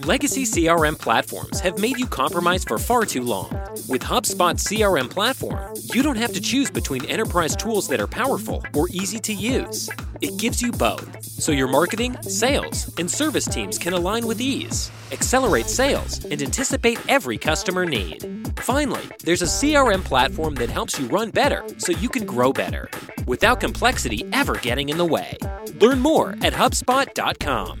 Legacy 0.00 0.44
CRM 0.44 0.98
platforms 0.98 1.60
have 1.60 1.78
made 1.78 1.98
you 1.98 2.06
compromise 2.06 2.64
for 2.64 2.78
far 2.78 3.04
too 3.04 3.22
long. 3.22 3.50
With 3.88 4.02
HubSpot 4.02 4.54
CRM 4.54 5.08
platform, 5.08 5.74
you 5.94 6.02
don't 6.02 6.16
have 6.16 6.32
to 6.32 6.40
choose 6.40 6.70
between 6.70 7.04
enterprise 7.04 7.54
tools 7.54 7.86
that 7.88 8.00
are 8.00 8.06
powerful 8.08 8.64
or 8.74 8.88
easy 8.88 9.18
to 9.20 9.32
use. 9.32 9.88
It 10.20 10.36
gives 10.36 10.60
you 10.60 10.72
both, 10.72 11.22
so 11.22 11.52
your 11.52 11.68
marketing, 11.68 12.20
sales, 12.22 12.92
and 12.98 13.08
service 13.08 13.44
teams 13.44 13.78
can 13.78 13.92
align 13.92 14.26
with 14.26 14.40
ease, 14.40 14.90
accelerate 15.12 15.66
sales, 15.66 16.24
and 16.24 16.42
anticipate 16.42 16.98
every 17.08 17.38
customer 17.38 17.86
need. 17.86 18.48
Finally, 18.58 19.02
there's 19.22 19.42
a 19.42 19.44
CRM 19.44 20.02
platform 20.02 20.56
that 20.56 20.70
helps 20.70 20.98
you 20.98 21.06
run 21.06 21.30
better 21.30 21.62
so 21.78 21.92
you 21.92 22.08
can 22.08 22.26
grow 22.26 22.52
better 22.52 22.90
without 23.26 23.60
complexity 23.60 24.24
ever 24.32 24.56
getting 24.56 24.88
in 24.88 24.98
the 24.98 25.04
way. 25.04 25.36
Learn 25.80 26.00
more 26.00 26.30
at 26.42 26.52
HubSpot.com. 26.52 27.80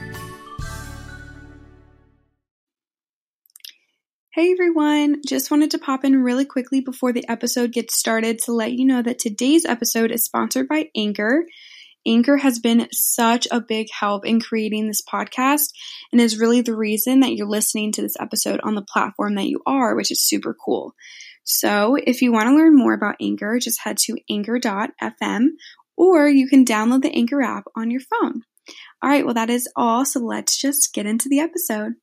Hey 4.41 4.53
everyone, 4.53 5.21
just 5.23 5.51
wanted 5.51 5.69
to 5.69 5.77
pop 5.77 6.03
in 6.03 6.23
really 6.23 6.45
quickly 6.45 6.81
before 6.81 7.13
the 7.13 7.29
episode 7.29 7.71
gets 7.71 7.95
started 7.95 8.39
to 8.39 8.53
let 8.53 8.71
you 8.71 8.85
know 8.85 9.03
that 9.03 9.19
today's 9.19 9.65
episode 9.65 10.09
is 10.09 10.25
sponsored 10.25 10.67
by 10.67 10.89
Anchor. 10.97 11.45
Anchor 12.07 12.37
has 12.37 12.57
been 12.57 12.87
such 12.91 13.47
a 13.51 13.61
big 13.61 13.85
help 13.91 14.25
in 14.25 14.41
creating 14.41 14.87
this 14.87 15.03
podcast 15.03 15.67
and 16.11 16.19
is 16.19 16.39
really 16.39 16.61
the 16.61 16.75
reason 16.75 17.19
that 17.19 17.35
you're 17.35 17.47
listening 17.47 17.91
to 17.91 18.01
this 18.01 18.15
episode 18.19 18.59
on 18.63 18.73
the 18.73 18.81
platform 18.81 19.35
that 19.35 19.45
you 19.45 19.61
are, 19.67 19.95
which 19.95 20.09
is 20.09 20.27
super 20.27 20.55
cool. 20.65 20.95
So, 21.43 21.95
if 21.95 22.23
you 22.23 22.31
want 22.31 22.47
to 22.47 22.55
learn 22.55 22.75
more 22.75 22.93
about 22.95 23.17
Anchor, 23.21 23.59
just 23.59 23.81
head 23.83 23.97
to 24.05 24.17
anchor.fm 24.27 25.49
or 25.97 26.27
you 26.27 26.47
can 26.47 26.65
download 26.65 27.03
the 27.03 27.15
Anchor 27.15 27.43
app 27.43 27.65
on 27.75 27.91
your 27.91 28.01
phone. 28.01 28.41
All 29.03 29.09
right, 29.11 29.23
well, 29.23 29.35
that 29.35 29.51
is 29.51 29.69
all. 29.75 30.03
So, 30.03 30.19
let's 30.19 30.59
just 30.59 30.95
get 30.95 31.05
into 31.05 31.29
the 31.29 31.41
episode. 31.41 31.93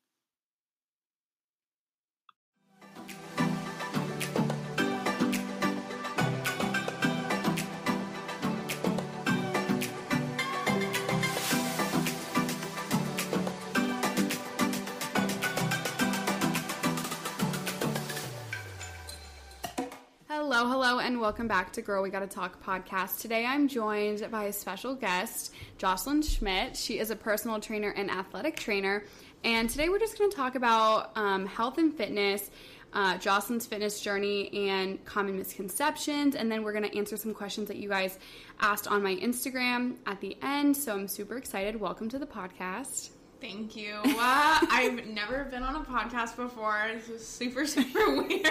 Hello, 20.58 20.72
hello, 20.72 20.98
and 20.98 21.20
welcome 21.20 21.46
back 21.46 21.72
to 21.74 21.82
Girl 21.82 22.02
We 22.02 22.10
Gotta 22.10 22.26
Talk 22.26 22.60
podcast. 22.60 23.20
Today 23.20 23.46
I'm 23.46 23.68
joined 23.68 24.28
by 24.28 24.46
a 24.46 24.52
special 24.52 24.92
guest, 24.92 25.54
Jocelyn 25.76 26.20
Schmidt. 26.20 26.76
She 26.76 26.98
is 26.98 27.12
a 27.12 27.14
personal 27.14 27.60
trainer 27.60 27.90
and 27.90 28.10
athletic 28.10 28.56
trainer. 28.56 29.04
And 29.44 29.70
today 29.70 29.88
we're 29.88 30.00
just 30.00 30.18
gonna 30.18 30.32
talk 30.32 30.56
about 30.56 31.16
um, 31.16 31.46
health 31.46 31.78
and 31.78 31.94
fitness, 31.94 32.50
uh, 32.92 33.18
Jocelyn's 33.18 33.66
fitness 33.66 34.00
journey, 34.00 34.68
and 34.68 35.04
common 35.04 35.36
misconceptions. 35.36 36.34
And 36.34 36.50
then 36.50 36.64
we're 36.64 36.72
gonna 36.72 36.88
answer 36.88 37.16
some 37.16 37.34
questions 37.34 37.68
that 37.68 37.76
you 37.76 37.88
guys 37.88 38.18
asked 38.58 38.88
on 38.88 39.00
my 39.00 39.14
Instagram 39.14 39.98
at 40.06 40.20
the 40.20 40.36
end. 40.42 40.76
So 40.76 40.92
I'm 40.92 41.06
super 41.06 41.36
excited. 41.36 41.80
Welcome 41.80 42.08
to 42.08 42.18
the 42.18 42.26
podcast. 42.26 43.10
Thank 43.40 43.76
you. 43.76 43.94
Uh, 44.04 44.58
I've 44.70 45.06
never 45.14 45.44
been 45.44 45.62
on 45.62 45.76
a 45.76 45.84
podcast 45.84 46.36
before. 46.36 46.90
This 46.92 47.08
is 47.08 47.26
super, 47.26 47.66
super 47.66 48.22
weird. 48.22 48.46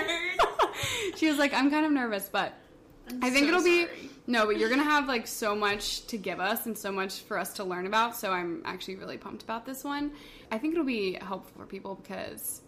she 1.16 1.28
was 1.28 1.38
like, 1.38 1.53
I'm 1.53 1.70
kind 1.70 1.86
of 1.86 1.92
nervous, 1.92 2.30
but 2.30 2.53
I'm 3.09 3.24
I 3.24 3.30
think 3.30 3.46
so 3.46 3.50
it'll 3.50 3.64
be 3.64 3.88
no, 4.30 4.46
but 4.46 4.58
you're 4.58 4.70
gonna 4.70 4.84
have 4.84 5.08
like 5.08 5.26
so 5.26 5.56
much 5.56 6.06
to 6.08 6.18
give 6.18 6.40
us 6.40 6.66
and 6.66 6.78
so 6.78 6.92
much 6.92 7.22
for 7.22 7.38
us 7.38 7.53
to 7.53 7.64
learn 7.64 7.88
about. 7.88 8.16
So 8.16 8.31
I'm 8.31 8.62
actually 8.66 8.97
really 8.97 9.18
pumped 9.18 9.44
about 9.44 9.66
this 9.66 9.84
one. 9.84 10.12
I 10.52 10.58
think 10.58 10.74
it'll 10.74 10.86
be 10.86 11.14
helpful 11.14 11.62
for 11.62 11.66
people 11.66 11.96
because 11.96 12.62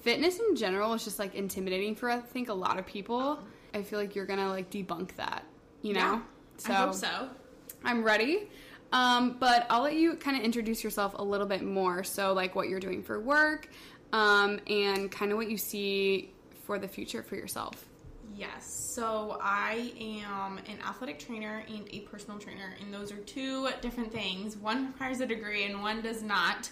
fitness 0.00 0.40
in 0.40 0.56
general 0.56 0.92
is 0.94 1.04
just 1.04 1.18
like 1.18 1.34
intimidating 1.34 1.94
for 1.94 2.10
I 2.10 2.18
think 2.18 2.48
a 2.48 2.54
lot 2.54 2.78
of 2.78 2.86
people. 2.86 3.38
I 3.74 3.82
feel 3.82 3.98
like 3.98 4.16
you're 4.16 4.26
gonna 4.26 4.48
like 4.48 4.70
debunk 4.70 5.14
that, 5.16 5.44
you 5.82 5.92
know. 5.92 6.22
Yeah, 6.66 6.72
I 6.72 6.72
hope 6.72 6.94
so. 6.94 7.28
I'm 7.84 8.02
ready. 8.02 8.48
Um, 8.92 9.36
but 9.38 9.66
I'll 9.68 9.82
let 9.82 9.94
you 9.94 10.16
kind 10.16 10.36
of 10.36 10.42
introduce 10.42 10.82
yourself 10.82 11.14
a 11.18 11.22
little 11.22 11.46
bit 11.46 11.62
more. 11.62 12.04
So, 12.04 12.32
like, 12.32 12.54
what 12.54 12.68
you're 12.68 12.80
doing 12.80 13.02
for 13.02 13.20
work, 13.20 13.68
um, 14.12 14.60
and 14.66 15.10
kind 15.10 15.30
of 15.30 15.36
what 15.36 15.50
you 15.50 15.58
see 15.58 16.32
for 16.64 16.78
the 16.78 16.88
future 16.88 17.22
for 17.22 17.36
yourself. 17.36 17.84
Yes. 18.36 18.66
So 18.66 19.38
I 19.42 19.92
am 20.00 20.58
an 20.58 20.78
athletic 20.86 21.18
trainer 21.18 21.64
and 21.68 21.88
a 21.90 22.00
personal 22.00 22.38
trainer, 22.38 22.74
and 22.80 22.94
those 22.94 23.10
are 23.10 23.16
two 23.18 23.68
different 23.80 24.12
things. 24.12 24.56
One 24.56 24.86
requires 24.88 25.20
a 25.20 25.26
degree 25.26 25.64
and 25.64 25.82
one 25.82 26.02
does 26.02 26.22
not. 26.22 26.70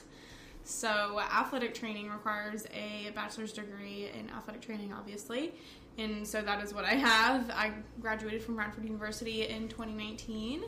So 0.62 1.20
athletic 1.20 1.74
training 1.74 2.10
requires 2.10 2.66
a 2.74 3.10
bachelor's 3.14 3.52
degree 3.52 4.10
in 4.18 4.30
athletic 4.30 4.62
training, 4.62 4.92
obviously. 4.92 5.54
And 5.98 6.26
so 6.26 6.42
that 6.42 6.62
is 6.62 6.74
what 6.74 6.84
I 6.84 6.94
have. 6.94 7.50
I 7.50 7.72
graduated 8.00 8.42
from 8.42 8.56
Radford 8.56 8.84
University 8.84 9.46
in 9.46 9.68
2019. 9.68 10.64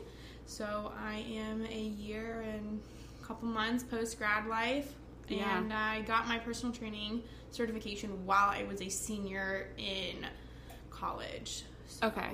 So 0.49 0.91
I 0.99 1.23
am 1.31 1.63
a 1.71 1.79
year 1.79 2.43
and 2.55 2.81
a 3.21 3.25
couple 3.25 3.47
months 3.47 3.83
post 3.83 4.17
grad 4.17 4.47
life. 4.47 4.91
Yeah. 5.27 5.59
And 5.59 5.71
I 5.71 6.01
got 6.01 6.27
my 6.27 6.39
personal 6.39 6.73
training 6.73 7.21
certification 7.51 8.25
while 8.25 8.49
I 8.49 8.63
was 8.63 8.81
a 8.81 8.89
senior 8.89 9.67
in 9.77 10.25
college. 10.89 11.65
So, 11.87 12.07
Okay. 12.07 12.31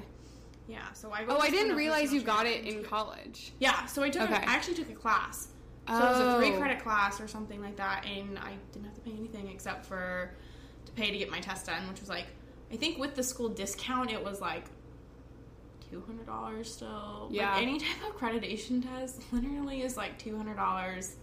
Yeah. 0.67 0.91
So 0.93 1.11
I. 1.11 1.25
Oh, 1.27 1.37
I 1.39 1.49
didn't 1.49 1.75
realize 1.75 2.13
you 2.13 2.21
got 2.21 2.45
it 2.45 2.63
in 2.65 2.83
college. 2.85 3.51
Yeah. 3.59 3.85
So 3.85 4.01
I 4.01 4.09
took. 4.09 4.23
Okay. 4.23 4.33
A, 4.33 4.37
I 4.49 4.53
actually 4.53 4.75
took 4.75 4.89
a 4.89 4.95
class. 4.95 5.49
So 5.87 5.93
it 5.93 5.99
was 5.99 6.19
a 6.19 6.35
Oh. 6.35 6.39
three 6.39 6.57
credit 6.57 6.79
class 6.81 7.19
or 7.21 7.27
something 7.27 7.61
like 7.61 7.75
that, 7.75 8.05
and 8.05 8.39
I 8.39 8.53
didn't 8.71 8.85
have 8.85 8.95
to 8.95 9.01
pay 9.01 9.11
anything 9.11 9.49
except 9.49 9.85
for 9.85 10.31
to 10.85 10.91
pay 10.93 11.11
to 11.11 11.17
get 11.17 11.29
my 11.29 11.41
test 11.41 11.65
done, 11.67 11.87
which 11.89 11.99
was 11.99 12.09
like, 12.09 12.25
I 12.71 12.77
think 12.77 12.97
with 12.97 13.13
the 13.13 13.21
school 13.21 13.49
discount, 13.49 14.11
it 14.11 14.23
was 14.23 14.39
like 14.41 14.65
two 15.95 16.03
hundred 16.05 16.25
dollars 16.25 16.73
still. 16.73 17.29
Yeah. 17.31 17.53
Like 17.53 17.63
any 17.63 17.79
type 17.79 17.97
of 18.07 18.15
accreditation 18.15 18.83
test 18.83 19.21
literally 19.31 19.81
is 19.81 19.95
like 19.97 20.17
two 20.17 20.35
hundred 20.35 20.57
dollars 20.57 21.15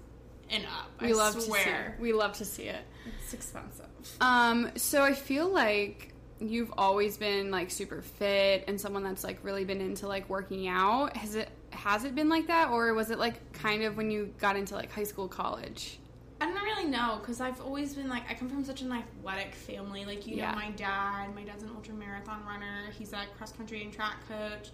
and 0.50 0.64
up. 0.64 0.90
We 1.00 1.08
I 1.08 1.12
love 1.12 1.34
to 1.34 1.40
see. 1.40 1.48
swear. 1.48 1.94
It. 1.96 2.02
We 2.02 2.12
love 2.12 2.32
to 2.34 2.44
see 2.44 2.64
it. 2.64 2.82
It's 3.22 3.34
expensive. 3.34 3.86
Um, 4.20 4.70
so 4.76 5.02
I 5.02 5.12
feel 5.12 5.48
like 5.48 6.14
you've 6.40 6.72
always 6.76 7.16
been 7.16 7.50
like 7.50 7.70
super 7.70 8.02
fit 8.02 8.64
and 8.66 8.80
someone 8.80 9.04
that's 9.04 9.22
like 9.22 9.38
really 9.42 9.64
been 9.64 9.80
into 9.80 10.08
like 10.08 10.28
working 10.28 10.68
out. 10.68 11.16
Has 11.16 11.34
it 11.34 11.48
has 11.70 12.04
it 12.04 12.14
been 12.14 12.28
like 12.28 12.46
that 12.46 12.70
or 12.70 12.92
was 12.94 13.10
it 13.10 13.18
like 13.18 13.52
kind 13.52 13.82
of 13.82 13.96
when 13.96 14.10
you 14.10 14.32
got 14.38 14.56
into 14.56 14.74
like 14.74 14.90
high 14.90 15.04
school, 15.04 15.28
college? 15.28 15.98
I 16.42 16.46
don't 16.46 16.64
really 16.64 16.86
know 16.86 17.18
because 17.20 17.40
I've 17.40 17.60
always 17.60 17.94
been 17.94 18.08
like 18.08 18.28
I 18.28 18.34
come 18.34 18.48
from 18.48 18.64
such 18.64 18.82
an 18.82 18.90
athletic 18.90 19.54
family. 19.54 20.04
Like 20.04 20.26
you 20.26 20.36
Yeah. 20.36 20.50
know, 20.50 20.56
my 20.58 20.70
dad, 20.72 21.32
my 21.36 21.44
dad's 21.44 21.62
an 21.62 21.70
ultra 21.72 21.94
marathon 21.94 22.44
runner. 22.44 22.90
He's 22.98 23.12
a 23.12 23.26
cross 23.38 23.52
country 23.52 23.84
and 23.84 23.92
track 23.92 24.16
coach, 24.26 24.70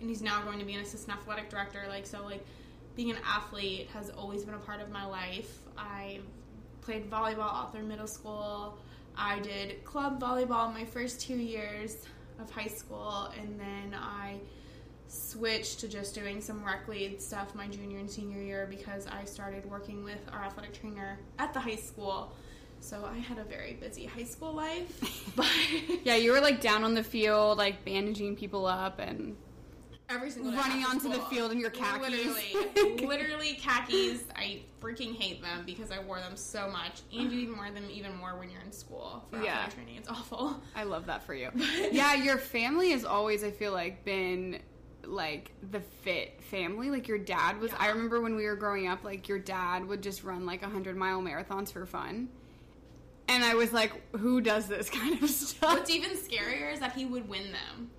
and 0.00 0.08
he's 0.08 0.20
now 0.20 0.42
going 0.42 0.58
to 0.58 0.64
be 0.64 0.74
an 0.74 0.80
assistant 0.80 1.16
athletic 1.16 1.48
director. 1.48 1.84
Like 1.88 2.06
so, 2.06 2.24
like 2.24 2.44
being 2.96 3.10
an 3.12 3.18
athlete 3.24 3.88
has 3.94 4.10
always 4.10 4.44
been 4.44 4.54
a 4.54 4.58
part 4.58 4.80
of 4.80 4.90
my 4.90 5.04
life. 5.06 5.58
I 5.78 6.18
played 6.80 7.08
volleyball 7.08 7.52
all 7.52 7.66
through 7.68 7.84
middle 7.84 8.08
school. 8.08 8.76
I 9.16 9.38
did 9.38 9.84
club 9.84 10.20
volleyball 10.20 10.74
my 10.74 10.84
first 10.84 11.20
two 11.20 11.36
years 11.36 11.98
of 12.40 12.50
high 12.50 12.66
school, 12.66 13.30
and 13.38 13.60
then 13.60 13.94
I 13.94 14.40
switched 15.12 15.80
to 15.80 15.88
just 15.88 16.14
doing 16.14 16.40
some 16.40 16.64
rec 16.64 16.88
lead 16.88 17.20
stuff 17.20 17.54
my 17.54 17.68
junior 17.68 17.98
and 17.98 18.10
senior 18.10 18.40
year 18.40 18.66
because 18.68 19.06
I 19.06 19.24
started 19.24 19.64
working 19.66 20.04
with 20.04 20.20
our 20.32 20.42
athletic 20.42 20.72
trainer 20.72 21.18
at 21.38 21.52
the 21.52 21.60
high 21.60 21.76
school. 21.76 22.32
So 22.80 23.04
I 23.04 23.18
had 23.18 23.38
a 23.38 23.44
very 23.44 23.74
busy 23.74 24.06
high 24.06 24.24
school 24.24 24.54
life, 24.54 25.32
but 25.36 25.46
Yeah, 26.02 26.16
you 26.16 26.32
were 26.32 26.40
like 26.40 26.60
down 26.60 26.82
on 26.82 26.94
the 26.94 27.02
field, 27.04 27.58
like 27.58 27.84
bandaging 27.84 28.36
people 28.36 28.66
up 28.66 28.98
and 28.98 29.36
every 30.08 30.30
single 30.30 30.52
Running 30.52 30.84
onto 30.84 31.08
the 31.08 31.20
field 31.20 31.52
in 31.52 31.60
your 31.60 31.70
khakis. 31.70 32.10
Literally, 32.10 33.06
literally 33.06 33.54
khakis. 33.54 34.24
I 34.34 34.62
freaking 34.80 35.14
hate 35.14 35.42
them 35.42 35.62
because 35.64 35.90
I 35.90 36.00
wore 36.00 36.18
them 36.18 36.36
so 36.36 36.68
much, 36.68 37.02
and 37.12 37.30
you 37.30 37.38
even 37.40 37.56
wear 37.58 37.70
them 37.70 37.84
even 37.90 38.16
more 38.16 38.36
when 38.38 38.50
you're 38.50 38.62
in 38.62 38.72
school 38.72 39.24
for 39.30 39.42
Yeah. 39.42 39.68
training. 39.68 39.96
It's 39.96 40.08
awful. 40.08 40.60
I 40.74 40.82
love 40.84 41.06
that 41.06 41.22
for 41.24 41.34
you. 41.34 41.50
yeah, 41.92 42.14
your 42.14 42.38
family 42.38 42.90
has 42.90 43.04
always, 43.04 43.44
I 43.44 43.50
feel 43.52 43.72
like, 43.72 44.04
been 44.04 44.58
like 45.04 45.50
the 45.70 45.80
fit 45.80 46.40
family. 46.50 46.90
Like 46.90 47.08
your 47.08 47.18
dad 47.18 47.58
was. 47.60 47.70
I 47.78 47.88
remember 47.88 48.20
when 48.20 48.34
we 48.36 48.44
were 48.46 48.56
growing 48.56 48.88
up, 48.88 49.04
like 49.04 49.28
your 49.28 49.38
dad 49.38 49.86
would 49.86 50.02
just 50.02 50.24
run 50.24 50.46
like 50.46 50.62
hundred 50.62 50.96
mile 50.96 51.20
marathons 51.22 51.72
for 51.72 51.86
fun. 51.86 52.28
and 53.28 53.44
I 53.44 53.54
was 53.54 53.72
like, 53.72 53.92
who 54.16 54.40
does 54.40 54.66
this 54.66 54.90
kind 54.98 55.22
of 55.22 55.28
stuff? 55.30 55.74
What's 55.74 55.90
even 55.90 56.10
scarier 56.16 56.72
is 56.72 56.80
that 56.80 56.92
he 56.92 57.04
would 57.04 57.28
win 57.28 57.52
them. 57.52 57.90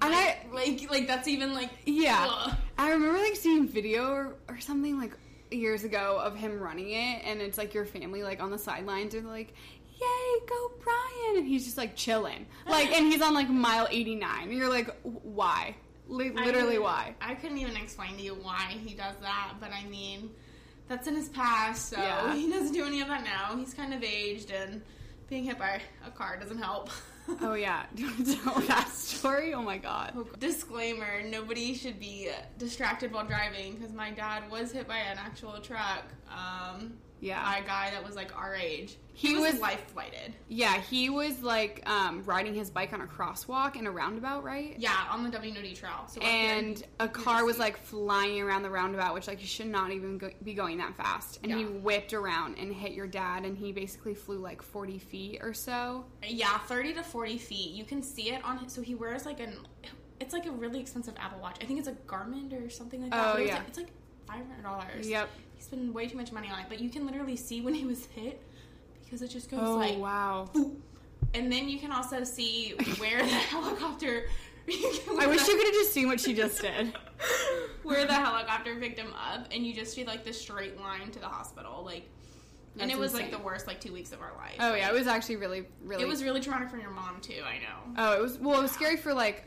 And 0.00 0.12
Like, 0.12 0.46
I- 0.52 0.54
like, 0.54 0.90
like 0.90 1.06
that's 1.06 1.26
even 1.28 1.52
like 1.54 1.70
Yeah. 1.84 2.26
ugh. 2.30 2.56
I 2.78 2.90
remember 2.92 3.18
like 3.18 3.34
seeing 3.36 3.66
video 3.66 4.08
or, 4.10 4.34
or 4.48 4.60
something 4.60 4.96
like 4.98 5.12
years 5.50 5.82
ago 5.82 6.20
of 6.22 6.36
him 6.36 6.60
running 6.60 6.90
it 6.90 7.22
and 7.24 7.40
it's 7.40 7.56
like 7.58 7.72
your 7.74 7.86
family 7.86 8.22
like 8.22 8.40
on 8.40 8.50
the 8.50 8.58
sidelines 8.58 9.14
are 9.14 9.22
like, 9.22 9.52
Yay, 10.00 10.46
go 10.48 10.70
Brian 10.84 11.38
and 11.38 11.46
he's 11.48 11.64
just 11.64 11.76
like 11.76 11.96
chilling. 11.96 12.46
Like 12.68 12.92
and 12.92 13.12
he's 13.12 13.20
on 13.20 13.34
like 13.34 13.48
mile 13.50 13.88
eighty 13.90 14.14
nine. 14.14 14.48
And 14.48 14.52
you're 14.56 14.68
like, 14.70 14.88
why? 15.02 15.74
Li- 16.08 16.30
literally 16.30 16.76
I- 16.76 16.80
why? 16.80 17.14
I 17.20 17.34
couldn't 17.34 17.58
even 17.58 17.76
explain 17.76 18.16
to 18.16 18.22
you 18.22 18.34
why 18.34 18.76
he 18.84 18.94
does 18.94 19.16
that, 19.20 19.54
but 19.60 19.70
I 19.72 19.84
mean, 19.88 20.30
that's 20.88 21.06
in 21.06 21.14
his 21.14 21.28
past, 21.28 21.90
so 21.90 21.96
Yeah. 21.98 22.34
he 22.40 22.50
doesn't 22.50 22.72
do 22.72 22.84
any 22.84 23.00
of 23.00 23.08
that 23.08 23.24
now. 23.24 23.56
He's 23.56 23.74
kind 23.74 23.92
of 23.92 24.02
aged, 24.02 24.50
and 24.50 24.82
being 25.28 25.44
hit 25.44 25.58
by 25.58 25.80
a 26.06 26.10
car 26.10 26.36
doesn't 26.38 26.58
help. 26.58 26.90
Oh 27.42 27.52
yeah. 27.52 27.84
Do 27.94 28.04
you 28.04 28.08
want 28.08 28.24
to 28.26 28.36
tell 28.36 28.58
that 28.60 28.88
story? 28.88 29.52
Oh 29.52 29.60
my 29.60 29.76
god. 29.76 30.14
Disclaimer: 30.38 31.20
Nobody 31.28 31.74
should 31.74 32.00
be 32.00 32.30
distracted 32.56 33.12
while 33.12 33.26
driving 33.26 33.74
because 33.74 33.92
my 33.92 34.10
dad 34.10 34.50
was 34.50 34.72
hit 34.72 34.88
by 34.88 34.96
an 34.96 35.18
actual 35.18 35.58
truck. 35.60 36.04
Um, 36.30 36.94
Yeah. 37.20 37.58
a 37.58 37.64
guy 37.66 37.90
that 37.90 38.04
was 38.04 38.14
like 38.16 38.36
our 38.36 38.54
age. 38.54 38.96
He 39.12 39.28
He, 39.28 39.34
was, 39.34 39.52
was- 39.54 39.60
life 39.60 39.84
flighted. 39.92 40.32
Yeah, 40.48 40.80
he 40.80 41.10
was 41.10 41.42
like 41.42 41.82
um, 41.90 42.22
riding 42.24 42.54
his 42.54 42.70
bike 42.70 42.92
on 42.92 43.00
a 43.00 43.06
crosswalk 43.06 43.74
in 43.74 43.86
a 43.88 43.90
roundabout, 43.90 44.44
right? 44.44 44.76
Yeah, 44.78 44.94
on 45.10 45.24
the 45.24 45.30
W&OD 45.30 45.74
trail. 45.74 46.04
So 46.06 46.20
there, 46.20 46.28
and 46.28 46.80
a 47.00 47.08
car 47.08 47.44
was 47.44 47.56
see- 47.56 47.60
like 47.62 47.76
flying 47.78 48.40
around 48.40 48.62
the 48.62 48.70
roundabout, 48.70 49.14
which 49.14 49.26
like 49.26 49.40
you 49.40 49.46
should 49.48 49.66
not 49.66 49.90
even 49.90 50.18
go- 50.18 50.30
be 50.44 50.54
going 50.54 50.78
that 50.78 50.96
fast. 50.96 51.40
And 51.42 51.50
he 51.52 51.64
whipped 51.64 52.12
around 52.14 52.58
and 52.58 52.72
hit 52.72 52.92
your 52.92 53.08
dad, 53.08 53.44
and 53.44 53.58
he 53.58 53.72
basically 53.72 54.14
flew 54.14 54.38
like 54.38 54.62
forty 54.62 54.98
feet 55.00 55.40
or 55.42 55.52
so. 55.52 56.04
Yeah, 56.24 56.56
30 56.58 56.94
to 56.94 57.02
40 57.02 57.38
feet. 57.38 57.70
You 57.72 57.84
can 57.84 58.02
see 58.02 58.30
it 58.30 58.44
on 58.44 58.58
his, 58.58 58.72
so 58.72 58.82
he 58.82 58.94
wears 58.94 59.26
like 59.26 59.40
an, 59.40 59.56
it's 60.20 60.32
like 60.32 60.46
a 60.46 60.52
really 60.52 60.78
expensive 60.78 61.14
Apple 61.18 61.40
Watch. 61.40 61.56
I 61.60 61.64
think 61.64 61.80
it's 61.80 61.88
a 61.88 61.92
Garmin 61.92 62.52
or 62.64 62.70
something 62.70 63.02
like 63.02 63.10
that. 63.10 63.34
Oh, 63.34 63.38
it's 63.38 63.48
yeah. 63.48 63.56
Like, 63.58 63.68
it's 63.68 63.78
like 63.78 63.90
$500. 64.28 65.08
Yep. 65.08 65.28
He 65.58 65.64
spent 65.64 65.92
way 65.92 66.06
too 66.06 66.16
much 66.16 66.30
money 66.30 66.48
on 66.48 66.60
it, 66.60 66.66
but 66.68 66.78
you 66.80 66.88
can 66.88 67.04
literally 67.04 67.34
see 67.36 67.60
when 67.60 67.74
he 67.74 67.84
was 67.84 68.06
hit 68.06 68.40
because 69.04 69.22
it 69.22 69.28
just 69.28 69.50
goes 69.50 69.60
Oh 69.60 69.74
like, 69.76 69.98
wow! 69.98 70.48
boop. 70.54 70.76
And 71.34 71.50
then 71.52 71.68
you 71.68 71.78
can 71.80 71.90
also 71.90 72.22
see 72.22 72.74
where 72.98 73.18
the 73.18 73.26
helicopter, 73.28 74.26
I 74.68 75.26
wish 75.26 75.46
you 75.48 75.56
could 75.56 75.66
have 75.66 75.74
just 75.74 75.92
seen 75.92 76.06
what 76.06 76.20
she 76.20 76.32
just 76.32 76.60
did. 76.62 76.94
where 77.82 78.06
the 78.06 78.14
helicopter 78.14 78.76
picked 78.76 78.98
him 79.00 79.12
up, 79.14 79.48
and 79.50 79.66
you 79.66 79.74
just 79.74 79.94
see 79.94 80.04
like 80.04 80.24
the 80.24 80.32
straight 80.32 80.78
line 80.80 81.10
to 81.10 81.18
the 81.18 81.26
hospital. 81.26 81.82
Like, 81.84 82.04
and 82.78 82.88
That's 82.88 82.92
it 82.96 83.00
was 83.00 83.14
like 83.14 83.32
the 83.32 83.38
worst 83.38 83.66
like 83.66 83.80
two 83.80 83.92
weeks 83.92 84.12
of 84.12 84.20
our 84.20 84.32
life. 84.36 84.54
Oh 84.60 84.70
Like, 84.70 84.82
yeah, 84.82 84.90
it 84.90 84.94
was 84.94 85.08
actually 85.08 85.36
really, 85.36 85.66
really. 85.82 86.04
It 86.04 86.08
was 86.08 86.22
really 86.22 86.40
traumatic 86.40 86.70
for 86.70 86.78
your 86.78 86.90
mom 86.90 87.20
too. 87.20 87.42
I 87.44 87.58
know. 87.58 87.94
Oh, 87.96 88.16
it 88.16 88.22
was 88.22 88.38
well. 88.38 88.60
It 88.60 88.62
was 88.62 88.70
scary 88.70 88.96
for 88.96 89.12
like 89.12 89.44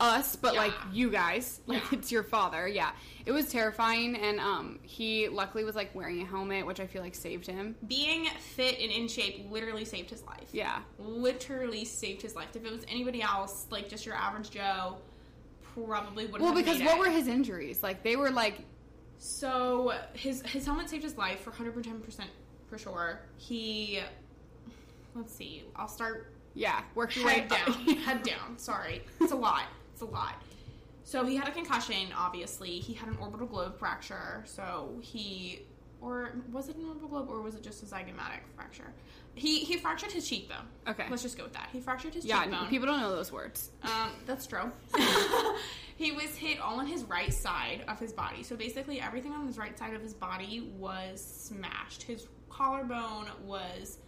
us, 0.00 0.36
but 0.36 0.54
like 0.54 0.72
you 0.92 1.10
guys, 1.10 1.60
like 1.66 1.82
Yeah. 1.82 1.98
it's 1.98 2.12
your 2.12 2.22
father. 2.22 2.68
Yeah, 2.68 2.90
it 3.26 3.32
was 3.32 3.50
terrifying, 3.50 4.16
and 4.16 4.38
um, 4.40 4.78
he 4.82 5.28
luckily 5.28 5.64
was 5.64 5.74
like 5.74 5.94
wearing 5.94 6.20
a 6.22 6.24
helmet, 6.24 6.64
which 6.66 6.80
I 6.80 6.86
feel 6.86 7.02
like 7.02 7.14
saved 7.14 7.46
him. 7.46 7.74
being 7.86 8.26
fit 8.54 8.78
and 8.80 8.90
in 8.92 9.08
shape 9.08 9.50
literally 9.50 9.84
saved 9.84 10.10
his 10.10 10.22
life. 10.24 10.48
Yeah, 10.52 10.80
Literally 10.98 11.84
saved 11.84 12.22
his 12.22 12.34
life. 12.36 12.54
If 12.54 12.64
it 12.64 12.70
was 12.72 12.84
anybody 12.88 13.22
else, 13.22 13.66
like 13.70 13.88
just 13.88 14.06
your 14.06 14.14
average 14.14 14.50
Joe, 14.50 14.98
probably 15.74 16.24
wouldn't 16.26 16.42
well, 16.42 16.54
because 16.54 16.80
what 16.82 16.96
it. 16.96 17.00
were 17.00 17.10
his 17.10 17.26
injuries? 17.28 17.82
Like 17.82 18.02
they 18.02 18.16
were 18.16 18.30
like 18.30 18.60
So 19.18 19.92
his 20.14 20.42
his 20.42 20.64
helmet 20.64 20.88
saved 20.88 21.02
his 21.04 21.16
life 21.16 21.40
for 21.40 21.50
110% 21.50 22.20
for 22.68 22.78
sure. 22.78 23.20
He 23.36 24.00
let's 25.14 25.34
see. 25.34 25.64
I'll 25.76 25.88
start 25.88 26.32
yeah, 26.54 26.82
work 26.94 27.14
your 27.14 27.26
way 27.26 27.40
head 27.40 27.52
up. 27.52 27.66
down. 27.66 27.74
head 27.98 28.22
down. 28.22 28.58
Sorry. 28.58 29.02
It's 29.20 29.32
a 29.32 29.36
lot. 29.36 29.64
It's 29.98 30.08
a 30.08 30.14
lot. 30.14 30.40
So 31.02 31.24
he 31.24 31.34
had 31.34 31.48
a 31.48 31.50
concussion, 31.50 32.12
obviously. 32.16 32.78
He 32.78 32.92
had 32.94 33.08
an 33.08 33.16
orbital 33.20 33.48
globe 33.48 33.76
fracture. 33.80 34.44
So 34.46 34.96
he 35.00 35.62
or 36.00 36.30
was 36.52 36.68
it 36.68 36.76
an 36.76 36.84
orbital 36.86 37.08
globe 37.08 37.28
or 37.28 37.42
was 37.42 37.56
it 37.56 37.64
just 37.64 37.82
a 37.82 37.86
zygomatic 37.86 38.42
fracture? 38.54 38.92
He 39.34 39.58
he 39.64 39.76
fractured 39.76 40.12
his 40.12 40.28
cheek 40.28 40.48
though. 40.48 40.90
Okay. 40.92 41.06
Let's 41.10 41.22
just 41.22 41.36
go 41.36 41.42
with 41.42 41.54
that. 41.54 41.70
He 41.72 41.80
fractured 41.80 42.14
his 42.14 42.24
Yeah, 42.24 42.44
cheekbone. 42.44 42.68
people 42.68 42.86
don't 42.86 43.00
know 43.00 43.10
those 43.10 43.32
words. 43.32 43.70
Um, 43.82 44.12
that's 44.24 44.46
true. 44.46 44.70
he 45.96 46.12
was 46.12 46.36
hit 46.36 46.60
all 46.60 46.78
on 46.78 46.86
his 46.86 47.02
right 47.02 47.34
side 47.34 47.82
of 47.88 47.98
his 47.98 48.12
body. 48.12 48.44
So 48.44 48.54
basically, 48.54 49.00
everything 49.00 49.32
on 49.32 49.48
his 49.48 49.58
right 49.58 49.76
side 49.76 49.94
of 49.94 50.02
his 50.02 50.14
body 50.14 50.70
was 50.78 51.20
smashed. 51.20 52.04
His 52.04 52.28
collarbone 52.50 53.26
was, 53.44 53.98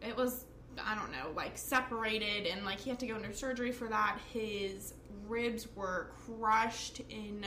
it 0.00 0.16
was, 0.16 0.44
I 0.78 0.94
don't 0.94 1.12
know, 1.12 1.30
like 1.34 1.58
separated, 1.58 2.46
and 2.46 2.64
like 2.64 2.78
he 2.78 2.90
had 2.90 2.98
to 3.00 3.06
go 3.06 3.14
under 3.14 3.32
surgery 3.32 3.72
for 3.72 3.88
that. 3.88 4.18
His 4.32 4.94
ribs 5.26 5.66
were 5.74 6.12
crushed 6.26 7.00
in. 7.08 7.46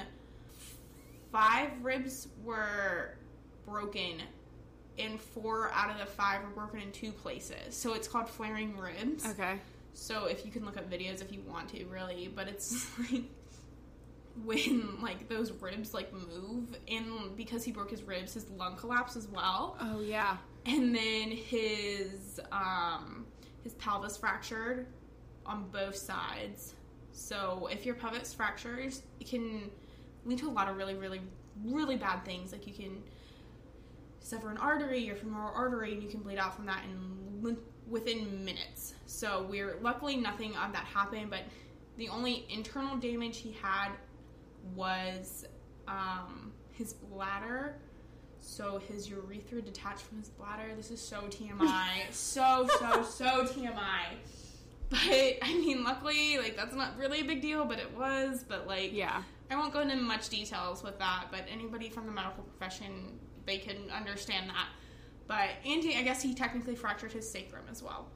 Five 1.31 1.72
ribs 1.81 2.28
were 2.44 3.18
broken, 3.66 4.22
and 5.00 5.20
four 5.20 5.72
out 5.74 5.90
of 5.90 5.98
the 5.98 6.06
five 6.06 6.44
were 6.44 6.50
broken 6.50 6.80
in 6.80 6.92
two 6.92 7.12
places. 7.12 7.75
So 7.75 7.94
it's 7.94 8.08
called 8.08 8.30
flaring 8.30 8.78
ribs. 8.78 9.25
Okay. 9.25 9.56
So 9.94 10.25
if 10.25 10.46
you 10.46 10.52
can 10.52 10.66
look 10.66 10.78
up 10.78 10.90
videos 10.90 11.22
if 11.22 11.31
you 11.31 11.42
want 11.48 11.70
to, 11.70 11.86
really, 11.86 12.31
but 12.34 12.48
it's 12.48 12.88
like 13.12 13.24
when 14.44 15.02
like 15.02 15.30
those 15.30 15.52
ribs 15.52 15.94
like 15.94 16.12
move, 16.14 16.75
and 16.88 17.36
because 17.36 17.64
he 17.64 17.72
broke 17.72 17.92
his 17.92 18.04
ribs, 18.04 18.34
his 18.34 18.50
lung 18.52 18.75
collapsed 18.75 19.16
as 19.16 19.28
well, 19.28 19.78
Oh 19.80 20.02
yeah. 20.02 20.38
And 20.65 20.95
then 20.95 21.31
his 21.31 22.39
um 22.51 23.25
his 23.63 23.74
pelvis 23.75 24.18
fractured 24.18 24.88
on 25.45 25.69
both 25.71 25.95
sides. 25.95 26.74
So 27.12 27.69
if 27.71 27.86
your 27.86 27.95
pelvis 27.95 28.33
fractures, 28.33 29.04
it 29.19 29.27
can 29.27 29.69
lead 30.25 30.39
to 30.39 30.50
a 30.50 30.51
lot 30.51 30.68
of 30.68 30.77
really, 30.77 30.95
really, 30.95 31.21
really 31.63 31.95
bad 31.95 32.25
things. 32.25 32.51
Like 32.51 32.65
you 32.68 32.74
can 32.74 33.04
sever 34.19 34.50
an 34.50 34.57
artery, 34.57 35.00
your 35.00 35.15
femoral 35.15 35.54
artery, 35.54 35.94
and 35.94 36.01
you 36.01 36.10
can 36.10 36.21
bleed 36.21 36.38
out 36.38 36.56
from 36.56 36.65
that 36.65 36.83
in 36.86 37.57
within 37.89 38.44
minutes. 38.44 38.94
So 39.06 39.45
we're 39.50 39.77
luckily 39.81 40.15
nothing 40.15 40.56
of 40.56 40.71
that 40.74 40.86
happened, 40.86 41.30
but 41.30 41.42
the 41.98 42.10
only 42.10 42.45
internal 42.50 42.95
damage 42.98 43.38
he 43.38 43.56
had 43.62 43.89
was 44.75 45.45
um, 45.88 46.54
his 46.71 46.94
bladder. 46.94 47.75
So 48.45 48.80
his 48.90 49.10
urethra 49.10 49.62
detached 49.62 50.01
from 50.01 50.19
his 50.19 50.30
bladder. 50.30 50.75
This 50.75 50.92
is 50.92 51.01
so 51.01 51.22
TMI. 51.22 51.90
so 52.12 52.68
so 52.80 53.04
so 53.04 53.45
TMI. 53.45 54.18
But 54.90 55.00
I 55.42 55.54
mean, 55.54 55.84
luckily, 55.84 56.38
like 56.38 56.56
that's 56.56 56.75
not 56.75 56.98
really 56.98 57.22
a 57.22 57.24
big 57.24 57.41
deal, 57.41 57.65
but 57.65 57.79
it 57.79 57.96
was. 57.98 58.44
But 58.48 58.68
like, 58.68 58.94
Yeah. 58.94 59.24
I 59.50 59.56
won't 59.56 59.72
go 59.74 59.79
into 59.82 59.96
much 59.96 60.29
details 60.29 60.84
with 60.84 60.98
that, 61.00 61.25
but 61.32 61.41
anybody 61.51 61.89
from 61.89 62.06
the 62.06 62.12
medical 62.12 62.44
profession, 62.44 63.20
they 63.46 63.58
can 63.58 63.77
understand 63.96 64.50
that. 64.50 64.68
But 65.27 65.50
Andy, 65.65 65.96
I 65.96 66.01
guess 66.01 66.22
he 66.22 66.34
technically 66.34 66.75
fractured 66.75 67.12
his 67.12 67.29
sacrum 67.29 67.63
as 67.72 67.82
well, 67.84 68.08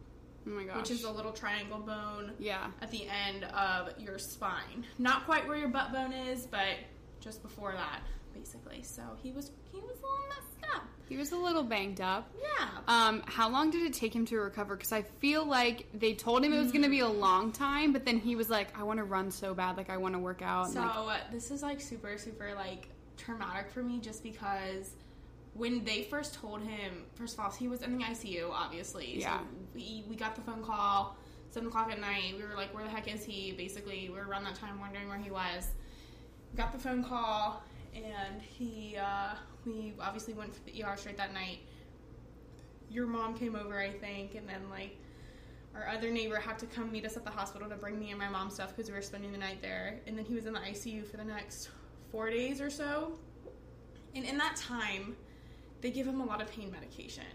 Oh 0.47 0.49
my 0.49 0.63
gosh. 0.63 0.77
which 0.77 0.91
is 0.91 1.03
the 1.03 1.11
little 1.11 1.31
triangle 1.31 1.79
bone 1.79 2.31
yeah. 2.39 2.67
at 2.81 2.91
the 2.91 3.07
end 3.07 3.43
of 3.45 3.97
your 3.99 4.17
spine. 4.17 4.85
Not 4.97 5.25
quite 5.25 5.47
where 5.47 5.57
your 5.57 5.69
butt 5.69 5.93
bone 5.93 6.11
is, 6.11 6.45
but 6.47 6.77
just 7.19 7.41
before 7.43 7.73
that, 7.73 7.99
basically. 8.37 8.83
So 8.83 9.01
he 9.21 9.31
was 9.31 9.51
he 9.71 9.79
was 9.79 9.89
a 9.91 10.01
little 10.01 10.27
messed 10.29 10.75
up. 10.75 10.83
He 11.09 11.17
was 11.17 11.31
a 11.31 11.37
little 11.37 11.63
banged 11.63 12.01
up. 12.01 12.29
Yeah. 12.41 12.67
Um, 12.87 13.23
how 13.25 13.49
long 13.49 13.71
did 13.71 13.83
it 13.83 13.93
take 13.93 14.13
him 14.13 14.25
to 14.27 14.37
recover? 14.37 14.75
Because 14.75 14.91
I 14.91 15.03
feel 15.03 15.45
like 15.45 15.85
they 15.93 16.13
told 16.13 16.43
him 16.43 16.51
it 16.53 16.59
was 16.59 16.71
going 16.71 16.83
to 16.83 16.89
be 16.89 16.99
a 16.99 17.07
long 17.07 17.51
time, 17.53 17.93
but 17.93 18.03
then 18.05 18.19
he 18.19 18.35
was 18.35 18.49
like, 18.49 18.77
"I 18.77 18.83
want 18.83 18.97
to 18.97 19.03
run 19.05 19.31
so 19.31 19.53
bad, 19.53 19.77
like 19.77 19.89
I 19.89 19.97
want 19.97 20.13
to 20.15 20.19
work 20.19 20.41
out." 20.41 20.69
So 20.69 20.81
like, 20.81 20.95
uh, 20.95 21.17
this 21.31 21.51
is 21.51 21.63
like 21.63 21.79
super 21.81 22.17
super 22.17 22.53
like 22.55 22.89
traumatic 23.17 23.71
for 23.71 23.81
me 23.81 23.99
just 23.99 24.21
because 24.21 24.91
when 25.55 25.83
they 25.83 26.03
first 26.03 26.35
told 26.35 26.61
him 26.61 27.03
first 27.15 27.33
of 27.33 27.39
all 27.43 27.49
he 27.49 27.67
was 27.67 27.81
in 27.81 27.97
the 27.97 28.03
ICU 28.03 28.47
obviously 28.51 29.19
Yeah. 29.19 29.39
so 29.39 29.43
we 29.73 30.03
we 30.07 30.15
got 30.15 30.35
the 30.35 30.41
phone 30.41 30.63
call 30.63 31.17
seven 31.49 31.67
o'clock 31.69 31.91
at 31.91 31.99
night 31.99 32.35
we 32.37 32.43
were 32.43 32.53
like 32.55 32.71
where 32.75 32.83
the 32.83 32.91
heck 32.91 33.11
is 33.11 33.25
he 33.25 33.53
basically 33.53 34.07
we 34.07 34.15
were 34.19 34.27
around 34.27 34.43
that 34.43 34.53
time 34.53 34.79
wondering 34.79 35.07
where 35.09 35.17
he 35.17 35.31
was 35.31 35.69
got 36.55 36.71
the 36.71 36.77
phone 36.77 37.03
call 37.03 37.63
and 38.03 38.41
he 38.41 38.97
uh, 38.97 39.35
we 39.65 39.93
obviously 39.99 40.33
went 40.33 40.53
for 40.53 40.61
the 40.63 40.83
ER 40.83 40.95
straight 40.97 41.17
that 41.17 41.33
night 41.33 41.59
your 42.89 43.05
mom 43.05 43.37
came 43.37 43.55
over 43.55 43.79
I 43.79 43.91
think 43.91 44.35
and 44.35 44.47
then 44.47 44.69
like 44.69 44.97
our 45.77 45.87
other 45.89 46.09
neighbor 46.09 46.37
had 46.37 46.57
to 46.59 46.65
come 46.65 46.91
meet 46.91 47.05
us 47.05 47.17
at 47.17 47.23
the 47.23 47.29
hospital 47.29 47.69
to 47.69 47.75
bring 47.75 47.99
me 47.99 48.09
and 48.09 48.19
my 48.19 48.29
mom 48.29 48.49
stuff 48.49 48.75
because 48.75 48.89
we 48.89 48.95
were 48.95 49.01
spending 49.01 49.31
the 49.31 49.37
night 49.37 49.61
there. 49.61 49.99
And 50.07 50.17
then 50.17 50.25
he 50.25 50.33
was 50.33 50.45
in 50.45 50.53
the 50.53 50.59
ICU 50.59 51.05
for 51.05 51.17
the 51.17 51.23
next 51.23 51.69
four 52.11 52.29
days 52.29 52.61
or 52.61 52.69
so. 52.69 53.19
And 54.15 54.25
in 54.25 54.37
that 54.37 54.55
time, 54.55 55.15
they 55.81 55.91
give 55.91 56.07
him 56.07 56.21
a 56.21 56.25
lot 56.25 56.41
of 56.41 56.51
pain 56.51 56.71
medication. 56.71 57.25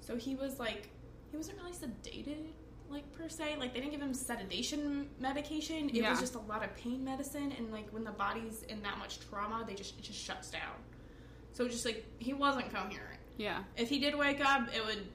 So 0.00 0.16
he 0.16 0.36
was 0.36 0.58
like, 0.60 0.90
he 1.30 1.36
wasn't 1.36 1.58
really 1.58 1.72
sedated, 1.72 2.46
like 2.90 3.10
per 3.12 3.28
se. 3.28 3.56
Like 3.58 3.72
they 3.72 3.80
didn't 3.80 3.92
give 3.92 4.02
him 4.02 4.14
sedation 4.14 5.08
medication. 5.18 5.88
It 5.88 5.94
Yeah. 5.96 6.10
was 6.10 6.20
just 6.20 6.34
a 6.34 6.40
lot 6.40 6.64
of 6.64 6.74
pain 6.76 7.04
medicine. 7.04 7.52
And 7.56 7.70
like 7.70 7.88
when 7.90 8.04
the 8.04 8.10
body's 8.12 8.64
in 8.64 8.82
that 8.82 8.98
much 8.98 9.20
trauma, 9.28 9.64
they 9.66 9.74
just 9.74 9.98
it 9.98 10.02
just 10.02 10.18
shuts 10.18 10.50
down. 10.50 10.76
So 11.52 11.68
just 11.68 11.84
like 11.84 12.04
he 12.18 12.32
wasn't 12.32 12.72
coherent 12.72 13.20
yeah, 13.40 13.62
if 13.78 13.88
he 13.88 13.98
did 13.98 14.14
wake 14.14 14.44
up, 14.44 14.68
it 14.76 14.84
would 14.84 15.06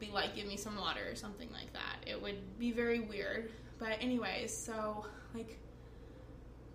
be 0.00 0.10
like, 0.12 0.34
give 0.34 0.48
me 0.48 0.56
some 0.56 0.76
water 0.76 1.02
or 1.08 1.14
something 1.14 1.48
like 1.52 1.72
that. 1.74 1.98
It 2.04 2.20
would 2.20 2.58
be 2.58 2.72
very 2.72 2.98
weird. 2.98 3.52
But, 3.78 3.98
anyways, 4.00 4.52
so, 4.52 5.06
like, 5.32 5.60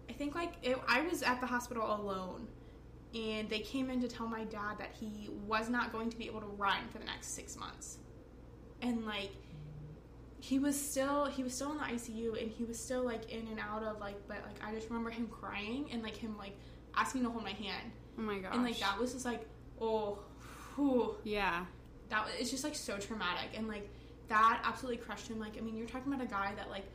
I 0.10 0.14
think, 0.14 0.34
like, 0.34 0.54
it, 0.64 0.80
I 0.88 1.02
was 1.02 1.24
at 1.24 1.42
the 1.42 1.46
hospital 1.46 1.84
alone. 1.94 2.48
And 3.14 3.50
they 3.50 3.60
came 3.60 3.90
in 3.90 4.00
to 4.00 4.08
tell 4.08 4.28
my 4.28 4.46
dad 4.46 4.78
that 4.78 4.92
he 4.98 5.30
was 5.46 5.68
not 5.70 5.92
going 5.92 6.10
to 6.10 6.18
be 6.18 6.26
able 6.26 6.40
to 6.40 6.48
run 6.48 6.88
for 6.90 7.00
the 7.00 7.06
next 7.06 7.36
six 7.36 7.58
months. 7.58 7.98
And, 8.82 9.06
like, 9.06 9.32
he 10.40 10.60
was 10.60 10.80
still 10.80 11.26
he 11.26 11.44
was 11.44 11.54
still 11.54 11.72
in 11.72 11.78
the 11.78 11.84
ICU 11.84 12.42
and 12.42 12.52
he 12.52 12.64
was 12.64 12.78
still 12.80 13.04
like 13.04 13.32
in 13.32 13.48
and 13.48 13.60
out 13.60 13.84
of 13.84 14.00
like 14.00 14.16
but 14.28 14.38
like 14.46 14.62
I 14.66 14.74
just 14.74 14.88
remember 14.90 15.10
him 15.10 15.28
crying 15.28 15.90
and 15.92 16.04
like 16.04 16.16
him 16.16 16.38
like 16.38 16.56
asking 16.96 17.24
to 17.24 17.30
hold 17.30 17.44
my 17.44 17.52
hand 17.52 17.92
Oh 18.20 18.22
my 18.22 18.38
gosh. 18.40 18.54
and 18.54 18.64
like 18.64 18.80
that 18.80 19.00
was 19.00 19.14
just 19.14 19.26
like 19.26 19.48
oh 19.82 20.20
whew, 20.76 21.16
Yeah. 21.24 21.66
that 22.10 22.24
was 22.26 22.34
it's 22.40 22.52
just 22.52 22.64
like 22.64 22.76
so 22.76 22.98
traumatic 22.98 23.50
and 23.56 23.68
like 23.68 23.90
that 24.28 24.62
absolutely 24.64 24.98
crushed 25.04 25.28
him 25.28 25.40
like 25.40 25.58
I 25.58 25.62
mean 25.62 25.76
you're 25.76 25.88
talking 25.88 26.14
about 26.14 26.24
a 26.26 26.30
guy 26.30 26.54
that 26.56 26.70
like 26.70 26.86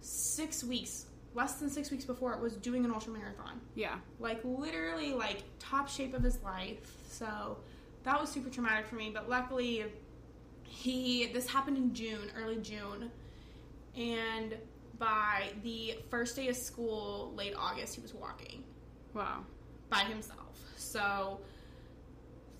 six 0.00 0.64
weeks 0.64 1.06
less 1.34 1.54
than 1.54 1.70
six 1.70 1.90
weeks 1.90 2.04
before 2.04 2.36
was 2.38 2.56
doing 2.56 2.84
an 2.84 2.90
ultra 2.90 3.12
marathon 3.12 3.60
Yeah. 3.74 3.96
like 4.18 4.40
literally 4.44 5.14
like 5.14 5.42
top 5.58 5.88
shape 5.88 6.12
of 6.14 6.22
his 6.22 6.42
life 6.42 6.92
so 7.08 7.58
that 8.04 8.20
was 8.20 8.30
super 8.30 8.50
traumatic 8.50 8.86
for 8.86 8.96
me 8.96 9.10
but 9.14 9.28
luckily 9.30 9.84
he 10.72 11.26
this 11.34 11.46
happened 11.46 11.76
in 11.76 11.92
june 11.94 12.30
early 12.42 12.56
june 12.56 13.10
and 13.94 14.56
by 14.98 15.50
the 15.62 15.94
first 16.10 16.34
day 16.34 16.48
of 16.48 16.56
school 16.56 17.32
late 17.36 17.54
august 17.58 17.94
he 17.94 18.00
was 18.00 18.14
walking 18.14 18.64
Wow. 19.12 19.44
by 19.90 20.00
himself 20.00 20.58
so 20.76 21.40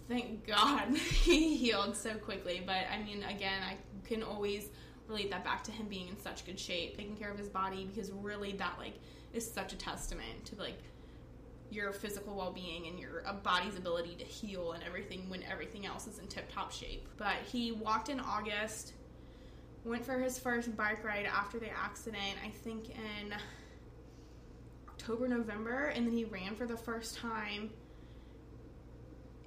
thank 0.09 0.47
god 0.47 0.95
he 0.97 1.57
healed 1.57 1.97
so 1.97 2.13
quickly 2.15 2.63
but 2.67 2.85
i 2.93 3.03
mean 3.03 3.25
again 3.25 3.63
i 3.63 3.77
can 4.07 4.23
always 4.23 4.69
relate 5.09 5.31
that 5.31 5.43
back 5.43 5.65
to 5.65 5.73
him 5.73 5.87
being 5.89 6.09
in 6.09 6.21
such 6.21 6.45
good 6.45 6.61
shape 6.61 6.97
taking 6.99 7.17
care 7.17 7.31
of 7.31 7.39
his 7.39 7.49
body 7.49 7.87
because 7.87 8.11
really 8.13 8.53
that 8.53 8.75
like 8.79 8.99
is 9.33 9.51
such 9.51 9.73
a 9.73 9.77
testament 9.77 10.45
to 10.45 10.55
like 10.57 10.79
your 11.73 11.93
physical 11.93 12.35
well-being 12.35 12.87
and 12.87 12.99
your 12.99 13.27
uh, 13.27 13.33
body's 13.33 13.77
ability 13.77 14.15
to 14.17 14.25
heal 14.25 14.73
and 14.73 14.85
everything 14.85 15.29
when 15.29 15.43
everything 15.45 15.87
else 15.87 16.07
is 16.07 16.19
in 16.19 16.27
tip-top 16.27 16.71
shape. 16.73 17.09
But 17.17 17.37
he 17.51 17.73
walked 17.73 18.09
in 18.09 18.21
august 18.21 18.93
went 19.85 20.05
for 20.05 20.19
his 20.19 20.39
first 20.39 20.77
bike 20.77 21.05
ride 21.05 21.27
after 21.27 21.59
the 21.59 21.69
accident 21.71 22.37
i 22.45 22.49
think 22.49 22.91
in 22.91 23.35
october 24.89 25.27
november 25.27 25.87
and 25.87 26.07
then 26.07 26.13
he 26.13 26.25
ran 26.25 26.55
for 26.55 26.67
the 26.67 26.77
first 26.77 27.17
time 27.17 27.69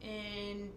in 0.02 0.70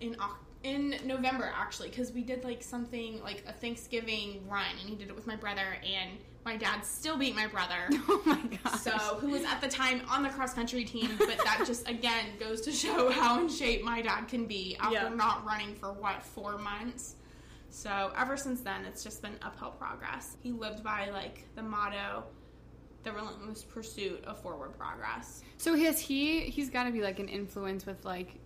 in 0.00 0.16
in 0.62 0.96
November 1.04 1.52
actually 1.54 1.90
because 1.90 2.10
we 2.12 2.22
did 2.22 2.42
like 2.42 2.62
something 2.62 3.22
like 3.22 3.44
a 3.46 3.52
Thanksgiving 3.52 4.42
run 4.48 4.64
and 4.80 4.88
he 4.88 4.96
did 4.96 5.08
it 5.08 5.14
with 5.14 5.26
my 5.26 5.36
brother 5.36 5.76
and 5.86 6.18
my 6.44 6.56
dad 6.56 6.84
still 6.84 7.16
beat 7.16 7.34
my 7.34 7.46
brother. 7.46 7.88
Oh 8.08 8.22
my 8.26 8.40
gosh. 8.62 8.80
So, 8.80 8.90
who 9.20 9.28
was 9.30 9.42
at 9.44 9.60
the 9.60 9.68
time 9.68 10.02
on 10.08 10.22
the 10.22 10.28
cross 10.28 10.54
country 10.54 10.84
team, 10.84 11.10
but 11.18 11.38
that 11.44 11.64
just 11.66 11.88
again 11.96 12.26
goes 12.38 12.60
to 12.62 12.72
show 12.72 13.10
how 13.10 13.40
in 13.40 13.48
shape 13.48 13.82
my 13.82 14.02
dad 14.02 14.28
can 14.28 14.46
be 14.46 14.76
after 14.80 14.94
Yeah. 14.94 15.08
not 15.08 15.44
running 15.44 15.74
for 15.74 15.92
what, 15.92 16.22
four 16.22 16.58
months? 16.58 17.16
So, 17.70 18.12
ever 18.16 18.36
since 18.36 18.60
then, 18.60 18.84
it's 18.84 19.02
just 19.02 19.20
been 19.22 19.36
uphill 19.42 19.70
progress. 19.72 20.36
He 20.42 20.52
lived 20.52 20.82
by 20.84 21.10
like 21.10 21.44
the 21.54 21.62
motto, 21.62 22.24
the 23.02 23.12
relentless 23.12 23.64
pursuit 23.64 24.22
of 24.24 24.40
forward 24.40 24.76
progress. 24.78 25.42
So 25.56 25.74
has 25.76 26.00
he? 26.00 26.40
He's 26.40 26.70
got 26.70 26.84
to 26.84 26.90
be 26.92 27.00
like 27.02 27.18
an 27.18 27.28
influence 27.28 27.84
with 27.84 28.04
like 28.04 28.38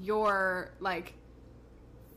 your 0.00 0.72
like 0.80 1.14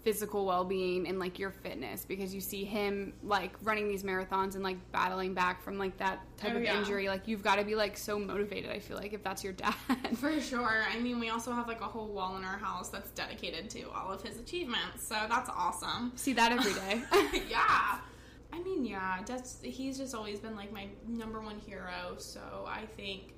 physical 0.04 0.46
well-being 0.48 1.08
and 1.08 1.20
like 1.20 1.38
your 1.38 1.52
fitness 1.52 2.06
because 2.06 2.34
you 2.34 2.42
see 2.42 2.64
him 2.64 3.14
like 3.24 3.52
running 3.62 3.88
these 3.88 4.02
marathons 4.04 4.56
and 4.56 4.64
like 4.64 4.78
battling 4.92 5.34
back 5.34 5.62
from 5.62 5.78
like 5.78 5.96
that 5.98 6.20
type 6.38 6.54
Oh, 6.54 6.58
of 6.58 6.64
yeah. 6.64 6.80
injury 6.80 7.08
like 7.08 7.28
you've 7.28 7.44
got 7.44 7.58
to 7.58 7.64
be 7.64 7.76
like 7.76 7.96
so 7.96 8.18
motivated 8.18 8.72
i 8.72 8.80
feel 8.80 8.98
like 8.98 9.14
if 9.14 9.24
that's 9.24 9.44
your 9.44 9.54
dad 9.54 9.76
For 10.16 10.40
sure. 10.42 10.84
I 10.92 11.00
mean, 11.00 11.20
we 11.20 11.30
also 11.30 11.52
have 11.52 11.68
like 11.68 11.82
a 11.82 11.86
whole 11.86 12.08
wall 12.08 12.36
in 12.38 12.44
our 12.44 12.58
house 12.58 12.90
that's 12.90 13.12
dedicated 13.12 13.70
to 13.72 13.90
all 13.92 14.12
of 14.12 14.22
his 14.22 14.40
achievements, 14.40 15.06
so 15.08 15.16
that's 15.30 15.50
awesome. 15.50 16.12
see 16.16 16.34
that 16.34 16.52
every 16.52 16.74
day 16.74 17.02
yeah. 17.50 18.00
I 18.54 18.60
mean, 18.64 18.84
yeah, 18.86 19.20
that's 19.26 19.62
he's 19.64 19.98
just 19.98 20.14
always 20.14 20.40
been 20.40 20.56
like 20.56 20.72
my 20.74 20.88
number 21.08 21.40
one 21.42 21.58
hero, 21.60 22.16
so 22.18 22.42
I 22.68 22.86
think 22.98 23.34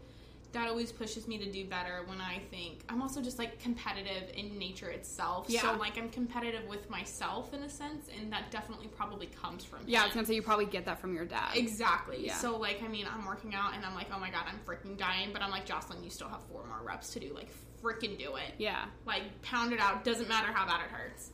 that 0.54 0.70
always 0.70 0.92
pushes 0.92 1.28
me 1.28 1.38
to 1.40 1.52
do 1.52 1.66
better 1.66 2.04
when 2.06 2.22
I 2.22 2.40
think 2.52 2.84
I'm 2.88 3.02
also 3.02 3.22
just 3.22 3.40
like 3.40 3.60
competitive 3.60 4.30
in 4.36 4.58
nature 4.58 4.90
itself. 4.90 5.48
Yeah. 5.50 5.62
So 5.62 5.74
like 5.78 5.98
I'm 5.98 6.10
competitive 6.10 6.68
with 6.68 6.90
myself 6.90 7.54
in 7.54 7.64
a 7.64 7.70
sense, 7.70 8.08
and 8.18 8.32
that 8.32 8.52
definitely 8.52 8.88
probably 8.88 9.28
comes 9.28 9.64
from 9.64 9.80
yeah 9.86 10.02
i 10.02 10.06
was 10.06 10.14
gonna 10.14 10.26
say 10.26 10.36
you 10.36 10.42
probably 10.42 10.66
get 10.66 10.86
that 10.86 11.00
from 11.00 11.14
your 11.16 11.26
dad 11.26 11.56
Exactly. 11.56 12.26
Yeah. 12.26 12.36
So 12.38 12.58
like 12.58 12.82
I 12.84 12.88
mean 12.88 13.08
I'm 13.12 13.26
working 13.26 13.54
out 13.56 13.74
and 13.76 13.86
I'm 13.86 13.96
like, 13.96 14.08
oh 14.14 14.20
my 14.20 14.30
god, 14.30 14.46
I'm 14.48 14.60
freaking 14.66 14.98
dying, 14.98 15.30
but 15.34 15.42
I'm 15.42 15.52
like, 15.52 15.66
Jocelyn, 15.66 16.04
you 16.04 16.10
still 16.10 16.30
have 16.30 16.42
four 16.44 16.64
more 16.68 16.80
reps 16.84 17.12
to 17.14 17.20
do. 17.20 17.34
Like 17.34 17.50
freaking 17.82 18.18
do 18.18 18.36
it. 18.36 18.54
yeah 18.58 18.86
Like 19.06 19.24
pound 19.42 19.74
it 19.74 19.80
out, 19.80 20.04
doesn't 20.04 20.30
matter 20.30 20.52
how 20.54 20.66
bad 20.66 20.82
it 20.86 20.92
hurts. 20.92 21.32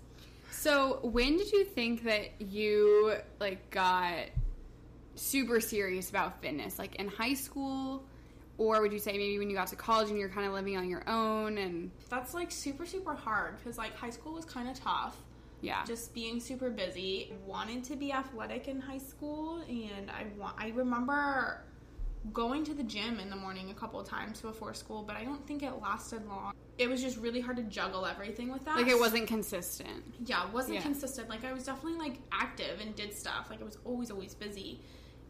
So 0.51 0.99
when 1.03 1.37
did 1.37 1.51
you 1.51 1.63
think 1.65 2.03
that 2.03 2.41
you 2.41 3.15
like 3.39 3.69
got 3.69 4.25
super 5.15 5.59
serious 5.59 6.09
about 6.09 6.41
fitness? 6.41 6.79
Like 6.79 6.95
in 6.95 7.07
high 7.07 7.33
school, 7.35 8.03
or 8.59 8.79
would 8.81 8.93
you 8.93 8.99
say 8.99 9.13
maybe 9.13 9.39
when 9.39 9.49
you 9.49 9.55
got 9.55 9.67
to 9.69 9.75
college 9.75 10.09
and 10.09 10.19
you're 10.19 10.29
kind 10.29 10.45
of 10.45 10.53
living 10.53 10.77
on 10.77 10.87
your 10.87 11.01
own 11.09 11.57
and 11.57 11.89
That's 12.09 12.35
like 12.35 12.51
super 12.51 12.85
super 12.85 13.15
hard 13.15 13.57
because 13.57 13.79
like 13.79 13.95
high 13.95 14.11
school 14.11 14.33
was 14.33 14.45
kind 14.45 14.69
of 14.69 14.79
tough. 14.79 15.17
yeah, 15.61 15.83
just 15.85 16.13
being 16.13 16.39
super 16.39 16.69
busy. 16.69 17.33
Wanted 17.47 17.83
to 17.85 17.95
be 17.95 18.13
athletic 18.13 18.67
in 18.67 18.79
high 18.79 18.99
school, 18.99 19.63
and 19.67 20.11
I 20.11 20.25
want. 20.37 20.55
I 20.59 20.69
remember 20.75 21.63
going 22.33 22.65
to 22.65 22.73
the 22.73 22.83
gym 22.83 23.17
in 23.19 23.29
the 23.29 23.35
morning 23.35 23.69
a 23.71 23.73
couple 23.73 23.97
of 23.99 24.05
times 24.07 24.41
before 24.41 24.73
school, 24.73 25.03
but 25.03 25.15
I 25.15 25.23
don't 25.23 25.45
think 25.47 25.63
it 25.63 25.71
lasted 25.81 26.27
long. 26.27 26.51
It 26.77 26.89
was 26.89 27.01
just 27.01 27.17
really 27.17 27.39
hard 27.39 27.55
to 27.57 27.63
juggle 27.63 28.05
everything 28.05 28.51
with 28.51 28.63
that. 28.65 28.75
like 28.77 28.87
it 28.87 28.99
wasn't 28.99 29.27
consistent. 29.27 30.03
Yeah, 30.25 30.45
it 30.45 30.53
wasn't 30.53 30.75
Yeah. 30.75 30.81
consistent. 30.81 31.29
Like 31.29 31.43
I 31.45 31.53
was 31.53 31.63
definitely 31.63 31.97
like 31.97 32.17
active 32.31 32.79
and 32.81 32.93
did 32.95 33.13
stuff. 33.13 33.47
Like 33.49 33.61
I 33.61 33.65
was 33.65 33.77
always 33.85 34.11
always 34.11 34.33
busy. 34.33 34.81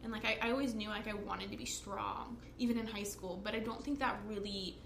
And 0.03 0.11
like 0.11 0.25
I, 0.25 0.37
I 0.41 0.51
always 0.51 0.73
knew 0.73 0.89
like 0.89 1.07
I 1.07 1.13
wanted 1.13 1.51
to 1.51 1.57
be 1.57 1.65
strong, 1.65 2.37
even 2.57 2.77
in 2.77 2.87
high 2.87 3.03
school, 3.03 3.39
but 3.43 3.53
I 3.53 3.59
don't 3.59 3.83
think 3.83 3.99
that 3.99 4.19
really 4.27 4.77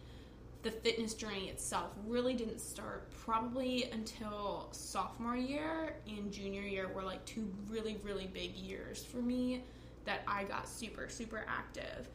the 0.64 0.72
fitness 0.72 1.14
journey 1.14 1.50
itself 1.50 1.92
really 2.08 2.34
didn't 2.34 2.60
start 2.60 3.12
probably 3.12 3.90
until 3.92 4.70
sophomore 4.72 5.36
year 5.36 5.98
and 6.08 6.32
junior 6.32 6.62
year 6.62 6.88
were 6.88 7.04
like 7.04 7.24
two 7.26 7.52
really, 7.70 7.98
really 8.02 8.28
big 8.28 8.56
years 8.56 9.04
for 9.04 9.18
me 9.18 9.64
that 10.06 10.22
I 10.26 10.46
got 10.46 10.68
super, 10.68 11.10
super 11.10 11.46
active. 11.48 12.08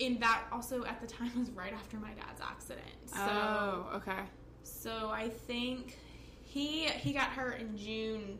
And 0.00 0.20
that 0.20 0.42
also 0.52 0.84
at 0.84 1.00
the 1.00 1.06
time 1.06 1.32
was 1.38 1.50
right 1.50 1.72
after 1.72 1.96
my 1.96 2.10
dad's 2.10 2.40
accident. 2.42 2.84
So 3.06 3.16
oh, 3.20 3.86
okay. 3.94 4.22
so 4.64 5.10
I 5.10 5.28
think 5.30 5.96
he 6.42 6.84
he 6.86 7.12
got 7.12 7.28
hurt 7.28 7.60
in 7.60 7.76
June, 7.76 8.38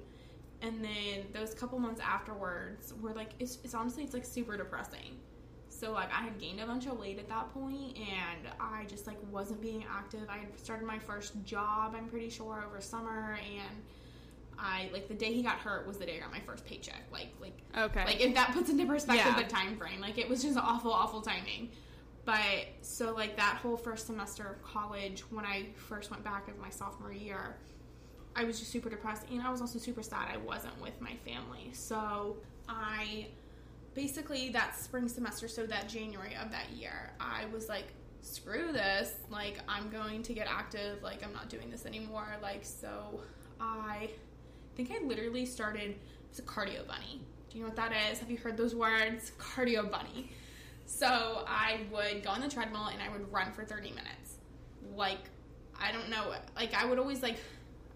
and 0.65 0.83
then 0.83 1.27
those 1.33 1.53
couple 1.55 1.79
months 1.79 2.01
afterwards 2.01 2.95
were 3.01 3.13
like 3.13 3.31
it's, 3.39 3.59
it's 3.63 3.75
honestly 3.75 4.03
it's 4.03 4.15
like 4.15 4.25
super 4.25 4.57
depressing. 4.57 5.19
So 5.69 5.93
like 5.93 6.09
I 6.11 6.23
had 6.23 6.39
gained 6.39 6.61
a 6.61 6.67
bunch 6.67 6.87
of 6.87 6.99
weight 6.99 7.19
at 7.19 7.29
that 7.29 7.53
point, 7.53 7.97
and 7.99 8.49
I 8.61 8.85
just 8.87 9.07
like 9.07 9.19
wasn't 9.31 9.61
being 9.61 9.85
active. 9.91 10.23
I 10.29 10.39
had 10.39 10.59
started 10.59 10.87
my 10.87 10.99
first 10.99 11.33
job, 11.45 11.95
I'm 11.97 12.09
pretty 12.09 12.31
sure, 12.31 12.65
over 12.67 12.81
summer, 12.81 13.37
and 13.55 13.83
I 14.59 14.89
like 14.93 15.09
the 15.09 15.15
day 15.15 15.33
he 15.33 15.43
got 15.43 15.59
hurt 15.59 15.87
was 15.87 15.99
the 15.99 16.07
day 16.07 16.17
I 16.17 16.21
got 16.21 16.31
my 16.31 16.41
first 16.41 16.65
paycheck. 16.65 17.03
Like 17.13 17.29
like 17.41 17.59
Okay. 17.77 18.05
like 18.05 18.21
if 18.21 18.35
that 18.35 18.53
puts 18.53 18.71
into 18.71 18.87
perspective 18.87 19.35
Yeah. 19.37 19.43
the 19.43 19.49
time 19.49 19.77
frame, 19.77 20.01
like 20.01 20.17
it 20.17 20.29
was 20.29 20.43
just 20.43 20.57
awful, 20.57 20.93
awful 20.93 21.21
timing. 21.21 21.71
But 22.25 22.67
so 22.81 23.13
like 23.13 23.37
that 23.37 23.57
whole 23.61 23.77
first 23.77 24.07
semester 24.07 24.47
of 24.47 24.63
college, 24.63 25.21
when 25.31 25.45
I 25.45 25.67
first 25.77 26.11
went 26.11 26.25
back 26.25 26.49
of 26.49 26.57
my 26.59 26.71
sophomore 26.71 27.13
year, 27.13 27.57
I 28.37 28.45
was 28.45 28.59
just 28.59 28.73
super 28.73 28.91
depressed, 28.91 29.25
and 29.31 29.41
I 29.41 29.51
was 29.51 29.61
also 29.61 29.79
super 29.79 30.03
sad 30.03 30.29
I 30.33 30.39
wasn't 30.39 30.81
with 30.83 31.01
my 31.01 31.15
family. 31.25 31.71
So 31.73 32.37
I 32.69 33.29
basically 33.95 34.49
that 34.51 34.77
spring 34.79 35.09
semester, 35.09 35.49
so 35.49 35.67
that 35.67 35.89
January 35.89 36.35
of 36.43 36.51
that 36.51 36.71
year, 36.75 37.13
I 37.21 37.45
was 37.53 37.69
like, 37.69 37.87
screw 38.23 38.73
this, 38.73 39.15
like 39.31 39.59
I'm 39.69 39.91
going 39.91 40.23
to 40.23 40.33
get 40.33 40.49
active, 40.49 41.03
like 41.03 41.23
I'm 41.23 41.33
not 41.33 41.49
doing 41.49 41.71
this 41.71 41.87
anymore. 41.87 42.27
Like 42.43 42.65
so, 42.65 43.21
I 43.61 44.11
think 44.75 44.91
I 44.91 45.05
literally 45.05 45.47
started 45.47 45.97
as 46.33 46.39
a 46.39 46.43
cardio 46.43 46.87
bunny. 46.87 47.21
Do 47.51 47.59
you 47.59 47.65
know 47.65 47.69
what 47.69 47.77
that 47.77 47.93
is? 48.11 48.19
Have 48.19 48.31
you 48.31 48.39
heard 48.39 48.57
those 48.57 48.75
words? 48.75 49.33
Cardio 49.39 49.89
bunny. 49.89 50.33
So 50.87 51.45
I 51.47 51.81
would 51.93 52.25
go 52.25 52.31
on 52.31 52.41
the 52.41 52.49
treadmill 52.49 52.87
and 52.87 53.01
I 53.01 53.09
would 53.11 53.31
run 53.33 53.53
for 53.53 53.65
30 53.65 53.91
minutes. 53.91 54.39
Like, 54.97 55.31
I 55.79 55.93
don't 55.93 56.09
know, 56.09 56.33
like 56.57 56.75
I 56.75 56.85
would 56.85 56.99
always 56.99 57.23
like, 57.23 57.37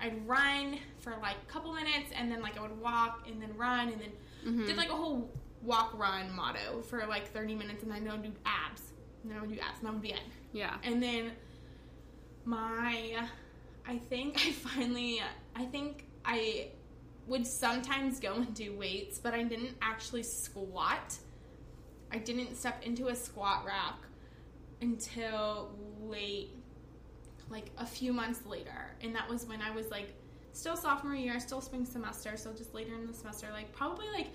I'd 0.00 0.26
run 0.26 0.78
for 1.00 1.14
like 1.20 1.36
a 1.42 1.52
couple 1.52 1.72
minutes 1.72 2.10
and 2.14 2.30
then 2.30 2.40
like 2.40 2.56
I 2.58 2.62
would 2.62 2.80
walk 2.80 3.26
and 3.26 3.40
then 3.40 3.56
run 3.56 3.88
and 3.88 4.00
then 4.00 4.12
mm-hmm. 4.46 4.66
did 4.66 4.76
like 4.76 4.90
a 4.90 4.94
whole 4.94 5.30
walk 5.62 5.92
run 5.98 6.34
motto 6.34 6.82
for 6.82 7.04
like 7.06 7.32
30 7.32 7.54
minutes 7.54 7.82
and 7.82 7.92
then 7.92 8.08
I 8.08 8.12
would 8.12 8.22
do 8.22 8.32
abs. 8.46 8.82
And 9.22 9.32
then 9.32 9.38
I 9.38 9.40
would 9.40 9.50
do 9.50 9.58
abs 9.60 9.78
and 9.78 9.88
that 9.88 9.92
would 9.92 10.02
be 10.02 10.12
it. 10.12 10.20
Yeah. 10.52 10.76
And 10.84 11.02
then 11.02 11.32
my, 12.44 13.16
I 13.86 13.98
think 14.08 14.36
I 14.46 14.52
finally, 14.52 15.20
I 15.56 15.64
think 15.64 16.06
I 16.24 16.68
would 17.26 17.46
sometimes 17.46 18.20
go 18.20 18.34
and 18.34 18.54
do 18.54 18.76
weights, 18.76 19.18
but 19.18 19.34
I 19.34 19.42
didn't 19.42 19.76
actually 19.82 20.22
squat. 20.22 21.16
I 22.10 22.18
didn't 22.18 22.56
step 22.56 22.82
into 22.84 23.08
a 23.08 23.14
squat 23.14 23.64
rack 23.66 23.98
until 24.80 25.74
late, 26.00 26.50
like 27.50 27.70
a 27.78 27.86
few 27.86 28.12
months 28.12 28.44
later. 28.46 28.90
And 29.02 29.14
that 29.14 29.28
was 29.28 29.46
when 29.46 29.62
I 29.62 29.70
was 29.70 29.90
like 29.90 30.14
still 30.52 30.76
sophomore 30.76 31.14
year, 31.14 31.38
still 31.40 31.60
spring 31.60 31.84
semester, 31.84 32.36
so 32.36 32.52
just 32.52 32.74
later 32.74 32.94
in 32.94 33.06
the 33.06 33.14
semester, 33.14 33.46
like 33.52 33.72
probably 33.72 34.06
like 34.14 34.28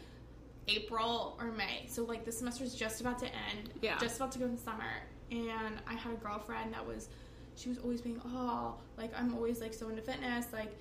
April 0.67 1.37
or 1.39 1.51
May. 1.51 1.85
So 1.87 2.03
like 2.03 2.25
the 2.25 2.31
semester 2.31 2.63
is 2.63 2.75
just 2.75 3.01
about 3.01 3.19
to 3.19 3.25
end. 3.25 3.71
Yeah. 3.81 3.97
Just 3.97 4.17
about 4.17 4.31
to 4.33 4.39
go 4.39 4.45
in 4.45 4.57
summer. 4.57 5.01
And 5.31 5.75
I 5.87 5.93
had 5.93 6.13
a 6.13 6.17
girlfriend 6.17 6.73
that 6.73 6.85
was 6.85 7.09
she 7.55 7.69
was 7.69 7.77
always 7.77 8.01
being, 8.01 8.19
Oh, 8.25 8.75
like 8.97 9.11
I'm 9.17 9.35
always 9.35 9.61
like 9.61 9.73
so 9.73 9.89
into 9.89 10.01
fitness, 10.01 10.47
like 10.53 10.73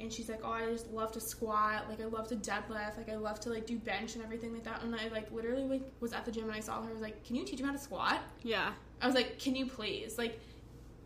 and 0.00 0.12
she's 0.12 0.28
like, 0.28 0.40
Oh, 0.44 0.50
I 0.52 0.66
just 0.66 0.90
love 0.92 1.12
to 1.12 1.20
squat, 1.20 1.88
like 1.88 2.00
I 2.00 2.06
love 2.06 2.28
to 2.28 2.36
deadlift, 2.36 2.96
like 2.96 3.08
I 3.08 3.16
love 3.16 3.40
to 3.40 3.50
like 3.50 3.66
do 3.66 3.78
bench 3.78 4.14
and 4.14 4.24
everything 4.24 4.52
like 4.52 4.64
that. 4.64 4.82
And 4.82 4.94
I 4.94 5.08
like 5.08 5.30
literally 5.32 5.64
like 5.64 5.82
was 6.00 6.12
at 6.12 6.24
the 6.24 6.32
gym 6.32 6.44
and 6.44 6.52
I 6.52 6.60
saw 6.60 6.82
her, 6.82 6.90
I 6.90 6.92
was 6.92 7.02
like, 7.02 7.24
Can 7.24 7.36
you 7.36 7.44
teach 7.44 7.60
me 7.60 7.66
how 7.66 7.72
to 7.72 7.78
squat? 7.78 8.20
Yeah. 8.42 8.72
I 9.00 9.06
was 9.06 9.14
like, 9.14 9.38
Can 9.38 9.54
you 9.54 9.66
please? 9.66 10.18
Like 10.18 10.40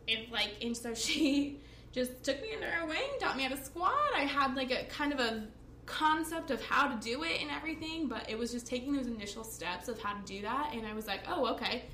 if 0.07 0.31
like 0.31 0.57
and 0.63 0.77
so 0.77 0.95
she 0.95 1.61
just 1.93 2.23
took 2.25 2.41
me 2.43 2.55
under 2.55 2.67
her 2.67 2.87
wing, 2.87 3.19
taught 3.21 3.37
me 3.37 3.43
how 3.43 3.51
to 3.51 3.63
squat. 3.63 3.93
I 4.17 4.21
had 4.21 4.57
like 4.57 4.71
a 4.71 4.85
kind 4.85 5.13
of 5.13 5.21
a 5.21 5.45
concept 5.87 6.51
of 6.51 6.63
how 6.65 6.89
to 6.89 6.97
do 7.01 7.23
it 7.25 7.41
and 7.41 7.51
everything, 7.51 8.09
but 8.09 8.29
it 8.31 8.39
was 8.39 8.53
just 8.53 8.67
taking 8.67 8.95
those 8.95 9.07
initial 9.07 9.45
steps 9.45 9.89
of 9.89 10.01
how 10.01 10.15
to 10.15 10.23
do 10.25 10.43
that. 10.43 10.71
And 10.73 10.87
I 10.87 10.95
was 10.95 11.07
like, 11.07 11.21
oh, 11.29 11.47
okay, 11.55 11.85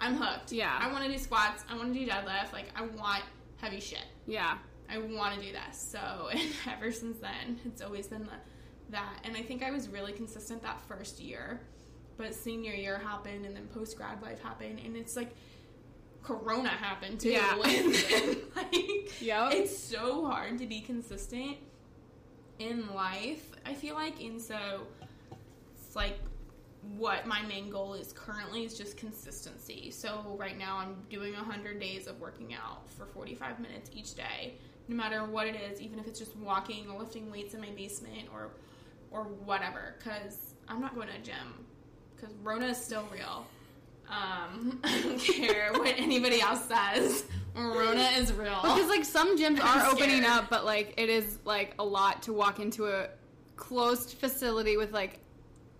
I'm 0.00 0.16
hooked. 0.16 0.52
Yeah. 0.52 0.76
I 0.80 0.92
want 0.92 1.04
to 1.04 1.10
do 1.10 1.18
squats. 1.18 1.64
I 1.68 1.76
want 1.76 1.92
to 1.92 1.98
do 1.98 2.06
deadlift. 2.06 2.52
Like, 2.52 2.66
I 2.74 2.82
want 2.82 3.22
heavy 3.56 3.80
shit. 3.80 4.04
Yeah. 4.26 4.58
I 4.90 4.98
want 4.98 5.38
to 5.38 5.46
do 5.46 5.52
this. 5.52 5.78
So, 5.78 5.98
and 6.32 6.40
ever 6.70 6.92
since 6.92 7.18
then, 7.18 7.60
it's 7.64 7.82
always 7.82 8.08
been 8.08 8.22
the, 8.22 8.32
that. 8.90 9.20
And 9.24 9.36
I 9.36 9.42
think 9.42 9.62
I 9.62 9.70
was 9.70 9.88
really 9.88 10.12
consistent 10.12 10.62
that 10.62 10.80
first 10.88 11.20
year. 11.20 11.60
But 12.16 12.34
senior 12.34 12.74
year 12.74 12.98
happened, 12.98 13.46
and 13.46 13.56
then 13.56 13.66
post 13.68 13.96
grad 13.96 14.20
life 14.20 14.42
happened, 14.42 14.78
and 14.84 14.94
it's 14.94 15.16
like 15.16 15.34
Corona 16.22 16.68
happened 16.68 17.20
too. 17.20 17.30
Yeah. 17.30 17.54
And 17.54 18.36
like, 18.56 19.20
Yep. 19.22 19.52
it's 19.52 19.76
so 19.76 20.26
hard 20.26 20.58
to 20.58 20.66
be 20.66 20.80
consistent 20.80 21.56
in 22.58 22.92
life, 22.94 23.50
I 23.66 23.74
feel 23.74 23.94
like. 23.94 24.20
And 24.20 24.40
so 24.40 24.82
it's 25.74 25.96
like 25.96 26.18
what 26.96 27.26
my 27.26 27.42
main 27.42 27.70
goal 27.70 27.94
is 27.94 28.12
currently 28.12 28.64
is 28.64 28.76
just 28.76 28.96
consistency. 28.96 29.90
So 29.90 30.36
right 30.38 30.56
now 30.56 30.76
I'm 30.78 30.96
doing 31.10 31.32
100 31.34 31.78
days 31.80 32.06
of 32.06 32.18
working 32.20 32.54
out 32.54 32.90
for 32.90 33.06
45 33.06 33.60
minutes 33.60 33.90
each 33.94 34.14
day, 34.14 34.54
no 34.88 34.96
matter 34.96 35.24
what 35.24 35.46
it 35.46 35.56
is, 35.56 35.80
even 35.80 35.98
if 35.98 36.06
it's 36.06 36.18
just 36.18 36.34
walking 36.36 36.88
or 36.90 36.98
lifting 36.98 37.30
weights 37.30 37.54
in 37.54 37.60
my 37.60 37.70
basement 37.70 38.28
or 38.32 38.50
or 39.10 39.24
whatever 39.24 39.96
cuz 39.98 40.54
I'm 40.68 40.80
not 40.80 40.94
going 40.94 41.08
to 41.08 41.14
a 41.14 41.18
gym 41.18 41.66
cuz 42.18 42.30
Rona 42.42 42.66
is 42.68 42.78
still 42.78 43.06
real. 43.12 43.46
Um, 44.10 44.80
I 44.84 45.00
don't 45.02 45.18
care 45.18 45.72
what 45.72 45.94
anybody 45.98 46.40
else 46.40 46.64
says. 46.66 47.24
Rona 47.54 48.08
is 48.18 48.32
real. 48.32 48.58
Because 48.62 48.88
like 48.88 49.04
some 49.04 49.36
gyms 49.38 49.60
I'm 49.62 49.80
are 49.80 49.86
opening 49.92 50.22
scared. 50.22 50.24
up, 50.44 50.50
but 50.50 50.64
like 50.64 50.94
it 50.96 51.08
is 51.08 51.38
like 51.44 51.74
a 51.78 51.84
lot 51.84 52.22
to 52.24 52.32
walk 52.32 52.60
into 52.60 52.86
a 52.86 53.08
closed 53.56 54.14
facility 54.18 54.76
with 54.76 54.92
like 54.92 55.18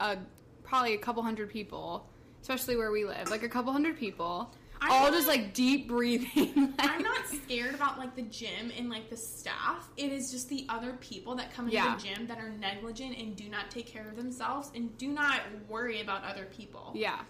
a 0.00 0.16
probably 0.62 0.94
a 0.94 0.99
couple 0.99 1.22
hundred 1.22 1.50
people, 1.50 2.06
especially 2.42 2.76
where 2.76 2.90
we 2.90 3.04
live, 3.04 3.30
like 3.30 3.42
a 3.42 3.49
couple 3.49 3.72
hundred 3.72 3.96
people, 3.99 4.52
I'm 4.80 4.90
all 4.92 5.04
not- 5.04 5.12
just 5.12 5.28
like 5.28 5.54
deep 5.54 5.88
breathing. 5.88 6.75
I'm 6.78 7.02
not 7.02 7.26
scared 7.26 7.75
about 7.75 7.99
like 7.99 8.14
the 8.16 8.22
gym 8.22 8.72
and 8.76 8.88
like 8.90 9.08
the 9.10 9.16
staff. 9.16 9.88
It 9.96 10.12
is 10.12 10.30
just 10.30 10.49
the 10.49 10.66
other 10.68 10.92
people 11.00 11.34
that 11.37 11.52
come 11.54 11.66
into 11.66 11.76
Yeah. 11.76 11.96
the 11.96 12.02
gym 12.02 12.26
that 12.26 12.38
are 12.38 12.50
negligent 12.50 13.16
and 13.18 13.37
do 13.37 13.49
not 13.49 13.70
take 13.70 13.87
care 13.87 14.08
of 14.08 14.16
themselves 14.16 14.70
and 14.75 14.96
do 14.99 15.08
not 15.08 15.40
worry 15.68 16.00
about 16.02 16.25
other 16.25 16.46
people. 16.46 16.92
yeah, 16.94 17.20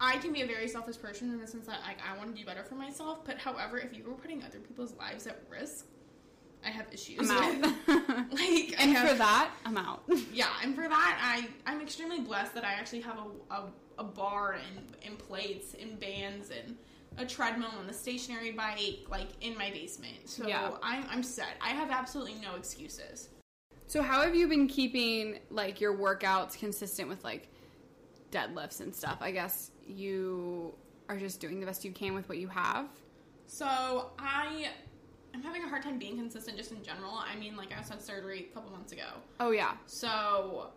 I 0.00 0.18
can 0.18 0.32
be 0.32 0.42
a 0.42 0.46
very 0.46 0.68
selfish 0.68 1.00
person 1.00 1.30
in 1.32 1.40
the 1.40 1.46
sense 1.46 1.66
that 1.66 1.80
like 1.82 1.98
I 2.06 2.16
want 2.18 2.34
to 2.34 2.38
do 2.40 2.46
better 2.46 2.62
for 2.62 2.74
myself, 2.74 3.24
but 3.24 3.38
however, 3.38 3.78
if 3.78 3.96
you 3.96 4.04
were 4.04 4.14
putting 4.14 4.42
other 4.42 4.58
people's 4.58 4.94
lives 4.94 5.26
at 5.26 5.40
risk, 5.50 5.86
I 6.64 6.70
have 6.70 6.86
issues. 6.92 7.30
I'm 7.30 7.60
with. 7.60 7.70
out. 7.88 8.08
like, 8.32 8.74
and 8.78 8.92
have- 8.92 9.08
for 9.08 9.14
that, 9.16 9.50
I'm 9.64 9.76
out. 9.78 10.02
yeah, 10.32 10.48
and 10.62 10.74
for 10.74 10.88
that, 10.88 11.18
I 11.22 11.48
I'm 11.70 11.80
extremely 11.80 12.20
blessed 12.20 12.54
that 12.54 12.64
I 12.64 12.72
actually 12.72 13.00
have 13.02 13.18
a 13.18 13.54
a, 13.54 13.64
a 13.98 14.04
bar 14.04 14.52
and 14.54 14.96
and 15.04 15.18
plates 15.18 15.74
and 15.80 15.98
bands 15.98 16.50
and 16.50 16.76
a 17.18 17.24
treadmill 17.24 17.70
and 17.80 17.88
a 17.88 17.94
stationary 17.94 18.50
bike 18.50 19.00
like 19.08 19.28
in 19.40 19.56
my 19.56 19.70
basement. 19.70 20.28
So 20.28 20.46
Yeah. 20.46 20.72
I'm 20.82 21.04
I'm 21.08 21.22
set. 21.22 21.56
I 21.62 21.70
have 21.70 21.90
absolutely 21.90 22.34
no 22.42 22.54
excuses. 22.56 23.30
So 23.86 24.02
how 24.02 24.22
have 24.22 24.34
you 24.34 24.48
been 24.48 24.66
keeping 24.66 25.38
like 25.50 25.80
your 25.80 25.96
workouts 25.96 26.58
consistent 26.58 27.08
with 27.08 27.22
like 27.24 27.48
deadlifts 28.32 28.80
and 28.80 28.94
stuff? 28.94 29.18
I 29.20 29.30
guess 29.30 29.70
you 29.86 30.74
are 31.08 31.16
just 31.16 31.40
doing 31.40 31.60
the 31.60 31.66
best 31.66 31.84
you 31.84 31.92
can 31.92 32.14
with 32.14 32.28
what 32.28 32.38
you 32.38 32.48
have. 32.48 32.86
So 33.46 34.10
I 34.18 34.68
I'm 35.34 35.42
having 35.42 35.62
a 35.64 35.68
hard 35.68 35.82
time 35.82 35.98
being 35.98 36.16
consistent 36.16 36.56
just 36.56 36.72
in 36.72 36.82
general. 36.82 37.12
I 37.14 37.36
mean, 37.36 37.56
like 37.56 37.72
I 37.72 37.78
just 37.78 37.90
had 37.90 38.02
surgery 38.02 38.48
a 38.50 38.54
couple 38.54 38.70
months 38.70 38.92
ago. 38.92 39.08
Oh 39.40 39.50
yeah. 39.50 39.74
So 39.86 40.70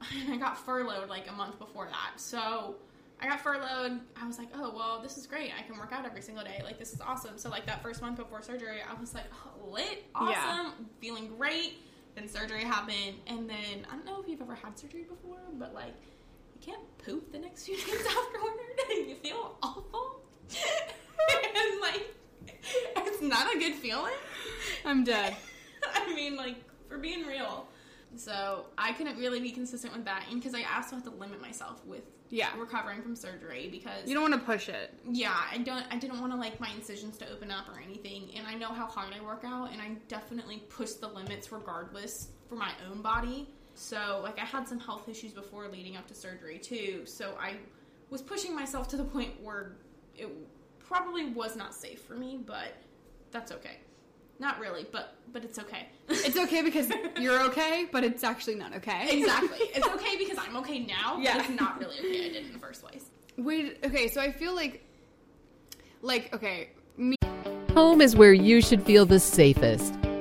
I 0.30 0.36
got 0.36 0.58
furloughed 0.64 1.08
like 1.08 1.28
a 1.28 1.32
month 1.32 1.58
before 1.58 1.86
that. 1.86 2.20
So 2.20 2.76
I 3.20 3.26
got 3.26 3.40
furloughed. 3.40 3.98
I 4.16 4.26
was 4.28 4.38
like, 4.38 4.48
oh, 4.54 4.72
well, 4.76 5.00
this 5.02 5.18
is 5.18 5.26
great. 5.26 5.50
I 5.58 5.62
can 5.62 5.76
work 5.76 5.92
out 5.92 6.06
every 6.06 6.22
single 6.22 6.44
day. 6.44 6.60
Like, 6.62 6.78
this 6.78 6.92
is 6.92 7.00
awesome. 7.00 7.36
So, 7.36 7.50
like, 7.50 7.66
that 7.66 7.82
first 7.82 8.00
month 8.00 8.16
before 8.18 8.42
surgery, 8.42 8.78
I 8.88 8.94
was 9.00 9.12
like, 9.12 9.24
oh, 9.32 9.68
lit, 9.72 10.04
awesome, 10.14 10.30
Yeah. 10.30 10.70
feeling 11.00 11.26
great. 11.36 11.78
Then 12.14 12.28
surgery 12.28 12.62
happened. 12.62 13.16
And 13.26 13.50
then, 13.50 13.84
I 13.90 13.96
don't 13.96 14.04
know 14.04 14.22
if 14.22 14.28
you've 14.28 14.40
ever 14.40 14.54
had 14.54 14.78
surgery 14.78 15.02
before, 15.02 15.40
but 15.54 15.74
like, 15.74 15.96
you 16.60 16.72
can't 16.72 16.98
poop 17.04 17.32
the 17.32 17.38
next 17.38 17.64
few 17.64 17.76
days 17.86 18.06
afterward. 18.06 18.52
you 18.90 19.16
feel 19.22 19.56
awful. 19.62 20.20
and 21.32 21.80
like, 21.80 22.14
it's 22.96 23.22
not 23.22 23.54
a 23.54 23.58
good 23.58 23.74
feeling. 23.74 24.14
I'm 24.84 25.04
dead. 25.04 25.36
I 25.94 26.12
mean, 26.14 26.36
like, 26.36 26.56
for 26.88 26.98
being 26.98 27.26
real. 27.26 27.66
So 28.16 28.66
I 28.78 28.92
couldn't 28.92 29.18
really 29.18 29.38
be 29.40 29.50
consistent 29.50 29.92
with 29.94 30.06
that, 30.06 30.24
and 30.30 30.40
because 30.40 30.54
I 30.54 30.62
also 30.76 30.96
have 30.96 31.04
to 31.04 31.10
limit 31.10 31.42
myself 31.42 31.84
with 31.84 32.02
Yeah. 32.30 32.48
recovering 32.58 33.02
from 33.02 33.14
surgery 33.14 33.68
because 33.70 34.06
You 34.08 34.14
don't 34.14 34.30
want 34.30 34.34
to 34.42 34.46
push 34.50 34.70
it. 34.70 34.94
yeah, 35.06 35.36
I 35.52 35.58
don't 35.58 35.84
I 35.90 35.98
didn't 35.98 36.18
want 36.18 36.32
to 36.32 36.38
like 36.38 36.58
my 36.58 36.70
incisions 36.74 37.18
to 37.18 37.30
open 37.30 37.50
up 37.50 37.68
or 37.68 37.78
anything, 37.78 38.30
and 38.34 38.46
I 38.46 38.54
know 38.54 38.68
how 38.68 38.86
hard 38.86 39.12
I 39.14 39.22
work 39.22 39.42
out, 39.44 39.70
and 39.72 39.80
I 39.82 39.90
definitely 40.08 40.62
push 40.70 40.92
the 40.92 41.08
limits 41.08 41.52
regardless 41.52 42.28
for 42.48 42.54
my 42.54 42.70
own 42.90 43.02
body. 43.02 43.46
So 43.78 44.20
like 44.24 44.38
I 44.40 44.44
had 44.44 44.66
some 44.66 44.80
health 44.80 45.08
issues 45.08 45.32
before 45.32 45.68
leading 45.68 45.96
up 45.96 46.08
to 46.08 46.14
surgery 46.14 46.58
too, 46.58 47.02
so 47.06 47.34
I 47.40 47.54
was 48.10 48.20
pushing 48.20 48.54
myself 48.54 48.88
to 48.88 48.96
the 48.96 49.04
point 49.04 49.40
where 49.40 49.76
it 50.16 50.28
probably 50.80 51.26
was 51.26 51.54
not 51.54 51.72
safe 51.74 52.00
for 52.02 52.14
me, 52.14 52.40
but 52.44 52.74
that's 53.30 53.52
okay. 53.52 53.76
Not 54.40 54.58
really, 54.58 54.84
but 54.90 55.14
but 55.32 55.44
it's 55.44 55.60
okay. 55.60 55.86
It's 56.08 56.36
okay 56.36 56.62
because 56.62 56.90
you're 57.20 57.40
okay, 57.44 57.86
but 57.92 58.02
it's 58.02 58.24
actually 58.24 58.56
not 58.56 58.74
okay. 58.74 59.20
exactly. 59.20 59.58
It's 59.74 59.86
okay 59.86 60.16
because 60.16 60.38
I'm 60.38 60.56
okay 60.56 60.80
now. 60.80 61.18
Yeah. 61.18 61.36
But 61.36 61.48
it's 61.48 61.60
not 61.60 61.78
really 61.78 61.98
okay. 62.00 62.08
I 62.08 62.28
did 62.28 62.36
it 62.36 62.46
in 62.46 62.52
the 62.52 62.58
first 62.58 62.82
place. 62.82 63.10
Wait, 63.36 63.78
okay, 63.84 64.08
so 64.08 64.20
I 64.20 64.32
feel 64.32 64.56
like, 64.56 64.84
like, 66.02 66.34
okay, 66.34 66.70
me, 66.96 67.14
Home 67.74 68.00
is 68.00 68.16
where 68.16 68.32
you 68.32 68.60
should 68.60 68.82
feel 68.82 69.06
the 69.06 69.20
safest, 69.20 69.94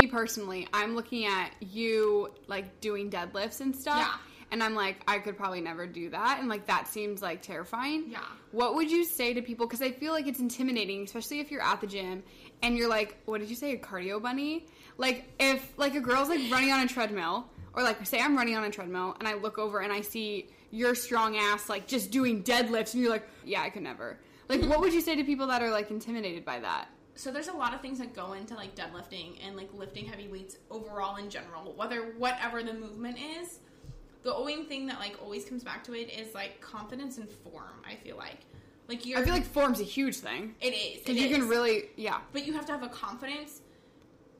Me 0.00 0.06
personally, 0.06 0.68
I'm 0.72 0.94
looking 0.94 1.24
at 1.24 1.52
you 1.60 2.30
like 2.48 2.80
doing 2.80 3.10
deadlifts 3.10 3.60
and 3.60 3.74
stuff. 3.74 3.98
Yeah. 3.98 4.14
And 4.52 4.62
I'm 4.62 4.74
like, 4.74 5.02
I 5.08 5.18
could 5.18 5.36
probably 5.36 5.60
never 5.60 5.86
do 5.86 6.10
that. 6.10 6.38
And 6.38 6.48
like, 6.48 6.66
that 6.66 6.86
seems 6.86 7.20
like 7.20 7.42
terrifying. 7.42 8.10
Yeah. 8.10 8.20
What 8.52 8.74
would 8.76 8.90
you 8.90 9.04
say 9.04 9.34
to 9.34 9.42
people? 9.42 9.66
Because 9.66 9.82
I 9.82 9.90
feel 9.90 10.12
like 10.12 10.26
it's 10.26 10.38
intimidating, 10.38 11.02
especially 11.02 11.40
if 11.40 11.50
you're 11.50 11.62
at 11.62 11.80
the 11.80 11.86
gym 11.86 12.22
and 12.62 12.76
you're 12.76 12.88
like, 12.88 13.16
what 13.24 13.40
did 13.40 13.50
you 13.50 13.56
say, 13.56 13.72
a 13.72 13.78
cardio 13.78 14.22
bunny? 14.22 14.66
Like, 14.98 15.24
if 15.40 15.76
like 15.78 15.94
a 15.94 16.00
girl's 16.00 16.28
like 16.28 16.40
running 16.50 16.70
on 16.70 16.80
a 16.80 16.86
treadmill, 16.88 17.46
or 17.74 17.82
like 17.82 18.06
say 18.06 18.20
I'm 18.20 18.36
running 18.36 18.56
on 18.56 18.64
a 18.64 18.70
treadmill 18.70 19.16
and 19.18 19.28
I 19.28 19.34
look 19.34 19.58
over 19.58 19.80
and 19.80 19.92
I 19.92 20.00
see 20.00 20.48
your 20.70 20.94
strong 20.94 21.36
ass 21.36 21.68
like 21.68 21.86
just 21.86 22.10
doing 22.10 22.42
deadlifts 22.42 22.94
and 22.94 23.02
you're 23.02 23.10
like, 23.10 23.28
yeah, 23.44 23.62
I 23.62 23.70
could 23.70 23.82
never. 23.82 24.18
Like, 24.48 24.62
what 24.62 24.80
would 24.80 24.92
you 24.92 25.00
say 25.00 25.16
to 25.16 25.24
people 25.24 25.48
that 25.48 25.60
are 25.60 25.70
like 25.70 25.90
intimidated 25.90 26.44
by 26.44 26.60
that? 26.60 26.88
So 27.16 27.32
there's 27.32 27.48
a 27.48 27.52
lot 27.52 27.74
of 27.74 27.80
things 27.80 27.98
that 27.98 28.14
go 28.14 28.34
into 28.34 28.54
like 28.54 28.74
deadlifting 28.74 29.38
and 29.44 29.56
like 29.56 29.72
lifting 29.72 30.04
heavy 30.04 30.28
weights 30.28 30.58
overall 30.70 31.16
in 31.16 31.30
general, 31.30 31.72
whether 31.74 32.12
whatever 32.18 32.62
the 32.62 32.74
movement 32.74 33.18
is. 33.18 33.60
the 34.22 34.34
only 34.34 34.64
thing 34.64 34.86
that 34.88 34.98
like 34.98 35.16
always 35.22 35.44
comes 35.44 35.62
back 35.64 35.82
to 35.84 35.94
it 35.94 36.10
is 36.10 36.34
like 36.34 36.60
confidence 36.60 37.16
and 37.18 37.28
form. 37.28 37.82
I 37.88 37.94
feel 37.94 38.16
like, 38.16 38.40
like 38.88 39.06
you're. 39.06 39.18
I 39.18 39.24
feel 39.24 39.32
like 39.32 39.44
form's 39.46 39.80
a 39.80 39.84
huge 39.84 40.16
thing 40.16 40.54
it 40.60 40.74
is 40.74 40.98
because 40.98 41.16
you 41.16 41.28
can 41.30 41.48
really, 41.48 41.84
yeah, 41.96 42.18
but 42.32 42.46
you 42.46 42.52
have 42.52 42.66
to 42.66 42.72
have 42.72 42.82
a 42.82 42.88
confidence 42.88 43.62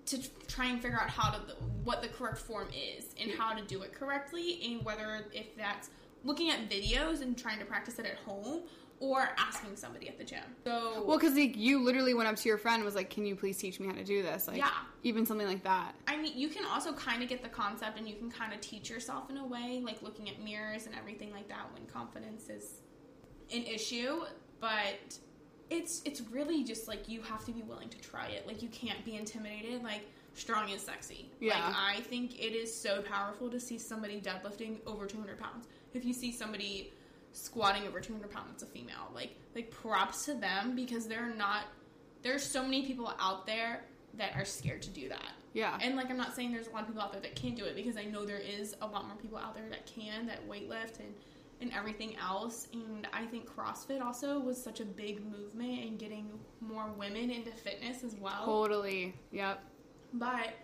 to 0.07 0.19
try 0.47 0.67
and 0.67 0.81
figure 0.81 1.01
out 1.01 1.09
how 1.09 1.31
to 1.31 1.39
what 1.85 2.03
the 2.03 2.09
correct 2.09 2.39
form 2.39 2.69
is 2.69 3.07
and 3.21 3.31
how 3.33 3.53
to 3.53 3.63
do 3.65 3.83
it 3.83 3.93
correctly 3.93 4.61
and 4.65 4.85
whether 4.85 5.27
if 5.33 5.57
that's 5.57 5.91
looking 6.25 6.51
at 6.51 6.69
videos 6.69 7.23
and 7.23 7.37
trying 7.37 7.59
to 7.59 7.65
practice 7.65 7.99
it 7.99 8.07
at 8.07 8.17
home 8.19 8.63
or 8.99 9.31
asking 9.39 9.77
somebody 9.77 10.09
at 10.09 10.17
the 10.19 10.25
gym. 10.25 10.43
So 10.65 11.05
Well, 11.05 11.19
because 11.19 11.35
like, 11.35 11.57
you 11.57 11.83
literally 11.83 12.15
went 12.15 12.29
up 12.29 12.37
to 12.37 12.49
your 12.49 12.59
friend 12.59 12.77
and 12.77 12.85
was 12.85 12.95
like, 12.95 13.11
"Can 13.11 13.27
you 13.27 13.37
please 13.37 13.59
teach 13.59 13.79
me 13.79 13.87
how 13.87 13.93
to 13.93 14.05
do 14.05 14.23
this?" 14.23 14.49
Like, 14.49 14.57
Yeah. 14.57 14.71
even 15.03 15.27
something 15.27 15.47
like 15.47 15.63
that. 15.65 15.95
I 16.07 16.17
mean, 16.17 16.37
you 16.37 16.49
can 16.49 16.65
also 16.65 16.93
kind 16.93 17.23
of 17.23 17.29
get 17.29 17.43
the 17.43 17.49
concept 17.49 17.99
and 17.99 18.09
you 18.09 18.17
can 18.17 18.31
kind 18.31 18.53
of 18.53 18.61
teach 18.61 18.89
yourself 18.89 19.29
in 19.31 19.37
a 19.37 19.47
way, 19.47 19.83
like 19.85 20.03
looking 20.03 20.29
at 20.31 20.41
mirrors 20.43 20.87
and 20.87 20.95
everything 20.95 21.31
like 21.31 21.49
that 21.49 21.73
when 21.75 21.85
confidence 21.87 22.49
is 22.49 22.81
an 23.53 23.63
issue, 23.65 24.23
but 24.61 25.19
it's 25.69 26.01
it's 26.05 26.21
really 26.31 26.63
just 26.65 26.87
like 26.89 27.09
you 27.09 27.21
have 27.23 27.45
to 27.45 27.53
be 27.53 27.63
willing 27.63 27.89
to 27.89 27.99
try 28.01 28.27
it. 28.29 28.47
Like 28.47 28.63
you 28.63 28.69
can't 28.69 29.05
be 29.05 29.17
intimidated. 29.17 29.83
Like 29.83 30.03
strong 30.35 30.69
is 30.71 30.81
sexy. 30.83 31.31
Yeah. 31.41 31.67
Like 31.67 31.77
I 31.77 32.01
think 32.03 32.39
it 32.39 32.55
is 32.55 32.73
so 32.75 33.03
powerful 33.03 33.51
to 33.51 33.59
see 33.61 33.79
somebody 33.79 34.21
deadlifting 34.21 34.79
over 34.87 35.07
200 35.07 35.39
pounds. 35.39 35.67
If 35.93 36.05
you 36.05 36.13
see 36.13 36.31
somebody 36.33 36.93
squatting 37.37 37.87
over 37.87 38.01
200 38.01 38.31
pounds, 38.31 38.51
it's 38.55 38.63
a 38.63 38.67
female. 38.67 39.11
Like 39.15 39.37
like 39.55 39.71
props 39.71 40.25
to 40.27 40.35
them 40.35 40.75
because 40.75 41.07
they're 41.07 41.35
not. 41.35 41.65
There's 42.23 42.43
so 42.43 42.63
many 42.63 42.87
people 42.87 43.13
out 43.21 43.47
there 43.47 43.85
that 44.15 44.35
are 44.35 44.45
scared 44.45 44.83
to 44.83 44.91
do 44.91 45.09
that. 45.09 45.33
Yeah. 45.53 45.79
And 45.81 45.97
like 45.97 46.11
I'm 46.11 46.17
not 46.17 46.35
saying 46.35 46.53
there's 46.53 46.67
a 46.67 46.71
lot 46.71 46.83
of 46.83 46.89
people 46.89 47.03
out 47.03 47.13
there 47.13 47.21
that 47.21 47.37
can't 47.37 47.57
do 47.57 47.65
it 47.65 47.77
because 47.77 47.97
I 47.97 48.05
know 48.05 48.25
there 48.25 48.39
is 48.39 48.75
a 48.81 48.87
lot 48.87 49.07
more 49.07 49.17
people 49.17 49.39
out 49.39 49.55
there 49.55 49.69
that 49.71 49.87
can 49.87 50.27
that 50.27 50.47
weightlift 50.49 50.99
and 50.99 51.15
and 51.61 51.73
everything 51.73 52.17
else. 52.17 52.69
And 52.73 53.09
I 53.13 53.25
think 53.25 53.49
CrossFit 53.49 54.03
also 54.03 54.39
was 54.39 54.63
such 54.63 54.81
a 54.81 54.85
big 54.85 55.25
movement 55.25 55.85
in 55.85 55.97
getting 55.97 56.29
more 56.61 56.87
women 56.97 57.31
into 57.31 57.51
fitness 57.51 58.05
as 58.05 58.15
well. 58.17 58.45
Totally. 58.45 59.15
Yep. 59.33 59.63
But 60.15 60.55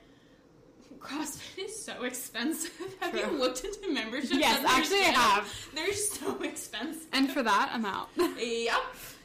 CrossFit 0.98 1.66
is 1.66 1.84
so 1.84 2.04
expensive. 2.04 2.72
have 3.00 3.12
True. 3.12 3.20
you 3.20 3.38
looked 3.38 3.64
into 3.64 3.92
memberships? 3.92 4.34
Yes, 4.34 4.64
actually 4.66 5.00
I 5.00 5.10
have. 5.10 5.68
They're 5.74 5.92
so 5.92 6.40
expensive. 6.42 7.06
And 7.12 7.30
for 7.30 7.42
that, 7.42 7.70
I'm 7.72 7.84
out. 7.84 8.08
yep. 8.38 8.80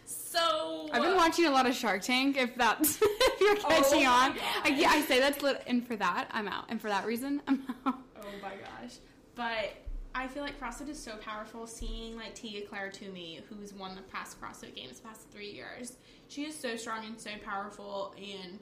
So 0.05 0.89
I've 0.91 1.01
been 1.01 1.13
uh, 1.13 1.17
watching 1.17 1.45
a 1.45 1.51
lot 1.51 1.65
of 1.65 1.75
Shark 1.75 2.01
Tank. 2.01 2.37
If 2.37 2.55
that's 2.55 2.99
if 3.01 3.41
you're 3.41 3.57
oh 3.57 3.69
catching 3.69 4.05
Oh 4.05 4.11
on, 4.11 4.37
I, 4.63 4.85
I 4.87 5.01
say 5.01 5.19
that's 5.19 5.41
lit. 5.41 5.63
And 5.67 5.85
for 5.87 5.95
that, 5.95 6.27
I'm 6.31 6.47
out. 6.47 6.65
And 6.69 6.81
for 6.81 6.89
that 6.89 7.05
reason, 7.05 7.41
I'm 7.47 7.63
out. 7.85 7.95
Oh 8.21 8.27
my 8.41 8.51
gosh. 8.55 8.97
But 9.35 9.77
I 10.13 10.27
feel 10.27 10.43
like 10.43 10.59
CrossFit 10.59 10.89
is 10.89 11.01
so 11.01 11.15
powerful. 11.17 11.67
Seeing 11.67 12.15
like 12.17 12.33
Tia-Clair 12.35 12.89
Toomey, 12.89 13.41
who's 13.49 13.73
won 13.73 13.95
the 13.95 14.01
past 14.01 14.41
CrossFit 14.41 14.75
Games 14.75 14.99
the 14.99 15.07
past 15.07 15.29
three 15.31 15.51
years, 15.51 15.97
she 16.27 16.45
is 16.45 16.57
so 16.57 16.75
strong 16.75 17.05
and 17.05 17.19
so 17.19 17.31
powerful. 17.45 18.15
And 18.17 18.59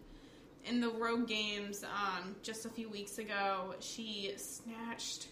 in 0.67 0.81
the 0.81 0.89
Rogue 0.89 1.27
Games, 1.27 1.83
um, 1.83 2.35
just 2.41 2.65
a 2.65 2.69
few 2.69 2.89
weeks 2.89 3.17
ago, 3.17 3.75
she 3.79 4.33
snatched. 4.37 5.27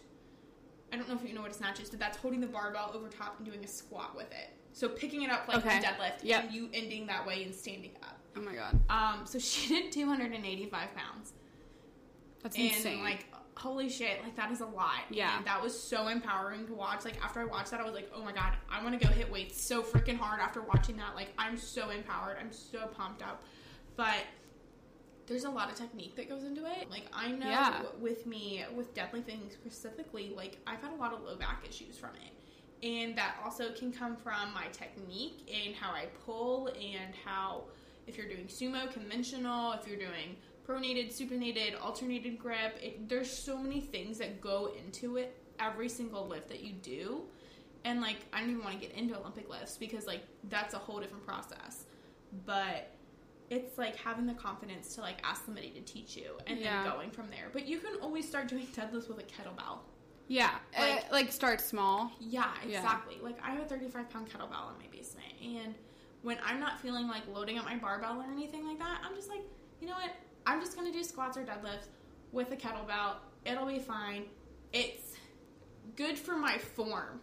I 0.92 0.98
don't 0.98 1.10
know 1.10 1.16
if 1.16 1.28
you 1.28 1.34
know 1.34 1.42
what 1.42 1.52
a 1.52 1.56
snatch 1.56 1.80
is, 1.80 1.90
but 1.90 2.00
that's 2.00 2.18
holding 2.18 2.40
the 2.40 2.48
barbell 2.48 2.92
over 2.94 3.08
top 3.10 3.36
and 3.38 3.46
doing 3.46 3.64
a 3.64 3.68
squat 3.68 4.16
with 4.16 4.32
it. 4.32 4.50
So 4.74 4.88
picking 4.90 5.24
it 5.24 5.30
up 5.32 5.48
like 5.48 5.58
Okay. 5.58 5.80
a 5.80 5.82
deadlift, 5.82 6.24
Yep. 6.24 6.44
and 6.46 6.54
you 6.54 6.70
ending 6.74 7.08
that 7.08 7.26
way 7.26 7.44
and 7.44 7.54
standing 7.54 7.92
up. 8.04 8.20
Oh 8.36 8.42
my 8.42 8.54
god, 8.56 8.80
Um, 8.90 9.26
so 9.26 9.38
she 9.40 9.68
did 9.82 9.92
285 9.92 10.96
pounds 10.96 11.34
that's 12.42 12.56
and 12.58 12.66
insane. 12.66 13.04
like 13.04 13.26
holy 13.56 13.88
shit 13.88 14.22
like 14.24 14.36
that 14.36 14.52
is 14.52 14.60
a 14.62 14.66
lot 14.66 15.02
Yeah. 15.12 15.38
And 15.38 15.46
that 15.46 15.62
was 15.62 15.80
so 15.80 16.08
empowering 16.08 16.66
to 16.68 16.74
watch 16.74 17.06
like 17.06 17.24
after 17.24 17.40
i 17.40 17.46
watched 17.46 17.70
that 17.72 17.80
i 17.80 17.84
was 17.84 17.94
like 17.94 18.12
oh 18.14 18.24
my 18.24 18.32
god 18.34 18.54
i 18.70 18.84
want 18.84 19.00
to 19.00 19.08
go 19.08 19.14
hit 19.14 19.32
weights 19.32 19.62
so 19.62 19.84
freaking 19.84 20.18
hard 20.18 20.42
after 20.42 20.62
watching 20.64 20.98
that 20.98 21.14
like 21.16 21.30
i'm 21.38 21.56
so 21.58 21.92
empowered 21.92 22.38
i'm 22.42 22.52
so 22.52 22.88
pumped 22.98 23.22
up 23.22 23.44
but 23.96 24.16
there's 25.26 25.46
a 25.46 25.50
lot 25.50 25.70
of 25.72 25.76
technique 25.76 26.16
that 26.16 26.28
goes 26.30 26.44
into 26.44 26.66
it. 26.66 26.90
Like 26.90 27.06
i 27.14 27.30
know 27.32 27.48
Yeah. 27.48 27.82
with 28.00 28.26
me 28.26 28.64
with 28.76 28.94
deadlifting 28.94 29.52
specifically 29.52 30.34
like 30.36 30.58
i've 30.68 30.82
had 30.82 30.92
a 30.92 30.96
lot 30.96 31.14
of 31.14 31.22
low 31.24 31.36
back 31.36 31.64
issues 31.68 31.98
from 31.98 32.12
it. 32.16 32.86
And 32.86 33.18
that 33.18 33.36
also 33.44 33.72
can 33.72 33.94
come 33.94 34.18
from 34.18 34.54
my 34.54 34.66
technique 34.72 35.50
and 35.54 35.74
how 35.76 35.92
i 35.92 36.06
pull 36.26 36.68
and 36.68 37.14
how 37.26 37.64
if 38.08 38.18
you're 38.18 38.28
doing 38.28 38.46
sumo 38.48 38.92
conventional 38.92 39.72
if 39.74 39.88
you're 39.88 39.98
doing 39.98 40.36
pronated 40.68 41.08
supinated 41.14 41.82
alternated 41.82 42.38
grip 42.40 42.78
it, 42.82 43.08
there's 43.10 43.30
so 43.32 43.58
many 43.58 43.80
things 43.82 44.18
that 44.18 44.42
go 44.42 44.74
into 44.86 45.18
it 45.18 45.38
every 45.60 45.88
single 45.90 46.28
lift 46.28 46.48
that 46.50 46.62
you 46.64 46.74
do. 46.74 47.22
And 47.86 48.02
like 48.02 48.18
i 48.34 48.40
don't 48.42 48.50
even 48.50 48.64
want 48.64 48.80
to 48.82 48.86
get 48.88 48.96
into 48.98 49.18
olympic 49.18 49.50
lifts 49.50 49.78
because 49.78 50.06
like 50.08 50.24
that's 50.50 50.74
a 50.74 50.78
whole 50.78 51.00
different 51.00 51.26
process. 51.26 51.86
But 52.46 52.90
it's 53.50 53.78
like 53.78 53.96
having 53.96 54.26
the 54.26 54.34
confidence 54.34 54.96
to 54.96 55.02
like 55.02 55.18
ask 55.24 55.46
somebody 55.46 55.70
to 55.72 55.82
teach 55.82 56.16
you 56.16 56.32
and 56.48 56.60
Yeah. 56.60 56.84
then 56.84 56.92
going 56.94 57.12
from 57.12 57.30
there 57.30 57.50
but 57.52 57.68
you 57.68 57.80
can 57.80 57.96
always 58.02 58.28
start 58.28 58.48
doing 58.48 58.66
deadlifts 58.76 59.08
with 59.08 59.20
a 59.20 59.24
kettlebell 59.24 59.80
yeah, 60.30 60.52
like- 60.80 60.90
like, 61.04 61.12
like 61.12 61.32
start 61.34 61.60
small. 61.60 62.10
yeah, 62.20 62.52
Yeah. 62.66 62.78
exactly. 62.80 63.18
Like 63.22 63.38
I 63.44 63.52
have 63.52 63.62
a 63.62 63.66
35 63.66 64.10
pound 64.10 64.30
kettlebell 64.30 64.72
in 64.72 64.78
my 64.80 64.88
basement, 64.90 65.28
and 65.44 65.76
when 66.22 66.38
I'm 66.46 66.62
not 66.62 66.80
feeling 66.80 67.10
like 67.10 67.24
loading 67.28 67.58
up 67.60 67.66
my 67.66 67.76
barbell 67.76 68.20
or 68.22 68.32
anything 68.32 68.66
like 68.66 68.80
that, 68.80 69.02
I'm 69.04 69.14
just 69.16 69.28
like, 69.28 69.42
you 69.82 69.88
know 69.88 69.94
what? 69.96 70.12
I'm 70.48 70.62
just 70.62 70.78
gonna 70.78 70.94
do 70.94 71.04
squats 71.04 71.38
or 71.38 71.44
deadlifts 71.44 71.88
with 72.32 72.52
a 72.54 72.56
kettlebell. 72.56 73.16
It'll 73.46 73.66
be 73.66 73.80
fine. 73.80 74.24
It's 74.72 75.12
good 75.98 76.18
for 76.18 76.38
my 76.38 76.58
form 76.58 77.20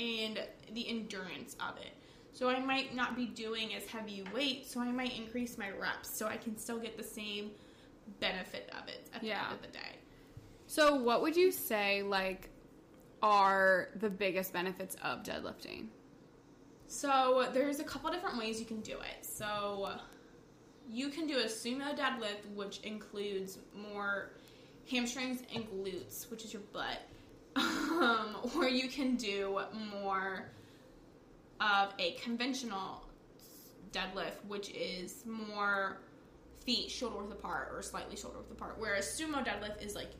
and 0.00 0.40
the 0.74 0.88
endurance 0.88 1.54
of 1.60 1.76
it. 1.78 1.92
So 2.32 2.48
I 2.48 2.60
might 2.60 2.94
not 2.94 3.16
be 3.16 3.26
doing 3.26 3.74
as 3.74 3.84
heavy 3.86 4.24
weight, 4.32 4.66
so 4.66 4.80
I 4.80 4.90
might 4.90 5.16
increase 5.16 5.58
my 5.58 5.70
reps 5.70 6.16
so 6.16 6.26
I 6.26 6.36
can 6.36 6.56
still 6.56 6.78
get 6.78 6.96
the 6.96 7.04
same 7.04 7.50
benefit 8.20 8.70
of 8.80 8.88
it 8.88 9.08
at 9.12 9.20
the 9.20 9.32
end 9.32 9.52
of 9.52 9.62
the 9.62 9.68
day. 9.68 9.96
So, 10.66 10.94
what 10.94 11.22
would 11.22 11.36
you 11.36 11.50
say 11.50 12.02
like 12.02 12.48
are 13.22 13.88
the 13.96 14.08
biggest 14.08 14.52
benefits 14.52 14.96
of 15.02 15.22
deadlifting? 15.22 15.86
So 16.86 17.48
there's 17.52 17.78
a 17.78 17.84
couple 17.84 18.10
different 18.10 18.38
ways 18.38 18.58
you 18.58 18.66
can 18.66 18.80
do 18.80 18.94
it. 18.94 19.24
So 19.24 19.90
you 20.90 21.08
can 21.08 21.26
do 21.26 21.38
a 21.38 21.44
sumo 21.44 21.96
deadlift, 21.96 22.52
which 22.54 22.80
includes 22.80 23.58
more 23.92 24.32
hamstrings 24.90 25.42
and 25.54 25.64
glutes, 25.70 26.28
which 26.30 26.44
is 26.44 26.52
your 26.52 26.62
butt. 26.72 27.00
Um, 28.00 28.36
or 28.56 28.66
you 28.66 28.88
can 28.88 29.16
do 29.16 29.60
more 29.92 30.46
of 31.60 31.92
a 31.98 32.12
conventional 32.12 33.04
deadlift, 33.92 34.44
which 34.48 34.70
is 34.70 35.24
more 35.26 35.98
feet 36.64 36.90
shoulder 36.90 37.18
width 37.18 37.32
apart 37.32 37.70
or 37.74 37.82
slightly 37.82 38.16
shoulder 38.16 38.38
width 38.38 38.50
apart. 38.52 38.76
Whereas 38.78 39.06
sumo 39.06 39.44
deadlift 39.44 39.82
is 39.84 39.94
like 39.94 40.10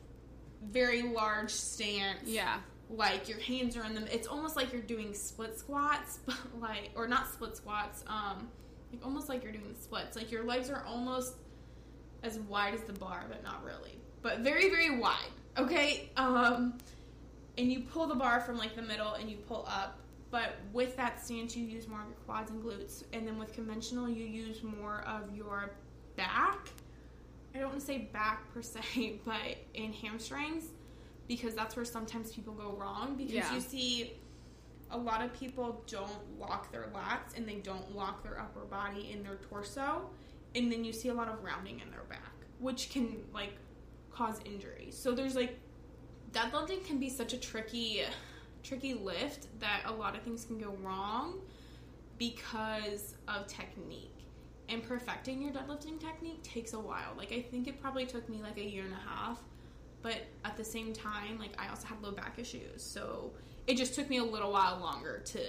very 0.71 1.01
large 1.01 1.49
stance 1.51 2.21
Yeah. 2.25 2.57
like 2.89 3.27
your 3.27 3.39
hands 3.39 3.75
are 3.75 3.83
in 3.83 3.95
them 3.95 4.05
it's 4.11 4.27
almost 4.27 4.55
like 4.55 4.71
you're 4.71 4.81
doing 4.83 5.11
split 5.15 5.57
squats 5.57 6.19
but 6.27 6.37
like 6.59 6.91
or 6.95 7.07
not 7.07 7.27
split 7.33 7.57
squats 7.57 8.03
um 8.05 8.47
like 8.91 9.03
almost 9.03 9.27
like 9.27 9.41
you're 9.43 9.51
doing 9.51 9.73
splits 9.79 10.15
like 10.15 10.31
your 10.31 10.43
legs 10.43 10.69
are 10.69 10.83
almost 10.85 11.33
as 12.21 12.37
wide 12.41 12.75
as 12.75 12.81
the 12.83 12.93
bar 12.93 13.25
but 13.27 13.43
not 13.43 13.63
really 13.65 13.97
but 14.21 14.41
very 14.41 14.69
very 14.69 14.99
wide 14.99 15.31
okay 15.57 16.11
um 16.15 16.77
and 17.57 17.71
you 17.71 17.79
pull 17.79 18.05
the 18.05 18.13
bar 18.13 18.39
from 18.39 18.55
like 18.55 18.75
the 18.75 18.83
middle 18.83 19.13
and 19.13 19.31
you 19.31 19.37
pull 19.37 19.65
up 19.67 19.97
but 20.31 20.53
with 20.73 20.95
that 20.97 21.23
stance 21.23 21.55
you 21.55 21.63
use 21.65 21.87
more 21.87 21.99
of 22.01 22.07
your 22.07 22.15
quads 22.25 22.49
and 22.51 22.63
glutes 22.63 23.03
and 23.13 23.27
then 23.27 23.37
with 23.37 23.53
conventional 23.53 24.09
you 24.09 24.25
use 24.25 24.63
more 24.63 25.03
of 25.07 25.35
your 25.35 25.71
back 26.15 26.69
I 27.53 27.59
don't 27.59 27.67
want 27.67 27.79
to 27.81 27.85
say 27.85 27.97
back 28.13 28.51
per 28.53 28.61
se, 28.61 29.19
but 29.25 29.35
in 29.73 29.91
hamstrings 29.91 30.65
because 31.27 31.53
that's 31.53 31.75
where 31.75 31.83
sometimes 31.85 32.31
people 32.31 32.53
go 32.53 32.71
wrong 32.71 33.15
because 33.17 33.33
Yeah. 33.33 33.53
you 33.53 33.59
see 33.61 34.13
a 34.89 34.97
lot 34.97 35.21
of 35.23 35.33
people 35.33 35.83
don't 35.87 36.39
lock 36.39 36.71
their 36.71 36.87
lats 36.93 37.35
and 37.37 37.47
they 37.47 37.55
don't 37.55 37.95
lock 37.95 38.23
their 38.23 38.39
upper 38.39 38.61
body 38.61 39.11
in 39.11 39.23
their 39.23 39.35
torso 39.35 40.09
and 40.55 40.71
then 40.71 40.83
you 40.83 40.91
see 40.93 41.09
a 41.09 41.13
lot 41.13 41.27
of 41.29 41.43
rounding 41.43 41.79
in 41.79 41.89
their 41.91 42.03
back 42.09 42.31
which 42.59 42.89
can 42.89 43.17
like 43.33 43.55
cause 44.11 44.39
injury. 44.45 44.89
So 44.91 45.13
there's 45.13 45.35
like 45.35 45.57
deadlifting 46.31 46.85
can 46.85 46.99
be 46.99 47.09
such 47.09 47.33
a 47.33 47.37
tricky 47.37 48.01
tricky 48.63 48.93
lift 48.93 49.47
that 49.59 49.81
a 49.85 49.91
lot 49.91 50.15
of 50.15 50.21
things 50.21 50.45
can 50.45 50.59
go 50.59 50.75
wrong 50.81 51.39
because 52.17 53.15
of 53.27 53.47
technique. 53.47 54.09
And 54.69 54.81
perfecting 54.81 55.41
your 55.41 55.51
deadlifting 55.51 55.99
technique 55.99 56.41
takes 56.43 56.73
a 56.73 56.79
while. 56.79 57.13
Like 57.17 57.33
I 57.33 57.41
think 57.41 57.67
it 57.67 57.81
probably 57.81 58.05
took 58.05 58.29
me 58.29 58.41
like 58.41 58.57
a 58.57 58.63
year 58.63 58.85
and 58.85 58.93
a 58.93 59.09
half, 59.09 59.39
but 60.01 60.17
at 60.45 60.55
the 60.55 60.63
same 60.63 60.93
time, 60.93 61.37
like 61.39 61.51
I 61.59 61.67
also 61.69 61.87
had 61.87 62.01
low 62.01 62.11
back 62.11 62.39
issues. 62.39 62.81
So 62.81 63.31
it 63.67 63.75
just 63.75 63.95
took 63.95 64.09
me 64.09 64.17
a 64.17 64.23
little 64.23 64.51
while 64.51 64.79
longer 64.79 65.21
to 65.25 65.39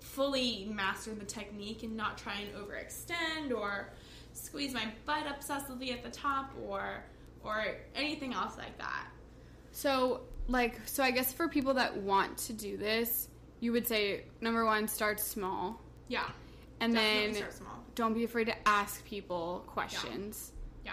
fully 0.00 0.68
master 0.70 1.14
the 1.14 1.24
technique 1.24 1.82
and 1.82 1.96
not 1.96 2.18
try 2.18 2.40
and 2.40 2.54
overextend 2.54 3.56
or 3.56 3.90
squeeze 4.32 4.72
my 4.74 4.84
butt 5.06 5.24
obsessively 5.26 5.92
at 5.92 6.02
the 6.02 6.10
top 6.10 6.52
or 6.66 7.04
or 7.42 7.64
anything 7.94 8.34
else 8.34 8.58
like 8.58 8.76
that. 8.78 9.06
So, 9.72 10.22
like 10.50 10.80
so 10.86 11.02
I 11.02 11.10
guess 11.10 11.32
for 11.32 11.48
people 11.48 11.74
that 11.74 11.96
want 11.96 12.36
to 12.38 12.52
do 12.52 12.76
this, 12.76 13.28
you 13.60 13.72
would 13.72 13.86
say 13.86 14.24
number 14.40 14.64
one, 14.64 14.88
start 14.88 15.20
small. 15.20 15.80
Yeah. 16.08 16.28
And 16.80 16.94
then 16.94 17.34
start 17.34 17.52
small. 17.52 17.84
don't 17.94 18.14
be 18.14 18.24
afraid 18.24 18.46
to 18.46 18.68
ask 18.68 19.04
people 19.04 19.64
questions. 19.66 20.52
Yeah. 20.84 20.92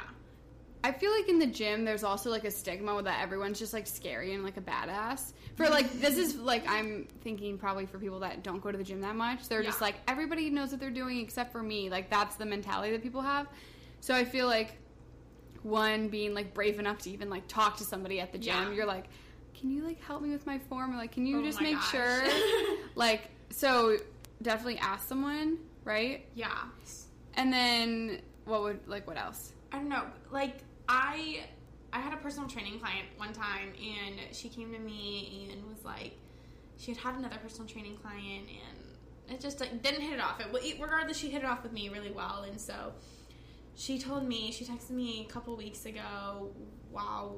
I 0.84 0.92
feel 0.92 1.12
like 1.12 1.28
in 1.28 1.40
the 1.40 1.48
gym 1.48 1.86
there's 1.86 2.04
also 2.04 2.30
like 2.30 2.44
a 2.44 2.52
stigma 2.52 3.02
that 3.02 3.22
everyone's 3.22 3.58
just 3.58 3.74
like 3.74 3.88
scary 3.88 4.34
and 4.34 4.44
like 4.44 4.58
a 4.58 4.62
badass. 4.62 5.34
For 5.56 5.64
mm-hmm. 5.64 5.74
like 5.74 5.92
this 6.00 6.18
is 6.18 6.36
like 6.36 6.68
I'm 6.68 7.08
thinking 7.22 7.58
probably 7.58 7.86
for 7.86 7.98
people 7.98 8.20
that 8.20 8.44
don't 8.44 8.62
go 8.62 8.72
to 8.72 8.78
the 8.78 8.84
gym 8.84 9.02
that 9.02 9.16
much. 9.16 9.48
They're 9.48 9.64
just 9.64 9.82
like 9.82 9.96
everybody 10.08 10.50
knows 10.50 10.72
what 10.72 10.80
they're 10.80 10.92
doing 10.92 11.20
except 11.20 11.52
for 11.52 11.64
me. 11.64 11.90
Like 11.90 12.10
that's 12.10 12.36
the 12.36 12.46
mentality 12.46 12.92
that 12.92 13.02
people 13.02 13.22
have. 13.22 13.48
So 14.02 14.14
I 14.14 14.24
feel 14.24 14.46
like 14.46 14.78
one 15.64 16.08
being 16.08 16.34
like 16.34 16.54
brave 16.54 16.80
enough 16.80 17.00
to 17.00 17.10
even 17.12 17.30
like 17.30 17.48
talk 17.48 17.78
to 17.78 17.84
somebody 17.84 18.20
at 18.20 18.32
the 18.32 18.38
gym. 18.38 18.70
Yeah. 18.70 18.72
You're 18.72 18.86
like, 18.86 19.06
"Can 19.60 19.72
you 19.72 19.84
like 19.84 20.02
help 20.02 20.22
me 20.22 20.30
with 20.30 20.46
my 20.46 20.60
form?" 20.60 20.94
Or 20.94 20.98
like, 20.98 21.12
"Can 21.12 21.26
you 21.26 21.40
Oh 21.40 21.44
just 21.44 21.62
make 21.62 21.76
gosh. 21.76 21.92
sure?" 21.92 22.24
like 22.96 23.30
so 23.50 23.98
definitely 24.42 24.78
ask 24.78 25.08
someone, 25.08 25.58
right? 25.84 26.26
Yeah. 26.36 26.50
And 27.36 27.52
then 27.52 28.22
what 28.46 28.62
would 28.64 28.80
like 28.88 29.08
what 29.08 29.18
else? 29.18 29.54
I 29.72 29.78
don't 29.78 29.90
know. 29.90 30.04
Like 30.32 30.60
I 30.88 31.44
I 31.92 32.00
had 32.00 32.14
a 32.14 32.18
personal 32.18 32.48
training 32.48 32.80
client 32.80 33.08
one 33.18 33.34
time 33.34 33.74
and 33.82 34.36
she 34.36 34.50
came 34.50 34.72
to 34.74 34.80
me 34.80 35.50
and 35.52 35.68
was 35.68 35.84
like 35.84 36.14
she 36.78 36.92
had 36.92 37.00
had 37.00 37.16
another 37.16 37.38
personal 37.38 37.68
training 37.68 37.98
client 37.98 38.48
and 38.48 39.36
it 39.36 39.42
just 39.42 39.60
like 39.60 39.82
didn't 39.82 40.02
hit 40.02 40.14
it 40.14 40.22
off. 40.22 40.40
It 40.40 40.80
regardless 40.80 41.18
she 41.18 41.30
hit 41.30 41.44
it 41.44 41.46
off 41.46 41.64
with 41.64 41.74
me 41.74 41.90
really 41.90 42.12
well 42.12 42.46
and 42.48 42.60
so 42.60 42.94
she 43.76 44.00
told 44.00 44.28
me 44.28 44.52
she 44.52 44.66
texted 44.66 44.92
me 44.92 45.26
a 45.28 45.32
couple 45.32 45.56
weeks 45.56 45.86
ago 45.86 46.50
wow 46.92 47.36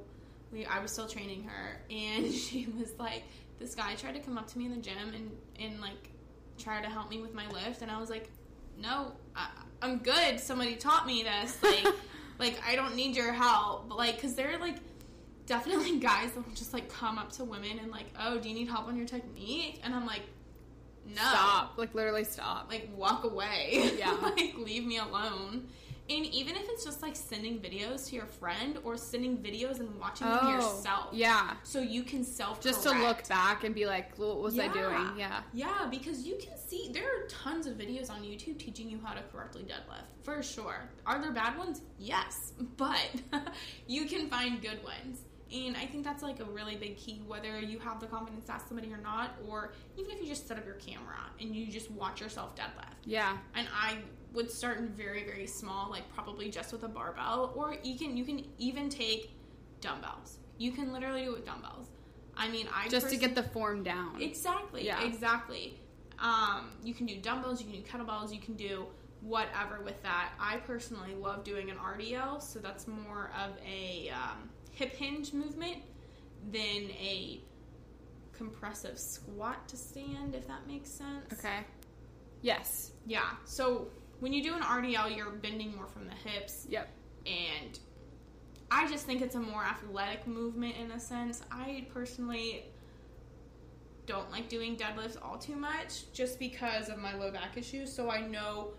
we 0.52 0.66
I 0.66 0.80
was 0.80 0.92
still 0.92 1.08
training 1.08 1.44
her 1.44 1.82
and 1.90 2.32
she 2.34 2.68
was 2.78 2.92
like 3.00 3.24
this 3.60 3.76
guy 3.76 3.96
tried 3.96 4.16
to 4.16 4.20
come 4.20 4.38
up 4.38 4.48
to 4.52 4.58
me 4.58 4.66
in 4.66 4.72
the 4.72 4.78
gym 4.78 5.14
and 5.14 5.32
and 5.60 5.82
like 5.82 6.10
try 6.58 6.82
to 6.82 6.90
help 6.90 7.10
me 7.10 7.22
with 7.22 7.34
my 7.34 7.48
lift 7.50 7.82
and 7.82 7.92
I 7.92 8.00
was 8.00 8.10
like 8.10 8.30
no 8.78 9.14
I, 9.36 9.50
I'm 9.82 9.98
good 10.00 10.40
somebody 10.40 10.76
taught 10.76 11.06
me 11.06 11.24
this 11.24 11.58
like 11.64 11.88
like 12.38 12.62
I 12.68 12.76
don't 12.76 12.96
need 12.96 13.16
your 13.16 13.34
help 13.34 13.90
but 13.90 13.98
like 13.98 14.16
because 14.16 14.36
they're 14.36 14.58
like 14.60 14.78
definitely 15.46 15.98
guys 16.00 16.32
that 16.32 16.46
will 16.46 16.56
just 16.56 16.74
like 16.74 16.90
come 16.90 17.18
up 17.18 17.32
to 17.34 17.44
women 17.44 17.80
and 17.82 17.92
like 17.92 18.08
oh 18.20 18.38
do 18.38 18.50
you 18.50 18.56
need 18.56 18.68
help 18.68 18.88
on 18.88 18.96
your 18.96 19.08
technique 19.08 19.80
and 19.84 19.94
I'm 19.94 20.06
like 20.06 20.24
no 21.16 21.22
Stop. 21.22 21.74
Like 21.78 21.96
literally 21.96 22.24
stop. 22.24 22.70
like 22.70 22.90
walk 22.96 23.24
away. 23.24 23.92
Yeah. 23.98 24.16
like 24.22 24.56
leave 24.58 24.86
me 24.86 24.98
alone. 24.98 25.68
And 26.10 26.26
even 26.26 26.56
if 26.56 26.68
it's 26.70 26.84
just 26.84 27.04
like 27.04 27.16
sending 27.16 27.60
videos 27.60 28.08
to 28.10 28.16
your 28.16 28.26
friend 28.26 28.80
or 28.84 28.98
sending 28.98 29.38
videos 29.38 29.80
and 29.80 30.00
watching 30.00 30.28
them 30.28 30.40
oh, 30.42 30.50
yourself. 30.50 31.08
Oh, 31.08 31.10
Yeah. 31.14 31.54
So 31.64 31.80
you 31.80 32.02
can 32.02 32.24
self 32.24 32.62
Just 32.62 32.82
to 32.84 32.92
look 32.92 33.28
back 33.28 33.64
and 33.64 33.76
be 33.76 33.86
like, 33.86 34.18
what 34.18 34.42
was 34.42 34.58
I 34.58 34.70
doing? 34.70 35.12
Yeah. 35.18 35.42
Yeah, 35.54 35.88
because 35.90 36.26
you 36.26 36.38
can 36.38 36.58
see 36.58 36.90
there 36.92 37.06
are 37.06 37.28
tons 37.28 37.68
of 37.68 37.76
videos 37.76 38.10
on 38.10 38.24
YouTube 38.24 38.58
teaching 38.58 38.90
you 38.90 39.00
how 39.04 39.14
to 39.14 39.22
correctly 39.32 39.64
deadlift. 39.64 40.06
For 40.24 40.42
sure. 40.42 40.90
Are 41.06 41.22
there 41.22 41.32
bad 41.32 41.58
ones? 41.58 41.82
Yes. 42.00 42.54
But 42.78 43.12
you 43.88 44.06
can 44.06 44.30
find 44.30 44.62
good 44.62 44.82
ones. 44.84 45.22
And 45.54 45.76
I 45.76 45.86
think 45.86 46.04
that's 46.04 46.22
like 46.24 46.40
a 46.40 46.46
really 46.46 46.76
big 46.76 46.98
key, 46.98 47.22
whether 47.26 47.60
you 47.60 47.80
have 47.80 48.00
the 48.00 48.06
confidence 48.08 48.46
to 48.46 48.54
ask 48.54 48.68
somebody 48.68 48.92
or 48.94 48.98
not, 48.98 49.32
or 49.48 49.74
even 49.98 50.12
if 50.12 50.22
you 50.22 50.28
just 50.28 50.48
set 50.48 50.58
up 50.58 50.66
your 50.66 50.76
camera 50.76 51.18
and 51.42 51.56
you 51.56 51.68
just 51.68 51.90
watch 51.92 52.22
yourself 52.22 52.56
deadlift. 52.56 52.94
Yeah. 53.06 53.38
And 53.56 53.68
I 53.74 53.98
would 54.34 54.50
start 54.50 54.78
in 54.78 54.90
very, 54.90 55.24
very 55.24 55.48
small, 55.48 55.90
like 55.90 56.12
probably 56.14 56.50
just 56.50 56.72
with 56.72 56.84
a 56.84 56.88
barbell, 56.88 57.54
or 57.56 57.76
you 57.84 57.98
can 57.98 58.16
you 58.16 58.26
can 58.26 58.46
even 58.58 58.90
take 58.90 59.32
dumbbells. 59.82 60.38
You 60.58 60.72
can 60.72 60.92
literally 60.92 61.24
do 61.24 61.32
it 61.32 61.36
with 61.38 61.46
dumbbells. 61.46 61.88
I 62.36 62.48
mean, 62.50 62.68
I 62.74 62.88
Just 62.88 63.10
to 63.10 63.18
get 63.18 63.36
the 63.36 63.44
form 63.44 63.84
down. 63.84 64.22
Exactly. 64.22 64.86
Yeah. 64.86 65.04
Exactly. 65.04 65.78
Um, 66.20 66.72
you 66.84 66.94
can 66.94 67.06
do 67.06 67.18
dumbbells, 67.18 67.62
you 67.62 67.70
can 67.70 67.82
do 67.82 67.88
kettlebells, 67.88 68.34
you 68.34 68.40
can 68.40 68.56
do 68.56 68.86
whatever 69.22 69.82
with 69.84 70.02
that. 70.04 70.32
I 70.40 70.58
personally 70.58 71.14
love 71.16 71.44
doing 71.44 71.70
an 71.70 71.78
RDL, 71.78 72.42
so 72.42 72.60
that's 72.60 72.88
more 72.88 73.32
of 73.38 73.52
a 73.66 74.10
um, 74.10 74.50
hip 74.72 74.96
hinge 74.96 75.34
movement 75.34 75.78
than 76.52 76.90
a 76.92 77.42
compressive 78.34 78.98
squat 78.98 79.68
to 79.68 79.78
stand, 79.78 80.36
if 80.36 80.48
that 80.48 80.66
makes 80.68 80.90
sense. 80.90 81.34
Okay. 81.34 81.60
Yes. 82.42 82.92
Yeah. 83.06 83.32
So 83.44 83.90
when 84.20 84.34
you 84.34 84.44
do 84.44 84.54
an 84.56 84.62
RDL, 84.62 85.16
you're 85.16 85.30
bending 85.32 85.76
more 85.76 85.88
from 85.88 86.06
the 86.08 86.30
hips 86.30 86.66
Yep. 86.70 86.90
and 87.26 87.80
I 88.72 88.88
just 88.88 89.06
think 89.06 89.22
it's 89.22 89.36
a 89.36 89.40
more 89.40 89.64
athletic 89.64 90.28
movement 90.28 90.76
in 90.78 90.92
a 90.92 91.00
sense. 91.00 91.42
I 91.52 91.88
personally 91.92 92.66
don't 94.06 94.30
like 94.32 94.50
doing 94.50 94.76
deadlifts 94.76 95.18
all 95.22 95.38
too 95.38 95.56
much 95.56 96.12
just 96.14 96.40
because 96.40 96.90
of 96.90 96.98
my 96.98 97.16
low 97.16 97.32
back 97.32 97.58
issues. 97.58 97.92
So 97.94 98.10
I 98.10 98.22
know 98.22 98.72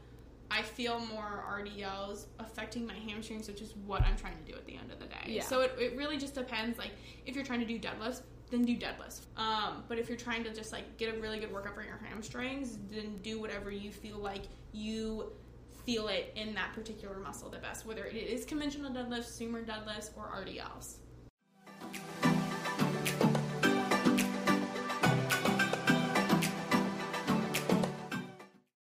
I 0.50 0.62
feel 0.62 0.98
more 1.06 1.44
RDLs 1.48 2.26
affecting 2.40 2.86
my 2.86 2.94
hamstrings, 2.94 3.46
which 3.48 3.60
is 3.62 3.74
what 3.86 4.02
I'm 4.02 4.16
trying 4.16 4.36
to 4.44 4.52
do 4.52 4.56
at 4.56 4.66
the 4.66 4.74
end 4.76 4.90
of 4.92 4.98
the 4.98 5.06
day. 5.06 5.22
Yeah. 5.26 5.42
So 5.42 5.60
it, 5.60 5.74
it 5.78 5.96
really 5.96 6.18
just 6.18 6.34
depends. 6.34 6.78
Like 6.78 6.90
if 7.26 7.34
you're 7.36 7.44
trying 7.44 7.60
to 7.60 7.66
do 7.66 7.78
deadlifts, 7.78 8.22
then 8.50 8.64
do 8.64 8.76
deadlifts. 8.76 9.20
Um, 9.36 9.84
but 9.88 9.98
if 9.98 10.08
you're 10.08 10.18
trying 10.18 10.42
to 10.44 10.52
just 10.52 10.72
like 10.72 10.96
get 10.98 11.14
a 11.16 11.20
really 11.20 11.38
good 11.38 11.52
workout 11.52 11.74
for 11.76 11.82
your 11.82 12.00
hamstrings, 12.04 12.78
then 12.90 13.18
do 13.22 13.40
whatever 13.40 13.70
you 13.70 13.92
feel 13.92 14.18
like 14.18 14.42
you 14.72 15.32
feel 15.84 16.08
it 16.08 16.32
in 16.36 16.54
that 16.54 16.72
particular 16.72 17.18
muscle 17.18 17.48
the 17.48 17.58
best, 17.58 17.86
whether 17.86 18.04
it 18.04 18.14
is 18.14 18.44
conventional 18.44 18.90
deadlifts, 18.90 19.38
sumo 19.38 19.64
deadlifts, 19.64 20.10
or 20.16 20.30
RDLs. 20.44 20.96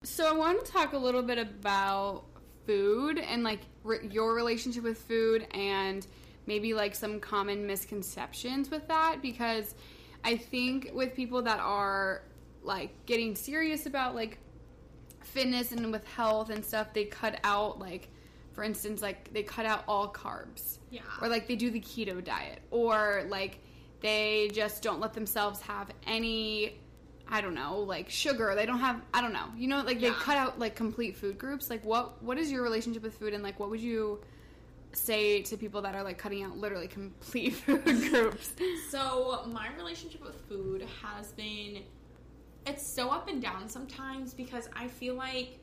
So 0.04 0.28
I 0.28 0.34
want 0.34 0.66
to 0.66 0.70
talk 0.70 0.94
a 0.94 0.98
little 0.98 1.24
bit 1.24 1.38
about 1.38 2.26
food 2.68 3.20
and 3.20 3.44
like 3.44 3.62
re- 3.84 4.08
your 4.12 4.36
relationship 4.36 4.84
with 4.84 4.98
food 4.98 5.48
and 5.52 6.06
maybe 6.46 6.74
like 6.74 6.94
some 6.94 7.22
common 7.22 7.66
misconceptions 7.66 8.70
with 8.70 8.86
that 8.90 9.22
because 9.22 9.76
I 10.24 10.36
think 10.36 10.92
with 10.94 11.16
people 11.16 11.42
that 11.44 11.60
are 11.60 12.24
like 12.64 13.06
getting 13.06 13.34
serious 13.36 13.86
about 13.86 14.14
like 14.14 14.40
fitness 15.22 15.72
and 15.72 15.92
with 15.92 16.06
health 16.08 16.50
and 16.50 16.64
stuff, 16.64 16.94
they 16.94 17.06
cut 17.06 17.40
out 17.44 17.80
like 17.80 18.10
for 18.54 18.64
instance 18.64 19.02
like 19.02 19.32
they 19.34 19.44
cut 19.44 19.66
out 19.66 19.84
all 19.88 20.12
carbs. 20.12 20.80
Yeah. 20.90 21.02
Or 21.22 21.28
like 21.28 21.48
they 21.48 21.56
do 21.56 21.70
the 21.70 21.80
keto 21.80 22.24
diet 22.24 22.62
or 22.72 23.26
like 23.30 23.60
they 24.02 24.50
just 24.54 24.82
don't 24.82 25.00
let 25.00 25.14
themselves 25.14 25.62
have 25.62 25.90
any 26.06 26.80
I 27.32 27.42
don't 27.42 27.54
know, 27.54 27.82
like 27.82 28.10
sugar. 28.10 28.54
They 28.56 28.66
don't 28.66 28.80
have 28.80 29.02
I 29.14 29.22
don't 29.22 29.34
know. 29.34 29.46
You 29.56 29.68
know, 29.68 29.82
like 29.84 30.02
they 30.02 30.10
cut 30.10 30.36
out 30.36 30.58
like 30.58 30.76
complete 30.76 31.16
food 31.16 31.38
groups. 31.38 31.70
Like 31.70 31.86
what 31.86 32.22
what 32.24 32.38
is 32.38 32.52
your 32.52 32.64
relationship 32.64 33.04
with 33.04 33.14
food 33.14 33.34
and 33.34 33.44
like 33.44 33.60
what 33.60 33.70
would 33.70 33.82
you 33.82 34.20
say 34.94 35.44
to 35.44 35.56
people 35.56 35.84
that 35.84 35.94
are 35.94 36.04
like 36.04 36.18
cutting 36.18 36.44
out 36.44 36.58
literally 36.58 36.88
complete 37.00 37.54
food 37.56 37.84
groups? 37.84 38.54
So 38.90 39.44
my 39.48 39.70
relationship 39.78 40.24
with 40.24 40.36
food 40.50 40.86
has 41.04 41.32
been 41.34 41.84
it's 42.70 42.86
so 42.86 43.10
up 43.10 43.28
and 43.28 43.42
down 43.42 43.68
sometimes 43.68 44.34
because 44.34 44.70
I 44.76 44.88
feel 44.88 45.16
like 45.16 45.58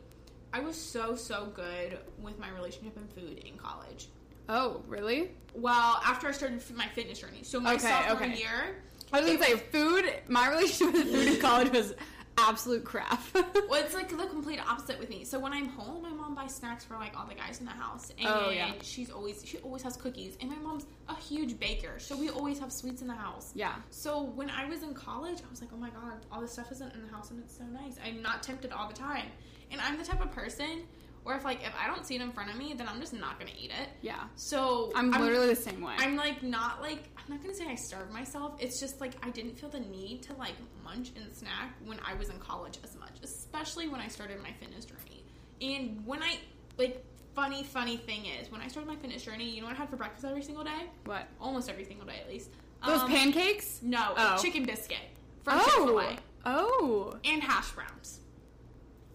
I 0.53 0.61
was 0.61 0.77
so 0.77 1.15
so 1.15 1.47
good 1.55 1.99
with 2.21 2.39
my 2.39 2.51
relationship 2.51 2.97
and 2.97 3.11
food 3.11 3.39
in 3.45 3.57
college. 3.57 4.09
Oh, 4.49 4.83
really? 4.87 5.31
Well, 5.55 6.01
after 6.05 6.29
I 6.29 6.33
started 6.33 6.63
my 6.75 6.89
fitness 6.89 7.19
journey, 7.21 7.43
so 7.43 7.61
my 7.61 7.75
Okay, 7.75 7.89
sophomore 7.89 8.23
okay. 8.29 8.37
year, 8.37 8.83
I 9.13 9.21
was 9.21 9.31
gonna 9.31 9.43
say 9.43 9.57
food. 9.57 10.13
My 10.29 10.49
relationship 10.55 10.95
with 10.95 11.13
food 11.13 11.29
in 11.35 11.41
college 11.41 11.73
was 11.73 11.95
absolute 12.39 12.85
crap. 12.85 13.21
well, 13.35 13.83
it's 13.83 13.95
like 13.95 14.09
the 14.09 14.27
complete 14.27 14.61
opposite 14.61 14.99
with 14.99 15.09
me. 15.11 15.25
So 15.25 15.39
when 15.39 15.53
I'm 15.53 15.69
home, 15.69 16.03
my 16.03 16.11
mom 16.11 16.35
buys 16.35 16.55
snacks 16.55 16.85
for 16.85 16.95
like 16.95 17.19
all 17.19 17.27
the 17.27 17.35
guys 17.35 17.61
in 17.61 17.67
the 17.67 17.73
house, 17.73 18.11
and 18.19 18.29
Oh, 18.29 18.51
yeah. 18.51 18.73
she's 18.83 19.11
always 19.11 19.43
she 19.45 19.59
always 19.59 19.83
has 19.83 19.97
cookies, 19.97 20.37
and 20.41 20.51
my 20.51 20.57
mom's 20.57 20.87
a 21.09 21.15
huge 21.17 21.59
baker, 21.59 21.99
so 21.99 22.17
we 22.17 22.29
always 22.31 22.59
have 22.59 22.73
sweets 22.73 23.01
in 23.03 23.09
the 23.09 23.15
house. 23.15 23.53
Yeah. 23.55 23.75
So 23.91 24.23
when 24.23 24.51
I 24.51 24.67
was 24.67 24.83
in 24.83 24.95
college, 24.95 25.39
I 25.47 25.51
was 25.51 25.61
like, 25.61 25.71
oh 25.73 25.79
my 25.79 25.91
god, 25.91 26.25
all 26.31 26.41
this 26.41 26.53
stuff 26.53 26.71
isn't 26.73 26.95
in 26.95 27.03
the 27.03 27.09
house, 27.13 27.31
and 27.31 27.41
it's 27.41 27.57
so 27.57 27.65
nice. 27.65 27.97
I'm 28.05 28.23
not 28.23 28.43
tempted 28.43 28.73
all 28.73 28.89
the 28.89 28.95
time, 28.95 29.27
and 29.71 29.81
I'm 29.81 29.97
the 29.99 30.05
type 30.05 30.21
of 30.23 30.31
person 30.33 30.83
where 31.27 31.37
if 31.37 31.45
like 31.45 31.63
if 31.63 31.73
I 31.83 31.89
don't 31.89 32.07
see 32.07 32.15
it 32.15 32.21
in 32.23 32.31
front 32.31 32.51
of 32.51 32.57
me, 32.57 32.73
then 32.73 32.87
I'm 32.89 33.01
just 33.01 33.13
not 33.13 33.39
gonna 33.41 33.51
eat 33.61 33.71
it. 33.71 33.89
yeah, 34.01 34.25
So 34.37 34.93
I'm, 34.95 35.11
literally 35.11 35.49
the 35.49 35.57
same 35.57 35.81
way. 35.81 35.95
I'm 35.99 36.15
like 36.17 36.43
not 36.43 36.81
like 36.81 37.03
I'm 37.19 37.25
not 37.35 37.43
gonna 37.43 37.53
say 37.55 37.67
I 37.67 37.75
starved 37.75 38.13
myself. 38.13 38.53
It's 38.61 38.79
just 38.79 39.01
like 39.01 39.15
I 39.27 39.31
didn't 39.31 39.59
feel 39.59 39.69
the 39.69 39.81
need 39.81 40.23
to 40.23 40.35
like 40.35 40.55
munch 40.85 41.11
and 41.17 41.35
snack 41.35 41.75
when 41.85 41.99
I 42.07 42.15
was 42.15 42.29
in 42.29 42.39
college 42.39 42.79
as 42.85 42.95
much, 42.97 43.11
especially 43.25 43.89
when 43.89 44.01
I 44.01 44.07
started 44.07 44.41
my 44.41 44.53
fitness 44.53 44.85
journey. 44.85 45.25
And 45.61 46.07
when 46.07 46.23
I 46.23 46.39
like 46.79 47.05
funny 47.35 47.65
funny 47.65 47.97
thing 47.97 48.27
is 48.27 48.51
when 48.53 48.61
I 48.61 48.69
started 48.69 48.89
my 48.89 48.97
fitness 48.97 49.25
journey, 49.25 49.51
you 49.51 49.61
know 49.63 49.67
what 49.67 49.75
I 49.75 49.79
had 49.81 49.91
for 49.91 49.97
breakfast 49.97 50.25
every 50.25 50.43
single 50.43 50.63
day? 50.63 50.85
what? 51.07 51.27
Almost 51.41 51.69
every 51.69 51.85
single 51.85 52.07
day 52.07 52.21
at 52.25 52.31
least. 52.31 52.51
Those 52.87 53.01
Um, 53.01 53.09
pancakes? 53.11 53.81
No, 53.83 54.15
Oh. 54.17 54.39
chicken 54.41 54.65
biscuit 54.65 54.99
from 55.43 55.59
Oh, 55.59 55.65
Chick-fil-A 55.65 56.17
oh, 56.45 57.15
and 57.25 57.43
hash 57.43 57.73
browns. 57.73 58.21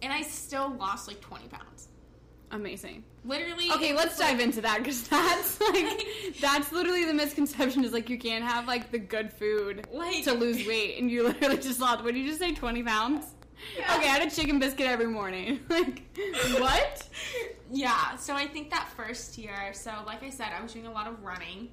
And 0.02 0.12
I 0.12 0.20
still 0.22 0.74
lost 0.74 1.08
like 1.08 1.20
20 1.20 1.46
pounds. 1.48 1.88
Amazing. 2.52 3.02
Literally. 3.24 3.70
Okay, 3.72 3.94
let's 3.94 4.18
like- 4.20 4.30
dive 4.30 4.40
into 4.40 4.60
that 4.60 4.78
because 4.78 5.02
that's 5.08 5.60
like 5.72 6.06
that's 6.40 6.70
literally 6.70 7.04
the 7.04 7.14
misconception 7.14 7.82
is 7.84 7.92
like 7.92 8.08
you 8.10 8.18
can't 8.18 8.44
have 8.44 8.66
like 8.68 8.90
the 8.92 8.98
good 8.98 9.32
food 9.32 9.86
Like- 9.92 10.24
to 10.24 10.32
lose 10.32 10.66
weight 10.66 10.98
and 11.00 11.10
you 11.10 11.24
literally 11.24 11.56
just 11.58 11.80
lost. 11.80 12.04
What 12.04 12.14
did 12.14 12.20
you 12.20 12.28
just 12.28 12.38
say? 12.40 12.52
Twenty 12.54 12.82
pounds. 12.82 13.24
Yeah. 13.78 13.94
Okay, 13.96 14.08
I 14.08 14.18
had 14.18 14.26
a 14.26 14.30
chicken 14.34 14.58
biscuit 14.58 14.86
every 14.86 15.06
morning. 15.06 15.60
like 15.68 16.02
what? 16.58 17.08
Yeah, 17.70 18.16
so 18.16 18.34
I 18.34 18.46
think 18.46 18.70
that 18.70 18.88
first 18.96 19.38
year, 19.38 19.72
so 19.72 19.92
like 20.04 20.22
I 20.22 20.30
said, 20.30 20.48
I 20.58 20.60
was 20.62 20.72
doing 20.72 20.86
a 20.86 20.92
lot 20.92 21.06
of 21.06 21.22
running. 21.22 21.68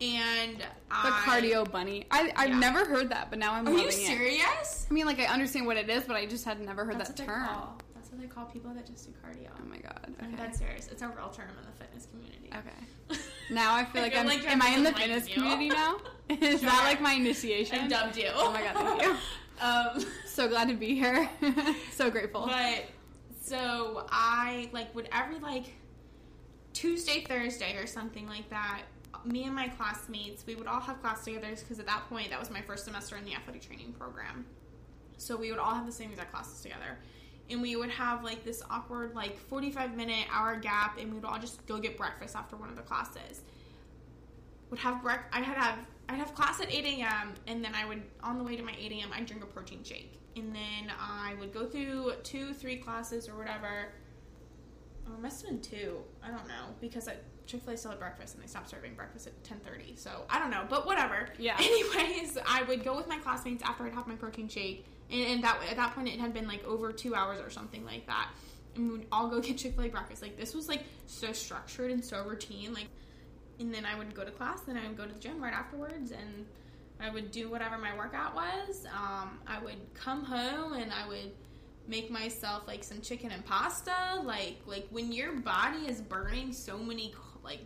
And 0.00 0.60
The 0.60 0.64
I, 0.90 1.24
cardio 1.26 1.70
bunny. 1.70 2.06
I 2.10 2.32
I've 2.36 2.48
Yeah. 2.50 2.58
never 2.58 2.86
heard 2.86 3.10
that, 3.10 3.28
but 3.28 3.38
now 3.38 3.52
I'm 3.52 3.68
Are 3.68 3.72
you 3.72 3.88
it. 3.88 3.92
serious? 3.92 4.86
I 4.90 4.94
mean, 4.94 5.04
like 5.04 5.18
I 5.18 5.26
understand 5.26 5.66
what 5.66 5.76
it 5.76 5.90
is, 5.90 6.04
but 6.04 6.16
I 6.16 6.24
just 6.24 6.44
had 6.46 6.58
never 6.64 6.86
heard 6.86 6.98
That's 6.98 7.10
that 7.10 7.26
term. 7.26 7.44
call. 7.46 7.76
What 8.20 8.28
they 8.28 8.34
call 8.34 8.44
people 8.44 8.70
that 8.74 8.86
just 8.86 9.06
do 9.06 9.12
cardio. 9.24 9.48
Oh 9.58 9.64
my 9.66 9.78
god. 9.78 10.12
I'm 10.20 10.36
dead 10.36 10.54
serious. 10.54 10.88
It's 10.88 11.00
a 11.00 11.08
real 11.08 11.30
term 11.30 11.48
in 11.58 11.64
the 11.64 11.72
fitness 11.82 12.06
community. 12.06 12.50
Okay. 12.54 13.18
Now 13.50 13.74
I 13.74 13.84
feel 13.84 14.02
like 14.02 14.14
I'm. 14.14 14.26
like 14.28 14.46
am 14.48 14.62
I 14.62 14.68
in 14.76 14.84
the 14.84 14.92
fitness 14.92 15.28
you. 15.28 15.34
community 15.34 15.70
now? 15.70 15.96
Is 16.28 16.60
Sure. 16.60 16.68
that 16.70 16.84
like 16.84 17.00
my 17.00 17.14
initiation? 17.14 17.80
I 17.80 17.88
dubbed 17.88 18.16
you. 18.16 18.28
Oh 18.32 18.52
my 18.52 18.62
god, 18.62 18.76
thank 18.76 19.02
you. 19.02 19.16
um, 19.60 20.04
So 20.26 20.46
glad 20.48 20.68
to 20.68 20.74
be 20.74 20.94
here. 20.94 21.28
so 21.92 22.10
grateful. 22.10 22.46
but 22.46 22.84
so 23.42 24.06
I 24.10 24.68
like 24.72 24.94
would 24.94 25.08
every 25.12 25.40
like 25.40 25.64
Tuesday, 26.74 27.24
Thursday, 27.26 27.74
or 27.76 27.86
something 27.88 28.28
like 28.28 28.48
that. 28.50 28.82
Me 29.24 29.44
and 29.44 29.54
my 29.54 29.66
classmates, 29.68 30.46
we 30.46 30.54
would 30.54 30.66
all 30.68 30.80
have 30.80 31.00
class 31.00 31.24
together 31.24 31.48
because 31.58 31.80
at 31.80 31.86
that 31.86 32.08
point, 32.08 32.30
that 32.30 32.38
was 32.38 32.50
my 32.50 32.60
first 32.60 32.84
semester 32.84 33.16
in 33.16 33.24
the 33.24 33.34
athletic 33.34 33.62
training 33.62 33.92
program. 33.98 34.44
So 35.16 35.36
we 35.36 35.50
would 35.50 35.58
all 35.58 35.74
have 35.74 35.86
the 35.86 35.92
same 35.92 36.10
exact 36.10 36.30
classes 36.32 36.60
together. 36.60 36.98
And 37.50 37.60
we 37.60 37.76
would 37.76 37.90
have 37.90 38.22
like 38.22 38.44
this 38.44 38.62
awkward, 38.70 39.14
like 39.14 39.38
45 39.48 39.96
minute, 39.96 40.26
hour 40.32 40.56
gap, 40.56 40.98
and 40.98 41.10
we 41.12 41.18
would 41.18 41.24
all 41.24 41.38
just 41.38 41.66
go 41.66 41.78
get 41.78 41.96
breakfast 41.96 42.36
after 42.36 42.56
one 42.56 42.68
of 42.68 42.76
the 42.76 42.82
classes. 42.82 43.42
Would 44.70 44.78
have 44.78 45.02
break. 45.02 45.18
I 45.32 45.40
had 45.40 45.56
have 45.56 45.78
I'd 46.08 46.18
have 46.18 46.34
class 46.34 46.60
at 46.60 46.72
8 46.72 46.84
a.m. 46.84 47.34
and 47.46 47.64
then 47.64 47.74
I 47.74 47.84
would 47.84 48.02
on 48.22 48.38
the 48.38 48.44
way 48.44 48.56
to 48.56 48.62
my 48.62 48.74
8 48.78 48.92
a.m. 48.92 49.10
I'd 49.14 49.26
drink 49.26 49.42
a 49.42 49.46
protein 49.46 49.82
shake, 49.84 50.18
and 50.36 50.54
then 50.54 50.92
I 50.98 51.34
would 51.40 51.52
go 51.52 51.66
through 51.66 52.12
two, 52.22 52.52
three 52.54 52.76
classes 52.76 53.28
or 53.28 53.36
whatever. 53.36 53.92
Or 55.08 55.14
it 55.14 55.20
must 55.20 55.42
have 55.42 55.50
been 55.50 55.60
two. 55.60 55.98
I 56.22 56.28
don't 56.28 56.46
know 56.46 56.74
because 56.80 57.08
at 57.08 57.22
Chick 57.46 57.62
Fil 57.62 57.74
A 57.74 57.76
still 57.76 57.90
had 57.90 57.98
breakfast 57.98 58.34
and 58.34 58.42
they 58.44 58.46
stopped 58.46 58.70
serving 58.70 58.94
breakfast 58.94 59.26
at 59.26 59.42
10:30. 59.42 59.98
So 59.98 60.24
I 60.30 60.38
don't 60.38 60.50
know, 60.50 60.64
but 60.68 60.86
whatever. 60.86 61.28
Yeah. 61.38 61.56
Anyways, 61.60 62.38
I 62.46 62.62
would 62.62 62.84
go 62.84 62.96
with 62.96 63.08
my 63.08 63.18
classmates 63.18 63.62
after 63.64 63.84
I'd 63.84 63.92
have 63.94 64.06
my 64.06 64.14
protein 64.14 64.48
shake, 64.48 64.86
and, 65.10 65.20
and 65.22 65.44
that 65.44 65.60
at 65.68 65.76
that 65.76 65.94
point 65.94 66.08
it 66.08 66.18
had 66.18 66.32
been 66.32 66.46
like 66.46 66.64
over 66.64 66.92
two 66.92 67.14
hours 67.14 67.40
or 67.40 67.50
something 67.50 67.84
like 67.84 68.06
that. 68.06 68.30
And 68.74 68.86
we 68.86 68.98
would 68.98 69.06
all 69.10 69.28
go 69.28 69.40
get 69.40 69.58
Chick 69.58 69.74
Fil 69.74 69.84
A 69.84 69.88
breakfast. 69.88 70.22
Like 70.22 70.36
this 70.36 70.54
was 70.54 70.68
like 70.68 70.84
so 71.06 71.32
structured 71.32 71.90
and 71.90 72.04
so 72.04 72.24
routine. 72.24 72.72
Like, 72.72 72.88
and 73.58 73.74
then 73.74 73.84
I 73.84 73.96
would 73.96 74.14
go 74.14 74.24
to 74.24 74.30
class, 74.30 74.62
then 74.62 74.76
I 74.76 74.86
would 74.86 74.96
go 74.96 75.06
to 75.06 75.12
the 75.12 75.20
gym 75.20 75.42
right 75.42 75.52
afterwards, 75.52 76.12
and 76.12 76.46
I 76.98 77.10
would 77.10 77.30
do 77.30 77.50
whatever 77.50 77.76
my 77.78 77.96
workout 77.96 78.34
was. 78.34 78.86
Um, 78.86 79.38
I 79.46 79.58
would 79.62 79.78
come 79.94 80.24
home 80.24 80.74
and 80.74 80.90
I 80.92 81.06
would 81.08 81.32
make 81.88 82.10
myself 82.10 82.66
like 82.66 82.84
some 82.84 83.00
chicken 83.00 83.30
and 83.32 83.44
pasta. 83.44 84.20
Like 84.22 84.58
like 84.66 84.86
when 84.90 85.12
your 85.12 85.32
body 85.32 85.88
is 85.88 86.00
burning 86.00 86.52
so 86.52 86.78
many 86.78 87.14
like 87.42 87.60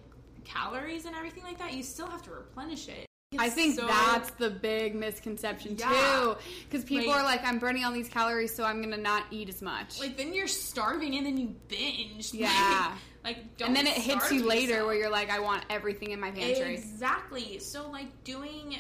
calories 0.45 1.05
and 1.05 1.15
everything 1.15 1.45
like 1.45 1.59
that, 1.59 1.75
you 1.75 1.83
still 1.83 2.07
have 2.07 2.23
to 2.23 2.31
replenish 2.31 2.89
it. 2.89 3.07
I 3.39 3.51
think 3.51 3.77
so- 3.77 3.87
that's 3.87 4.31
the 4.33 4.51
big 4.51 4.95
misconception 4.95 5.77
Yeah. 5.79 5.89
too, 5.89 6.37
because 6.69 6.85
people 6.85 7.09
Like- 7.09 7.17
are 7.21 7.23
like, 7.25 7.45
"I'm 7.45 7.59
burning 7.59 7.85
all 7.85 7.93
these 7.93 8.09
calories, 8.09 8.55
so 8.55 8.65
I'm 8.65 8.81
gonna 8.83 8.97
not 8.97 9.25
eat 9.31 9.49
as 9.49 9.63
much." 9.63 9.99
like 10.01 10.17
then 10.17 10.35
you're 10.35 10.47
starving 10.49 11.17
and 11.17 11.27
then 11.27 11.37
you 11.37 11.49
binge. 11.69 12.33
Yeah. 12.35 12.97
Like, 13.25 13.37
like 13.37 13.57
don't 13.57 13.69
and 13.69 13.77
then 13.77 13.87
it 13.87 13.95
hits 13.95 14.31
you 14.31 14.45
later, 14.45 14.85
where 14.87 14.95
you're 14.95 15.11
like, 15.11 15.31
"I 15.31 15.41
want 15.41 15.65
everything 15.71 16.11
in 16.11 16.21
my 16.21 16.31
pantry." 16.31 16.75
Exactly. 16.75 17.59
So 17.59 17.89
like 17.91 18.25
doing 18.25 18.77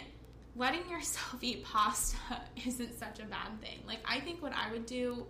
letting 0.56 0.88
yourself 0.88 1.36
eat 1.42 1.64
pasta 1.64 2.16
isn't 2.66 2.98
such 2.98 3.18
a 3.20 3.24
bad 3.24 3.60
thing. 3.60 3.80
Like 3.86 3.98
I 4.06 4.20
think 4.20 4.42
what 4.42 4.52
I 4.52 4.70
would 4.70 4.86
do 4.86 5.26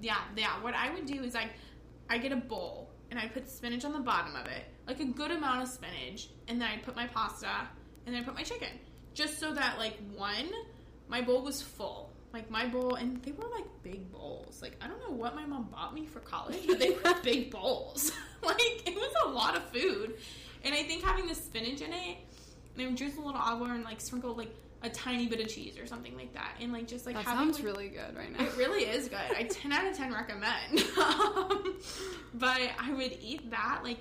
yeah, 0.00 0.18
yeah, 0.36 0.60
what 0.62 0.74
I 0.74 0.92
would 0.92 1.06
do 1.06 1.22
is 1.22 1.34
I 1.34 1.50
I 2.10 2.18
get 2.18 2.32
a 2.32 2.36
bowl 2.36 2.90
and 3.10 3.18
I 3.18 3.26
put 3.28 3.48
spinach 3.48 3.84
on 3.84 3.92
the 3.92 3.98
bottom 4.00 4.36
of 4.36 4.46
it. 4.46 4.64
Like 4.86 5.00
a 5.00 5.04
good 5.06 5.30
amount 5.30 5.62
of 5.62 5.68
spinach 5.68 6.28
and 6.48 6.60
then 6.60 6.68
I 6.68 6.76
put 6.78 6.94
my 6.96 7.06
pasta 7.06 7.68
and 8.08 8.14
then 8.16 8.22
I 8.22 8.24
put 8.24 8.34
my 8.34 8.42
chicken. 8.42 8.70
Just 9.12 9.38
so 9.38 9.52
that 9.52 9.78
like 9.78 9.98
one 10.16 10.48
my 11.08 11.20
bowl 11.20 11.42
was 11.42 11.60
full. 11.60 12.10
Like 12.32 12.50
my 12.50 12.66
bowl 12.66 12.94
and 12.94 13.22
they 13.22 13.32
were 13.32 13.48
like 13.54 13.66
big 13.82 14.10
bowls. 14.10 14.62
Like 14.62 14.76
I 14.80 14.88
don't 14.88 14.98
know 15.00 15.14
what 15.14 15.34
my 15.34 15.44
mom 15.44 15.68
bought 15.70 15.94
me 15.94 16.06
for 16.06 16.20
college, 16.20 16.66
but 16.66 16.78
they 16.78 16.90
were 16.90 17.14
big 17.22 17.50
bowls. 17.50 18.10
like 18.42 18.58
it 18.88 18.94
was 18.94 19.12
a 19.26 19.28
lot 19.28 19.56
of 19.56 19.62
food. 19.64 20.14
And 20.64 20.74
I 20.74 20.82
think 20.84 21.04
having 21.04 21.26
the 21.26 21.34
spinach 21.34 21.82
in 21.82 21.92
it, 21.92 22.16
and 22.74 22.82
I 22.82 22.86
would 22.86 22.96
drizzle 22.96 23.24
a 23.24 23.26
little 23.26 23.40
oil 23.40 23.64
and 23.72 23.84
like 23.84 24.00
sprinkle 24.00 24.34
like 24.34 24.54
a 24.82 24.88
tiny 24.88 25.26
bit 25.26 25.40
of 25.40 25.48
cheese 25.48 25.76
or 25.78 25.86
something 25.86 26.16
like 26.16 26.32
that, 26.34 26.54
and 26.60 26.72
like 26.72 26.86
just 26.86 27.04
like 27.04 27.16
that 27.16 27.24
having, 27.24 27.52
sounds 27.52 27.56
like- 27.58 27.66
really 27.66 27.88
good 27.88 28.16
right 28.16 28.32
now. 28.32 28.44
It 28.44 28.56
really 28.56 28.84
is 28.84 29.08
good. 29.08 29.18
I 29.36 29.42
ten 29.50 29.72
out 29.72 29.86
of 29.86 29.96
ten 29.96 30.12
recommend. 30.14 30.80
um, 30.98 31.74
but 32.34 32.60
I 32.78 32.92
would 32.92 33.18
eat 33.20 33.50
that 33.50 33.80
like 33.82 33.98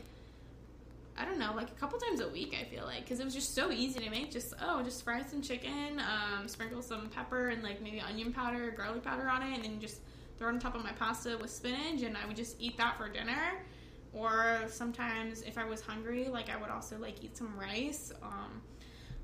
I 1.18 1.26
don't 1.26 1.40
know, 1.40 1.54
like 1.56 1.70
a 1.70 1.74
couple 1.74 2.00
times 2.00 2.22
a 2.22 2.30
week. 2.30 2.56
I 2.60 2.64
feel 2.66 2.86
like 2.86 3.02
because 3.02 3.20
it 3.20 3.26
was 3.26 3.34
just 3.34 3.56
so 3.56 3.72
easy 3.72 4.00
to 4.00 4.10
make. 4.10 4.32
Just 4.32 4.54
oh, 4.62 4.84
just 4.84 5.04
fry 5.04 5.24
some 5.24 5.42
chicken, 5.42 6.00
um, 6.00 6.48
sprinkle 6.48 6.82
some 6.82 7.10
pepper 7.10 7.50
and 7.50 7.64
like 7.64 7.82
maybe 7.82 8.00
onion 8.00 8.32
powder, 8.32 8.72
garlic 8.72 9.04
powder 9.04 9.28
on 9.28 9.42
it, 9.42 9.56
and 9.56 9.64
then 9.64 9.80
just 9.80 10.02
throw 10.38 10.50
it 10.50 10.52
on 10.54 10.60
top 10.60 10.76
of 10.76 10.84
my 10.84 10.92
pasta 10.92 11.38
with 11.42 11.50
spinach, 11.50 12.04
and 12.04 12.16
I 12.16 12.26
would 12.28 12.36
just 12.36 12.58
eat 12.60 12.78
that 12.78 12.98
for 12.98 13.10
dinner. 13.10 13.64
Or 14.14 14.64
sometimes 14.68 15.42
if 15.42 15.58
I 15.58 15.66
was 15.66 15.82
hungry, 15.82 16.28
like 16.28 16.50
I 16.50 16.58
would 16.58 16.70
also 16.70 16.98
like 16.98 17.24
eat 17.24 17.36
some 17.36 17.58
rice. 17.60 18.12
Um, 18.22 18.62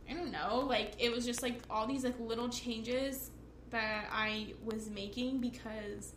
I 0.10 0.14
don't 0.14 0.32
know, 0.32 0.66
like 0.68 0.94
it 1.00 1.12
was 1.12 1.26
just 1.26 1.44
like 1.44 1.62
all 1.70 1.88
these 1.88 2.04
like 2.04 2.20
little 2.20 2.50
changes 2.50 3.30
that 3.70 4.08
I 4.12 4.54
was 4.64 4.90
making 4.90 5.40
because 5.40 6.14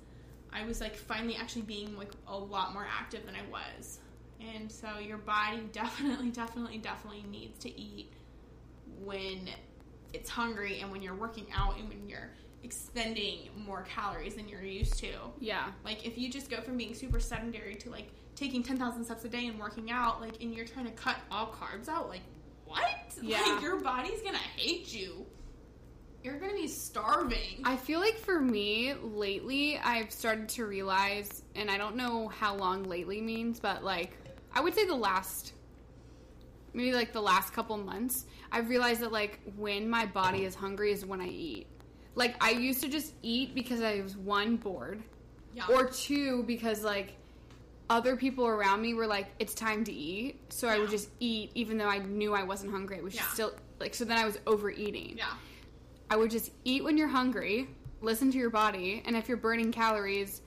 I 0.53 0.65
was 0.65 0.81
like 0.81 0.97
finally 0.97 1.37
actually 1.37 1.63
being 1.63 1.97
like 1.97 2.13
a 2.27 2.37
lot 2.37 2.73
more 2.73 2.87
active 2.91 3.25
than 3.27 3.35
I 3.35 3.43
was. 3.51 4.01
And 4.41 4.71
so 4.71 4.99
your 4.99 5.19
body 5.19 5.63
definitely, 5.73 6.31
definitely, 6.31 6.79
definitely 6.79 7.25
needs 7.31 7.59
to 7.61 7.81
eat 7.81 8.13
when 9.03 9.49
it's 10.13 10.31
hungry 10.31 10.81
and 10.81 10.91
when 10.91 11.03
you're 11.03 11.15
working 11.15 11.47
out 11.55 11.79
and 11.79 11.89
when 11.89 12.09
you're 12.09 12.31
expending 12.63 13.49
more 13.57 13.83
calories 13.83 14.35
than 14.35 14.49
you're 14.49 14.63
used 14.63 14.99
to. 14.99 15.13
yeah, 15.39 15.67
Like 15.85 16.07
if 16.07 16.19
you 16.19 16.31
just 16.31 16.51
go 16.51 16.61
from 16.61 16.77
being 16.77 16.95
super 16.95 17.21
sedentary 17.21 17.75
to 17.77 17.91
like 17.91 18.09
taking 18.35 18.63
10,000 18.63 19.05
steps 19.05 19.25
a 19.25 19.29
day 19.29 19.47
and 19.47 19.59
working 19.59 19.91
out, 19.91 20.21
like 20.21 20.43
and 20.43 20.55
you're 20.55 20.67
trying 20.67 20.87
to 20.87 20.93
cut 20.93 21.17
all 21.31 21.47
carbs 21.53 21.89
out, 21.89 22.09
like 22.09 22.23
what? 22.65 22.83
Yeah. 23.23 23.41
Like 23.41 23.63
your 23.63 23.81
body's 23.81 24.21
to 24.35 24.41
hate 24.61 24.93
you. 24.93 25.25
You're 26.23 26.39
to 26.51 26.61
be 26.61 26.67
starving. 26.67 27.63
I 27.65 27.77
feel 27.77 28.01
like 28.01 28.19
for 28.19 28.41
me 28.41 28.95
lately, 28.95 29.79
I've 29.79 30.11
started 30.11 30.49
to 30.51 30.67
realize, 30.67 31.45
and 31.55 31.71
I 31.71 31.79
don't 31.79 31.95
know 31.97 32.29
how 32.29 32.57
long 32.57 32.83
lately 32.83 33.21
means, 33.21 33.61
but 33.61 33.85
like 33.85 34.17
I 34.53 34.61
would 34.61 34.75
say 34.75 34.87
the 34.87 34.95
last, 34.95 35.53
maybe 36.73 36.93
like 36.93 37.13
the 37.13 37.21
last 37.21 37.53
couple 37.53 37.77
months, 37.77 38.27
I've 38.53 38.69
realized 38.69 39.01
that 39.01 39.13
like 39.13 39.41
when 39.57 39.89
my 39.89 40.07
body 40.07 40.45
is 40.45 40.55
hungry 40.55 40.93
is 40.93 41.05
when 41.05 41.21
I 41.21 41.29
eat. 41.29 41.67
Like 42.15 42.43
I 42.43 42.51
used 42.51 42.83
to 42.83 42.89
just 42.89 43.13
eat 43.23 43.55
because 43.55 43.83
I 43.83 44.01
was 44.01 44.17
one 44.17 44.57
bored, 44.57 45.03
yeah. 45.55 45.65
or 45.69 45.87
two 45.87 46.43
because 46.45 46.83
like 46.83 47.15
other 47.89 48.17
people 48.17 48.47
around 48.47 48.83
me 48.83 48.95
were 48.95 49.07
like 49.07 49.29
it's 49.39 49.55
time 49.55 49.85
to 49.85 49.93
eat 49.93 50.41
so 50.53 50.67
i 50.67 50.77
would 50.77 50.91
just 50.91 51.09
eat 51.21 51.53
even 51.55 51.79
though 51.79 51.87
i 51.89 51.99
knew 51.99 52.35
i 52.35 52.43
wasn't 52.43 52.71
hungry 52.71 52.99
i 52.99 53.01
was 53.01 53.15
Yeah. 53.15 53.23
still 53.33 53.53
like 53.79 53.95
so 53.95 54.05
then 54.05 54.19
i 54.19 54.25
was 54.25 54.39
overeating 54.47 55.15
yeah. 55.17 55.27
i 56.11 56.17
would 56.17 56.31
just 56.33 56.51
eat 56.65 56.83
when 56.83 56.99
you're 56.99 57.07
hungry 57.07 57.69
listen 58.01 58.31
to 58.33 58.39
your 58.39 58.51
body 58.51 59.03
and 59.07 59.17
if 59.17 59.29
you're 59.29 59.37
burning 59.37 59.71
calories 59.71 60.43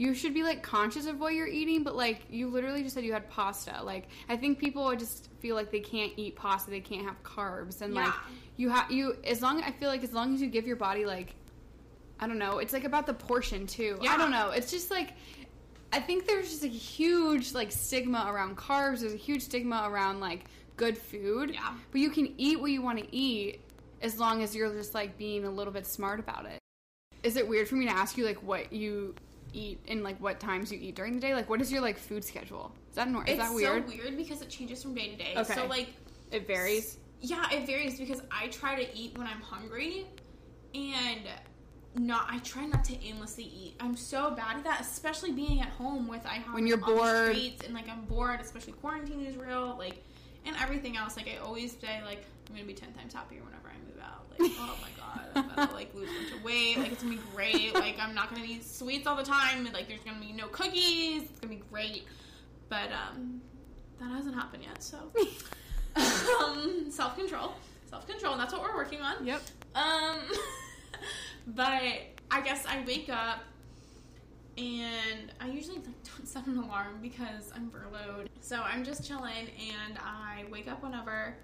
you 0.00 0.14
should 0.14 0.32
be 0.32 0.42
like 0.42 0.62
conscious 0.62 1.06
of 1.06 1.20
what 1.20 1.34
you're 1.34 1.46
eating 1.46 1.82
but 1.82 1.94
like 1.94 2.22
you 2.30 2.48
literally 2.48 2.82
just 2.82 2.94
said 2.94 3.04
you 3.04 3.12
had 3.12 3.28
pasta 3.28 3.82
like 3.82 4.08
i 4.28 4.36
think 4.36 4.58
people 4.58 4.94
just 4.96 5.28
feel 5.40 5.54
like 5.54 5.70
they 5.70 5.80
can't 5.80 6.12
eat 6.16 6.34
pasta 6.34 6.70
they 6.70 6.80
can't 6.80 7.04
have 7.04 7.22
carbs 7.22 7.82
and 7.82 7.92
like 7.92 8.12
you 8.56 8.70
have 8.70 8.90
you 8.90 9.16
as 9.24 9.42
long 9.42 9.62
i 9.62 9.70
feel 9.70 9.88
like 9.88 10.02
as 10.02 10.12
long 10.12 10.34
as 10.34 10.40
you 10.40 10.46
give 10.46 10.66
your 10.66 10.76
body 10.76 11.04
like 11.04 11.34
I 12.20 12.26
don't 12.26 12.38
know. 12.38 12.58
It's 12.58 12.72
like 12.72 12.84
about 12.84 13.06
the 13.06 13.14
portion 13.14 13.66
too. 13.66 13.98
Yeah. 14.02 14.12
I 14.12 14.18
don't 14.18 14.30
know. 14.30 14.50
It's 14.50 14.70
just 14.70 14.90
like 14.90 15.14
I 15.92 15.98
think 15.98 16.26
there's 16.26 16.50
just 16.50 16.64
a 16.64 16.68
huge 16.68 17.54
like 17.54 17.72
stigma 17.72 18.26
around 18.28 18.56
carbs. 18.56 19.00
There's 19.00 19.14
a 19.14 19.16
huge 19.16 19.42
stigma 19.42 19.84
around 19.86 20.20
like 20.20 20.44
good 20.76 20.98
food. 20.98 21.52
Yeah. 21.54 21.74
But 21.90 22.00
you 22.00 22.10
can 22.10 22.34
eat 22.36 22.60
what 22.60 22.70
you 22.70 22.82
want 22.82 22.98
to 22.98 23.16
eat 23.16 23.60
as 24.02 24.18
long 24.18 24.42
as 24.42 24.54
you're 24.54 24.72
just 24.72 24.94
like 24.94 25.16
being 25.16 25.44
a 25.44 25.50
little 25.50 25.72
bit 25.72 25.86
smart 25.86 26.20
about 26.20 26.44
it. 26.44 26.58
Is 27.22 27.36
it 27.36 27.48
weird 27.48 27.68
for 27.68 27.76
me 27.76 27.86
to 27.86 27.92
ask 27.92 28.16
you 28.18 28.26
like 28.26 28.42
what 28.42 28.72
you 28.72 29.14
eat 29.52 29.80
and 29.88 30.02
like 30.02 30.20
what 30.20 30.40
times 30.40 30.70
you 30.72 30.78
eat 30.80 30.94
during 30.94 31.14
the 31.14 31.20
day? 31.20 31.34
Like 31.34 31.48
what 31.50 31.60
is 31.60 31.70
your 31.72 31.80
like 31.82 31.98
food 31.98 32.24
schedule? 32.24 32.72
Is 32.90 32.96
that 32.96 33.08
nor- 33.08 33.24
is 33.24 33.30
It's 33.30 33.38
that 33.38 33.54
weird? 33.54 33.88
so 33.88 33.94
weird 33.96 34.16
because 34.16 34.42
it 34.42 34.48
changes 34.48 34.82
from 34.82 34.94
day 34.94 35.10
to 35.10 35.16
day. 35.16 35.34
Okay. 35.36 35.54
So 35.54 35.66
like 35.66 35.90
It 36.30 36.46
varies. 36.46 36.98
Yeah, 37.20 37.44
it 37.52 37.66
varies 37.66 37.98
because 37.98 38.22
I 38.30 38.48
try 38.48 38.82
to 38.82 38.96
eat 38.96 39.16
when 39.18 39.26
I'm 39.26 39.40
hungry, 39.42 40.06
and 40.74 41.20
not. 41.96 42.26
I 42.30 42.38
try 42.38 42.64
not 42.66 42.84
to 42.84 43.04
aimlessly 43.04 43.44
eat. 43.44 43.74
I'm 43.80 43.96
so 43.96 44.30
bad 44.30 44.56
at 44.58 44.64
that, 44.64 44.80
especially 44.80 45.32
being 45.32 45.60
at 45.60 45.68
home 45.68 46.08
with 46.08 46.24
I 46.24 46.34
have 46.34 46.54
When 46.54 46.66
you're 46.66 46.76
bored. 46.78 47.34
streets 47.34 47.64
and 47.64 47.74
like 47.74 47.88
I'm 47.88 48.02
bored, 48.06 48.40
especially 48.40 48.72
quarantine 48.74 49.24
is 49.26 49.36
real. 49.36 49.76
Like 49.78 50.02
and 50.46 50.56
everything 50.62 50.96
else. 50.96 51.16
Like 51.16 51.28
I 51.28 51.38
always 51.44 51.76
say, 51.78 52.00
like 52.04 52.24
I'm 52.48 52.54
gonna 52.54 52.66
be 52.66 52.74
ten 52.74 52.92
times 52.94 53.12
happier 53.12 53.40
when 53.42 53.52
I 53.52 53.56
move 53.56 53.59
out. 53.59 53.59
Like 54.38 54.52
oh 54.58 54.76
my 54.80 54.88
god, 54.96 55.26
I'm 55.34 55.48
gonna 55.56 55.72
like 55.72 55.94
lose 55.94 56.08
a 56.08 56.12
bunch 56.12 56.32
of 56.32 56.44
weight. 56.44 56.78
Like 56.78 56.92
it's 56.92 57.02
gonna 57.02 57.16
be 57.16 57.22
great. 57.34 57.74
Like 57.74 57.96
I'm 57.98 58.14
not 58.14 58.30
gonna 58.30 58.46
eat 58.46 58.64
sweets 58.64 59.06
all 59.06 59.16
the 59.16 59.24
time. 59.24 59.68
Like 59.72 59.88
there's 59.88 60.00
gonna 60.00 60.20
be 60.20 60.32
no 60.32 60.46
cookies. 60.48 61.22
It's 61.24 61.40
gonna 61.40 61.54
be 61.54 61.62
great. 61.70 62.04
But 62.68 62.90
um, 62.92 63.40
that 63.98 64.10
hasn't 64.10 64.34
happened 64.34 64.64
yet. 64.64 64.82
So 64.82 64.98
um, 65.96 66.90
self 66.90 67.16
control, 67.16 67.54
self 67.88 68.06
control. 68.06 68.36
That's 68.36 68.52
what 68.52 68.62
we're 68.62 68.76
working 68.76 69.00
on. 69.00 69.26
Yep. 69.26 69.42
Um, 69.74 70.18
but 71.48 71.82
I 72.30 72.40
guess 72.42 72.64
I 72.66 72.84
wake 72.86 73.08
up 73.08 73.40
and 74.56 75.32
I 75.40 75.48
usually 75.48 75.76
like, 75.76 75.86
don't 76.16 76.26
set 76.26 76.46
an 76.46 76.58
alarm 76.58 76.98
because 77.00 77.52
I'm 77.54 77.70
furloughed. 77.70 78.28
So 78.40 78.60
I'm 78.62 78.84
just 78.84 79.06
chilling 79.06 79.48
and 79.58 79.98
I 79.98 80.44
wake 80.50 80.68
up 80.68 80.82
whenever 80.82 81.34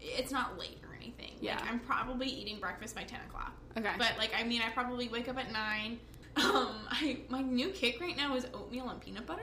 it's 0.00 0.30
not 0.30 0.58
late 0.58 0.78
anything. 0.98 1.32
Yeah. 1.40 1.56
Like, 1.56 1.70
I'm 1.70 1.78
probably 1.80 2.26
eating 2.28 2.58
breakfast 2.60 2.94
by 2.94 3.02
10 3.04 3.18
o'clock. 3.28 3.52
Okay. 3.76 3.92
But 3.98 4.12
like, 4.18 4.30
I 4.38 4.42
mean, 4.44 4.60
I 4.62 4.70
probably 4.70 5.08
wake 5.08 5.28
up 5.28 5.38
at 5.38 5.52
9. 5.52 5.98
Um, 6.38 6.76
I 6.88 7.18
my 7.28 7.40
new 7.42 7.70
kick 7.70 8.00
right 8.00 8.16
now 8.16 8.36
is 8.36 8.46
oatmeal 8.54 8.88
and 8.90 9.00
peanut 9.00 9.26
butter. 9.26 9.42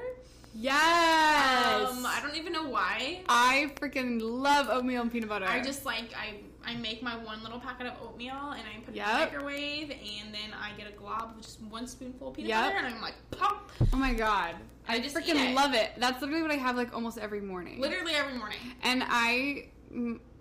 Yes. 0.54 1.90
Um, 1.92 2.06
I 2.06 2.20
don't 2.22 2.36
even 2.36 2.54
know 2.54 2.68
why. 2.70 3.22
I 3.28 3.72
freaking 3.76 4.20
love 4.22 4.68
oatmeal 4.70 5.02
and 5.02 5.12
peanut 5.12 5.30
butter. 5.30 5.46
I 5.46 5.62
just 5.62 5.86
like 5.86 6.14
I 6.18 6.36
I 6.66 6.76
make 6.78 7.04
my 7.04 7.16
one 7.18 7.44
little 7.44 7.60
packet 7.60 7.88
of 7.88 7.94
oatmeal 8.02 8.34
and 8.52 8.62
I 8.62 8.80
put 8.86 8.94
it 8.94 8.98
Yep. 8.98 9.08
in 9.08 9.14
the 9.14 9.26
microwave 9.44 9.92
and 9.92 10.34
then 10.34 10.52
I 10.60 10.72
get 10.78 10.88
a 10.88 10.92
glob 10.98 11.32
of 11.36 11.42
just 11.42 11.62
one 11.64 11.86
spoonful 11.88 12.30
of 12.30 12.34
peanut 12.36 12.50
Yep. 12.50 12.64
butter 12.74 12.78
and 12.86 12.96
I'm 12.96 13.02
like 13.02 13.16
pop 13.32 13.70
oh 13.94 13.98
my 13.98 14.14
god. 14.14 14.56
I 14.88 14.96
I 14.96 15.00
just 15.00 15.16
freaking 15.16 15.52
it. 15.52 15.56
love 15.56 15.74
it. 15.74 15.92
That's 15.98 16.22
literally 16.22 16.44
what 16.44 16.52
I 16.52 16.56
have 16.58 16.76
like 16.78 16.94
almost 16.96 17.18
every 17.18 17.42
morning. 17.42 17.82
literally 17.82 18.14
every 18.14 18.38
morning. 18.38 18.60
And 18.84 19.04
I 19.06 19.68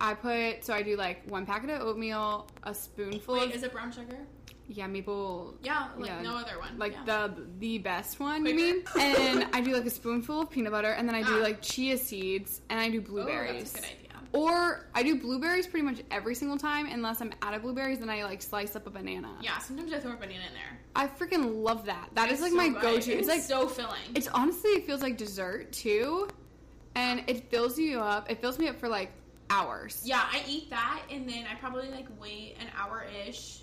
I 0.01 0.13
put 0.13 0.63
so 0.63 0.73
I 0.73 0.81
do 0.81 0.95
like 0.97 1.23
one 1.29 1.45
packet 1.45 1.69
of 1.69 1.81
oatmeal, 1.81 2.47
a 2.63 2.73
spoonful 2.73 3.35
Wait, 3.35 3.49
of 3.49 3.55
is 3.55 3.63
it 3.63 3.71
brown 3.71 3.91
sugar? 3.91 4.17
yeah 4.67 4.87
maple 4.87 5.53
Yeah, 5.61 5.89
like 5.95 6.09
Yeah. 6.09 6.21
no 6.23 6.35
other 6.37 6.57
one. 6.59 6.75
like 6.79 6.93
yeah. 6.93 7.03
the 7.27 7.45
the 7.59 7.77
best 7.77 8.19
one 8.19 8.43
you 8.47 8.55
mean 8.55 8.83
and 8.99 9.45
i 9.53 9.61
do 9.61 9.71
like 9.75 9.85
a 9.85 9.91
spoonful 9.91 10.41
of 10.41 10.49
peanut 10.49 10.71
butter 10.71 10.89
and 10.89 11.07
then 11.07 11.13
i 11.15 11.21
do 11.21 11.37
Ah. 11.37 11.43
like 11.43 11.61
chia 11.61 11.95
seeds 11.99 12.61
and 12.71 12.79
i 12.79 12.89
do 12.89 12.97
oh, 12.97 13.01
blueberries 13.01 13.73
that's 13.73 13.85
a 13.85 13.89
good 13.89 13.99
idea. 13.99 14.27
or 14.33 14.87
i 14.95 15.03
do 15.03 15.19
blueberries 15.19 15.67
pretty 15.67 15.85
much 15.85 16.01
every 16.09 16.33
single 16.33 16.57
time 16.57 16.87
unless 16.87 17.21
i'm 17.21 17.31
out 17.43 17.53
of 17.53 17.61
blueberries 17.61 17.99
then 17.99 18.09
i 18.09 18.23
like 18.23 18.41
slice 18.41 18.75
up 18.75 18.87
a 18.87 18.89
banana 18.89 19.37
Yeah, 19.39 19.59
sometimes 19.59 19.93
I 19.93 19.99
throw 19.99 20.13
a 20.13 20.15
banana 20.15 20.45
in 20.47 20.53
there. 20.55 20.79
i 20.95 21.05
freaking 21.05 21.61
love 21.63 21.85
that 21.85 22.09
That 22.15 22.31
is 22.31 22.41
It's 22.41 22.41
like 22.41 22.51
so 22.51 22.57
my 22.57 22.69
good. 22.69 22.81
go-to 22.81 23.11
it's 23.19 23.27
like 23.27 23.41
so 23.41 23.67
filling. 23.67 23.99
it's 24.15 24.27
honestly 24.29 24.71
it 24.71 24.87
feels 24.87 25.03
like 25.03 25.15
dessert 25.15 25.73
too 25.73 26.27
and 26.95 27.21
it 27.27 27.51
fills 27.51 27.77
you 27.77 27.99
up 27.99 28.31
it 28.31 28.41
fills 28.41 28.57
me 28.57 28.67
up 28.67 28.79
for 28.79 28.87
like 28.89 29.11
hours 29.49 30.01
yeah, 30.03 30.23
I 30.31 30.43
eat 30.47 30.69
that 30.69 31.03
and 31.11 31.27
then 31.29 31.45
I 31.51 31.55
probably 31.55 31.89
like 31.89 32.07
wait 32.19 32.57
an 32.59 32.67
hour 32.77 33.05
ish. 33.27 33.61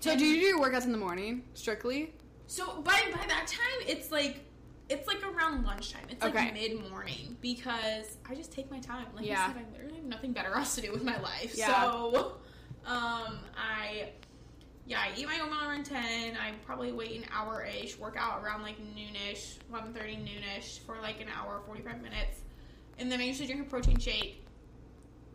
so 0.00 0.16
do 0.16 0.24
you 0.26 0.40
do 0.40 0.46
your 0.46 0.60
workouts 0.60 0.84
in 0.84 0.92
the 0.92 0.98
morning 0.98 1.44
strictly 1.54 2.12
So 2.48 2.80
by 2.82 3.00
by 3.12 3.24
that 3.28 3.46
time, 3.46 3.86
it's 3.86 4.10
like 4.10 4.44
it's 4.88 5.06
like 5.06 5.22
around 5.24 5.64
lunchtime. 5.64 6.04
It's 6.10 6.22
like 6.22 6.34
Okay. 6.34 6.50
mid 6.52 6.90
morning 6.90 7.36
because 7.40 8.18
I 8.28 8.34
just 8.34 8.52
take 8.52 8.70
my 8.70 8.78
time. 8.80 9.06
Like 9.16 9.24
Yeah. 9.24 9.44
I 9.44 9.52
said, 9.54 9.64
I 9.66 9.72
literally 9.72 9.96
have 9.96 10.04
nothing 10.04 10.32
better 10.32 10.52
else 10.56 10.74
to 10.74 10.82
do 10.82 10.92
with 10.92 11.02
my 11.04 11.18
life. 11.20 11.54
Yeah. 11.56 11.82
So, 11.82 12.32
um, 12.84 13.38
I 13.56 14.10
yeah, 14.84 14.98
I 15.00 15.12
eat 15.16 15.26
my 15.26 15.38
oatmeal 15.40 15.60
around 15.66 15.84
ten. 15.84 16.36
I 16.36 16.52
probably 16.66 16.90
wait 16.92 17.16
an 17.16 17.24
hour 17.32 17.64
ish, 17.64 17.96
work 17.98 18.16
out 18.18 18.42
around 18.42 18.62
like 18.62 18.76
noonish, 18.94 19.58
eleven 19.70 19.94
thirty 19.94 20.16
noonish 20.16 20.80
for 20.80 20.96
like 21.00 21.20
an 21.22 21.28
hour, 21.34 21.62
forty 21.64 21.80
five 21.80 22.02
minutes, 22.02 22.40
and 22.98 23.10
then 23.10 23.20
I 23.20 23.24
usually 23.24 23.46
drink 23.46 23.62
a 23.66 23.70
protein 23.70 23.98
shake, 23.98 24.41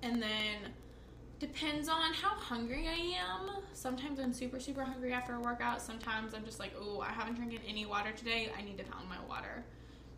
and 0.03 0.21
then 0.21 0.71
depends 1.39 1.87
on 1.87 2.13
how 2.13 2.29
hungry 2.29 2.87
I 2.87 3.17
am. 3.19 3.63
Sometimes 3.73 4.19
I'm 4.19 4.33
super, 4.33 4.59
super 4.59 4.83
hungry 4.83 5.13
after 5.13 5.35
a 5.35 5.39
workout. 5.39 5.81
Sometimes 5.81 6.33
I'm 6.33 6.45
just 6.45 6.59
like, 6.59 6.73
oh, 6.79 7.01
I 7.01 7.09
haven't 7.09 7.35
drinking 7.35 7.59
any 7.67 7.85
water 7.85 8.11
today. 8.11 8.49
I 8.57 8.61
need 8.61 8.77
to 8.79 8.83
pound 8.83 9.07
my 9.07 9.17
water. 9.27 9.63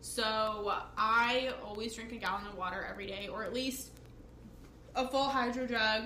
So 0.00 0.72
I 0.96 1.52
always 1.62 1.94
drink 1.94 2.12
a 2.12 2.16
gallon 2.16 2.46
of 2.46 2.56
water 2.56 2.86
every 2.88 3.06
day, 3.06 3.28
or 3.28 3.44
at 3.44 3.52
least 3.52 3.90
a 4.94 5.06
full 5.06 5.24
hydro 5.24 5.66
jug 5.66 6.04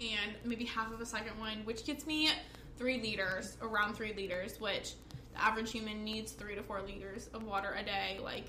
and 0.00 0.32
maybe 0.44 0.64
half 0.64 0.92
of 0.92 1.00
a 1.00 1.06
second 1.06 1.38
one, 1.38 1.58
which 1.64 1.84
gets 1.84 2.06
me 2.06 2.30
three 2.78 3.00
liters, 3.00 3.56
around 3.62 3.94
three 3.94 4.12
liters, 4.14 4.60
which 4.60 4.92
the 5.32 5.42
average 5.42 5.72
human 5.72 6.04
needs 6.04 6.32
three 6.32 6.54
to 6.54 6.62
four 6.62 6.82
liters 6.82 7.28
of 7.34 7.42
water 7.42 7.74
a 7.78 7.82
day. 7.82 8.18
Like, 8.22 8.44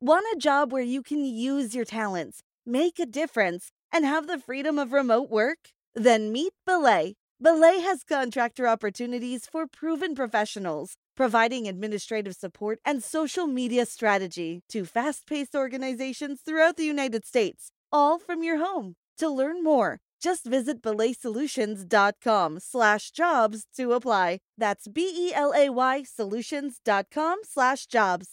Want 0.00 0.26
a 0.34 0.38
job 0.38 0.70
where 0.70 0.82
you 0.82 1.02
can 1.02 1.24
use 1.24 1.74
your 1.74 1.84
talents, 1.86 2.42
make 2.66 2.98
a 2.98 3.06
difference, 3.06 3.70
and 3.92 4.04
have 4.04 4.26
the 4.26 4.38
freedom 4.38 4.78
of 4.78 4.92
remote 4.92 5.30
work? 5.30 5.58
Then 5.94 6.32
meet 6.32 6.52
Belay. 6.66 7.14
Belay 7.40 7.80
has 7.80 8.04
contractor 8.04 8.66
opportunities 8.66 9.46
for 9.46 9.66
proven 9.66 10.14
professionals, 10.14 10.94
providing 11.16 11.68
administrative 11.68 12.34
support 12.34 12.78
and 12.84 13.02
social 13.02 13.46
media 13.46 13.86
strategy 13.86 14.62
to 14.68 14.84
fast 14.84 15.26
paced 15.26 15.54
organizations 15.54 16.40
throughout 16.40 16.76
the 16.76 16.84
United 16.84 17.24
States, 17.24 17.70
all 17.92 18.18
from 18.18 18.42
your 18.42 18.58
home. 18.58 18.94
To 19.18 19.28
learn 19.28 19.62
more, 19.62 19.98
just 20.20 20.46
visit 20.46 20.80
belaysolutions.com 20.80 22.58
slash 22.60 23.10
jobs 23.10 23.66
to 23.76 23.92
apply. 23.92 24.38
That's 24.56 24.88
B-E-L-A-Y 24.88 26.04
solutions.com 26.04 27.38
slash 27.44 27.86
jobs. 27.86 28.28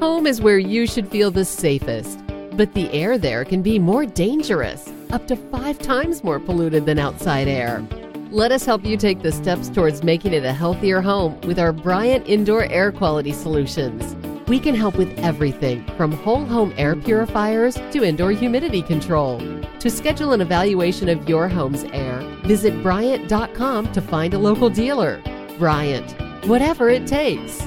Home 0.00 0.26
is 0.26 0.40
where 0.40 0.58
you 0.58 0.86
should 0.86 1.08
feel 1.08 1.30
the 1.30 1.44
safest, 1.44 2.18
but 2.56 2.72
the 2.74 2.90
air 2.92 3.18
there 3.18 3.44
can 3.44 3.62
be 3.62 3.78
more 3.78 4.06
dangerous, 4.06 4.92
up 5.10 5.26
to 5.26 5.36
five 5.36 5.78
times 5.78 6.24
more 6.24 6.40
polluted 6.40 6.86
than 6.86 6.98
outside 6.98 7.48
air. 7.48 7.86
Let 8.30 8.52
us 8.52 8.64
help 8.64 8.84
you 8.84 8.96
take 8.96 9.22
the 9.22 9.32
steps 9.32 9.68
towards 9.68 10.04
making 10.04 10.34
it 10.34 10.44
a 10.44 10.52
healthier 10.52 11.00
home 11.00 11.40
with 11.40 11.58
our 11.58 11.72
Bryant 11.72 12.28
Indoor 12.28 12.64
Air 12.66 12.92
Quality 12.92 13.32
Solutions. 13.32 14.14
We 14.48 14.58
can 14.58 14.74
help 14.74 14.96
with 14.96 15.16
everything 15.18 15.84
from 15.96 16.12
whole 16.12 16.44
home 16.44 16.72
air 16.76 16.96
purifiers 16.96 17.74
to 17.92 18.04
indoor 18.04 18.32
humidity 18.32 18.82
control. 18.82 19.38
To 19.78 19.90
schedule 19.90 20.32
an 20.32 20.40
evaluation 20.40 21.08
of 21.08 21.28
your 21.28 21.48
home's 21.48 21.84
air, 21.92 22.20
visit 22.44 22.82
Bryant.com 22.82 23.92
to 23.92 24.00
find 24.00 24.34
a 24.34 24.38
local 24.38 24.70
dealer. 24.70 25.22
Bryant, 25.58 26.12
whatever 26.46 26.88
it 26.88 27.06
takes. 27.06 27.66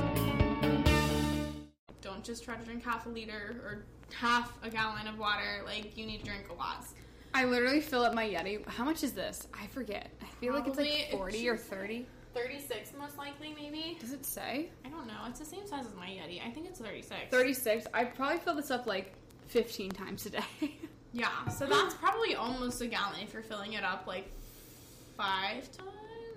don't 2.01 2.23
just 2.23 2.45
try 2.45 2.55
to 2.55 2.63
drink 2.63 2.83
half 2.83 3.05
a 3.05 3.09
liter 3.09 3.61
or 3.65 3.85
half 4.23 4.57
a 4.63 4.69
gallon 4.69 5.05
of 5.07 5.19
water. 5.19 5.61
Like, 5.65 5.97
you 5.97 6.05
need 6.05 6.19
to 6.19 6.25
drink 6.25 6.45
a 6.49 6.53
lot. 6.53 6.85
I 7.33 7.43
literally 7.43 7.81
fill 7.81 8.03
up 8.03 8.13
my 8.13 8.25
Yeti. 8.25 8.65
How 8.67 8.85
much 8.85 9.03
is 9.03 9.11
this? 9.11 9.47
I 9.59 9.67
forget. 9.67 10.11
I 10.21 10.25
feel 10.39 10.53
like 10.53 10.65
it's 10.65 10.77
like 10.77 10.87
it 10.87 11.11
40 11.11 11.49
or 11.49 11.57
30. 11.57 12.05
36, 12.33 12.91
most 12.97 13.17
likely, 13.17 13.53
maybe. 13.53 13.97
Does 13.99 14.13
it 14.13 14.25
say? 14.25 14.69
I 14.85 14.89
don't 14.89 15.07
know. 15.07 15.13
It's 15.27 15.39
the 15.39 15.45
same 15.45 15.67
size 15.67 15.85
as 15.85 15.93
my 15.95 16.07
Yeti. 16.07 16.41
I 16.45 16.49
think 16.51 16.67
it's 16.67 16.79
36. 16.79 17.31
36. 17.31 17.85
I 17.93 18.05
probably 18.05 18.37
fill 18.37 18.55
this 18.55 18.71
up 18.71 18.87
like 18.87 19.13
15 19.47 19.91
times 19.91 20.25
a 20.25 20.29
day. 20.29 20.39
Yeah, 21.15 21.47
so 21.47 21.67
that's 21.67 21.93
probably 21.93 22.33
almost 22.33 22.81
a 22.81 22.87
gallon 22.87 23.19
if 23.21 23.33
you're 23.33 23.43
filling 23.43 23.73
it 23.73 23.83
up 23.83 24.05
like 24.07 24.31
five 25.15 25.71
times. 25.71 25.91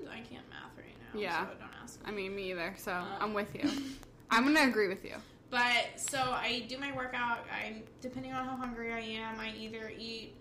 I 0.06 0.16
can't 0.16 0.46
math 0.50 0.76
right 0.76 0.94
now. 1.14 1.18
Yeah. 1.18 1.46
So 1.46 1.52
don't 1.58 1.70
ask. 1.82 1.98
I 2.04 2.10
mean, 2.10 2.36
me 2.36 2.50
either. 2.50 2.74
So 2.76 2.92
um, 2.92 3.06
I'm 3.18 3.32
with 3.32 3.54
you. 3.54 3.70
I'm 4.30 4.42
going 4.42 4.54
to 4.54 4.64
agree 4.64 4.88
with 4.88 5.02
you. 5.02 5.14
But 5.50 5.86
so 5.96 6.18
I 6.18 6.64
do 6.68 6.78
my 6.78 6.92
workout. 6.94 7.46
I 7.52 7.82
depending 8.00 8.32
on 8.32 8.44
how 8.44 8.56
hungry 8.56 8.92
I 8.92 9.00
am, 9.00 9.38
I 9.38 9.52
either 9.56 9.92
eat. 9.96 10.34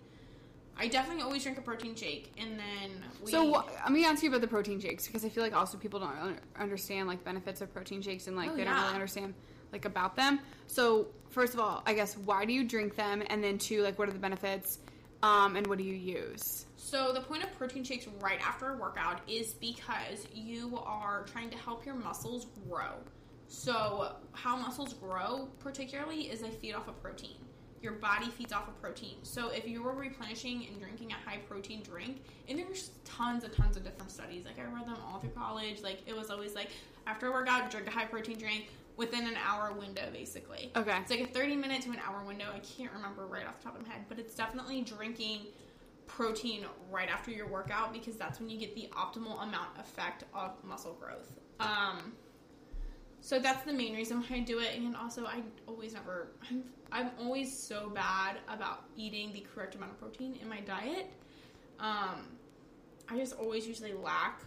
I 0.78 0.88
definitely 0.88 1.22
always 1.22 1.42
drink 1.42 1.56
a 1.56 1.62
protein 1.62 1.94
shake, 1.94 2.32
and 2.38 2.58
then 2.58 2.90
we. 3.24 3.30
So 3.30 3.50
wh- 3.52 3.66
let 3.84 3.92
me 3.92 4.04
ask 4.04 4.22
you 4.22 4.28
about 4.28 4.42
the 4.42 4.48
protein 4.48 4.78
shakes 4.80 5.06
because 5.06 5.24
I 5.24 5.28
feel 5.30 5.42
like 5.42 5.54
also 5.56 5.78
people 5.78 6.00
don't 6.00 6.18
un- 6.18 6.40
understand 6.58 7.08
like 7.08 7.24
benefits 7.24 7.60
of 7.62 7.72
protein 7.72 8.02
shakes 8.02 8.26
and 8.26 8.36
like 8.36 8.50
Oh, 8.50 8.56
they 8.56 8.64
don't 8.64 8.74
really 8.74 8.94
understand 8.94 9.34
like 9.72 9.84
about 9.84 10.16
them. 10.16 10.40
So 10.66 11.06
first 11.30 11.54
of 11.54 11.60
all, 11.60 11.82
I 11.86 11.94
guess 11.94 12.16
why 12.18 12.44
do 12.44 12.52
you 12.52 12.64
drink 12.64 12.94
them, 12.94 13.22
and 13.30 13.42
then 13.42 13.58
two, 13.58 13.82
like 13.82 13.98
what 13.98 14.08
are 14.08 14.12
the 14.12 14.18
benefits, 14.18 14.78
um, 15.22 15.56
and 15.56 15.66
what 15.66 15.78
do 15.78 15.84
you 15.84 15.94
use? 15.94 16.66
So 16.76 17.12
the 17.12 17.22
point 17.22 17.42
of 17.42 17.56
protein 17.56 17.82
shakes 17.82 18.06
right 18.20 18.40
after 18.46 18.74
a 18.74 18.76
workout 18.76 19.20
is 19.28 19.54
because 19.54 20.26
you 20.34 20.78
are 20.84 21.24
trying 21.32 21.48
to 21.50 21.56
help 21.56 21.86
your 21.86 21.94
muscles 21.94 22.46
grow. 22.68 22.92
So 23.48 24.12
how 24.32 24.56
muscles 24.56 24.94
grow 24.94 25.48
particularly 25.60 26.22
is 26.22 26.40
they 26.40 26.50
feed 26.50 26.74
off 26.74 26.88
of 26.88 27.00
protein. 27.02 27.36
Your 27.82 27.92
body 27.92 28.30
feeds 28.30 28.52
off 28.52 28.68
of 28.68 28.80
protein. 28.80 29.16
So 29.22 29.50
if 29.50 29.68
you 29.68 29.82
were 29.82 29.94
replenishing 29.94 30.66
and 30.66 30.80
drinking 30.80 31.12
a 31.12 31.28
high 31.28 31.38
protein 31.38 31.82
drink, 31.82 32.22
and 32.48 32.58
there's 32.58 32.90
tons 33.04 33.44
and 33.44 33.52
tons 33.52 33.76
of 33.76 33.84
different 33.84 34.10
studies. 34.10 34.44
Like 34.44 34.58
I 34.58 34.62
read 34.62 34.86
them 34.86 34.96
all 35.06 35.20
through 35.20 35.30
college. 35.30 35.82
Like 35.82 36.00
it 36.06 36.16
was 36.16 36.30
always 36.30 36.54
like 36.54 36.70
after 37.06 37.28
a 37.28 37.32
workout, 37.32 37.70
drink 37.70 37.86
a 37.86 37.90
high 37.90 38.06
protein 38.06 38.38
drink 38.38 38.68
within 38.96 39.26
an 39.26 39.36
hour 39.36 39.72
window, 39.72 40.08
basically. 40.12 40.72
Okay. 40.74 40.98
It's 41.00 41.10
like 41.10 41.20
a 41.20 41.26
30 41.26 41.56
minute 41.56 41.82
to 41.82 41.90
an 41.90 42.00
hour 42.06 42.24
window. 42.24 42.46
I 42.54 42.60
can't 42.60 42.92
remember 42.92 43.26
right 43.26 43.46
off 43.46 43.58
the 43.58 43.64
top 43.64 43.78
of 43.78 43.86
my 43.86 43.92
head, 43.92 44.06
but 44.08 44.18
it's 44.18 44.34
definitely 44.34 44.82
drinking 44.82 45.42
protein 46.06 46.64
right 46.90 47.08
after 47.08 47.30
your 47.30 47.46
workout 47.46 47.92
because 47.92 48.16
that's 48.16 48.40
when 48.40 48.48
you 48.48 48.58
get 48.58 48.74
the 48.74 48.88
optimal 48.92 49.42
amount 49.42 49.68
effect 49.78 50.24
of 50.34 50.52
muscle 50.64 50.96
growth. 51.00 51.32
Um, 51.60 52.12
so 53.20 53.38
that's 53.38 53.64
the 53.64 53.72
main 53.72 53.94
reason 53.94 54.20
why 54.20 54.36
I 54.36 54.40
do 54.40 54.58
it, 54.60 54.76
and 54.76 54.94
also 54.96 55.24
I 55.26 55.42
always 55.66 55.94
never 55.94 56.28
I'm 56.50 56.64
I'm 56.92 57.10
always 57.20 57.56
so 57.56 57.90
bad 57.90 58.36
about 58.48 58.84
eating 58.96 59.32
the 59.32 59.44
correct 59.54 59.74
amount 59.74 59.92
of 59.92 59.98
protein 60.00 60.38
in 60.40 60.48
my 60.48 60.60
diet. 60.60 61.10
Um, 61.80 62.28
I 63.08 63.16
just 63.16 63.34
always 63.34 63.66
usually 63.66 63.92
lack. 63.92 64.42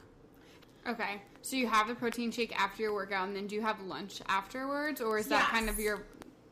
Okay. 0.88 1.22
So 1.42 1.56
you 1.58 1.68
have 1.68 1.88
the 1.88 1.96
protein 1.96 2.32
shake 2.32 2.58
after 2.60 2.82
your 2.84 2.94
workout, 2.94 3.28
and 3.28 3.36
then 3.36 3.48
do 3.48 3.56
you 3.56 3.62
have 3.62 3.82
lunch 3.82 4.22
afterwards, 4.28 5.02
or 5.02 5.18
is 5.20 5.28
that 5.28 5.42
Yes. 5.44 5.50
kind 5.52 5.70
of 5.70 5.78
your 5.80 6.06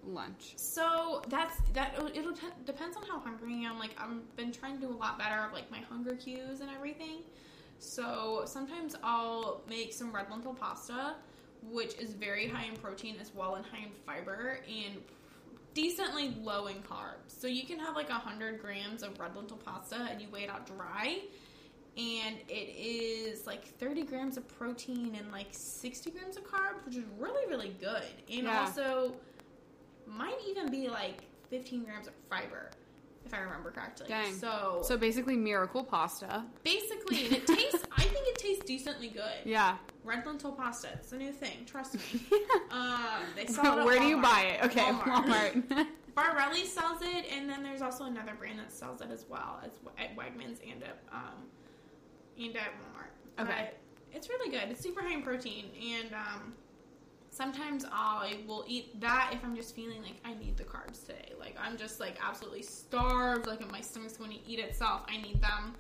lunch? 0.06 0.54
So 0.58 1.22
that's 1.30 1.56
that. 1.74 1.96
It'll 2.14 2.34
t- 2.34 2.48
depends 2.66 2.98
on 2.98 3.04
how 3.04 3.20
hungry 3.20 3.54
I 3.66 3.70
am. 3.70 3.80
Like 3.80 3.96
I've 3.98 4.36
been 4.36 4.52
trying 4.52 4.76
to 4.80 4.88
do 4.88 4.94
a 4.94 4.96
lot 4.98 5.18
better 5.18 5.42
of 5.46 5.54
like 5.54 5.72
my 5.72 5.80
hunger 5.80 6.16
cues 6.16 6.60
and 6.62 6.70
everything. 6.70 7.24
So 7.80 8.44
sometimes 8.46 8.96
I'll 9.04 9.62
make 9.70 9.94
some 9.94 10.12
red 10.14 10.30
lentil 10.30 10.54
pasta, 10.54 11.16
which 11.64 11.96
is 11.96 12.14
very 12.14 12.48
high 12.48 12.66
in 12.66 12.76
protein 12.78 13.16
as 13.20 13.34
well 13.34 13.56
and 13.56 13.66
high 13.66 13.84
in 13.84 13.92
fiber 14.06 14.60
and 14.68 15.02
decently 15.74 16.36
low 16.42 16.68
in 16.68 16.78
carbs. 16.78 17.30
So 17.40 17.48
you 17.48 17.66
can 17.66 17.80
have 17.80 17.96
like 17.96 18.10
100 18.10 18.60
grams 18.62 19.04
of 19.04 19.20
red 19.20 19.36
lentil 19.36 19.58
pasta 19.58 20.08
and 20.10 20.22
you 20.22 20.28
weigh 20.30 20.44
it 20.44 20.50
out 20.50 20.66
dry. 20.66 21.20
And 21.98 22.38
it 22.48 22.76
is 22.78 23.48
like 23.48 23.66
30 23.80 24.04
grams 24.04 24.38
of 24.38 24.48
protein 24.48 25.16
and 25.18 25.32
like 25.32 25.48
60 25.52 26.12
grams 26.12 26.38
of 26.38 26.44
carbs, 26.46 26.86
which 26.86 26.96
is 26.96 27.04
really, 27.18 27.48
really 27.50 27.76
good. 27.80 28.04
And 28.30 28.44
Yeah. 28.44 28.62
also 28.62 29.16
might 30.06 30.38
even 30.48 30.70
be 30.70 30.90
like 30.90 31.24
15 31.50 31.84
grams 31.84 32.08
of 32.08 32.14
fiber, 32.30 32.70
if 33.28 33.34
I 33.34 33.42
remember 33.42 33.72
correctly. 33.72 34.08
Dang. 34.08 34.34
So, 34.34 34.80
So 34.84 34.98
basically, 34.98 35.36
miracle 35.36 35.84
pasta. 35.84 36.44
basically, 36.64 37.26
and 37.26 37.36
it 37.36 37.48
tastes, 37.48 37.86
I 37.96 38.04
think 38.04 38.28
it 38.28 38.38
tastes 38.38 38.66
decently 38.66 39.10
good. 39.10 39.46
Yeah. 39.46 39.78
Red 40.04 40.26
lentil 40.26 40.54
pasta. 40.54 40.90
It's 40.94 41.12
a 41.12 41.18
new 41.18 41.32
thing. 41.32 41.66
Trust 41.66 41.96
me. 41.96 42.22
um, 42.72 43.24
they 43.36 43.46
sell 43.46 43.80
it 43.80 43.86
Where 43.86 44.00
do 44.00 44.06
you 44.06 44.22
buy 44.22 44.58
it? 44.60 44.66
Okay, 44.66 44.82
Walmart. 44.82 45.64
Walmart. 45.68 45.88
Barilla 46.18 46.66
sells 46.66 47.02
it, 47.04 47.26
and 47.32 47.48
then 47.48 47.62
there's 47.62 47.84
also 47.84 48.06
another 48.06 48.34
brand 48.34 48.58
that 48.58 48.72
sells 48.72 49.02
it 49.02 49.10
as 49.12 49.26
well 49.30 49.62
as 49.64 49.72
at 50.00 50.16
Wegmans 50.16 50.58
and 50.68 50.82
at 50.82 50.98
um, 51.12 51.46
and 52.40 52.56
at 52.56 52.70
Walmart. 52.70 53.44
Okay. 53.44 53.70
But 53.70 53.78
it's 54.16 54.28
really 54.30 54.50
good. 54.50 54.70
It's 54.70 54.82
super 54.82 55.02
high 55.02 55.14
in 55.14 55.22
protein, 55.22 55.66
and 55.80 56.14
um, 56.14 56.54
sometimes 57.38 57.86
I 57.92 58.40
will 58.48 58.66
eat 58.68 59.00
that 59.00 59.30
if 59.32 59.44
I'm 59.44 59.56
just 59.56 59.76
feeling 59.76 60.02
like 60.02 60.16
I 60.26 60.34
need 60.34 60.58
the 60.58 60.64
carbs 60.64 61.06
today. 61.06 61.34
Like 61.40 61.56
I'm 61.62 61.78
just 61.78 62.00
like 62.00 62.18
absolutely 62.22 62.64
starved. 62.64 63.46
Like 63.46 63.72
my 63.72 63.80
stomach's 63.82 64.18
going 64.18 64.32
to 64.32 64.50
eat 64.50 64.60
itself. 64.60 65.04
I 65.08 65.18
need 65.22 65.40
them. 65.40 65.76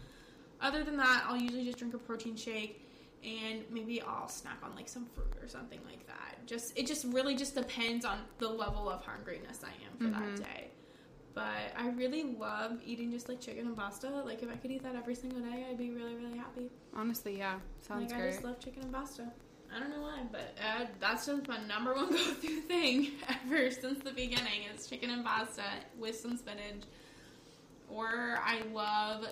Other 0.61 0.83
than 0.83 0.97
that, 0.97 1.23
I'll 1.27 1.37
usually 1.37 1.65
just 1.65 1.79
drink 1.79 1.95
a 1.95 1.97
protein 1.97 2.35
shake. 2.35 2.83
And 3.23 3.63
maybe 3.71 4.01
I'll 4.03 4.29
snack 4.29 4.59
on 4.63 4.75
like 4.75 4.87
some 4.87 5.07
fruit 5.07 5.33
or 5.41 5.47
something 5.47 5.79
like 5.85 6.05
that. 6.05 6.45
Just 6.45 6.77
it 6.77 6.85
just 6.85 7.05
really 7.05 7.35
just 7.35 7.55
depends 7.55 8.05
on 8.05 8.19
the 8.37 8.47
level 8.47 8.87
of 8.87 9.01
hungriness 9.03 9.63
I 9.63 9.73
am 9.85 9.97
for 9.97 10.13
that 10.13 10.21
mm-hmm. 10.21 10.43
day. 10.43 10.67
But 11.33 11.73
I 11.75 11.89
really 11.89 12.23
love 12.23 12.79
eating 12.85 13.11
just 13.11 13.27
like 13.27 13.41
chicken 13.41 13.65
and 13.65 13.75
pasta. 13.75 14.09
Like 14.09 14.43
if 14.43 14.49
I 14.49 14.55
could 14.55 14.69
eat 14.69 14.83
that 14.83 14.95
every 14.95 15.15
single 15.15 15.39
day, 15.39 15.65
I'd 15.67 15.77
be 15.77 15.89
really 15.89 16.15
really 16.15 16.37
happy. 16.37 16.69
Honestly, 16.95 17.37
yeah. 17.39 17.55
Sounds 17.81 18.11
like 18.11 18.21
I 18.21 18.29
just 18.29 18.43
love 18.43 18.59
chicken 18.59 18.83
and 18.83 18.93
pasta. 18.93 19.31
I 19.75 19.79
don't 19.79 19.89
know 19.89 20.01
why, 20.01 20.21
but 20.31 20.55
uh, 20.63 20.85
that's 20.99 21.25
just 21.25 21.47
my 21.47 21.59
number 21.67 21.93
one 21.93 22.09
go 22.11 22.17
through 22.17 22.61
thing 22.61 23.11
ever 23.45 23.69
since 23.71 23.99
the 24.03 24.11
beginning 24.11 24.63
is 24.75 24.87
chicken 24.87 25.09
and 25.09 25.23
pasta 25.25 25.61
with 25.97 26.17
some 26.17 26.37
spinach. 26.37 26.83
Or 27.89 28.39
I 28.43 28.61
love 28.73 29.25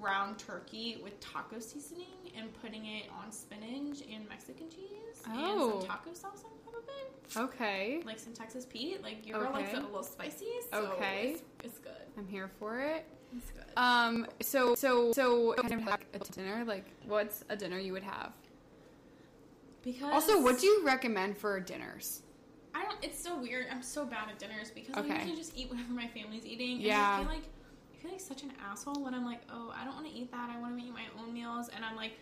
ground 0.00 0.38
turkey 0.38 1.00
with 1.02 1.18
taco 1.20 1.58
seasoning 1.60 2.06
and 2.36 2.48
putting 2.62 2.86
it 2.86 3.04
on 3.22 3.30
spinach 3.30 4.00
and 4.12 4.28
Mexican 4.28 4.68
cheese 4.70 5.22
Oh. 5.28 5.72
and 5.72 5.80
some 5.82 5.88
taco 5.88 6.12
sauce 6.14 6.44
on 6.44 6.50
top 6.64 6.82
of 6.82 6.88
it. 6.88 7.36
okay. 7.36 8.02
Like 8.04 8.18
some 8.18 8.32
Texas 8.32 8.66
Pete. 8.66 9.02
Like 9.02 9.26
your 9.26 9.40
girl 9.40 9.52
likes 9.52 9.72
it 9.72 9.78
a 9.78 9.82
little 9.82 10.02
spicy. 10.02 10.46
So 10.72 10.92
Okay. 10.94 11.32
It's, 11.34 11.42
it's 11.62 11.78
good. 11.78 11.92
I'm 12.18 12.26
here 12.26 12.50
for 12.58 12.80
it. 12.80 13.04
It's 13.36 13.50
good. 13.50 13.64
Um. 13.76 14.26
So 14.42 14.74
so 14.74 15.12
so 15.12 15.54
kind 15.54 15.74
of 15.74 15.86
like 15.86 16.06
a 16.14 16.18
dinner. 16.20 16.64
Like, 16.64 16.84
what's 17.06 17.44
a 17.48 17.56
dinner 17.56 17.78
you 17.78 17.92
would 17.92 18.02
have? 18.04 18.32
Because 19.84 20.12
Also, 20.12 20.40
what 20.42 20.58
do 20.58 20.66
you 20.66 20.84
recommend 20.84 21.36
for 21.36 21.60
dinners? 21.60 22.22
I 22.74 22.82
don't. 22.84 22.96
It's 23.02 23.22
so 23.22 23.40
weird. 23.40 23.66
I'm 23.70 23.82
so 23.82 24.04
bad 24.04 24.28
at 24.30 24.38
dinners 24.38 24.70
because 24.70 24.96
I 24.96 25.02
usually 25.02 25.36
just 25.36 25.56
eat 25.56 25.70
whatever 25.70 25.92
my 25.92 26.08
family's 26.08 26.44
eating. 26.44 26.72
And 26.76 26.82
Yeah. 26.82 27.16
I 27.16 27.18
feel 27.18 27.28
like 27.28 27.42
I 27.92 27.96
feel 28.02 28.10
like 28.12 28.20
such 28.20 28.42
an 28.42 28.52
asshole 28.70 29.02
when 29.04 29.14
I'm 29.14 29.24
like, 29.24 29.40
oh, 29.52 29.72
I 29.74 29.84
don't 29.84 29.94
want 29.94 30.06
to 30.08 30.12
eat 30.12 30.30
that. 30.32 30.50
I 30.50 30.58
want 30.60 30.78
to 30.78 30.84
eat 30.84 30.92
my 30.92 31.04
own 31.20 31.32
meals, 31.32 31.68
and 31.74 31.84
I'm 31.84 31.96
like, 31.96 32.12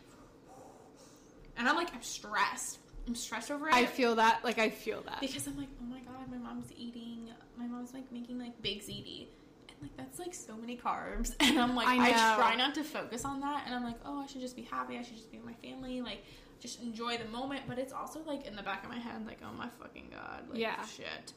and 1.56 1.68
I'm 1.68 1.76
like, 1.76 1.94
I'm 1.94 2.02
stressed. 2.02 2.78
I'm 3.06 3.14
stressed 3.14 3.50
over 3.50 3.68
it. 3.68 3.74
I 3.74 3.84
feel 3.86 4.14
that. 4.16 4.44
Like, 4.44 4.58
I 4.58 4.70
feel 4.70 5.00
that. 5.02 5.20
because 5.20 5.46
I'm 5.46 5.56
like, 5.56 5.68
oh 5.80 5.84
my 5.86 5.98
god, 6.00 6.30
my 6.30 6.36
mom's 6.36 6.70
eating. 6.76 7.30
My 7.58 7.66
mom's 7.66 7.92
like 7.94 8.10
making 8.12 8.38
like 8.38 8.60
big 8.62 8.80
ziti. 8.82 9.26
And 9.68 9.76
like 9.82 9.96
that's 9.96 10.18
like 10.18 10.34
so 10.34 10.56
many 10.56 10.76
carbs, 10.76 11.34
and 11.40 11.58
I'm 11.58 11.74
like, 11.74 11.88
I 11.88 12.10
I, 12.10 12.36
try 12.36 12.54
not 12.56 12.74
to 12.76 12.84
focus 12.84 13.24
on 13.24 13.40
that, 13.40 13.64
and 13.66 13.74
I'm 13.74 13.82
like, 13.84 13.96
oh, 14.04 14.20
I 14.20 14.26
should 14.26 14.40
just 14.40 14.56
be 14.56 14.62
happy. 14.62 14.98
I 14.98 15.02
should 15.02 15.16
just 15.16 15.30
be 15.32 15.38
with 15.38 15.46
my 15.46 15.54
family, 15.68 16.00
like, 16.02 16.22
just 16.62 16.80
enjoy 16.80 17.18
the 17.18 17.26
moment. 17.26 17.62
But 17.66 17.78
it's 17.78 17.92
also 17.92 18.20
like 18.26 18.46
in 18.46 18.56
the 18.56 18.62
back 18.62 18.84
of 18.84 18.90
my 18.90 18.98
head, 18.98 19.26
like, 19.26 19.40
oh 19.44 19.52
my 19.52 19.68
fucking 19.80 20.08
god, 20.10 20.48
like, 20.48 20.58
Yeah. 20.58 20.82
shit. 20.86 21.32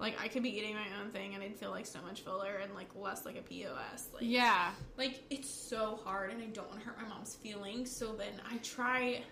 Like 0.00 0.20
I 0.20 0.26
could 0.26 0.42
be 0.42 0.56
eating 0.56 0.74
my 0.74 0.86
own 1.00 1.10
thing, 1.10 1.34
and 1.34 1.42
I'd 1.42 1.54
feel 1.54 1.70
like 1.70 1.86
so 1.86 2.00
much 2.02 2.22
fuller 2.22 2.56
and 2.62 2.74
like 2.74 2.88
less 2.96 3.24
like 3.24 3.36
a 3.36 3.42
pos. 3.42 4.08
Like, 4.12 4.22
yeah. 4.22 4.70
like 4.96 5.22
it's 5.30 5.48
so 5.48 6.00
hard, 6.04 6.32
and 6.32 6.42
I 6.42 6.46
don't 6.46 6.68
want 6.68 6.80
to 6.80 6.86
hurt 6.86 7.00
my 7.00 7.08
mom's 7.08 7.36
feelings. 7.36 7.94
So 7.94 8.12
then 8.12 8.32
I 8.50 8.56
try. 8.58 9.22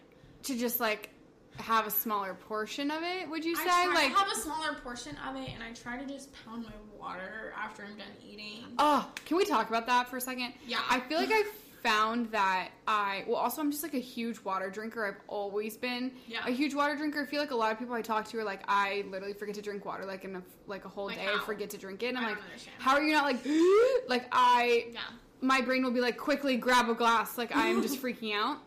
To 0.45 0.59
just 0.59 0.79
like 0.81 1.11
have 1.59 1.87
a 1.87 1.91
smaller 1.91 2.35
portion 2.35 2.91
of 2.91 3.03
it. 3.03 3.29
Would 3.29 3.45
you 3.45 3.57
say? 3.57 3.63
I 3.67 3.87
like, 3.93 4.13
to 4.13 4.19
have 4.19 4.31
a 4.31 4.37
smaller 4.37 4.75
portion 4.83 5.17
of 5.29 5.37
it, 5.37 5.51
and 5.53 5.63
I 5.63 5.73
try 5.73 5.99
to 5.99 6.07
just 6.07 6.31
pound 6.45 6.65
my 6.65 6.73
water 6.99 7.53
after 7.57 7.83
I'm 7.85 7.97
done 7.97 8.07
eating. 8.25 8.65
Oh, 8.79 9.09
can 9.25 9.37
we 9.37 9.45
talk 9.45 9.69
about 9.69 9.87
that 9.87 10.09
for 10.09 10.17
a 10.17 10.21
second? 10.21 10.55
Yeah. 10.67 10.81
I 10.89 11.01
feel 11.01 11.19
like 11.19 11.31
I 11.33 11.45
found 11.83 12.31
that 12.31 12.71
I 12.87 13.25
well 13.27 13.37
also 13.37 13.61
I'm 13.61 13.71
just 13.71 13.83
like 13.83 13.95
a 13.95 13.99
huge 14.01 14.41
water 14.41 14.71
drinker. 14.71 15.05
I've 15.07 15.21
always 15.29 15.77
been 15.77 16.13
Yeah. 16.27 16.47
a 16.47 16.51
huge 16.51 16.75
water 16.75 16.95
drinker. 16.97 17.23
I 17.23 17.27
feel 17.27 17.41
like 17.41 17.51
a 17.51 17.57
lot 17.57 17.73
of 17.73 17.79
people 17.79 17.95
I 17.95 18.03
talk 18.03 18.29
to 18.29 18.39
are 18.39 18.45
like 18.45 18.63
I 18.69 19.05
literally 19.11 19.35
forget 19.35 19.55
to 19.57 19.63
drink 19.63 19.85
water 19.85 20.05
like 20.05 20.25
in 20.25 20.37
a 20.37 20.43
like 20.67 20.85
a 20.85 20.89
whole 20.89 21.07
Like 21.07 21.17
day 21.17 21.27
I 21.35 21.39
forget 21.45 21.71
to 21.71 21.79
drink 21.79 22.03
it. 22.03 22.09
And 22.09 22.19
I'm 22.19 22.25
like 22.25 22.39
understand. 22.43 22.77
how 22.79 22.95
are 22.95 23.03
you 23.03 23.13
not 23.13 23.25
like 23.25 23.45
like 24.09 24.27
I 24.33 24.87
Yeah. 24.93 25.01
my 25.41 25.61
brain 25.61 25.83
will 25.83 25.91
be 25.91 26.01
like 26.01 26.17
quickly 26.17 26.57
grab 26.57 26.89
a 26.89 26.95
glass 26.95 27.37
like 27.37 27.55
I'm 27.55 27.83
just 27.83 28.01
freaking 28.03 28.35
out. 28.35 28.59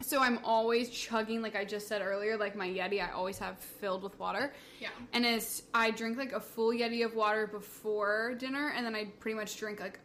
So 0.00 0.20
I'm 0.20 0.40
always 0.44 0.90
chugging 0.90 1.42
like 1.42 1.54
I 1.54 1.64
just 1.64 1.86
said 1.86 2.02
earlier 2.02 2.36
like 2.36 2.56
my 2.56 2.68
Yeti 2.68 3.00
I 3.00 3.12
always 3.12 3.38
have 3.38 3.58
filled 3.58 4.02
with 4.02 4.18
water. 4.18 4.52
Yeah. 4.80 4.88
And 5.12 5.24
as 5.24 5.62
I 5.72 5.90
drink 5.92 6.18
like 6.18 6.32
a 6.32 6.40
full 6.40 6.72
Yeti 6.72 7.04
of 7.04 7.14
water 7.14 7.46
before 7.46 8.34
dinner, 8.34 8.72
and 8.76 8.84
then 8.84 8.96
I 8.96 9.04
pretty 9.20 9.36
much 9.36 9.56
drink 9.58 9.78
like 9.80 10.00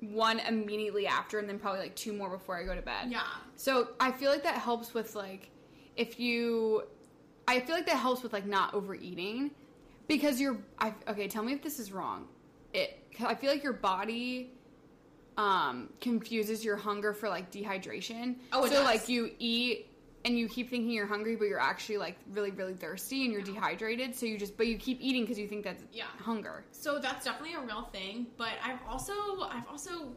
one 0.00 0.40
immediately 0.40 1.06
after, 1.06 1.38
and 1.38 1.48
then 1.48 1.58
probably 1.58 1.80
like 1.80 1.96
two 1.96 2.12
more 2.12 2.30
before 2.30 2.56
I 2.56 2.64
go 2.64 2.74
to 2.74 2.82
bed. 2.82 3.10
Yeah. 3.10 3.22
So 3.56 3.88
I 3.98 4.12
feel 4.12 4.30
like 4.30 4.42
that 4.42 4.56
helps 4.56 4.94
with 4.94 5.14
like 5.14 5.50
if 5.96 6.20
you, 6.20 6.84
I 7.48 7.60
feel 7.60 7.74
like 7.74 7.86
that 7.86 7.96
helps 7.96 8.22
with 8.22 8.32
like 8.32 8.46
not 8.46 8.74
overeating 8.74 9.50
because 10.08 10.40
you're. 10.40 10.58
I 10.78 10.94
okay. 11.08 11.28
Tell 11.28 11.42
me 11.42 11.52
if 11.52 11.62
this 11.62 11.78
is 11.78 11.92
wrong. 11.92 12.28
It. 12.72 12.98
I 13.20 13.34
feel 13.34 13.50
like 13.50 13.62
your 13.62 13.72
body 13.72 14.52
um 15.38 15.90
confuses 16.00 16.64
your 16.64 16.76
hunger 16.76 17.12
for 17.12 17.28
like 17.28 17.50
dehydration. 17.50 18.36
Oh, 18.52 18.64
it 18.64 18.68
so 18.68 18.76
does. 18.76 18.84
like 18.84 19.08
you 19.08 19.30
eat 19.38 19.88
and 20.26 20.36
you 20.36 20.48
keep 20.48 20.68
thinking 20.68 20.90
you're 20.90 21.06
hungry, 21.06 21.36
but 21.36 21.46
you're 21.46 21.60
actually 21.60 21.98
like 21.98 22.16
really, 22.32 22.50
really 22.50 22.74
thirsty 22.74 23.24
and 23.24 23.32
you're 23.32 23.42
dehydrated. 23.42 24.14
So 24.14 24.26
you 24.26 24.36
just, 24.36 24.56
but 24.56 24.66
you 24.66 24.76
keep 24.76 24.98
eating 25.00 25.22
because 25.22 25.38
you 25.38 25.46
think 25.46 25.62
that's 25.62 25.84
Yeah. 25.92 26.06
hunger. 26.18 26.64
So 26.72 26.98
that's 26.98 27.24
definitely 27.24 27.54
a 27.54 27.60
real 27.60 27.84
thing. 27.84 28.26
But 28.36 28.54
I've 28.62 28.80
also, 28.88 29.12
I've 29.48 29.68
also, 29.68 30.12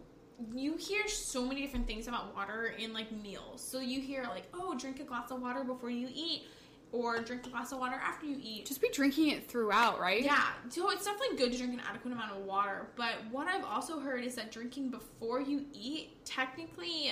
you 0.52 0.76
hear 0.78 1.08
so 1.08 1.46
many 1.46 1.62
different 1.62 1.86
things 1.86 2.08
about 2.08 2.36
water 2.36 2.74
in 2.80 2.92
like 2.92 3.12
meals. 3.12 3.62
So 3.62 3.80
you 3.80 4.02
hear 4.02 4.24
like, 4.24 4.48
oh, 4.54 4.76
drink 4.76 5.00
a 5.00 5.04
glass 5.04 5.30
of 5.30 5.42
water 5.42 5.64
before 5.64 5.92
you 5.92 6.10
eat, 6.12 6.48
or 6.92 7.20
drink 7.20 7.46
a 7.46 7.50
glass 7.50 7.72
of 7.72 7.78
water 7.78 8.02
after 8.04 8.26
you 8.26 8.40
eat. 8.42 8.66
Just 8.66 8.82
be 8.82 8.90
drinking 8.90 9.30
it 9.30 9.48
throughout, 9.48 10.00
right? 10.00 10.24
Yeah, 10.24 10.48
so 10.70 10.90
it's 10.90 11.06
definitely 11.06 11.38
good 11.38 11.52
to 11.52 11.58
drink 11.60 11.74
an 11.74 11.82
adequate 11.88 12.14
amount 12.14 12.32
of 12.32 12.46
water. 12.46 12.88
But 12.96 13.14
what 13.30 13.48
I've 13.48 13.64
also 13.64 14.00
heard 14.00 14.24
is 14.24 14.34
that 14.36 14.52
drinking 14.52 14.90
before 14.90 15.40
you 15.40 15.66
eat, 15.72 16.26
technically, 16.26 17.12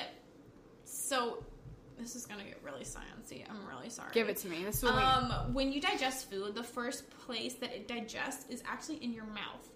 so 0.83 1.43
this 1.97 2.15
is 2.15 2.25
gonna 2.25 2.43
get 2.43 2.61
really 2.63 2.83
sciencey. 2.83 3.43
I'm 3.49 3.65
really 3.67 3.89
sorry. 3.89 4.09
Give 4.13 4.29
it 4.29 4.37
to 4.37 4.47
me. 4.47 4.63
This. 4.63 4.83
Um, 4.83 5.53
when 5.53 5.71
you 5.71 5.81
digest 5.81 6.29
food, 6.29 6.55
the 6.55 6.63
first 6.63 7.09
place 7.09 7.55
that 7.55 7.73
it 7.75 7.87
digests 7.87 8.45
is 8.49 8.63
actually 8.67 9.03
in 9.03 9.13
your 9.13 9.25
mouth. 9.25 9.67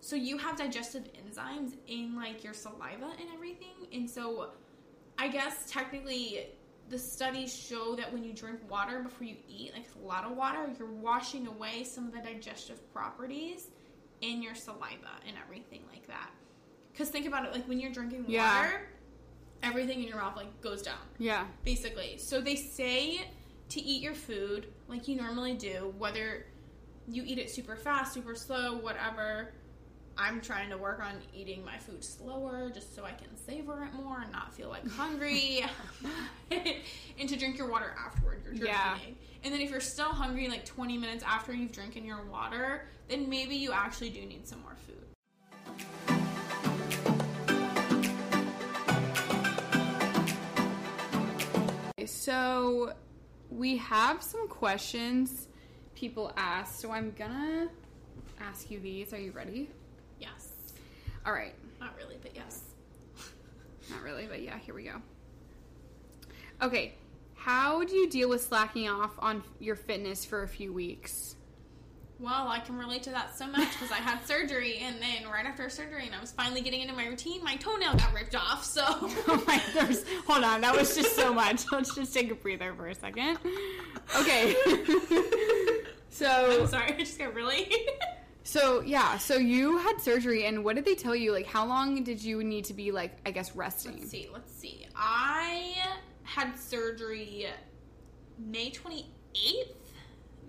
So 0.00 0.16
you 0.16 0.36
have 0.38 0.56
digestive 0.56 1.04
enzymes 1.14 1.74
in 1.86 2.16
like 2.16 2.42
your 2.42 2.54
saliva 2.54 3.10
and 3.20 3.28
everything, 3.34 3.86
and 3.92 4.08
so 4.10 4.50
I 5.18 5.28
guess 5.28 5.70
technically 5.70 6.46
the 6.88 6.98
studies 6.98 7.54
show 7.56 7.94
that 7.96 8.12
when 8.12 8.24
you 8.24 8.32
drink 8.32 8.58
water 8.68 9.00
before 9.00 9.26
you 9.26 9.36
eat, 9.48 9.72
like 9.74 9.86
a 10.02 10.06
lot 10.06 10.24
of 10.24 10.36
water, 10.36 10.68
you're 10.78 10.90
washing 10.90 11.46
away 11.46 11.84
some 11.84 12.06
of 12.06 12.12
the 12.12 12.18
digestive 12.20 12.92
properties 12.92 13.68
in 14.20 14.42
your 14.42 14.54
saliva 14.54 15.12
and 15.26 15.36
everything 15.42 15.80
like 15.92 16.06
that. 16.08 16.30
Because 16.92 17.08
think 17.08 17.26
about 17.26 17.46
it, 17.46 17.52
like 17.52 17.66
when 17.68 17.80
you're 17.80 17.92
drinking 17.92 18.22
water, 18.24 18.32
Yeah. 18.32 18.70
Everything 19.62 20.02
in 20.02 20.08
your 20.08 20.16
mouth 20.18 20.36
like 20.36 20.60
goes 20.60 20.82
down, 20.82 20.98
Yeah. 21.18 21.46
basically. 21.64 22.18
So 22.18 22.40
they 22.40 22.56
say 22.56 23.20
to 23.70 23.80
eat 23.80 24.02
your 24.02 24.14
food 24.14 24.66
like 24.88 25.08
you 25.08 25.16
normally 25.16 25.54
do, 25.54 25.94
whether 25.98 26.46
you 27.08 27.22
eat 27.26 27.38
it 27.38 27.50
super 27.50 27.76
fast, 27.76 28.12
super 28.12 28.34
slow, 28.34 28.76
whatever. 28.78 29.52
I'm 30.18 30.42
trying 30.42 30.68
to 30.68 30.76
work 30.76 31.00
on 31.00 31.14
eating 31.34 31.64
my 31.64 31.78
food 31.78 32.04
slower 32.04 32.70
just 32.72 32.94
so 32.94 33.02
I 33.04 33.12
can 33.12 33.34
savor 33.34 33.82
it 33.84 33.94
more 33.94 34.20
and 34.20 34.30
not 34.30 34.52
feel 34.54 34.68
like 34.68 34.86
hungry. 34.86 35.64
and 36.50 37.28
to 37.28 37.36
drink 37.36 37.56
your 37.56 37.68
water 37.68 37.94
afterward 37.98 38.42
you're 38.44 38.52
drinking. 38.52 38.66
Yeah. 38.74 38.96
And 39.44 39.52
then 39.54 39.60
if 39.62 39.70
you're 39.70 39.80
still 39.80 40.10
hungry 40.10 40.48
like 40.48 40.66
20 40.66 40.98
minutes 40.98 41.24
after 41.26 41.54
you've 41.54 41.72
drinking 41.72 42.04
your 42.04 42.22
water, 42.26 42.86
then 43.08 43.28
maybe 43.28 43.56
you 43.56 43.72
actually 43.72 44.10
do 44.10 44.20
need 44.26 44.46
some 44.46 44.60
more 44.60 44.76
food. 44.86 46.11
So 52.06 52.94
we 53.50 53.76
have 53.78 54.22
some 54.22 54.48
questions 54.48 55.48
people 55.94 56.32
asked. 56.36 56.80
So 56.80 56.90
I'm 56.90 57.12
gonna 57.18 57.68
ask 58.40 58.70
you 58.70 58.80
these. 58.80 59.12
Are 59.12 59.20
you 59.20 59.32
ready? 59.32 59.70
Yes. 60.18 60.52
All 61.24 61.32
right. 61.32 61.54
Not 61.80 61.94
really, 61.96 62.16
but 62.20 62.34
yes. 62.34 62.62
Not 63.90 64.02
really, 64.02 64.26
but 64.26 64.42
yeah, 64.42 64.58
here 64.58 64.74
we 64.74 64.84
go. 64.84 65.02
Okay. 66.60 66.94
How 67.34 67.82
do 67.82 67.94
you 67.96 68.08
deal 68.08 68.28
with 68.28 68.42
slacking 68.42 68.88
off 68.88 69.10
on 69.18 69.42
your 69.58 69.74
fitness 69.74 70.24
for 70.24 70.44
a 70.44 70.48
few 70.48 70.72
weeks? 70.72 71.34
Well, 72.22 72.46
I 72.46 72.60
can 72.60 72.78
relate 72.78 73.02
to 73.02 73.10
that 73.10 73.36
so 73.36 73.48
much 73.48 73.72
because 73.72 73.90
I 73.90 73.96
had 73.96 74.24
surgery, 74.24 74.78
and 74.80 74.94
then 75.02 75.28
right 75.28 75.44
after 75.44 75.68
surgery, 75.68 76.06
and 76.06 76.14
I 76.14 76.20
was 76.20 76.30
finally 76.30 76.60
getting 76.60 76.80
into 76.80 76.94
my 76.94 77.06
routine, 77.06 77.42
my 77.42 77.56
toenail 77.56 77.96
got 77.96 78.14
ripped 78.14 78.36
off. 78.36 78.64
So, 78.64 78.84
Oh 78.86 79.42
my, 79.44 79.60
there's, 79.74 80.04
hold 80.24 80.44
on, 80.44 80.60
that 80.60 80.76
was 80.76 80.94
just 80.94 81.16
so 81.16 81.34
much. 81.34 81.64
Let's 81.72 81.96
just 81.96 82.14
take 82.14 82.30
a 82.30 82.36
breather 82.36 82.72
for 82.74 82.86
a 82.86 82.94
second. 82.94 83.38
Okay. 84.16 84.54
so, 86.10 86.60
I'm 86.60 86.68
sorry, 86.68 86.94
I 86.94 86.96
just 86.96 87.18
got 87.18 87.34
really. 87.34 87.74
so 88.44 88.82
yeah, 88.82 89.18
so 89.18 89.34
you 89.34 89.78
had 89.78 90.00
surgery, 90.00 90.46
and 90.46 90.64
what 90.64 90.76
did 90.76 90.84
they 90.84 90.94
tell 90.94 91.16
you? 91.16 91.32
Like, 91.32 91.46
how 91.46 91.66
long 91.66 92.04
did 92.04 92.22
you 92.22 92.44
need 92.44 92.66
to 92.66 92.74
be 92.74 92.92
like, 92.92 93.18
I 93.26 93.32
guess, 93.32 93.56
resting? 93.56 93.94
let's 93.98 94.10
see, 94.10 94.28
let's 94.32 94.52
see. 94.54 94.86
I 94.94 95.74
had 96.22 96.56
surgery 96.56 97.48
May 98.38 98.70
28th. 98.70 99.81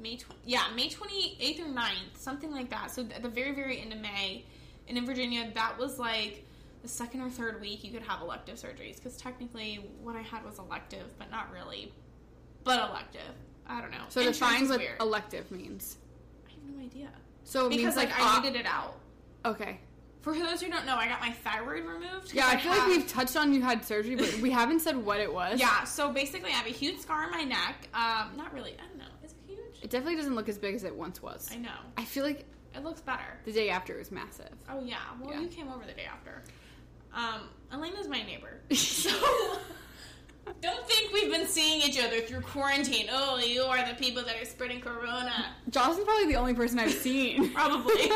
May 0.02 0.18
20, 0.18 0.41
yeah, 0.46 0.64
May 0.76 0.89
28th 0.89 1.60
or 1.62 1.66
9th, 1.74 2.18
something 2.18 2.52
like 2.52 2.70
that. 2.72 2.91
So 2.91 3.02
at 3.16 3.22
the 3.24 3.30
very, 3.30 3.54
very 3.54 3.80
end 3.80 3.94
of 3.94 4.00
May, 4.00 4.44
and 4.88 4.98
in 4.98 5.06
Virginia, 5.06 5.50
that 5.56 5.78
was 5.78 5.98
like 6.00 6.46
the 6.82 6.88
second 6.89 7.22
or 7.22 7.30
third 7.30 7.62
week 7.62 7.84
you 7.84 7.91
could 7.91 8.02
have 8.04 8.22
elective 8.22 8.58
surgeries 8.58 8.96
because 8.98 9.16
technically 9.16 9.76
what 10.02 10.16
I 10.16 10.22
had 10.22 10.44
was 10.44 10.60
elective, 10.60 11.06
but 11.18 11.32
not 11.32 11.52
really, 11.54 11.94
but 12.66 12.89
elective. 12.89 13.22
I 13.66 13.80
don't 13.80 13.91
know. 13.91 13.98
So 14.10 14.20
Insurance 14.20 14.38
define 14.39 14.70
what 14.70 14.80
weird. 14.80 15.00
elective 15.02 15.50
means. 15.52 15.98
I 16.46 16.52
have 16.52 16.76
no 16.76 16.84
idea. 16.84 17.10
So 17.46 17.68
it 17.68 17.70
Because 17.70 17.84
means 17.84 17.96
like, 17.96 18.10
like, 18.10 18.20
I 18.20 18.38
op- 18.38 18.44
needed 18.44 18.60
it 18.62 18.66
out. 18.66 18.96
Okay. 19.46 19.80
For 20.22 20.34
those 20.34 20.62
who 20.62 20.70
don't 20.70 20.86
know, 20.86 20.96
I 20.96 21.08
got 21.10 21.20
my 21.20 21.32
thyroid 21.32 21.84
removed. 21.84 22.34
Yeah, 22.34 22.48
I 22.48 22.56
feel 22.58 22.72
like 22.72 22.88
we've 22.88 23.06
touched 23.08 23.36
on 23.36 23.54
you 23.54 23.62
had 23.62 23.84
surgery, 23.84 24.16
but 24.16 24.34
we 24.41 24.52
haven't 24.52 24.80
said 24.80 24.96
what 24.96 25.20
it 25.20 25.34
was. 25.34 25.60
Yeah, 25.60 25.84
so 25.84 26.12
basically, 26.14 26.50
I 26.50 26.54
have 26.54 26.66
a 26.66 26.70
huge 26.70 27.00
scar 27.00 27.24
on 27.26 27.32
my 27.32 27.44
neck. 27.44 27.89
Um, 27.94 28.38
not 28.38 28.54
really. 28.54 28.72
I 28.74 28.88
don't 28.88 28.88
know. 28.88 28.93
Is 28.93 28.93
it 29.84 29.90
definitely 29.90 30.16
doesn't 30.16 30.34
look 30.36 30.50
as 30.50 30.58
big 30.58 30.74
as 30.76 30.84
it 30.84 30.96
once 30.96 31.22
was. 31.22 31.50
I 31.52 31.58
know. 31.58 31.70
I 31.98 32.06
feel 32.06 32.24
like 32.24 32.46
It 32.76 32.84
looks 32.84 33.02
better. 33.02 33.38
the 33.46 33.52
day 33.52 33.70
after 33.70 33.94
it 33.96 34.00
was 34.00 34.12
massive. 34.12 34.50
Oh 34.70 34.82
yeah. 34.84 34.98
Well, 35.22 35.34
Yeah. 35.34 35.42
you 35.42 35.48
came 35.48 35.70
over 35.70 35.86
the 35.86 35.94
day 35.94 36.06
after. 36.12 36.42
Um, 37.14 37.42
Alaina's 37.72 38.08
my 38.08 38.24
neighbor, 38.24 38.60
so 38.74 39.12
don't 40.62 40.88
think 40.88 41.14
we've 41.14 41.30
been 41.32 41.46
seeing 41.48 41.82
each 41.82 42.04
other 42.04 42.22
through 42.22 42.42
quarantine. 42.42 43.08
Oh, 43.12 43.38
you 43.38 43.62
are 43.64 43.88
the 43.88 43.94
people 43.96 44.24
that 44.24 44.36
are 44.42 44.46
spreading 44.46 44.82
corona. 44.82 45.46
Jocelyn's 45.70 46.06
probably 46.06 46.26
the 46.28 46.36
only 46.38 46.54
person 46.56 46.80
I've 46.80 46.92
seen. 46.92 47.50
Probably. 47.54 48.10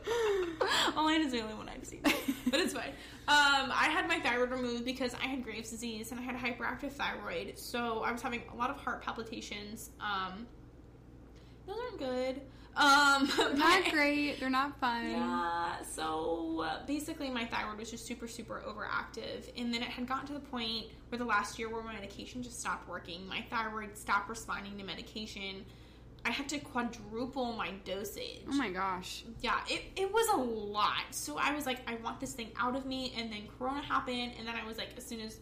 Alaina's 0.96 1.32
the 1.32 1.40
only 1.42 1.54
one 1.54 1.68
I've 1.68 1.84
seen, 1.84 2.00
but 2.02 2.60
it's 2.60 2.72
fine. 2.72 2.90
Um, 3.28 3.70
I 3.72 3.88
had 3.92 4.08
my 4.08 4.18
thyroid 4.20 4.50
removed 4.50 4.84
because 4.84 5.14
I 5.14 5.26
had 5.26 5.44
Graves' 5.44 5.70
disease 5.70 6.10
and 6.10 6.18
I 6.18 6.22
had 6.22 6.34
hyperactive 6.36 6.92
thyroid, 6.92 7.58
so 7.58 8.02
I 8.02 8.10
was 8.12 8.22
having 8.22 8.42
a 8.52 8.56
lot 8.56 8.70
of 8.70 8.76
heart 8.76 9.02
palpitations. 9.02 9.90
Um, 10.00 10.46
those 11.70 11.78
aren't 11.78 11.98
good. 11.98 12.40
Um, 12.76 13.28
not 13.58 13.84
but- 13.84 13.92
great. 13.92 14.40
They're 14.40 14.50
not 14.50 14.78
fun. 14.78 15.10
Yeah, 15.10 15.82
so 15.82 16.64
uh, 16.64 16.86
basically, 16.86 17.30
my 17.30 17.44
thyroid 17.44 17.78
was 17.78 17.90
just 17.90 18.06
super, 18.06 18.28
super 18.28 18.62
overactive. 18.66 19.50
And 19.56 19.72
then 19.72 19.82
it 19.82 19.88
had 19.88 20.06
gotten 20.06 20.26
to 20.28 20.32
the 20.34 20.40
point 20.40 20.86
where 21.08 21.18
the 21.18 21.24
last 21.24 21.58
year 21.58 21.68
where 21.68 21.82
my 21.82 21.94
medication 21.94 22.42
just 22.42 22.60
stopped 22.60 22.88
working. 22.88 23.26
My 23.26 23.44
thyroid 23.50 23.96
stopped 23.96 24.28
responding 24.28 24.78
to 24.78 24.84
medication. 24.84 25.64
I 26.24 26.30
had 26.30 26.48
to 26.50 26.58
quadruple 26.58 27.54
my 27.54 27.70
dosage. 27.84 28.42
Oh 28.46 28.52
my 28.52 28.68
gosh. 28.70 29.24
Yeah, 29.40 29.58
it, 29.68 29.82
it 29.96 30.12
was 30.12 30.28
a 30.28 30.36
lot. 30.36 31.04
So 31.12 31.38
I 31.38 31.54
was 31.54 31.64
like, 31.64 31.78
I 31.88 31.94
want 31.96 32.20
this 32.20 32.32
thing 32.34 32.50
out 32.58 32.76
of 32.76 32.84
me. 32.84 33.14
And 33.16 33.32
then 33.32 33.42
Corona 33.58 33.80
happened. 33.80 34.32
And 34.38 34.46
then 34.46 34.54
I 34.54 34.66
was 34.66 34.76
like, 34.76 34.90
as 34.98 35.04
soon 35.06 35.20
as 35.20 35.38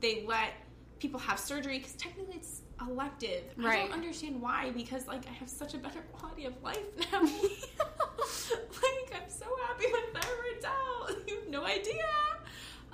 they 0.00 0.24
let 0.26 0.52
people 0.98 1.20
have 1.20 1.38
surgery, 1.38 1.78
because 1.78 1.92
technically 1.92 2.36
it's 2.36 2.62
elective. 2.80 3.44
I 3.64 3.76
don't 3.76 3.92
understand 3.92 4.40
why, 4.40 4.70
because 4.70 5.06
like 5.06 5.26
I 5.26 5.32
have 5.32 5.48
such 5.48 5.74
a 5.74 5.78
better 5.78 6.00
quality 6.12 6.44
of 6.44 6.62
life 6.62 6.78
now. 7.12 7.20
like 7.20 9.12
I'm 9.14 9.30
so 9.30 9.46
happy 9.66 9.86
with 9.92 10.14
my 10.14 10.20
out. 10.64 11.10
You 11.26 11.36
have 11.36 11.48
no 11.48 11.64
idea. 11.64 12.04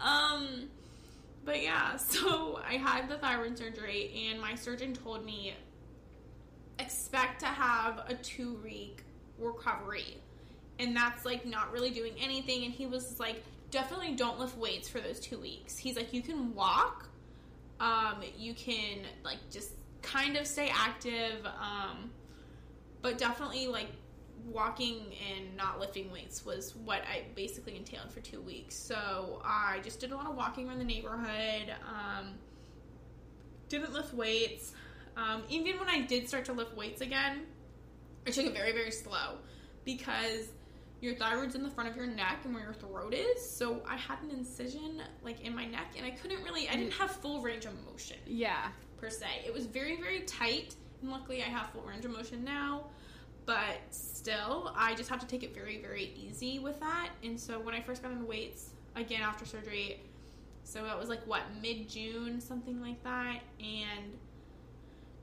Um, 0.02 0.68
but 1.44 1.62
yeah, 1.62 1.96
so 1.96 2.60
I 2.66 2.74
had 2.74 3.08
the 3.08 3.18
thyroid 3.18 3.58
surgery, 3.58 4.28
and 4.28 4.40
my 4.40 4.54
surgeon 4.54 4.94
told 4.94 5.24
me 5.24 5.54
expect 6.78 7.40
to 7.40 7.46
have 7.46 8.02
a 8.08 8.14
two 8.14 8.54
week 8.64 9.04
recovery. 9.38 10.18
And 10.78 10.96
that's 10.96 11.24
like 11.24 11.46
not 11.46 11.72
really 11.72 11.90
doing 11.90 12.14
anything. 12.20 12.64
And 12.64 12.72
he 12.72 12.86
was 12.86 13.20
like, 13.20 13.44
definitely 13.70 14.12
don't 14.12 14.38
lift 14.38 14.56
weights 14.56 14.88
for 14.88 15.00
those 15.00 15.20
two 15.20 15.38
weeks. 15.38 15.76
He's 15.76 15.96
like, 15.96 16.12
you 16.12 16.22
can 16.22 16.54
walk, 16.54 17.08
um, 17.82 18.22
you 18.38 18.54
can 18.54 18.98
like 19.24 19.38
just 19.50 19.72
kind 20.02 20.36
of 20.36 20.46
stay 20.46 20.70
active, 20.72 21.44
um, 21.44 22.12
but 23.02 23.18
definitely 23.18 23.66
like 23.66 23.88
walking 24.46 25.12
and 25.34 25.56
not 25.56 25.80
lifting 25.80 26.10
weights 26.10 26.44
was 26.44 26.76
what 26.76 27.02
I 27.02 27.24
basically 27.34 27.76
entailed 27.76 28.12
for 28.12 28.20
two 28.20 28.40
weeks. 28.40 28.76
So 28.76 29.42
I 29.44 29.80
just 29.82 29.98
did 29.98 30.12
a 30.12 30.16
lot 30.16 30.26
of 30.26 30.36
walking 30.36 30.68
around 30.68 30.78
the 30.78 30.84
neighborhood. 30.84 31.74
Um, 31.88 32.34
didn't 33.68 33.92
lift 33.92 34.14
weights. 34.14 34.72
Um, 35.16 35.42
even 35.48 35.78
when 35.78 35.88
I 35.88 36.02
did 36.02 36.28
start 36.28 36.44
to 36.46 36.52
lift 36.52 36.76
weights 36.76 37.00
again, 37.00 37.42
I 38.26 38.30
took 38.30 38.46
it 38.46 38.54
very, 38.54 38.72
very 38.72 38.92
slow 38.92 39.38
because 39.84 40.48
your 41.02 41.16
thyroid's 41.16 41.56
in 41.56 41.62
the 41.64 41.68
front 41.70 41.90
of 41.90 41.96
your 41.96 42.06
neck 42.06 42.38
and 42.44 42.54
where 42.54 42.62
your 42.62 42.72
throat 42.72 43.12
is. 43.12 43.44
So 43.44 43.82
I 43.86 43.96
had 43.96 44.22
an 44.22 44.30
incision 44.30 45.02
like 45.22 45.40
in 45.40 45.54
my 45.54 45.66
neck, 45.66 45.94
and 45.96 46.06
I 46.06 46.10
couldn't 46.10 46.42
really. 46.44 46.68
I 46.68 46.76
didn't 46.76 46.92
have 46.94 47.10
full 47.10 47.42
range 47.42 47.66
of 47.66 47.72
motion 47.84 48.16
Yeah. 48.24 48.68
per 48.98 49.10
se. 49.10 49.26
It 49.44 49.52
was 49.52 49.66
very, 49.66 49.96
very 50.00 50.20
tight, 50.20 50.76
and 51.02 51.10
luckily 51.10 51.42
I 51.42 51.46
have 51.46 51.70
full 51.70 51.82
range 51.82 52.04
of 52.04 52.12
motion 52.12 52.44
now. 52.44 52.86
But 53.44 53.78
still, 53.90 54.72
I 54.76 54.94
just 54.94 55.10
have 55.10 55.18
to 55.18 55.26
take 55.26 55.42
it 55.42 55.52
very, 55.52 55.82
very 55.82 56.12
easy 56.16 56.60
with 56.60 56.78
that. 56.78 57.10
And 57.24 57.38
so 57.38 57.58
when 57.58 57.74
I 57.74 57.80
first 57.82 58.00
got 58.00 58.12
on 58.12 58.24
weights 58.24 58.70
again 58.94 59.22
after 59.22 59.44
surgery, 59.44 60.00
so 60.62 60.84
it 60.86 60.96
was 60.96 61.08
like 61.08 61.26
what 61.26 61.42
mid 61.60 61.88
June, 61.88 62.40
something 62.40 62.80
like 62.80 63.02
that, 63.02 63.40
and 63.58 64.16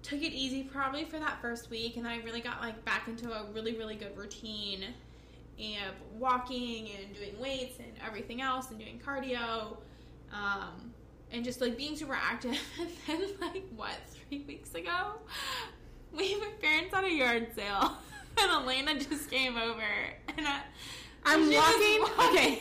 took 0.01 0.21
it 0.21 0.33
easy 0.33 0.63
probably 0.63 1.05
for 1.05 1.17
that 1.19 1.41
first 1.41 1.69
week, 1.69 1.95
and 1.95 2.05
then 2.05 2.11
I 2.11 2.21
really 2.23 2.41
got 2.41 2.59
like 2.59 2.83
back 2.83 3.07
into 3.07 3.31
a 3.31 3.45
really, 3.53 3.77
really 3.77 3.95
good 3.95 4.17
routine 4.17 4.83
and 5.59 5.93
walking 6.17 6.89
and 6.97 7.13
doing 7.13 7.39
weights 7.39 7.79
and 7.79 7.91
everything 8.05 8.41
else 8.41 8.69
and 8.69 8.79
doing 8.79 8.99
cardio. 9.05 9.77
Um, 10.31 10.93
and 11.31 11.43
just 11.43 11.61
like 11.61 11.77
being 11.77 11.95
super 11.95 12.17
active. 12.19 12.57
And 13.07 13.21
then, 13.21 13.29
like, 13.41 13.63
what, 13.75 13.95
three 14.07 14.43
weeks 14.47 14.73
ago, 14.75 15.13
we 16.11 16.35
my 16.39 16.49
parents 16.61 16.93
had 16.93 17.03
a 17.03 17.11
yard 17.11 17.47
sale, 17.55 17.97
and 18.41 18.51
Alaina 18.51 18.99
just 18.99 19.29
came 19.29 19.57
over, 19.57 19.81
and 20.37 20.47
I, 20.47 20.61
I'm 21.25 21.49
she 21.49 21.57
walking. 21.57 22.59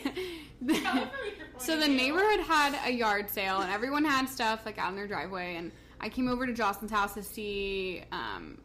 Okay. 0.65 1.07
So 1.57 1.77
the 1.77 1.87
neighborhood 1.89 2.39
had 2.39 2.79
a 2.85 2.91
yard 2.91 3.29
sale, 3.29 3.59
and 3.59 3.69
everyone 3.69 4.05
had 4.05 4.29
stuff 4.29 4.65
like 4.65 4.77
out 4.77 4.91
in 4.91 4.95
their 4.95 5.07
driveway. 5.07 5.57
And 5.57 5.73
I 5.99 6.07
came 6.07 6.29
over 6.29 6.45
to 6.47 6.53
Jocelyn's 6.53 6.91
house 6.91 7.13
to 7.15 7.23
see. 7.23 8.03
Um, 8.13 8.59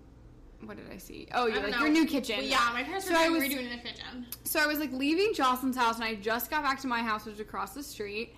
what 0.67 0.77
did 0.77 0.87
I 0.93 0.97
see? 0.99 1.29
Oh, 1.35 1.45
I 1.45 1.49
yeah, 1.49 1.55
don't 1.55 1.63
like 1.65 1.73
know. 1.73 1.81
your 1.81 1.91
new 1.91 2.07
kitchen. 2.07 2.37
Well, 2.39 2.47
yeah, 2.47 2.71
my 2.73 2.83
parents 2.83 3.07
So 3.07 3.13
were 3.13 3.19
I 3.19 3.29
was- 3.29 3.43
redoing 3.43 3.71
the 3.71 3.89
kitchen. 3.89 4.27
So 4.45 4.61
I 4.61 4.67
was 4.67 4.79
like 4.79 4.93
leaving 4.93 5.33
Jocelyn's 5.35 5.77
house, 5.77 5.97
and 5.97 6.05
I 6.05 6.15
just 6.17 6.51
got 6.51 6.63
back 6.63 6.81
to 6.81 6.87
my 6.87 7.01
house, 7.03 7.25
which 7.25 7.35
is 7.35 7.41
across 7.41 7.75
the 7.75 7.83
street, 7.83 8.35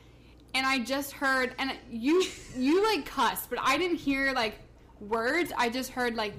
and 0.54 0.66
I 0.66 0.78
just 0.78 1.12
heard, 1.12 1.54
and 1.58 1.72
you 1.90 2.24
you 2.56 2.82
like 2.84 3.04
cussed, 3.06 3.50
but 3.50 3.58
I 3.62 3.76
didn't 3.78 3.98
hear 3.98 4.32
like 4.32 4.54
words. 5.00 5.52
I 5.56 5.68
just 5.68 5.90
heard 5.90 6.14
like 6.16 6.34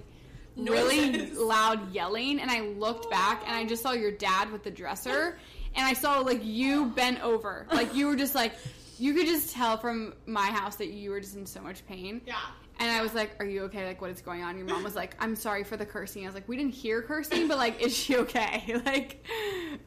really 0.55 1.11
Noises. 1.11 1.37
loud 1.53 1.91
yelling, 1.93 2.39
and 2.39 2.49
I 2.49 2.61
looked 2.61 3.09
back, 3.11 3.43
and 3.45 3.55
I 3.55 3.65
just 3.65 3.83
saw 3.83 3.91
your 3.91 4.11
dad 4.11 4.51
with 4.51 4.63
the 4.63 4.71
dresser, 4.71 5.37
and 5.75 5.85
I 5.85 5.93
saw 5.93 6.19
like 6.21 6.43
you 6.43 6.87
bent 6.87 7.21
over, 7.23 7.67
like 7.71 7.93
you 7.93 8.07
were 8.07 8.15
just 8.15 8.33
like 8.35 8.53
you 8.99 9.13
could 9.13 9.27
just 9.27 9.53
tell 9.53 9.77
from 9.77 10.15
my 10.25 10.47
house 10.47 10.77
that 10.77 10.87
you 10.87 11.11
were 11.11 11.19
just 11.19 11.35
in 11.35 11.45
so 11.45 11.61
much 11.61 11.85
pain. 11.85 12.19
Yeah. 12.25 12.35
And 12.79 12.91
I 12.91 13.01
was 13.01 13.13
like, 13.13 13.35
"Are 13.39 13.45
you 13.45 13.63
okay? 13.63 13.85
Like, 13.87 14.01
what 14.01 14.11
is 14.11 14.21
going 14.21 14.43
on?" 14.43 14.57
Your 14.57 14.67
mom 14.67 14.83
was 14.83 14.95
like, 14.95 15.15
"I'm 15.19 15.35
sorry 15.35 15.63
for 15.63 15.77
the 15.77 15.85
cursing." 15.85 16.23
I 16.23 16.27
was 16.27 16.35
like, 16.35 16.47
"We 16.47 16.57
didn't 16.57 16.73
hear 16.75 17.01
cursing, 17.01 17.47
but 17.47 17.57
like, 17.57 17.81
is 17.81 17.95
she 17.95 18.17
okay? 18.17 18.81
Like, 18.85 19.25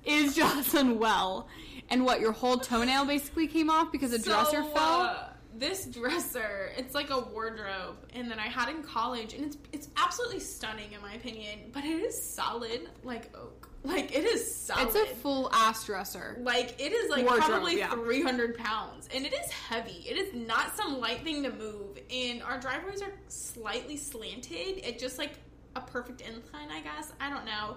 is 0.04 0.34
Jocelyn 0.34 0.98
well?" 0.98 1.48
And 1.88 2.04
what? 2.04 2.20
Your 2.20 2.32
whole 2.32 2.58
toenail 2.58 3.04
basically 3.04 3.46
came 3.46 3.70
off 3.70 3.90
because 3.92 4.12
a 4.12 4.18
dresser 4.18 4.62
fell. 4.62 5.00
uh, 5.02 5.16
this 5.56 5.86
dresser, 5.86 6.70
it's 6.76 6.94
like 6.94 7.10
a 7.10 7.20
wardrobe, 7.20 7.96
and 8.14 8.30
then 8.30 8.38
I 8.38 8.46
had 8.46 8.68
in 8.68 8.82
college, 8.82 9.34
and 9.34 9.44
it's 9.44 9.56
it's 9.72 9.88
absolutely 9.96 10.40
stunning 10.40 10.92
in 10.92 11.00
my 11.00 11.14
opinion, 11.14 11.70
but 11.72 11.84
it 11.84 12.00
is 12.02 12.20
solid 12.20 12.88
like 13.04 13.36
oak. 13.36 13.68
Like 13.82 14.14
it 14.14 14.24
is 14.24 14.54
solid. 14.54 14.88
it's 14.88 14.94
a 14.96 15.06
full 15.16 15.50
ass 15.54 15.86
dresser. 15.86 16.36
like 16.42 16.74
it 16.78 16.92
is 16.92 17.10
like 17.10 17.24
Wardrobe, 17.24 17.48
probably 17.48 17.78
yeah. 17.78 17.90
300 17.90 18.58
pounds 18.58 19.08
and 19.14 19.24
it 19.24 19.32
is 19.32 19.50
heavy 19.50 20.04
it 20.06 20.18
is 20.18 20.34
not 20.34 20.76
some 20.76 21.00
light 21.00 21.24
thing 21.24 21.42
to 21.44 21.50
move 21.50 21.98
and 22.10 22.42
our 22.42 22.60
driveways 22.60 23.00
are 23.00 23.12
slightly 23.28 23.96
slanted 23.96 24.84
it 24.84 24.98
just 24.98 25.16
like 25.18 25.32
a 25.76 25.80
perfect 25.80 26.20
incline 26.20 26.70
i 26.70 26.80
guess 26.82 27.12
i 27.20 27.30
don't 27.30 27.46
know 27.46 27.76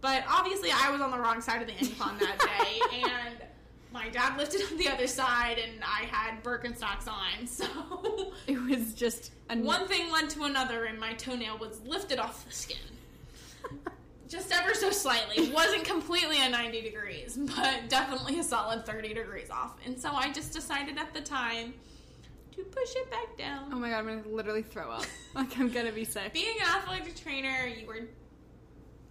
but 0.00 0.24
obviously 0.30 0.70
i 0.72 0.90
was 0.90 1.02
on 1.02 1.10
the 1.10 1.18
wrong 1.18 1.42
side 1.42 1.60
of 1.60 1.68
the 1.68 1.78
incline 1.78 2.16
that 2.18 2.38
day 2.60 3.00
and 3.02 3.34
my 3.92 4.08
dad 4.08 4.38
lifted 4.38 4.62
up 4.62 4.70
the 4.78 4.88
other 4.88 5.06
side 5.06 5.58
and 5.58 5.72
i 5.84 6.04
had 6.10 6.42
birkenstocks 6.42 7.06
on 7.06 7.46
so 7.46 8.32
It 8.46 8.58
was 8.62 8.94
just 8.94 9.30
a 9.50 9.58
one 9.58 9.86
thing 9.88 10.10
led 10.10 10.30
to 10.30 10.44
another 10.44 10.86
and 10.86 10.98
my 10.98 11.12
toenail 11.12 11.58
was 11.58 11.82
lifted 11.82 12.18
off 12.18 12.46
the 12.46 12.52
skin 12.52 12.78
just 14.28 14.52
ever 14.52 14.74
so 14.74 14.90
slightly 14.90 15.50
wasn't 15.50 15.84
completely 15.84 16.40
a 16.40 16.48
90 16.48 16.80
degrees 16.80 17.38
but 17.56 17.88
definitely 17.88 18.38
a 18.38 18.42
solid 18.42 18.86
30 18.86 19.14
degrees 19.14 19.50
off 19.50 19.76
and 19.84 19.98
so 19.98 20.10
i 20.12 20.32
just 20.32 20.52
decided 20.52 20.98
at 20.98 21.12
the 21.12 21.20
time 21.20 21.74
to 22.56 22.62
push 22.62 22.94
it 22.94 23.10
back 23.10 23.36
down 23.36 23.68
Oh 23.72 23.78
my 23.78 23.90
god, 23.90 23.98
I'm 23.98 24.06
gonna 24.06 24.34
literally 24.34 24.62
throw 24.62 24.90
up. 24.90 25.04
like 25.34 25.58
I'm 25.58 25.70
gonna 25.70 25.92
be 25.92 26.04
sick. 26.04 26.32
being 26.32 26.56
an 26.60 26.66
athletic 26.76 27.16
trainer 27.16 27.66
you 27.66 27.86
were 27.86 28.00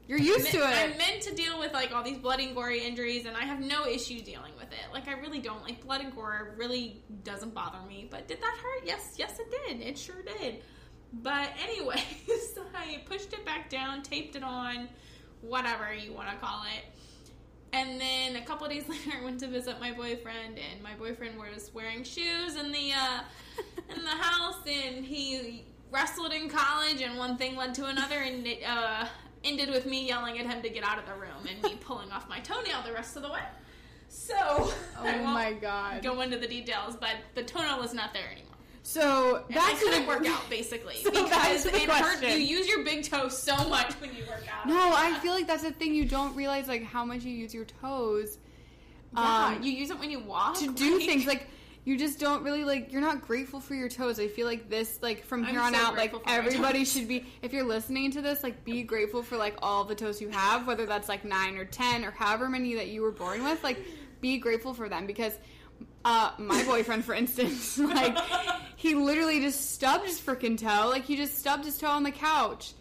You're 0.08 0.20
used 0.20 0.48
to 0.52 0.58
it. 0.60 0.64
I'm 0.64 0.98
meant 0.98 1.22
to 1.24 1.36
deal 1.36 1.60
with 1.60 1.74
like 1.74 1.94
all 1.94 2.04
these 2.04 2.18
bloody 2.18 2.46
and 2.46 2.56
gory 2.56 2.86
injuries, 2.86 3.26
and 3.26 3.36
I 3.36 3.42
have 3.42 3.60
no 3.60 3.86
issue 3.86 4.22
dealing 4.22 4.54
with 4.58 4.72
it. 4.72 4.94
Like 4.94 5.08
I 5.08 5.14
really 5.14 5.40
don't 5.40 5.62
like 5.64 5.84
blood 5.84 6.02
and 6.02 6.14
gore. 6.16 6.56
Really 6.58 7.04
doesn't 7.24 7.54
bother 7.54 7.80
me. 7.88 8.08
But 8.10 8.28
did 8.28 8.40
that 8.42 8.58
hurt? 8.64 8.86
Yes, 8.86 9.16
yes, 9.18 9.40
it 9.40 9.54
did. 9.68 9.82
It 9.82 9.98
sure 9.98 10.22
did. 10.40 10.62
But 11.22 11.50
anyways, 11.62 12.00
I 12.76 13.02
pushed 13.06 13.34
it 13.34 13.46
back 13.46 13.70
down, 13.70 14.02
taped 14.04 14.36
it 14.36 14.44
on, 14.44 14.90
whatever 15.48 15.94
you 15.94 16.14
want 16.14 16.30
to 16.30 16.36
call 16.38 16.64
it. 16.78 16.86
And 17.74 18.00
then 18.00 18.36
a 18.36 18.46
couple 18.46 18.68
days 18.68 18.88
later, 18.90 19.12
I 19.20 19.24
went 19.24 19.40
to 19.42 19.48
visit 19.48 19.80
my 19.80 19.92
boyfriend, 19.92 20.58
and 20.58 20.82
my 20.84 20.94
boyfriend 20.96 21.38
was 21.38 21.72
wearing 21.74 22.04
shoes 22.04 22.56
in 22.56 22.72
the 22.72 22.92
uh, 22.94 23.22
in 23.96 24.04
the 24.04 24.10
house, 24.26 24.58
and 24.68 25.04
he 25.06 25.66
wrestled 25.92 26.34
in 26.34 26.50
college, 26.50 27.02
and 27.02 27.18
one 27.18 27.38
thing 27.38 27.56
led 27.56 27.74
to 27.76 27.86
another, 27.86 28.20
and 28.20 28.46
it 28.48 28.62
uh, 28.68 29.06
ended 29.44 29.70
with 29.70 29.86
me 29.86 30.08
yelling 30.08 30.40
at 30.40 30.46
him 30.46 30.62
to 30.62 30.70
get 30.70 30.84
out 30.84 30.98
of 31.00 31.06
the 31.06 31.14
room, 31.14 31.48
and 31.50 31.62
me 31.64 31.76
pulling 31.82 32.12
off 32.12 32.30
my 32.30 32.40
toenail 32.40 32.84
the 32.86 32.94
rest 32.94 33.16
of 33.18 33.24
the 33.24 33.32
way. 33.32 33.42
So, 34.08 34.36
I 35.00 35.20
Oh 35.20 35.24
my 35.24 35.54
god. 35.54 36.04
go 36.04 36.22
into 36.22 36.38
the 36.38 36.48
details, 36.48 36.96
but 36.96 37.16
the 37.34 37.44
toenail 37.44 37.80
was 37.80 37.96
not 37.96 38.14
there 38.14 38.30
anymore. 38.32 38.53
So 38.84 39.38
And 39.48 39.56
back 39.56 39.70
I 39.70 39.74
to 39.74 39.80
couldn't 39.80 40.08
work 40.08 40.26
out 40.28 40.42
basically 40.50 40.96
So 40.98 41.10
because 41.12 41.66
it 41.66 41.90
hurt. 41.90 42.22
You 42.22 42.36
use 42.36 42.68
your 42.68 42.84
big 42.84 43.04
toe 43.04 43.30
so 43.30 43.56
much 43.70 43.94
when 43.94 44.14
you 44.16 44.24
work 44.28 44.44
out. 44.54 44.68
No, 44.68 44.94
I 44.96 45.18
feel 45.20 45.34
like 45.34 45.48
that's 45.48 45.64
the 45.64 45.72
thing. 45.72 45.96
You 45.96 46.06
don't 46.06 46.36
realize 46.36 46.68
like 46.68 46.84
how 46.84 47.06
much 47.06 47.24
you 47.24 47.32
use 47.32 47.54
your 47.54 47.66
toes. 47.66 48.38
Yeah, 49.16 49.46
um, 49.58 49.64
you 49.64 49.72
use 49.72 49.90
it 49.90 50.00
when 50.00 50.12
you 50.12 50.20
walk 50.20 50.60
to 50.60 50.74
do 50.74 50.98
like- 50.98 51.06
things 51.06 51.26
like 51.26 51.48
you 51.86 51.98
just 51.98 52.18
don't 52.20 52.44
really 52.44 52.64
like 52.64 52.92
you're 52.92 53.02
not 53.02 53.22
grateful 53.22 53.60
for 53.60 53.76
your 53.76 53.90
toes 53.90 54.18
i 54.18 54.26
feel 54.28 54.48
like 54.48 54.70
this 54.70 55.00
like 55.02 55.24
from 55.26 55.44
here 55.44 55.60
I'm 55.60 55.68
on 55.68 55.74
so 55.74 55.86
out 55.86 55.98
like 55.98 56.12
grateful 56.12 56.20
for 56.22 56.30
my 56.30 56.36
everybody 56.38 56.86
should 56.86 57.10
be 57.10 57.26
if 57.42 57.52
you're 57.52 57.66
listening 57.66 58.10
to 58.12 58.22
this 58.22 58.42
like 58.42 58.64
be 58.64 58.84
grateful 58.84 59.22
for 59.22 59.36
like 59.36 59.56
all 59.62 59.84
the 59.84 59.94
toes 59.94 60.22
you 60.22 60.30
have 60.30 60.66
whether 60.66 60.86
that's 60.86 61.10
like 61.10 61.26
nine 61.26 61.58
or 61.58 61.66
ten 61.66 62.06
or 62.06 62.12
however 62.12 62.48
many 62.48 62.74
that 62.76 62.88
you 62.88 63.02
were 63.02 63.12
born 63.12 63.44
with 63.44 63.62
like 63.66 63.78
be 64.22 64.38
grateful 64.38 64.74
for 64.74 64.88
them 64.88 65.06
because 65.06 65.34
uh, 66.06 66.32
my 66.38 66.64
boyfriend 66.66 67.06
for 67.06 67.14
instance 67.14 67.78
like 67.78 68.18
he 68.76 68.96
literally 68.96 69.40
just 69.40 69.72
stubbed 69.72 70.06
his 70.06 70.20
freaking 70.20 70.58
toe. 70.58 70.90
Like 70.90 71.06
he 71.06 71.16
just 71.16 71.38
stubbed 71.38 71.64
his 71.64 71.78
toe 71.78 71.88
on 71.88 72.04
the 72.04 72.12
couch. 72.12 72.74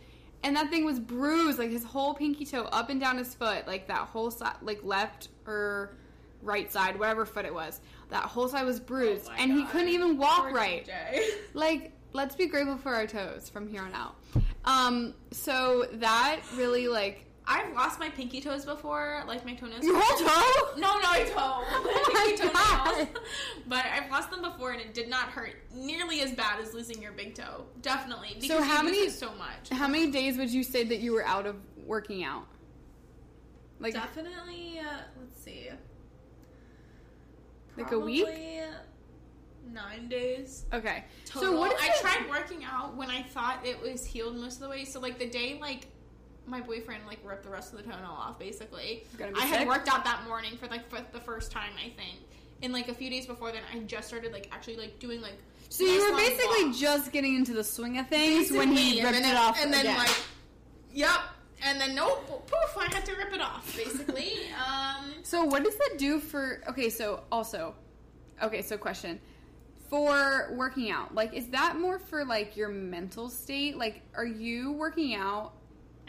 And 0.43 0.57
that 0.57 0.70
thing 0.70 0.84
was 0.84 0.99
bruised 0.99 1.61
like 1.61 1.70
his 1.70 1.84
whole 1.84 2.14
pinky 2.14 2.45
toe 2.45 2.64
up 2.72 2.90
and 2.90 3.01
down 3.01 3.18
his 3.18 3.34
foot. 3.34 3.68
Like 3.68 3.86
that 3.86 4.09
whole 4.09 4.32
side 4.32 4.57
like 4.62 4.82
left 4.82 5.28
or 5.47 5.95
right 6.43 6.72
side 6.72 6.99
whatever 6.99 7.24
foot 7.24 7.45
it 7.45 7.55
was 7.55 7.80
that 8.11 8.24
whole 8.24 8.49
side 8.49 8.66
was 8.66 8.80
bruised. 8.80 9.28
Oh 9.30 9.34
and 9.38 9.53
he 9.53 9.64
couldn't 9.64 9.88
even 9.88 10.18
walk 10.18 10.40
Poor 10.49 10.53
right. 10.53 10.86
DJ. 10.86 11.22
like 11.55 11.93
let's 12.12 12.34
be 12.34 12.47
grateful 12.47 12.76
for 12.76 12.95
our 12.95 13.07
toes 13.07 13.49
from 13.49 13.68
here 13.68 13.82
on 13.82 13.93
out. 13.95 14.16
Um 14.64 15.14
so 15.30 15.86
that 15.95 16.40
really 16.57 16.88
like 16.88 17.26
I've 17.47 17.74
lost 17.74 17.99
my 17.99 18.09
pinky 18.09 18.40
toes 18.40 18.64
before, 18.64 19.24
like 19.26 19.45
my 19.45 19.55
toenails. 19.55 19.82
your 19.84 20.01
whole 20.01 20.16
toe 20.18 20.80
No, 20.80 20.86
no, 20.99 21.05
I 21.05 21.24
toe. 21.24 21.32
Oh 21.36 22.05
my 22.14 22.24
pinky 22.26 22.36
toenails. 22.43 23.09
God. 23.12 23.22
But 23.66 23.84
I've 23.86 24.11
lost 24.11 24.30
them 24.30 24.43
before, 24.43 24.70
and 24.72 24.80
it 24.80 24.95
did 24.95 25.09
not 25.09 25.28
hurt 25.30 25.55
nearly 25.74 26.20
as 26.20 26.32
bad 26.32 26.61
as 26.61 26.72
losing 26.72 27.03
your 27.03 27.12
big 27.12 27.34
toe. 27.34 27.64
Definitely. 27.80 28.36
Because 28.40 28.49
So 28.59 28.62
how 28.62 28.82
many- 28.82 29.09
so 29.09 29.32
much? 29.34 29.68
how 29.70 29.88
many 29.88 30.11
days 30.11 30.36
would 30.38 30.51
you 30.51 30.62
say 30.62 30.84
that 30.84 31.01
you 31.01 31.12
were 31.12 31.24
out 31.26 31.47
of 31.47 31.57
working 31.84 32.22
out 32.24 32.47
like 33.80 33.95
Definitely. 33.95 34.78
Uh, 34.78 34.84
let's 35.20 35.43
see. 35.43 35.68
Like 37.76 37.90
a 37.93 37.99
week? 37.99 38.26
Nine 39.72 40.09
days. 40.09 40.66
okay 40.72 41.05
Total. 41.24 41.51
so 41.53 41.59
what? 41.59 41.76
I 41.80 41.88
tried 42.01 42.28
working 42.28 42.64
out 42.64 42.97
when 42.97 43.09
I 43.11 43.22
thought 43.22 43.64
it 43.64 43.80
was 43.80 44.05
healed 44.05 44.36
most 44.36 44.55
of 44.57 44.61
the 44.61 44.68
way. 44.68 44.84
So 44.84 45.01
like 45.01 45.18
the 45.18 45.28
day 45.28 45.59
like 45.61 45.86
my 46.47 46.61
boyfriend 46.61 47.03
like 47.07 47.18
ripped 47.24 47.45
the 47.45 47.51
rest 47.51 47.72
of 47.72 47.78
the 47.78 47.84
toenail 47.84 48.11
off 48.11 48.38
basically. 48.38 49.05
I 49.36 49.45
had 49.45 49.66
worked 49.66 49.88
out 49.88 50.05
that 50.05 50.24
morning 50.26 50.57
for 50.57 50.66
like 50.66 50.88
for 50.88 51.01
the 51.12 51.20
first 51.20 51.53
time 51.53 51.72
I 51.78 51.90
think. 51.90 52.18
And 52.62 52.72
like 52.72 52.88
a 52.88 52.95
few 52.95 53.11
days 53.11 53.26
before 53.26 53.53
then 53.53 53.62
I 53.72 53.78
just 53.80 54.09
started 54.09 54.32
like 54.32 54.49
actually 54.53 54.76
like 54.76 54.99
doing 54.99 55.20
like 55.20 55.36
so 55.68 55.84
you 55.84 56.11
were 56.11 56.16
basically 56.16 56.72
just 56.72 57.12
getting 57.12 57.34
into 57.34 57.55
the 57.55 57.64
swing 57.64 57.99
of 57.99 58.09
things 58.09 58.53
when 58.53 58.72
he 58.72 59.03
ripped 59.03 59.14
then, 59.14 59.24
it 59.24 59.36
off 59.36 59.59
and 59.61 59.72
then 59.72 59.86
again. 59.86 59.99
like 59.99 60.14
yep 60.93 61.20
and 61.64 61.80
then 61.80 61.95
nope 61.95 62.47
poof 62.47 62.76
I 62.76 62.93
had 62.93 63.05
to 63.07 63.14
rip 63.16 63.32
it 63.32 63.40
off 63.40 63.74
basically. 63.76 64.34
um 64.68 65.12
So 65.22 65.45
what 65.45 65.64
does 65.64 65.76
that 65.76 65.95
do 65.99 66.18
for 66.18 66.61
okay, 66.68 66.90
so 66.90 67.22
also 67.30 67.74
okay, 68.43 68.62
so 68.62 68.76
question. 68.76 69.20
For 69.88 70.49
working 70.55 70.90
out, 70.90 71.14
like 71.14 71.34
is 71.34 71.49
that 71.49 71.78
more 71.78 71.99
for 71.99 72.24
like 72.24 72.57
your 72.57 72.68
mental 72.68 73.28
state? 73.28 73.76
Like 73.76 74.03
are 74.14 74.26
you 74.26 74.72
working 74.72 75.14
out 75.14 75.53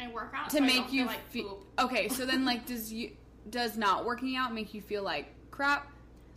I 0.03 0.11
work 0.11 0.33
out 0.35 0.49
to 0.51 0.57
so 0.57 0.63
I 0.63 0.67
make 0.67 0.91
you 0.91 1.07
feel 1.29 1.63
like. 1.77 1.85
Okay, 1.85 2.07
so 2.09 2.25
then 2.25 2.45
like 2.45 2.65
does 2.65 2.91
you 2.91 3.11
does 3.49 3.77
not 3.77 4.05
working 4.05 4.35
out 4.35 4.53
make 4.53 4.73
you 4.73 4.81
feel 4.81 5.03
like 5.03 5.33
crap? 5.51 5.87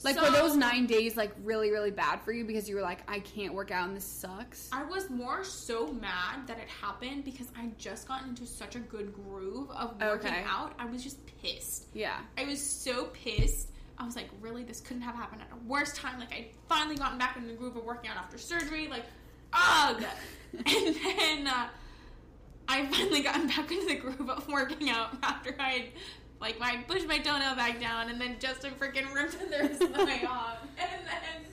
Like 0.04 0.20
were 0.20 0.30
those 0.30 0.56
9 0.56 0.86
days 0.86 1.16
like 1.16 1.32
really 1.42 1.70
really 1.70 1.90
bad 1.90 2.20
for 2.20 2.30
you 2.30 2.44
because 2.44 2.68
you 2.68 2.76
were 2.76 2.82
like 2.82 3.00
I 3.10 3.20
can't 3.20 3.54
work 3.54 3.70
out 3.70 3.88
and 3.88 3.96
this 3.96 4.04
sucks? 4.04 4.68
I 4.70 4.84
was 4.84 5.08
more 5.08 5.42
so 5.42 5.86
mad 5.92 6.46
that 6.46 6.58
it 6.58 6.68
happened 6.68 7.24
because 7.24 7.48
I 7.56 7.70
just 7.78 8.06
got 8.06 8.22
into 8.24 8.44
such 8.46 8.76
a 8.76 8.80
good 8.80 9.14
groove 9.14 9.70
of 9.70 9.98
working 10.00 10.30
Okay. 10.30 10.44
out. 10.46 10.74
I 10.78 10.84
was 10.86 11.02
just 11.02 11.18
pissed. 11.42 11.86
Yeah. 11.94 12.18
I 12.36 12.44
was 12.44 12.60
so 12.62 13.06
pissed. 13.06 13.70
I 13.98 14.04
was 14.04 14.14
like, 14.16 14.28
really, 14.42 14.62
this 14.62 14.80
couldn't 14.82 15.00
have 15.00 15.14
happened 15.14 15.40
at 15.40 15.48
a 15.50 15.68
worse 15.68 15.94
time. 15.94 16.20
Like, 16.20 16.30
I'd 16.30 16.48
finally 16.68 16.96
gotten 16.96 17.16
back 17.16 17.38
in 17.38 17.46
the 17.46 17.54
groove 17.54 17.76
of 17.76 17.84
working 17.84 18.10
out 18.10 18.18
after 18.18 18.36
surgery. 18.36 18.88
Like, 18.88 19.04
ugh. 19.54 20.04
and 20.52 20.94
then 20.94 21.46
uh, 21.46 21.68
I 22.68 22.86
finally 22.86 23.22
gotten 23.22 23.46
back 23.48 23.70
into 23.70 23.86
the 23.86 23.94
groove 23.96 24.28
of 24.28 24.48
working 24.48 24.90
out 24.90 25.16
after 25.22 25.54
I'd 25.58 25.92
like 26.40 26.58
my 26.58 26.76
pushed 26.88 27.06
my 27.08 27.18
toenail 27.18 27.54
back 27.56 27.80
down, 27.80 28.10
and 28.10 28.20
then 28.20 28.36
Justin 28.38 28.72
freaking 28.78 29.12
ripped 29.14 29.38
the 29.38 29.58
rest 29.58 29.82
of 29.82 29.94
the 29.94 30.04
way 30.04 30.22
off. 30.28 30.58
And 30.78 30.90
then 31.06 31.44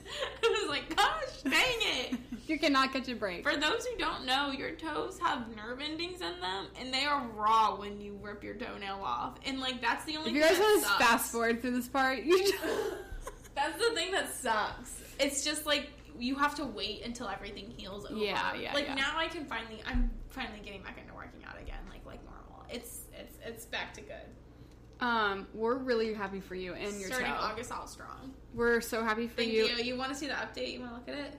I 0.42 0.60
was 0.60 0.68
like, 0.68 0.94
gosh, 0.94 1.42
dang 1.42 1.54
it. 1.80 2.18
You 2.46 2.58
cannot 2.58 2.92
catch 2.92 3.08
a 3.08 3.14
break. 3.14 3.48
For 3.48 3.56
those 3.56 3.86
who 3.86 3.96
don't 3.96 4.26
know, 4.26 4.50
your 4.50 4.72
toes 4.72 5.18
have 5.22 5.48
nerve 5.56 5.80
endings 5.80 6.20
in 6.20 6.40
them, 6.40 6.66
and 6.78 6.92
they 6.92 7.04
are 7.04 7.26
raw 7.34 7.74
when 7.76 8.00
you 8.00 8.18
rip 8.20 8.44
your 8.44 8.54
toenail 8.54 9.00
off. 9.02 9.38
And 9.46 9.60
like 9.60 9.80
that's 9.80 10.04
the 10.04 10.16
only. 10.18 10.30
If 10.30 10.36
you 10.36 10.42
guys 10.42 10.58
want 10.58 10.82
to 10.82 10.88
fast 11.04 11.32
forward 11.32 11.62
through 11.62 11.72
this 11.72 11.88
part, 11.88 12.22
you 12.22 12.38
just 12.38 12.62
That's 13.54 13.78
the 13.78 13.94
thing 13.94 14.10
that 14.12 14.34
sucks. 14.34 15.00
It's 15.18 15.44
just 15.44 15.64
like 15.64 15.90
you 16.18 16.34
have 16.36 16.54
to 16.56 16.64
wait 16.64 17.02
until 17.04 17.28
everything 17.28 17.72
heals 17.76 18.04
over. 18.04 18.16
Yeah, 18.16 18.54
yeah, 18.54 18.74
Like 18.74 18.86
yeah. 18.86 18.94
now, 18.94 19.12
I 19.16 19.26
can 19.28 19.44
finally. 19.46 19.82
I'm 19.86 20.10
finally 20.34 20.60
getting 20.64 20.82
back 20.82 20.98
into 21.00 21.14
working 21.14 21.44
out 21.48 21.60
again, 21.60 21.78
like 21.90 22.04
like 22.06 22.20
normal. 22.24 22.64
It's 22.70 23.02
it's 23.18 23.38
it's 23.44 23.64
back 23.66 23.94
to 23.94 24.00
good. 24.00 24.26
um 25.06 25.46
we're 25.54 25.76
really 25.76 26.12
happy 26.14 26.40
for 26.40 26.54
you 26.54 26.74
and 26.74 26.98
your 27.00 27.08
Starting 27.08 27.32
toe. 27.32 27.38
August 27.40 27.72
all 27.72 27.86
strong. 27.86 28.32
We're 28.52 28.80
so 28.80 29.02
happy 29.02 29.26
for 29.28 29.36
Thank 29.36 29.52
you. 29.52 29.66
you. 29.66 29.76
You 29.84 29.96
want 29.96 30.10
to 30.12 30.16
see 30.18 30.26
the 30.26 30.34
update? 30.34 30.72
You 30.72 30.80
want 30.80 30.92
to 30.92 30.96
look 30.98 31.08
at 31.08 31.26
it? 31.32 31.38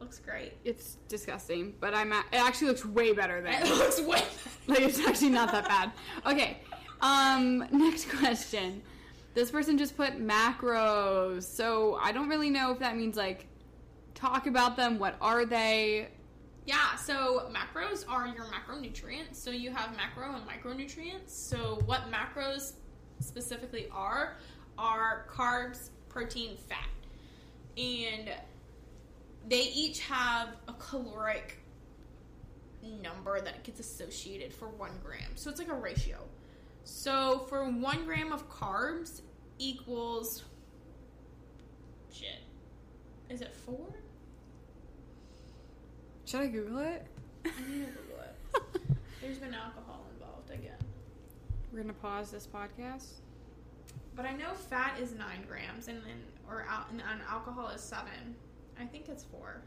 Looks 0.00 0.18
great. 0.18 0.52
It's 0.64 0.98
disgusting, 1.08 1.74
but 1.80 1.94
I'm 1.94 2.12
at, 2.12 2.26
it 2.32 2.36
actually 2.36 2.68
looks 2.68 2.84
way 2.84 3.12
better 3.12 3.40
than 3.40 3.54
It 3.62 3.68
looks 3.68 4.00
way. 4.00 4.22
like 4.66 4.80
it's 4.80 4.98
actually 5.00 5.30
not 5.30 5.50
that 5.52 5.66
bad. 5.68 5.92
Okay. 6.26 6.58
Um 7.00 7.66
next 7.72 8.08
question. 8.10 8.82
this 9.34 9.50
person 9.50 9.76
just 9.78 9.96
put 9.96 10.18
macros. 10.20 11.42
So 11.44 11.98
I 12.00 12.12
don't 12.12 12.28
really 12.28 12.50
know 12.50 12.72
if 12.72 12.78
that 12.80 12.96
means 12.96 13.16
like 13.16 13.46
talk 14.14 14.46
about 14.46 14.76
them. 14.76 14.98
What 14.98 15.16
are 15.20 15.44
they? 15.46 16.08
Yeah, 16.66 16.96
so 16.96 17.48
macros 17.52 18.04
are 18.08 18.26
your 18.26 18.46
macronutrients. 18.46 19.36
So 19.36 19.50
you 19.50 19.70
have 19.70 19.96
macro 19.96 20.34
and 20.34 20.42
micronutrients. 20.46 21.30
So 21.30 21.80
what 21.86 22.10
macros 22.10 22.72
specifically 23.20 23.88
are 23.92 24.36
are 24.76 25.26
carbs, 25.32 25.90
protein, 26.08 26.56
fat. 26.56 26.88
And 27.78 28.30
they 29.48 29.62
each 29.62 30.00
have 30.00 30.48
a 30.66 30.72
caloric 30.72 31.58
number 32.82 33.40
that 33.40 33.62
gets 33.62 33.78
associated 33.78 34.52
for 34.52 34.68
one 34.68 34.92
gram. 35.04 35.36
So 35.36 35.50
it's 35.50 35.60
like 35.60 35.68
a 35.68 35.74
ratio. 35.74 36.18
So 36.82 37.46
for 37.48 37.64
one 37.64 38.04
gram 38.06 38.32
of 38.32 38.50
carbs 38.50 39.20
equals 39.58 40.42
shit. 42.12 42.40
Is 43.30 43.40
it 43.40 43.54
four? 43.54 43.94
Should 46.26 46.40
I 46.40 46.46
Google 46.48 46.78
it? 46.80 47.06
I 47.44 47.48
need 47.70 47.86
to 47.86 47.92
Google 47.92 48.18
it. 48.24 48.96
There's 49.22 49.38
been 49.38 49.54
alcohol 49.54 50.04
involved 50.12 50.50
again. 50.50 50.76
We're 51.72 51.82
gonna 51.82 51.92
pause 51.92 52.32
this 52.32 52.48
podcast. 52.48 53.20
But 54.16 54.26
I 54.26 54.32
know 54.32 54.52
fat 54.54 54.98
is 55.00 55.14
nine 55.14 55.44
grams, 55.48 55.86
and 55.86 55.98
then 55.98 56.24
or 56.50 56.66
al- 56.68 56.86
and, 56.90 57.00
and 57.00 57.20
alcohol 57.30 57.68
is 57.68 57.80
seven. 57.80 58.34
I 58.80 58.86
think 58.86 59.08
it's 59.08 59.22
four. 59.22 59.62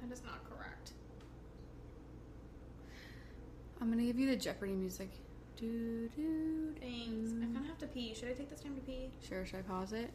That 0.00 0.12
is 0.12 0.22
not 0.24 0.40
correct. 0.50 0.90
I'm 3.80 3.90
gonna 3.90 4.02
give 4.04 4.18
you 4.18 4.26
the 4.26 4.36
Jeopardy 4.36 4.74
music. 4.74 5.10
Do 5.56 6.08
do. 6.14 6.74
Thanks. 6.80 7.32
I 7.32 7.40
kind 7.40 7.54
gonna 7.54 7.66
have 7.66 7.78
to 7.78 7.86
pee. 7.86 8.14
Should 8.14 8.28
I 8.28 8.32
take 8.32 8.50
this 8.50 8.60
time 8.60 8.74
to 8.74 8.80
pee? 8.82 9.10
Sure. 9.26 9.46
Should 9.46 9.60
I 9.60 9.62
pause 9.62 9.92
it? 9.92 10.10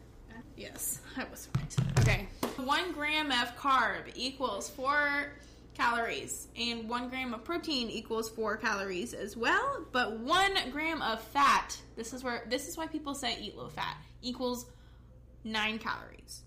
Yes, 0.56 1.00
I 1.16 1.24
was 1.30 1.48
right. 1.56 1.76
Okay. 2.00 2.28
One 2.56 2.92
gram 2.92 3.30
of 3.30 3.56
carb 3.56 4.04
equals 4.14 4.70
four 4.70 5.32
calories, 5.74 6.48
and 6.56 6.88
one 6.88 7.08
gram 7.08 7.34
of 7.34 7.44
protein 7.44 7.88
equals 7.88 8.30
four 8.30 8.56
calories 8.56 9.14
as 9.14 9.36
well. 9.36 9.84
But 9.92 10.20
one 10.20 10.54
gram 10.70 11.02
of 11.02 11.20
fat, 11.20 11.76
this 11.96 12.12
is 12.12 12.22
where 12.22 12.44
this 12.48 12.68
is 12.68 12.76
why 12.76 12.86
people 12.86 13.14
say 13.14 13.36
eat 13.40 13.56
low 13.56 13.68
fat, 13.68 13.96
equals 14.20 14.66
nine 15.44 15.78
calories. 15.78 16.42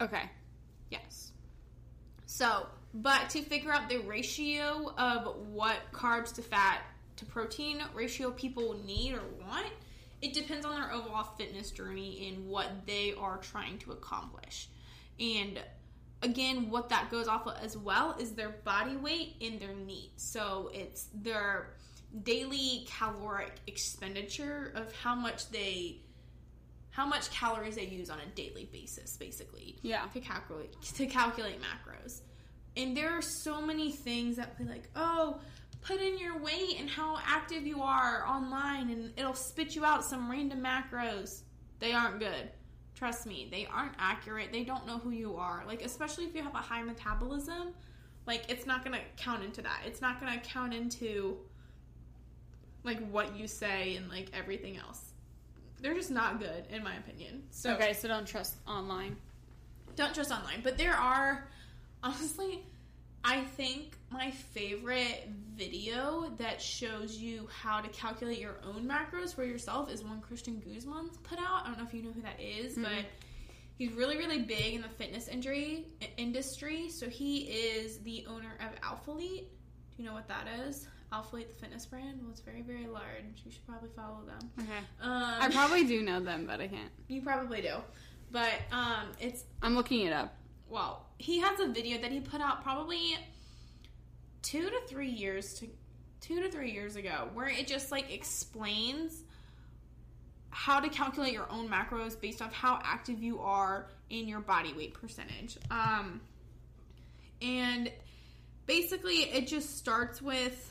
Okay. 0.00 0.22
Yes. 0.90 1.32
So, 2.26 2.66
but 2.94 3.28
to 3.30 3.42
figure 3.42 3.72
out 3.72 3.88
the 3.88 3.98
ratio 3.98 4.94
of 4.96 5.36
what 5.48 5.76
carbs 5.92 6.34
to 6.36 6.42
fat 6.42 6.82
to 7.20 7.26
protein 7.26 7.80
ratio 7.94 8.30
people 8.30 8.76
need 8.84 9.14
or 9.14 9.22
want, 9.46 9.66
it 10.22 10.32
depends 10.34 10.66
on 10.66 10.74
their 10.78 10.92
overall 10.92 11.24
fitness 11.38 11.70
journey 11.70 12.28
and 12.28 12.46
what 12.48 12.86
they 12.86 13.14
are 13.18 13.38
trying 13.38 13.78
to 13.78 13.92
accomplish. 13.92 14.68
And 15.18 15.60
again, 16.22 16.70
what 16.70 16.88
that 16.88 17.10
goes 17.10 17.28
off 17.28 17.46
of 17.46 17.56
as 17.62 17.76
well 17.76 18.16
is 18.18 18.32
their 18.32 18.50
body 18.64 18.96
weight 18.96 19.36
and 19.40 19.60
their 19.60 19.74
needs. 19.74 20.22
So 20.22 20.70
it's 20.74 21.08
their 21.14 21.74
daily 22.22 22.86
caloric 22.98 23.52
expenditure 23.66 24.72
of 24.74 24.92
how 24.96 25.14
much 25.14 25.48
they 25.50 26.00
how 26.92 27.06
much 27.06 27.30
calories 27.30 27.76
they 27.76 27.84
use 27.86 28.10
on 28.10 28.18
a 28.18 28.26
daily 28.34 28.68
basis 28.72 29.16
basically 29.16 29.78
Yeah. 29.82 30.06
to 30.12 30.20
calculate 30.20 30.74
to 30.96 31.06
calculate 31.06 31.60
macros 31.62 32.22
and 32.76 32.96
there 32.96 33.10
are 33.16 33.22
so 33.22 33.62
many 33.62 33.92
things 33.92 34.34
that 34.38 34.58
be 34.58 34.64
like 34.64 34.88
oh 34.96 35.38
put 35.82 36.00
in 36.00 36.18
your 36.18 36.38
weight 36.38 36.76
and 36.78 36.88
how 36.88 37.18
active 37.24 37.66
you 37.66 37.82
are 37.82 38.26
online 38.26 38.90
and 38.90 39.12
it'll 39.16 39.34
spit 39.34 39.74
you 39.74 39.84
out 39.84 40.04
some 40.04 40.30
random 40.30 40.60
macros. 40.62 41.42
They 41.78 41.92
aren't 41.92 42.18
good. 42.18 42.50
Trust 42.94 43.26
me 43.26 43.48
they 43.50 43.66
aren't 43.72 43.94
accurate. 43.98 44.52
They 44.52 44.64
don't 44.64 44.86
know 44.86 44.98
who 44.98 45.10
you 45.10 45.36
are. 45.36 45.64
Like 45.66 45.82
especially 45.82 46.24
if 46.24 46.34
you 46.34 46.42
have 46.42 46.54
a 46.54 46.58
high 46.58 46.82
metabolism 46.82 47.74
like 48.26 48.44
it's 48.48 48.66
not 48.66 48.84
gonna 48.84 49.00
count 49.16 49.42
into 49.42 49.62
that. 49.62 49.80
It's 49.86 50.00
not 50.02 50.20
gonna 50.20 50.40
count 50.40 50.74
into 50.74 51.38
like 52.84 52.98
what 53.10 53.36
you 53.36 53.46
say 53.46 53.96
and 53.96 54.08
like 54.08 54.30
everything 54.34 54.76
else. 54.76 55.12
They're 55.80 55.94
just 55.94 56.10
not 56.10 56.38
good 56.38 56.64
in 56.70 56.84
my 56.84 56.96
opinion. 56.96 57.44
So 57.50 57.72
Okay. 57.74 57.94
So 57.94 58.06
don't 58.08 58.26
trust 58.26 58.56
online. 58.66 59.16
don't 59.96 60.14
trust 60.14 60.30
online. 60.30 60.60
But 60.62 60.76
there 60.76 60.94
are 60.94 61.48
honestly 62.02 62.64
i 63.24 63.40
think 63.42 63.96
my 64.10 64.30
favorite 64.30 65.28
video 65.54 66.32
that 66.38 66.60
shows 66.60 67.16
you 67.18 67.46
how 67.52 67.80
to 67.80 67.88
calculate 67.90 68.38
your 68.38 68.56
own 68.64 68.88
macros 68.88 69.34
for 69.34 69.44
yourself 69.44 69.90
is 69.92 70.02
one 70.02 70.20
christian 70.20 70.58
guzman's 70.60 71.16
put 71.18 71.38
out. 71.38 71.62
I 71.64 71.66
don't 71.68 71.78
know 71.78 71.84
if 71.84 71.92
you 71.94 72.02
know 72.02 72.12
who 72.12 72.22
that 72.22 72.40
is, 72.40 72.76
but 72.76 73.04
he's 73.76 73.92
really 73.92 74.16
really 74.16 74.40
big 74.40 74.74
in 74.74 74.82
the 74.82 74.88
fitness 74.88 75.28
injury 75.28 75.86
industry. 76.16 76.88
So 76.88 77.08
he 77.08 77.42
is 77.42 77.98
the 77.98 78.24
owner 78.26 78.52
of 78.60 78.80
alphalete. 78.80 79.44
Do 79.44 80.02
you 80.02 80.04
know 80.04 80.14
what 80.14 80.28
that 80.28 80.48
is? 80.66 80.88
Alphalete 81.12 81.48
the 81.48 81.54
fitness 81.60 81.84
brand? 81.86 82.20
Well 82.22 82.30
it's 82.30 82.40
very 82.40 82.62
very 82.62 82.86
large. 82.86 83.42
You 83.44 83.52
should 83.52 83.66
probably 83.66 83.90
follow 83.94 84.22
them. 84.26 84.50
Okay. 84.60 84.78
um, 85.02 85.34
I 85.40 85.50
probably 85.52 85.84
do 85.94 86.02
know 86.02 86.20
them, 86.20 86.46
but 86.46 86.60
I 86.60 86.68
can't. 86.68 86.90
you 87.08 87.20
probably 87.22 87.60
do. 87.60 87.74
But 88.32 88.54
um, 88.72 89.08
it's 89.20 89.44
I'm 89.62 89.74
looking 89.74 90.06
it 90.06 90.12
up. 90.12 90.34
Well, 90.70 91.06
he 91.18 91.40
has 91.40 91.60
a 91.60 91.66
video 91.66 92.00
that 92.00 92.12
he 92.12 92.20
put 92.20 92.40
out 92.40 92.62
probably 92.62 93.16
two 94.42 94.70
to 94.70 94.80
three 94.88 95.10
years 95.10 95.54
to 95.54 95.68
two 96.20 96.40
to 96.42 96.50
three 96.50 96.70
years 96.70 96.96
ago 96.96 97.28
where 97.34 97.48
it 97.48 97.66
just 97.66 97.90
like 97.90 98.12
explains 98.12 99.22
how 100.50 100.80
to 100.80 100.88
calculate 100.88 101.32
your 101.32 101.50
own 101.50 101.68
macros 101.68 102.20
based 102.20 102.42
off 102.42 102.52
how 102.52 102.80
active 102.84 103.22
you 103.22 103.40
are 103.40 103.88
in 104.10 104.28
your 104.28 104.40
body 104.40 104.72
weight 104.74 104.94
percentage. 104.94 105.56
Um, 105.70 106.20
and 107.40 107.90
basically, 108.66 109.22
it 109.22 109.46
just 109.46 109.78
starts 109.78 110.20
with 110.20 110.70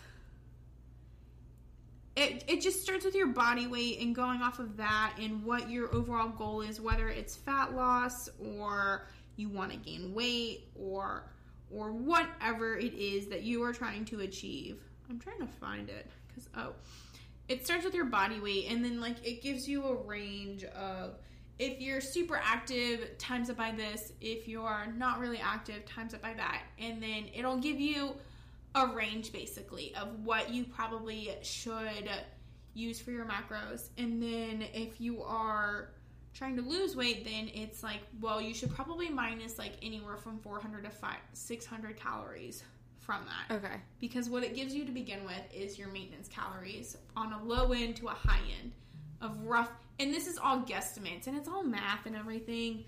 it, 2.15 2.43
it 2.47 2.61
just 2.61 2.81
starts 2.81 3.05
with 3.05 3.15
your 3.15 3.27
body 3.27 3.67
weight 3.67 3.99
and 4.01 4.13
going 4.13 4.41
off 4.41 4.59
of 4.59 4.77
that 4.77 5.13
and 5.19 5.45
what 5.45 5.69
your 5.69 5.93
overall 5.95 6.27
goal 6.27 6.61
is 6.61 6.81
whether 6.81 7.07
it's 7.07 7.37
fat 7.37 7.73
loss 7.73 8.27
or 8.57 9.07
you 9.39 9.49
want 9.49 9.71
to 9.71 9.77
gain 9.77 10.13
weight 10.13 10.67
or 10.75 11.23
or 11.71 11.91
whatever 11.91 12.77
it 12.77 12.93
is 12.93 13.27
that 13.27 13.43
you 13.43 13.63
are 13.63 13.73
trying 13.73 14.03
to 14.05 14.21
achieve. 14.21 14.81
I'm 15.09 15.19
trying 15.19 15.39
to 15.39 15.47
find 15.47 15.89
it 15.89 16.07
because 16.27 16.49
oh 16.55 16.73
it 17.47 17.65
starts 17.65 17.83
with 17.83 17.95
your 17.95 18.05
body 18.05 18.39
weight 18.39 18.67
and 18.69 18.85
then 18.85 19.01
like 19.01 19.15
it 19.25 19.41
gives 19.41 19.67
you 19.67 19.83
a 19.85 19.95
range 19.95 20.63
of 20.65 21.15
if 21.57 21.81
you're 21.81 21.99
super 21.99 22.39
active 22.41 23.17
times 23.17 23.49
it 23.49 23.57
by 23.57 23.71
this 23.71 24.13
if 24.21 24.47
you're 24.47 24.87
not 24.95 25.19
really 25.19 25.39
active 25.39 25.85
times 25.85 26.13
it 26.13 26.21
by 26.21 26.33
that. 26.33 26.61
And 26.79 27.03
then 27.03 27.25
it'll 27.35 27.57
give 27.57 27.79
you 27.79 28.15
a 28.75 28.87
range 28.87 29.31
basically 29.31 29.93
of 29.95 30.23
what 30.23 30.51
you 30.51 30.63
probably 30.63 31.31
should 31.41 32.09
use 32.73 32.99
for 32.99 33.11
your 33.11 33.25
macros. 33.25 33.89
And 33.97 34.21
then 34.21 34.63
if 34.73 35.01
you 35.01 35.21
are 35.23 35.89
trying 36.33 36.55
to 36.55 36.61
lose 36.61 36.95
weight 36.95 37.25
then 37.25 37.49
it's 37.53 37.83
like 37.83 38.01
well 38.21 38.41
you 38.41 38.53
should 38.53 38.73
probably 38.73 39.09
minus 39.09 39.57
like 39.57 39.73
anywhere 39.81 40.17
from 40.17 40.37
400 40.39 40.83
to 40.83 40.89
5 40.89 41.15
600 41.33 41.97
calories 41.97 42.63
from 42.99 43.21
that. 43.25 43.55
Okay. 43.55 43.75
because 43.99 44.29
what 44.29 44.43
it 44.43 44.53
gives 44.55 44.73
you 44.73 44.85
to 44.85 44.91
begin 44.91 45.23
with 45.25 45.41
is 45.51 45.79
your 45.79 45.87
maintenance 45.87 46.27
calories 46.27 46.95
on 47.15 47.33
a 47.33 47.43
low 47.43 47.71
end 47.71 47.95
to 47.95 48.07
a 48.07 48.11
high 48.11 48.41
end 48.61 48.71
of 49.21 49.45
rough 49.45 49.71
and 49.99 50.13
this 50.13 50.27
is 50.27 50.37
all 50.37 50.61
guesstimates 50.61 51.27
and 51.27 51.35
it's 51.35 51.49
all 51.49 51.63
math 51.63 52.05
and 52.05 52.15
everything. 52.15 52.85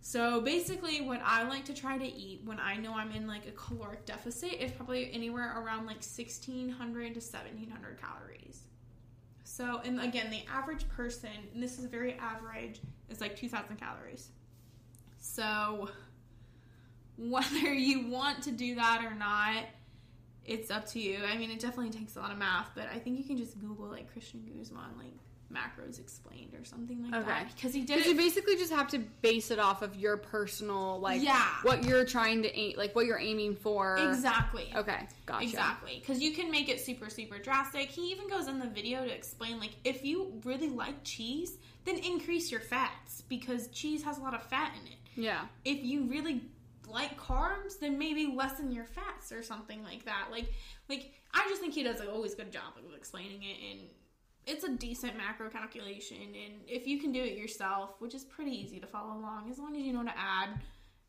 So 0.00 0.40
basically 0.40 1.00
what 1.00 1.20
i 1.24 1.42
like 1.48 1.64
to 1.64 1.74
try 1.74 1.98
to 1.98 2.04
eat 2.06 2.40
when 2.44 2.60
i 2.60 2.76
know 2.76 2.92
i'm 2.94 3.10
in 3.10 3.26
like 3.26 3.46
a 3.46 3.50
caloric 3.52 4.04
deficit 4.06 4.52
is 4.52 4.70
probably 4.70 5.10
anywhere 5.12 5.52
around 5.60 5.86
like 5.86 5.96
1600 5.96 7.14
to 7.14 7.20
1700 7.20 8.00
calories 8.00 8.62
so 9.56 9.80
and 9.84 10.00
again 10.00 10.28
the 10.30 10.42
average 10.52 10.86
person 10.88 11.30
and 11.54 11.62
this 11.62 11.78
is 11.78 11.86
very 11.86 12.14
average 12.14 12.80
is 13.08 13.20
like 13.22 13.36
2000 13.36 13.76
calories. 13.76 14.28
So 15.18 15.88
whether 17.16 17.72
you 17.72 18.08
want 18.08 18.42
to 18.42 18.52
do 18.52 18.74
that 18.74 19.02
or 19.04 19.14
not 19.14 19.64
it's 20.44 20.70
up 20.70 20.86
to 20.86 21.00
you. 21.00 21.18
I 21.24 21.38
mean 21.38 21.50
it 21.50 21.58
definitely 21.58 21.90
takes 21.90 22.16
a 22.16 22.20
lot 22.20 22.32
of 22.32 22.38
math 22.38 22.70
but 22.74 22.88
i 22.92 22.98
think 22.98 23.18
you 23.18 23.24
can 23.24 23.38
just 23.38 23.58
google 23.58 23.86
like 23.86 24.12
christian 24.12 24.44
guzman 24.44 24.96
like 24.98 25.16
macros 25.52 26.00
explained 26.00 26.52
or 26.54 26.64
something 26.64 27.02
like 27.04 27.14
Okay. 27.14 27.26
that 27.28 27.54
because 27.54 27.72
he 27.72 27.82
did 27.82 27.98
it 28.00 28.06
you 28.06 28.16
basically 28.16 28.56
just 28.56 28.72
have 28.72 28.88
to 28.88 28.98
base 29.22 29.50
it 29.50 29.58
off 29.58 29.82
of 29.82 29.94
your 29.94 30.16
personal, 30.16 30.98
like, 30.98 31.22
Yeah. 31.22 31.46
what 31.62 31.84
you're 31.84 32.04
trying 32.04 32.42
to 32.42 32.52
aim, 32.58 32.74
like 32.76 32.94
what 32.96 33.06
you're 33.06 33.18
aiming 33.18 33.54
for. 33.54 33.96
exactly 33.96 34.72
Okay, 34.74 35.06
gotcha. 35.24 35.44
Exactly, 35.44 35.98
because 36.00 36.20
you 36.20 36.32
can 36.32 36.50
make 36.50 36.68
it 36.68 36.80
super, 36.80 37.08
super 37.08 37.38
drastic. 37.38 37.88
He 37.88 38.10
even 38.10 38.28
goes 38.28 38.48
in 38.48 38.58
the 38.58 38.66
video 38.66 39.04
to 39.04 39.10
explain, 39.14 39.60
like, 39.60 39.72
if 39.84 40.04
you 40.04 40.40
really 40.44 40.68
like 40.68 41.04
cheese, 41.04 41.58
then 41.84 41.96
increase 41.98 42.50
your 42.50 42.60
fats 42.60 43.22
because 43.28 43.68
cheese 43.68 44.02
has 44.02 44.18
a 44.18 44.20
lot 44.20 44.34
of 44.34 44.42
fat 44.42 44.72
in 44.80 44.86
it. 44.92 44.98
Yeah. 45.14 45.46
If 45.64 45.84
you 45.84 46.04
really 46.04 46.42
like 46.88 47.18
carbs, 47.18 47.78
then 47.80 47.98
maybe 47.98 48.26
lessen 48.26 48.70
your 48.72 48.84
fats 48.84 49.32
or 49.32 49.42
something 49.42 49.82
like 49.82 50.04
that. 50.04 50.28
Like, 50.30 50.46
like 50.88 51.12
I 51.32 51.46
just 51.48 51.60
think 51.60 51.74
he 51.74 51.82
does 51.82 51.98
like 52.00 52.08
always 52.08 52.34
good 52.34 52.52
job 52.52 52.74
of 52.76 52.94
explaining 52.94 53.42
it, 53.42 53.56
and 53.70 53.80
it's 54.46 54.64
a 54.64 54.70
decent 54.70 55.16
macro 55.16 55.50
calculation. 55.50 56.18
And 56.22 56.54
if 56.66 56.86
you 56.86 57.00
can 57.00 57.12
do 57.12 57.22
it 57.22 57.36
yourself, 57.36 57.94
which 57.98 58.14
is 58.14 58.24
pretty 58.24 58.52
easy 58.52 58.78
to 58.80 58.86
follow 58.86 59.18
along, 59.18 59.50
as 59.50 59.58
long 59.58 59.74
as 59.76 59.82
you 59.82 59.92
know 59.92 60.04
to 60.04 60.16
add 60.16 60.50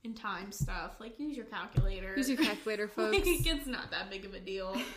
and 0.03 0.15
time 0.15 0.51
stuff, 0.51 0.95
like 0.99 1.19
use 1.19 1.35
your 1.37 1.45
calculator. 1.45 2.13
Use 2.17 2.29
your 2.29 2.37
calculator, 2.39 2.87
folks. 2.95 3.15
like, 3.17 3.25
it's 3.45 3.67
not 3.67 3.91
that 3.91 4.09
big 4.09 4.25
of 4.25 4.33
a 4.33 4.39
deal. 4.39 4.75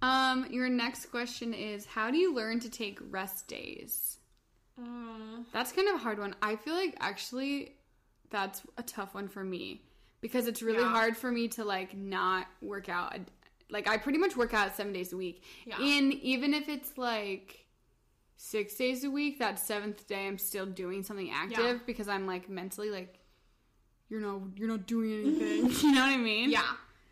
Um, 0.00 0.46
your 0.50 0.68
next 0.68 1.06
question 1.06 1.52
is 1.52 1.84
how 1.84 2.10
do 2.12 2.18
you 2.18 2.32
learn 2.32 2.60
to 2.60 2.70
take 2.70 3.00
rest 3.10 3.48
days? 3.48 4.18
Mm. 4.80 5.44
That's 5.52 5.72
kind 5.72 5.88
of 5.88 5.96
a 5.96 5.98
hard 5.98 6.20
one. 6.20 6.36
I 6.40 6.54
feel 6.54 6.74
like 6.74 6.96
actually 7.00 7.72
that's 8.30 8.62
a 8.76 8.82
tough 8.84 9.14
one 9.14 9.26
for 9.26 9.42
me 9.42 9.82
because 10.20 10.46
it's 10.46 10.62
really 10.62 10.82
Yeah. 10.82 10.90
hard 10.92 11.16
for 11.16 11.32
me 11.32 11.48
to 11.48 11.64
like 11.64 11.96
not 11.96 12.46
work 12.62 12.88
out. 12.88 13.18
Like 13.70 13.88
I 13.88 13.96
pretty 13.98 14.18
much 14.18 14.36
work 14.36 14.54
out 14.54 14.74
7 14.76 14.92
days 14.92 15.12
a 15.12 15.16
week. 15.16 15.42
Yeah. 15.66 15.76
And 15.80 16.12
even 16.14 16.54
if 16.54 16.68
it's 16.68 16.96
like 16.96 17.66
6 18.36 18.74
days 18.74 19.04
a 19.04 19.10
week, 19.10 19.38
that 19.40 19.56
7th 19.56 20.06
day 20.06 20.26
I'm 20.26 20.38
still 20.38 20.66
doing 20.66 21.02
something 21.02 21.30
active 21.30 21.58
Yeah. 21.58 21.78
because 21.86 22.08
I'm 22.08 22.26
like 22.26 22.48
mentally 22.48 22.90
like 22.90 23.18
you're 24.08 24.20
not 24.20 24.40
you're 24.56 24.68
not 24.68 24.86
doing 24.86 25.12
anything. 25.12 25.70
you 25.82 25.92
know 25.94 26.00
what 26.02 26.12
I 26.14 26.16
mean? 26.16 26.50
Yeah. 26.50 26.62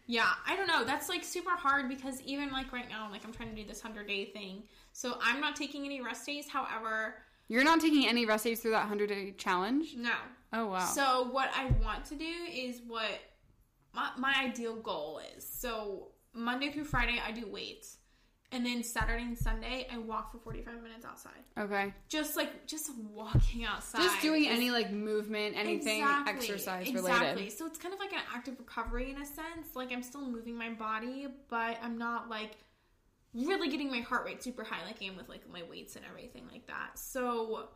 Yeah, 0.09 0.29
I 0.47 0.55
don't 0.55 0.69
know. 0.69 0.85
That's 0.85 1.09
like 1.09 1.25
super 1.25 1.51
hard 1.51 1.89
because 1.89 2.23
even 2.23 2.53
like 2.53 2.73
right 2.73 2.89
now, 2.89 3.09
like 3.11 3.25
I'm 3.25 3.33
trying 3.33 3.51
to 3.51 3.57
do 3.61 3.67
this 3.67 3.83
100 3.83 4.07
day 4.07 4.27
thing. 4.27 4.63
So 4.93 5.19
I'm 5.21 5.41
not 5.41 5.57
taking 5.57 5.85
any 5.85 6.01
rest 6.01 6.25
days. 6.25 6.49
However, 6.49 7.17
You're 7.49 7.65
not 7.65 7.81
taking 7.81 8.07
any 8.09 8.25
rest 8.25 8.45
days 8.45 8.61
through 8.61 8.71
that 8.71 8.81
100 8.89 9.09
day 9.09 9.33
challenge? 9.37 9.95
no. 9.97 10.13
Oh 10.53 10.67
wow. 10.69 10.87
So 10.87 11.29
what 11.33 11.51
I 11.57 11.67
want 11.85 12.05
to 12.07 12.15
do 12.15 12.33
is 12.51 12.81
what 12.87 13.11
my, 13.93 14.11
my 14.17 14.35
ideal 14.45 14.77
goal 14.77 15.21
is. 15.37 15.45
So 15.47 16.13
Monday 16.37 16.71
through 16.71 16.85
Friday 16.85 17.21
I 17.25 17.33
do 17.33 17.47
weights. 17.47 17.97
And 18.53 18.65
then 18.65 18.85
Saturday 18.85 19.25
and 19.25 19.37
Sunday 19.37 19.89
I 19.93 19.99
walk 19.99 20.31
for 20.31 20.39
45 20.39 20.81
minutes 20.81 21.05
outside. 21.05 21.33
okay. 21.59 21.93
Just 22.09 22.37
like 22.37 22.67
just 22.67 22.91
walking 23.13 23.65
outside. 23.65 24.03
Just 24.03 24.23
doing 24.23 24.45
is- 24.45 24.57
any 24.57 24.71
like 24.71 24.93
movement, 24.93 25.57
anything 25.57 26.01
Exactly. 26.03 26.33
exercise 26.35 26.89
Exactly. 26.89 27.27
related. 27.29 27.53
So 27.59 27.67
it's 27.67 27.79
kind 27.79 27.93
of 27.93 27.99
like 27.99 28.13
an 28.13 28.21
active 28.33 28.55
recovery 28.59 29.11
in 29.11 29.21
a 29.21 29.27
sense. 29.27 29.75
Like 29.75 29.91
I'm 29.93 30.03
still 30.03 30.25
moving 30.25 30.57
my 30.57 30.71
body, 30.71 31.27
but 31.49 31.79
I'm 31.83 31.99
not 31.99 32.31
like 32.31 32.53
really 33.35 33.69
getting 33.69 33.91
my 33.91 34.01
heart 34.01 34.25
rate 34.25 34.43
super 34.43 34.63
high 34.65 34.85
like 34.87 35.03
I 35.03 35.07
am 35.07 35.17
with 35.17 35.29
like 35.29 35.43
my 35.53 35.63
weights 35.69 35.97
and 35.97 36.05
everything 36.09 36.45
like 36.51 36.67
that. 36.69 36.99
So 36.99 37.69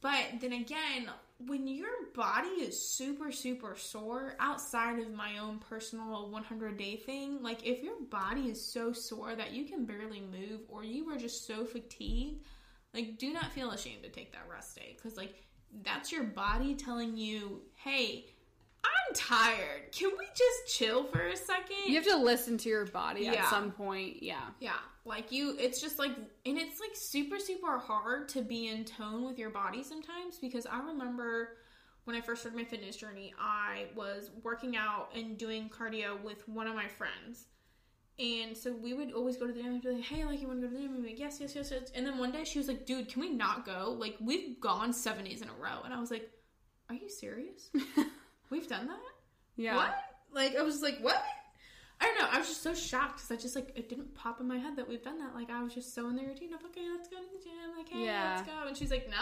but 0.00 0.24
then 0.40 0.52
again, 0.52 1.10
when 1.38 1.66
your 1.66 1.88
body 2.14 2.48
is 2.48 2.80
super, 2.80 3.30
super 3.30 3.76
sore 3.76 4.36
outside 4.40 4.98
of 4.98 5.12
my 5.12 5.38
own 5.38 5.58
personal 5.58 6.30
100 6.30 6.78
day 6.78 6.96
thing, 6.96 7.42
like 7.42 7.66
if 7.66 7.82
your 7.82 8.00
body 8.10 8.48
is 8.48 8.72
so 8.72 8.92
sore 8.92 9.34
that 9.34 9.52
you 9.52 9.64
can 9.64 9.84
barely 9.84 10.20
move 10.20 10.60
or 10.68 10.82
you 10.82 11.08
are 11.10 11.18
just 11.18 11.46
so 11.46 11.64
fatigued, 11.64 12.44
like 12.94 13.18
do 13.18 13.32
not 13.32 13.52
feel 13.52 13.72
ashamed 13.72 14.02
to 14.02 14.08
take 14.08 14.32
that 14.32 14.48
rest 14.50 14.76
day. 14.76 14.96
Because, 14.96 15.18
like, 15.18 15.34
that's 15.82 16.10
your 16.10 16.24
body 16.24 16.74
telling 16.74 17.16
you, 17.16 17.60
hey, 17.74 18.26
I'm 19.08 19.14
tired. 19.14 19.92
Can 19.92 20.10
we 20.18 20.24
just 20.34 20.76
chill 20.78 21.04
for 21.04 21.26
a 21.26 21.36
second? 21.36 21.76
You 21.86 21.94
have 21.96 22.06
to 22.06 22.16
listen 22.16 22.58
to 22.58 22.68
your 22.68 22.86
body 22.86 23.22
Yeah. 23.22 23.32
at 23.34 23.48
some 23.50 23.70
point. 23.72 24.22
Yeah. 24.22 24.40
Yeah, 24.60 24.72
like 25.04 25.32
you, 25.32 25.56
it's 25.58 25.80
just 25.80 25.98
like, 25.98 26.12
and 26.12 26.58
it's 26.58 26.80
like 26.80 26.94
super, 26.94 27.38
super 27.38 27.78
hard 27.78 28.28
to 28.30 28.42
be 28.42 28.68
in 28.68 28.84
tone 28.84 29.24
with 29.24 29.38
your 29.38 29.50
body 29.50 29.82
sometimes 29.82 30.38
because 30.38 30.66
I 30.66 30.78
remember 30.80 31.56
when 32.04 32.14
I 32.14 32.20
first 32.20 32.42
started 32.42 32.56
my 32.56 32.64
fitness 32.64 32.96
journey, 32.96 33.34
I 33.40 33.86
was 33.96 34.30
working 34.44 34.76
out 34.76 35.08
and 35.14 35.36
doing 35.36 35.68
cardio 35.68 36.22
with 36.22 36.48
one 36.48 36.66
of 36.68 36.74
my 36.74 36.86
friends. 36.86 37.46
And 38.18 38.56
so 38.56 38.72
we 38.72 38.94
would 38.94 39.12
always 39.12 39.36
go 39.36 39.46
to 39.46 39.52
the 39.52 39.60
gym 39.60 39.72
and 39.72 39.82
be 39.82 39.90
like, 39.90 40.04
hey, 40.04 40.24
like, 40.24 40.40
you 40.40 40.46
want 40.46 40.60
to 40.62 40.66
go 40.66 40.70
to 40.72 40.76
the 40.76 40.82
gym? 40.82 40.94
And 40.94 41.02
we'd 41.02 41.08
be 41.08 41.10
like, 41.14 41.18
yes, 41.20 41.38
yes, 41.40 41.54
yes, 41.54 41.70
yes. 41.70 41.90
And 41.94 42.06
then 42.06 42.16
one 42.16 42.32
day 42.32 42.44
she 42.44 42.58
was 42.58 42.66
like, 42.68 42.86
dude, 42.86 43.08
can 43.08 43.20
we 43.20 43.28
not 43.28 43.66
go? 43.66 43.94
Like, 43.98 44.16
we've 44.20 44.58
gone 44.60 44.92
seven 44.94 45.24
days 45.26 45.42
in 45.42 45.48
a 45.48 45.52
row. 45.62 45.82
And 45.84 45.92
I 45.92 46.00
was 46.00 46.10
like, 46.10 46.30
are 46.88 46.94
you 46.94 47.10
serious? 47.10 47.68
we've 48.50 48.68
done 48.68 48.86
that? 48.86 48.98
Yeah. 49.56 49.76
What? 49.76 49.94
Like 50.32 50.56
I 50.56 50.62
was 50.62 50.82
like, 50.82 50.98
what? 51.00 51.22
I 51.98 52.04
don't 52.04 52.18
know. 52.18 52.28
I 52.30 52.38
was 52.38 52.48
just 52.48 52.62
so 52.62 52.74
shocked 52.74 53.16
because 53.16 53.30
I 53.30 53.36
just 53.40 53.56
like 53.56 53.72
it 53.74 53.88
didn't 53.88 54.14
pop 54.14 54.38
in 54.38 54.46
my 54.46 54.58
head 54.58 54.76
that 54.76 54.86
we've 54.86 55.02
done 55.02 55.18
that. 55.20 55.34
Like 55.34 55.48
I 55.48 55.62
was 55.62 55.72
just 55.72 55.94
so 55.94 56.10
in 56.10 56.16
the 56.16 56.24
routine 56.24 56.52
of 56.52 56.62
okay, 56.66 56.82
let's 56.94 57.08
go 57.08 57.16
to 57.16 57.22
the 57.22 57.42
gym. 57.42 57.52
Like 57.74 57.88
hey, 57.88 58.04
Yeah. 58.04 58.34
let's 58.36 58.46
go. 58.46 58.66
And 58.68 58.76
she's 58.76 58.90
like, 58.90 59.08
no. 59.08 59.16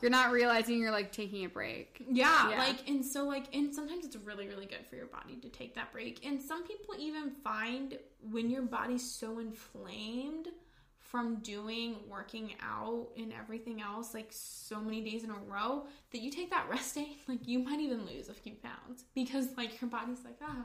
You're 0.00 0.12
not 0.12 0.30
realizing 0.30 0.78
you're 0.78 0.92
like 0.92 1.10
taking 1.10 1.44
a 1.44 1.48
break. 1.48 2.04
Yeah, 2.08 2.50
Yeah. 2.50 2.58
like 2.58 2.88
and 2.88 3.04
so 3.04 3.24
like 3.24 3.46
and 3.52 3.74
sometimes 3.74 4.04
it's 4.04 4.14
really 4.14 4.46
really 4.46 4.66
good 4.66 4.86
for 4.88 4.94
your 4.94 5.06
body 5.06 5.36
to 5.42 5.48
take 5.48 5.74
that 5.74 5.92
break. 5.92 6.24
And 6.24 6.40
some 6.40 6.62
people 6.62 6.94
even 6.98 7.32
find 7.42 7.98
when 8.30 8.48
your 8.48 8.62
body's 8.62 9.10
so 9.10 9.40
inflamed 9.40 10.48
from 11.10 11.36
doing 11.40 11.96
working 12.08 12.54
out 12.62 13.08
and 13.16 13.32
everything 13.32 13.82
else 13.82 14.14
like 14.14 14.28
so 14.30 14.80
many 14.80 15.00
days 15.00 15.24
in 15.24 15.30
a 15.30 15.38
row 15.48 15.84
that 16.12 16.20
you 16.20 16.30
take 16.30 16.50
that 16.50 16.68
rest 16.70 16.94
day 16.94 17.16
like 17.28 17.46
you 17.46 17.58
might 17.58 17.80
even 17.80 18.06
lose 18.06 18.28
a 18.28 18.34
few 18.34 18.54
pounds 18.54 19.04
because 19.14 19.48
like 19.56 19.80
your 19.80 19.90
body's 19.90 20.24
like 20.24 20.38
ah 20.42 20.64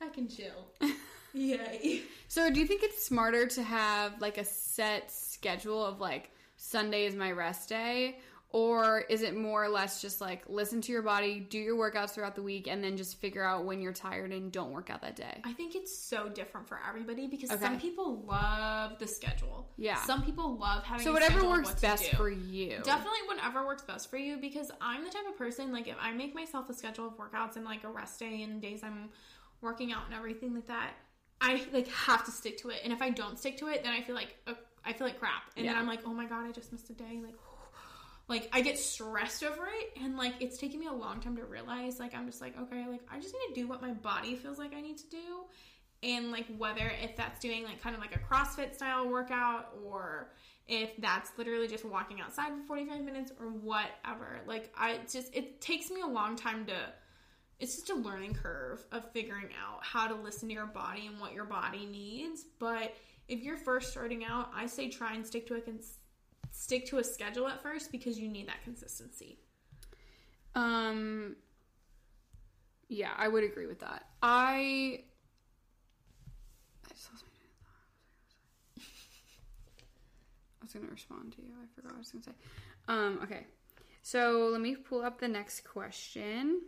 I 0.00 0.08
can 0.08 0.28
chill. 0.28 0.66
Yay. 1.32 2.02
So 2.28 2.50
do 2.50 2.60
you 2.60 2.66
think 2.66 2.82
it's 2.82 3.04
smarter 3.04 3.46
to 3.46 3.62
have 3.62 4.20
like 4.20 4.38
a 4.38 4.44
set 4.44 5.10
schedule 5.10 5.84
of 5.84 6.00
like 6.00 6.30
Sunday 6.56 7.06
is 7.06 7.14
my 7.14 7.32
rest 7.32 7.68
day? 7.68 8.18
Or 8.54 9.00
is 9.08 9.22
it 9.22 9.36
more 9.36 9.64
or 9.64 9.68
less 9.68 10.00
just 10.00 10.20
like 10.20 10.44
listen 10.48 10.80
to 10.82 10.92
your 10.92 11.02
body, 11.02 11.40
do 11.40 11.58
your 11.58 11.74
workouts 11.74 12.10
throughout 12.10 12.36
the 12.36 12.42
week, 12.42 12.68
and 12.68 12.84
then 12.84 12.96
just 12.96 13.20
figure 13.20 13.42
out 13.42 13.64
when 13.64 13.80
you're 13.80 13.92
tired 13.92 14.30
and 14.30 14.52
don't 14.52 14.70
work 14.70 14.90
out 14.90 15.02
that 15.02 15.16
day? 15.16 15.40
I 15.42 15.52
think 15.52 15.74
it's 15.74 15.98
so 15.98 16.28
different 16.28 16.68
for 16.68 16.78
everybody 16.88 17.26
because 17.26 17.50
Okay. 17.50 17.60
some 17.60 17.80
people 17.80 18.22
love 18.28 19.00
the 19.00 19.08
schedule. 19.08 19.68
Yeah. 19.76 19.96
Some 20.04 20.22
people 20.22 20.56
love 20.56 20.84
having 20.84 21.04
So 21.04 21.12
whatever 21.12 21.42
works 21.48 21.70
what 21.70 21.80
best 21.80 22.14
for 22.14 22.30
you. 22.30 22.78
Definitely 22.84 23.26
whatever 23.26 23.66
works 23.66 23.82
best 23.82 24.08
for 24.08 24.18
you 24.18 24.36
because 24.36 24.70
I'm 24.80 25.02
the 25.02 25.10
type 25.10 25.26
of 25.28 25.36
person 25.36 25.72
like 25.72 25.88
if 25.88 25.96
I 26.00 26.12
make 26.12 26.32
myself 26.32 26.70
a 26.70 26.74
schedule 26.74 27.08
of 27.08 27.18
workouts 27.18 27.56
and 27.56 27.64
like 27.64 27.82
a 27.82 27.88
rest 27.88 28.20
day 28.20 28.42
and 28.42 28.62
days 28.62 28.84
I'm 28.84 29.08
working 29.62 29.90
out 29.92 30.02
and 30.06 30.14
everything 30.14 30.54
like 30.54 30.68
that, 30.68 30.92
I 31.40 31.66
like 31.72 31.88
have 31.88 32.24
to 32.26 32.30
stick 32.30 32.58
to 32.58 32.70
it. 32.70 32.82
And 32.84 32.92
if 32.92 33.02
I 33.02 33.10
don't 33.10 33.36
stick 33.36 33.56
to 33.58 33.66
it, 33.66 33.82
then 33.82 33.92
I 33.92 34.00
feel 34.00 34.14
like 34.14 34.36
uh, 34.46 34.54
I 34.84 34.92
feel 34.92 35.08
like 35.08 35.18
crap. 35.18 35.42
And 35.56 35.66
then 35.66 35.76
I'm 35.76 35.88
like, 35.88 36.00
oh 36.06 36.14
my 36.14 36.26
god, 36.26 36.46
I 36.46 36.52
just 36.52 36.70
missed 36.72 36.88
a 36.90 36.92
day. 36.92 37.20
Like, 37.20 37.34
like 38.28 38.48
I 38.52 38.60
get 38.60 38.78
stressed 38.78 39.44
over 39.44 39.66
it, 39.66 40.02
and 40.02 40.16
like 40.16 40.34
it's 40.40 40.58
taken 40.58 40.80
me 40.80 40.86
a 40.86 40.92
long 40.92 41.20
time 41.20 41.36
to 41.36 41.44
realize. 41.44 41.98
Like 41.98 42.14
I'm 42.14 42.26
just 42.26 42.40
like, 42.40 42.58
okay, 42.58 42.86
like 42.88 43.02
I 43.10 43.18
just 43.20 43.34
need 43.34 43.54
to 43.54 43.60
do 43.60 43.68
what 43.68 43.82
my 43.82 43.92
body 43.92 44.34
feels 44.36 44.58
like 44.58 44.74
I 44.74 44.80
need 44.80 44.98
to 44.98 45.10
do, 45.10 45.44
and 46.02 46.30
like 46.30 46.46
whether 46.56 46.90
if 47.02 47.16
that's 47.16 47.40
doing 47.40 47.64
like 47.64 47.82
kind 47.82 47.94
of 47.94 48.00
like 48.00 48.14
a 48.14 48.18
CrossFit 48.18 48.74
style 48.74 49.08
workout 49.08 49.74
or 49.84 50.30
if 50.66 50.96
that's 50.98 51.30
literally 51.36 51.68
just 51.68 51.84
walking 51.84 52.20
outside 52.20 52.48
for 52.48 52.66
45 52.66 53.02
minutes 53.02 53.32
or 53.38 53.48
whatever. 53.48 54.40
Like 54.46 54.72
I 54.76 55.00
just 55.10 55.34
it 55.34 55.60
takes 55.60 55.90
me 55.90 56.00
a 56.00 56.06
long 56.06 56.36
time 56.36 56.66
to 56.66 56.74
it's 57.60 57.76
just 57.76 57.90
a 57.90 57.94
learning 57.94 58.34
curve 58.34 58.84
of 58.92 59.10
figuring 59.12 59.48
out 59.62 59.78
how 59.82 60.08
to 60.08 60.14
listen 60.14 60.48
to 60.48 60.54
your 60.54 60.66
body 60.66 61.06
and 61.06 61.20
what 61.20 61.32
your 61.32 61.44
body 61.44 61.86
needs. 61.86 62.44
But 62.58 62.94
if 63.28 63.42
you're 63.42 63.56
first 63.56 63.90
starting 63.90 64.24
out, 64.24 64.50
I 64.54 64.66
say 64.66 64.88
try 64.88 65.14
and 65.14 65.26
stick 65.26 65.46
to 65.48 65.54
a 65.54 65.60
cons- 65.60 65.98
stick 66.54 66.86
to 66.86 66.98
a 66.98 67.04
schedule 67.04 67.48
at 67.48 67.62
first 67.62 67.90
because 67.92 68.18
you 68.18 68.28
need 68.28 68.48
that 68.48 68.62
consistency. 68.62 69.38
Um 70.54 71.36
Yeah, 72.88 73.10
I 73.16 73.28
would 73.28 73.44
agree 73.44 73.66
with 73.66 73.80
that. 73.80 74.06
I 74.22 75.04
I 76.84 76.88
just 76.94 77.10
lost 77.12 77.24
my. 77.24 78.82
I 80.60 80.64
was 80.64 80.72
gonna 80.72 80.86
respond 80.90 81.32
to 81.34 81.42
you. 81.42 81.48
I 81.62 81.66
forgot 81.74 81.90
what 81.92 81.96
I 81.96 81.98
was 81.98 82.10
gonna 82.10 82.24
say. 82.24 82.32
Um, 82.88 83.20
okay. 83.22 83.46
So 84.02 84.48
let 84.52 84.60
me 84.60 84.76
pull 84.76 85.02
up 85.02 85.18
the 85.18 85.28
next 85.28 85.62
question. 85.64 86.60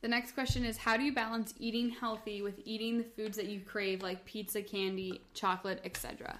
The 0.00 0.08
next 0.08 0.32
question 0.32 0.64
is 0.64 0.76
how 0.76 0.96
do 0.98 1.02
you 1.02 1.12
balance 1.14 1.54
eating 1.58 1.88
healthy 1.90 2.42
with 2.42 2.60
eating 2.64 2.98
the 2.98 3.04
foods 3.04 3.36
that 3.36 3.46
you 3.46 3.60
crave 3.60 4.02
like 4.02 4.24
pizza, 4.26 4.60
candy, 4.62 5.22
chocolate, 5.32 5.80
etc.? 5.84 6.38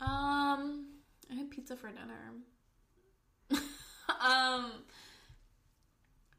Um, 0.00 0.86
I 1.30 1.34
had 1.34 1.50
pizza 1.50 1.76
for 1.76 1.88
dinner. 1.88 2.34
um, 3.50 4.72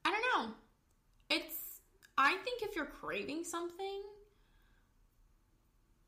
I 0.03 0.12
don't 0.12 0.47
know. 0.47 0.53
It's 1.30 1.80
I 2.18 2.38
think 2.43 2.62
if 2.64 2.76
you're 2.76 2.86
craving 2.86 3.43
something, 3.43 4.01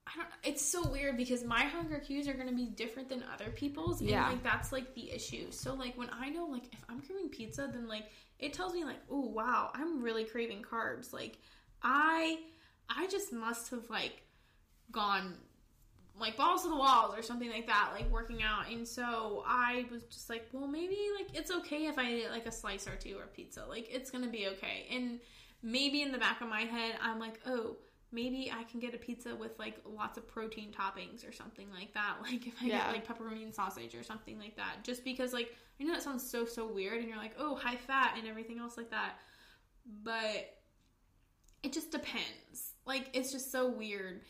I 0.08 0.12
don't. 0.18 0.28
It's 0.44 0.62
so 0.66 0.88
weird 0.90 1.16
because 1.18 1.44
my 1.44 1.62
hunger 1.62 2.00
cues 2.00 2.28
are 2.28 2.34
going 2.34 2.50
to 2.50 2.56
be 2.56 2.66
different 2.66 3.10
than 3.10 3.24
other 3.34 3.50
people's, 3.52 4.02
and 4.02 4.10
Yeah. 4.10 4.28
like 4.30 4.44
that's 4.44 4.72
like 4.72 4.94
the 4.96 5.12
issue. 5.12 5.52
So 5.52 5.74
like 5.74 5.98
when 5.98 6.10
I 6.12 6.30
know 6.30 6.46
like 6.46 6.66
if 6.74 6.84
I'm 6.90 7.02
craving 7.02 7.30
pizza, 7.30 7.70
then 7.72 7.88
like 7.88 8.06
it 8.40 8.54
tells 8.54 8.74
me 8.74 8.84
like, 8.84 9.00
oh 9.10 9.28
wow, 9.30 9.72
I'm 9.74 10.02
really 10.02 10.26
craving 10.26 10.64
carbs. 10.64 11.14
Like 11.14 11.38
I, 11.82 12.40
I 12.90 13.08
just 13.08 13.32
must 13.32 13.70
have 13.72 13.90
like 13.90 14.24
gone 14.92 15.36
like 16.20 16.38
balls 16.38 16.62
to 16.64 16.70
the 16.70 16.76
walls 16.76 17.16
or 17.18 17.22
something 17.24 17.50
like 17.50 17.66
that, 17.68 17.90
like 17.96 18.10
working 18.12 18.44
out. 18.44 18.70
And 18.70 18.88
so 18.88 19.44
I 19.48 19.86
was 19.92 20.04
just 20.04 20.30
like, 20.30 20.48
well, 20.52 20.68
maybe 20.68 20.98
like 21.18 21.28
it's 21.34 21.50
okay 21.52 21.88
if 21.88 21.98
I 21.98 22.12
eat 22.14 22.30
like 22.30 22.46
a 22.46 22.52
slice 22.52 22.88
or 22.88 22.96
two 22.96 23.18
or 23.18 23.26
pizza. 23.28 23.66
Like 23.68 23.88
it's 23.92 24.12
gonna 24.12 24.28
be 24.30 24.48
okay. 24.50 24.86
And 24.92 25.20
maybe 25.64 26.02
in 26.04 26.12
the 26.12 26.18
back 26.20 26.42
of 26.42 26.48
my 26.50 26.62
head, 26.62 26.96
I'm 27.02 27.20
like, 27.20 27.40
oh, 27.48 27.78
maybe 28.12 28.54
I 28.56 28.64
can 28.66 28.80
get 28.80 28.94
a 28.94 28.98
pizza 29.00 29.36
with 29.36 29.58
like 29.58 29.78
lots 29.86 30.20
of 30.20 30.28
protein 30.28 30.72
toppings 30.72 31.28
or 31.28 31.32
something 31.32 31.68
like 31.74 31.94
that. 31.96 32.18
Like 32.22 32.46
if 32.46 32.54
I 32.62 32.66
Yeah. 32.68 32.92
get 32.94 32.94
like 32.94 33.08
pepperoni 33.08 33.42
and 33.44 33.54
sausage 33.54 33.96
or 33.96 34.04
something 34.04 34.38
like 34.38 34.56
that. 34.58 34.84
Just 34.84 35.04
because 35.04 35.34
like 35.34 35.56
I 35.82 35.84
know 35.84 35.94
that 35.94 36.04
sounds 36.04 36.30
so 36.30 36.46
so 36.46 36.68
weird 36.68 37.00
and 37.00 37.08
you're 37.08 37.18
like, 37.18 37.36
oh, 37.40 37.56
high 37.56 37.78
fat 37.78 38.14
and 38.20 38.28
everything 38.28 38.60
else 38.60 38.78
like 38.78 38.92
that. 38.92 39.16
But 40.04 40.54
it 41.64 41.74
just 41.74 41.90
depends. 41.92 42.76
Like 42.86 43.10
it's 43.14 43.32
just 43.32 43.52
so 43.52 43.68
weird. 43.68 44.22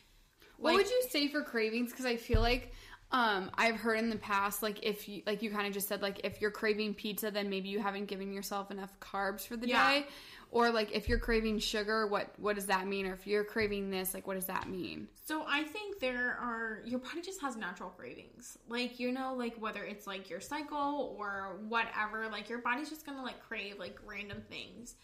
What 0.57 0.73
Like- 0.75 0.85
would 0.85 0.89
you 0.91 1.03
say 1.09 1.27
for 1.27 1.41
cravings? 1.43 1.91
Because 1.91 2.05
I 2.05 2.17
feel 2.17 2.41
like 2.41 2.71
um, 3.11 3.51
I've 3.53 3.75
heard 3.75 3.99
in 3.99 4.09
the 4.09 4.15
past, 4.17 4.63
like 4.63 4.83
if 4.83 5.07
you, 5.07 5.21
like 5.27 5.43
you 5.43 5.51
kind 5.51 5.67
of 5.67 5.73
just 5.73 5.87
said, 5.87 6.01
like 6.01 6.21
if 6.23 6.41
you're 6.41 6.49
craving 6.49 6.95
pizza, 6.95 7.29
then 7.29 7.47
maybe 7.47 7.69
you 7.69 7.79
haven't 7.79 8.05
given 8.05 8.33
yourself 8.33 8.71
enough 8.71 8.89
carbs 8.99 9.45
for 9.45 9.55
the 9.55 9.67
Yeah. 9.67 9.87
day, 9.99 10.07
or 10.49 10.71
like 10.71 10.91
if 10.93 11.07
you're 11.07 11.19
craving 11.19 11.59
sugar, 11.59 12.07
what 12.07 12.33
what 12.39 12.55
does 12.55 12.65
that 12.67 12.87
mean? 12.87 13.05
Or 13.05 13.13
if 13.13 13.27
you're 13.27 13.43
craving 13.43 13.91
this, 13.91 14.15
like 14.15 14.25
what 14.25 14.33
does 14.33 14.47
that 14.47 14.67
mean? 14.67 15.07
So 15.25 15.45
I 15.47 15.63
think 15.63 15.99
there 15.99 16.31
are 16.41 16.81
your 16.85 16.97
body 16.99 17.21
just 17.21 17.39
has 17.41 17.55
natural 17.55 17.91
cravings. 17.91 18.57
Like 18.67 18.99
you 18.99 19.11
know, 19.11 19.35
like 19.35 19.57
whether 19.57 19.83
it's 19.83 20.07
like 20.07 20.27
your 20.31 20.39
cycle 20.39 21.15
or 21.15 21.59
whatever, 21.67 22.27
like 22.31 22.49
your 22.49 22.59
body's 22.63 22.89
just 22.89 23.05
gonna 23.05 23.21
like 23.21 23.39
crave 23.43 23.77
like 23.77 23.99
random 24.07 24.41
things, 24.49 24.95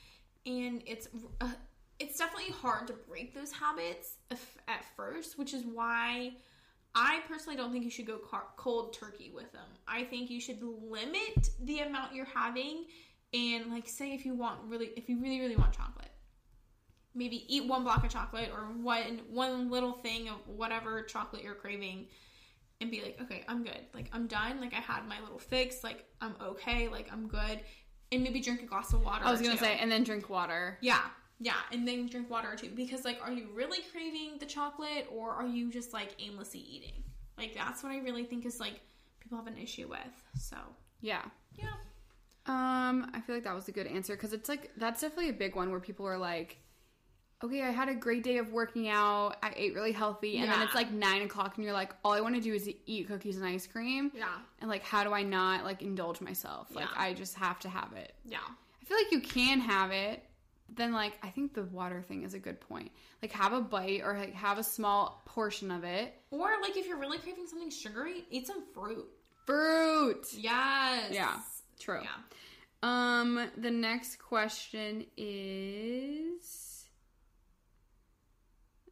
and 0.47 0.82
it's 0.88 1.08
uh, 1.41 1.52
it's 2.00 2.18
definitely 2.18 2.54
hard 2.54 2.88
to 2.88 2.93
break 2.93 3.36
those 3.36 3.52
habits 3.52 4.14
at 4.68 4.86
first, 4.95 5.38
which 5.38 5.54
is 5.54 5.64
why. 5.66 6.34
I 6.95 7.20
personally 7.28 7.56
don't 7.56 7.72
think 7.72 7.84
you 7.84 7.91
should 7.91 8.08
go 8.08 8.18
car- 8.18 8.47
cold 8.58 8.93
turkey 8.93 9.32
with 9.34 9.52
them. 9.52 9.68
I 9.88 10.04
think 10.06 10.32
you 10.32 10.41
should 10.41 10.60
limit 10.64 11.50
the 11.62 11.82
amount 11.82 12.16
you're 12.16 12.26
having 12.26 12.86
and 13.34 13.72
like 13.72 13.88
say 13.88 14.14
if 14.14 14.26
you 14.26 14.34
want 14.34 14.60
really 14.66 14.88
if 14.97 15.08
you 15.08 15.22
really 15.22 15.39
really 15.39 15.56
want 15.56 15.72
chocolate 15.72 16.10
maybe 17.14 17.45
eat 17.54 17.68
one 17.68 17.84
block 17.84 18.04
of 18.04 18.10
chocolate 18.10 18.50
or 18.52 18.62
one 18.82 19.22
one 19.30 19.70
little 19.70 19.93
thing 19.93 20.28
of 20.30 20.36
whatever 20.47 21.04
chocolate 21.04 21.43
you're 21.43 21.54
craving 21.54 22.08
and 22.82 22.89
be 22.89 23.02
like 23.02 23.18
okay 23.22 23.43
i'm 23.47 23.64
good 23.64 23.82
like 23.93 24.10
i'm 24.14 24.26
done 24.26 24.60
like 24.60 24.74
i 24.74 24.78
had 24.80 25.08
my 25.08 25.20
little 25.22 25.38
fix 25.39 25.84
like 25.84 26.06
i'm 26.22 26.36
okay 26.41 26.88
like 26.88 27.08
i'm 27.12 27.28
good 27.28 27.60
and 28.12 28.24
maybe 28.24 28.39
drink 28.39 28.64
a 28.64 28.66
glass 28.66 28.93
of 28.93 29.04
water 29.04 29.24
I 29.24 29.30
was 29.32 29.39
gonna 29.39 29.54
two. 29.54 29.60
say, 29.66 29.78
and 29.80 29.91
then 29.91 30.04
drink 30.04 30.30
water. 30.30 30.80
yeah 30.82 31.02
yeah 31.39 31.53
and 31.71 31.87
then 31.87 32.07
drink 32.07 32.29
water 32.29 32.55
too 32.55 32.69
because 32.75 33.05
like 33.05 33.19
are 33.23 33.31
you 33.31 33.47
really 33.53 33.79
craving 33.91 34.37
the 34.39 34.45
chocolate 34.45 35.07
or 35.13 35.31
are 35.31 35.47
you 35.47 35.71
just 35.71 35.93
like 35.93 36.09
aimlessly 36.19 36.59
eating 36.59 37.03
like 37.37 37.53
that's 37.55 37.81
what 37.83 37.91
i 37.91 37.97
really 37.99 38.23
think 38.25 38.45
is 38.45 38.59
like 38.59 38.79
people 39.19 39.37
have 39.37 39.47
an 39.47 39.57
issue 39.57 39.87
with 39.87 39.99
so 40.37 40.57
Yeah. 41.01 41.21
yeah 41.55 41.67
Um, 42.45 43.11
I 43.13 43.21
feel 43.21 43.35
like 43.35 43.43
that 43.43 43.53
was 43.55 43.67
a 43.67 43.71
good 43.71 43.87
answer 43.87 44.15
because 44.15 44.33
it's 44.33 44.49
like 44.49 44.71
that's 44.77 45.01
definitely 45.01 45.29
a 45.29 45.33
big 45.33 45.55
one 45.55 45.69
where 45.71 45.79
people 45.79 46.07
are 46.07 46.17
like, 46.17 46.57
okay, 47.43 47.61
I 47.61 47.69
had 47.69 47.87
a 47.89 47.93
great 47.95 48.23
day 48.23 48.37
of 48.37 48.51
working 48.51 48.89
out, 48.89 49.35
I 49.43 49.53
ate 49.55 49.73
really 49.75 49.91
healthy, 49.91 50.37
and 50.39 50.51
then 50.51 50.61
it's 50.61 50.73
like 50.75 50.91
nine 50.91 51.21
o'clock 51.21 51.55
and 51.55 51.63
you're 51.63 51.73
like, 51.73 51.93
all 52.03 52.11
I 52.13 52.21
want 52.21 52.35
to 52.35 52.41
do 52.41 52.53
is 52.53 52.67
eat 52.85 53.07
cookies 53.07 53.37
and 53.37 53.45
ice 53.45 53.67
cream. 53.67 54.11
Yeah. 54.15 54.27
And 54.59 54.69
like, 54.69 54.83
how 54.83 55.03
do 55.03 55.13
I 55.13 55.21
not 55.23 55.63
like 55.63 55.81
indulge 55.83 56.19
myself? 56.21 56.67
Like, 56.73 56.85
Yeah. 56.93 57.01
I 57.01 57.13
just 57.13 57.35
have 57.35 57.59
to 57.59 57.69
have 57.69 57.93
it. 57.93 58.13
yeah 58.25 58.39
I 58.81 58.85
feel 58.85 58.97
like 58.97 59.11
you 59.11 59.21
can 59.21 59.59
have 59.59 59.91
it. 59.91 60.23
Then 60.76 60.93
like 60.93 61.13
I 61.24 61.30
think 61.30 61.53
the 61.53 61.63
water 61.63 62.01
thing 62.01 62.24
is 62.24 62.34
a 62.34 62.39
good 62.39 62.59
point. 62.61 62.91
Like 63.22 63.32
have 63.34 63.53
a 63.53 63.61
bite 63.61 64.01
or 64.03 64.17
like 64.17 64.34
have 64.34 64.57
a 64.57 64.63
small 64.63 65.22
portion 65.26 65.72
of 65.72 65.84
it. 65.84 66.13
or 66.32 66.49
like 66.61 66.78
if 66.78 66.88
you're 66.88 66.97
really 66.99 67.17
craving 67.17 67.47
something 67.47 67.70
sugary 67.70 68.26
eat 68.30 68.47
some 68.47 68.63
fruit 68.74 69.05
Fruit. 69.45 70.26
yes 70.38 71.11
Yeah. 71.11 71.38
True. 71.80 72.01
yeah 72.03 72.09
Um, 72.84 73.49
the 73.57 73.72
next 73.72 74.17
question 74.20 75.05
is, 75.17 76.86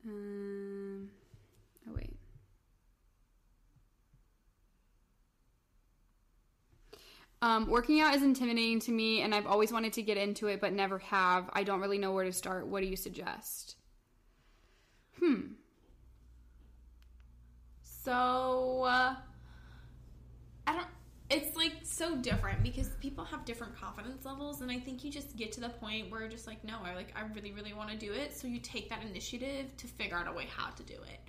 um, 0.06 1.10
oh 1.88 1.94
wait. 1.96 2.16
Um, 7.42 7.68
working 7.68 8.02
out 8.02 8.16
is 8.16 8.24
intimidating 8.24 8.80
to 8.82 8.92
me, 8.92 9.22
and 9.22 9.34
I've 9.34 9.46
always 9.46 9.72
wanted 9.72 9.94
to 9.94 10.02
get 10.02 10.18
into 10.18 10.48
it, 10.48 10.60
but 10.60 10.74
never 10.74 10.98
have. 11.00 11.50
I 11.54 11.64
don't 11.64 11.82
really 11.82 12.00
know 12.00 12.12
where 12.12 12.26
to 12.26 12.34
start. 12.34 12.68
What 12.68 12.82
do 12.82 12.88
you 12.88 12.96
suggest? 12.96 13.76
Hmm. 15.20 15.54
So 17.84 18.84
uh, 18.84 19.16
I 20.66 20.74
don't. 20.74 20.88
It's 21.30 21.58
like 21.58 21.74
so 21.84 22.16
different 22.16 22.64
because 22.64 22.88
people 23.02 23.26
have 23.26 23.44
different 23.44 23.78
confidence 23.78 24.26
levels, 24.26 24.62
and 24.62 24.72
I 24.72 24.80
think 24.80 25.04
you 25.04 25.12
just 25.12 25.36
get 25.36 25.52
to 25.54 25.60
the 25.60 25.70
point 25.70 26.10
where 26.10 26.28
just 26.28 26.48
like, 26.48 26.64
no, 26.64 26.78
I 26.84 26.96
like 26.96 27.14
I 27.16 27.22
really, 27.36 27.52
really 27.52 27.74
want 27.74 27.92
to 27.92 27.98
do 27.98 28.14
it. 28.14 28.36
So 28.36 28.48
you 28.48 28.60
take 28.60 28.90
that 28.90 29.04
initiative 29.04 29.76
to 29.78 29.88
figure 29.88 30.18
out 30.18 30.28
a 30.28 30.32
way 30.32 30.48
how 30.50 30.70
to 30.70 30.84
do 30.84 30.94
it. 30.94 31.20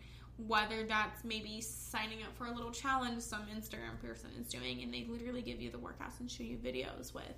Whether 0.46 0.84
that's 0.84 1.24
maybe 1.24 1.60
signing 1.60 2.22
up 2.22 2.36
for 2.36 2.46
a 2.46 2.52
little 2.52 2.70
challenge 2.70 3.22
some 3.22 3.42
Instagram 3.54 4.00
person 4.00 4.30
is 4.38 4.46
doing, 4.46 4.82
and 4.82 4.94
they 4.94 5.04
literally 5.08 5.42
give 5.42 5.60
you 5.60 5.70
the 5.70 5.78
workouts 5.78 6.20
and 6.20 6.30
show 6.30 6.44
you 6.44 6.56
videos 6.56 7.12
with, 7.12 7.34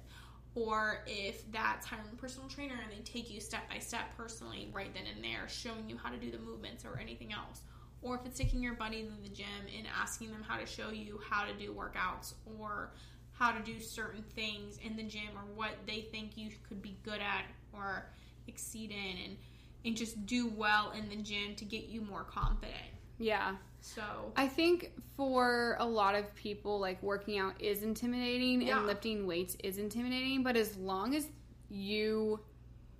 or 0.54 1.02
if 1.06 1.50
that's 1.50 1.86
hiring 1.86 2.06
a 2.12 2.16
personal 2.16 2.48
trainer 2.48 2.74
and 2.82 2.92
they 2.92 3.02
take 3.02 3.30
you 3.30 3.40
step 3.40 3.68
by 3.70 3.78
step 3.78 4.14
personally 4.16 4.68
right 4.72 4.92
then 4.92 5.04
and 5.14 5.24
there, 5.24 5.48
showing 5.48 5.88
you 5.88 5.96
how 5.96 6.10
to 6.10 6.18
do 6.18 6.30
the 6.30 6.38
movements 6.38 6.84
or 6.84 6.98
anything 7.00 7.32
else 7.32 7.62
or 8.02 8.16
if 8.16 8.24
it's 8.24 8.38
taking 8.38 8.62
your 8.62 8.74
buddy 8.74 9.02
to 9.02 9.22
the 9.22 9.28
gym 9.28 9.46
and 9.76 9.86
asking 10.00 10.30
them 10.30 10.42
how 10.46 10.58
to 10.58 10.66
show 10.66 10.90
you 10.90 11.20
how 11.28 11.44
to 11.44 11.52
do 11.54 11.72
workouts 11.72 12.34
or 12.58 12.92
how 13.32 13.52
to 13.52 13.62
do 13.62 13.80
certain 13.80 14.22
things 14.34 14.78
in 14.84 14.96
the 14.96 15.02
gym 15.02 15.28
or 15.34 15.42
what 15.54 15.72
they 15.86 16.02
think 16.12 16.36
you 16.36 16.50
could 16.68 16.80
be 16.82 16.96
good 17.02 17.20
at 17.20 17.44
or 17.72 18.06
exceed 18.46 18.90
in 18.90 19.16
and 19.24 19.36
and 19.84 19.96
just 19.96 20.26
do 20.26 20.48
well 20.48 20.92
in 20.92 21.08
the 21.08 21.16
gym 21.16 21.54
to 21.56 21.64
get 21.64 21.84
you 21.84 22.00
more 22.02 22.24
confident. 22.24 22.76
Yeah. 23.18 23.56
So 23.80 24.02
I 24.36 24.46
think 24.48 24.92
for 25.16 25.76
a 25.78 25.86
lot 25.86 26.14
of 26.14 26.34
people, 26.34 26.78
like 26.78 27.02
working 27.02 27.38
out 27.38 27.60
is 27.60 27.82
intimidating 27.82 28.62
Yeah. 28.62 28.78
and 28.78 28.86
lifting 28.86 29.26
weights 29.26 29.56
is 29.64 29.78
intimidating, 29.78 30.42
but 30.42 30.56
as 30.56 30.76
long 30.76 31.14
as 31.14 31.26
you 31.70 32.40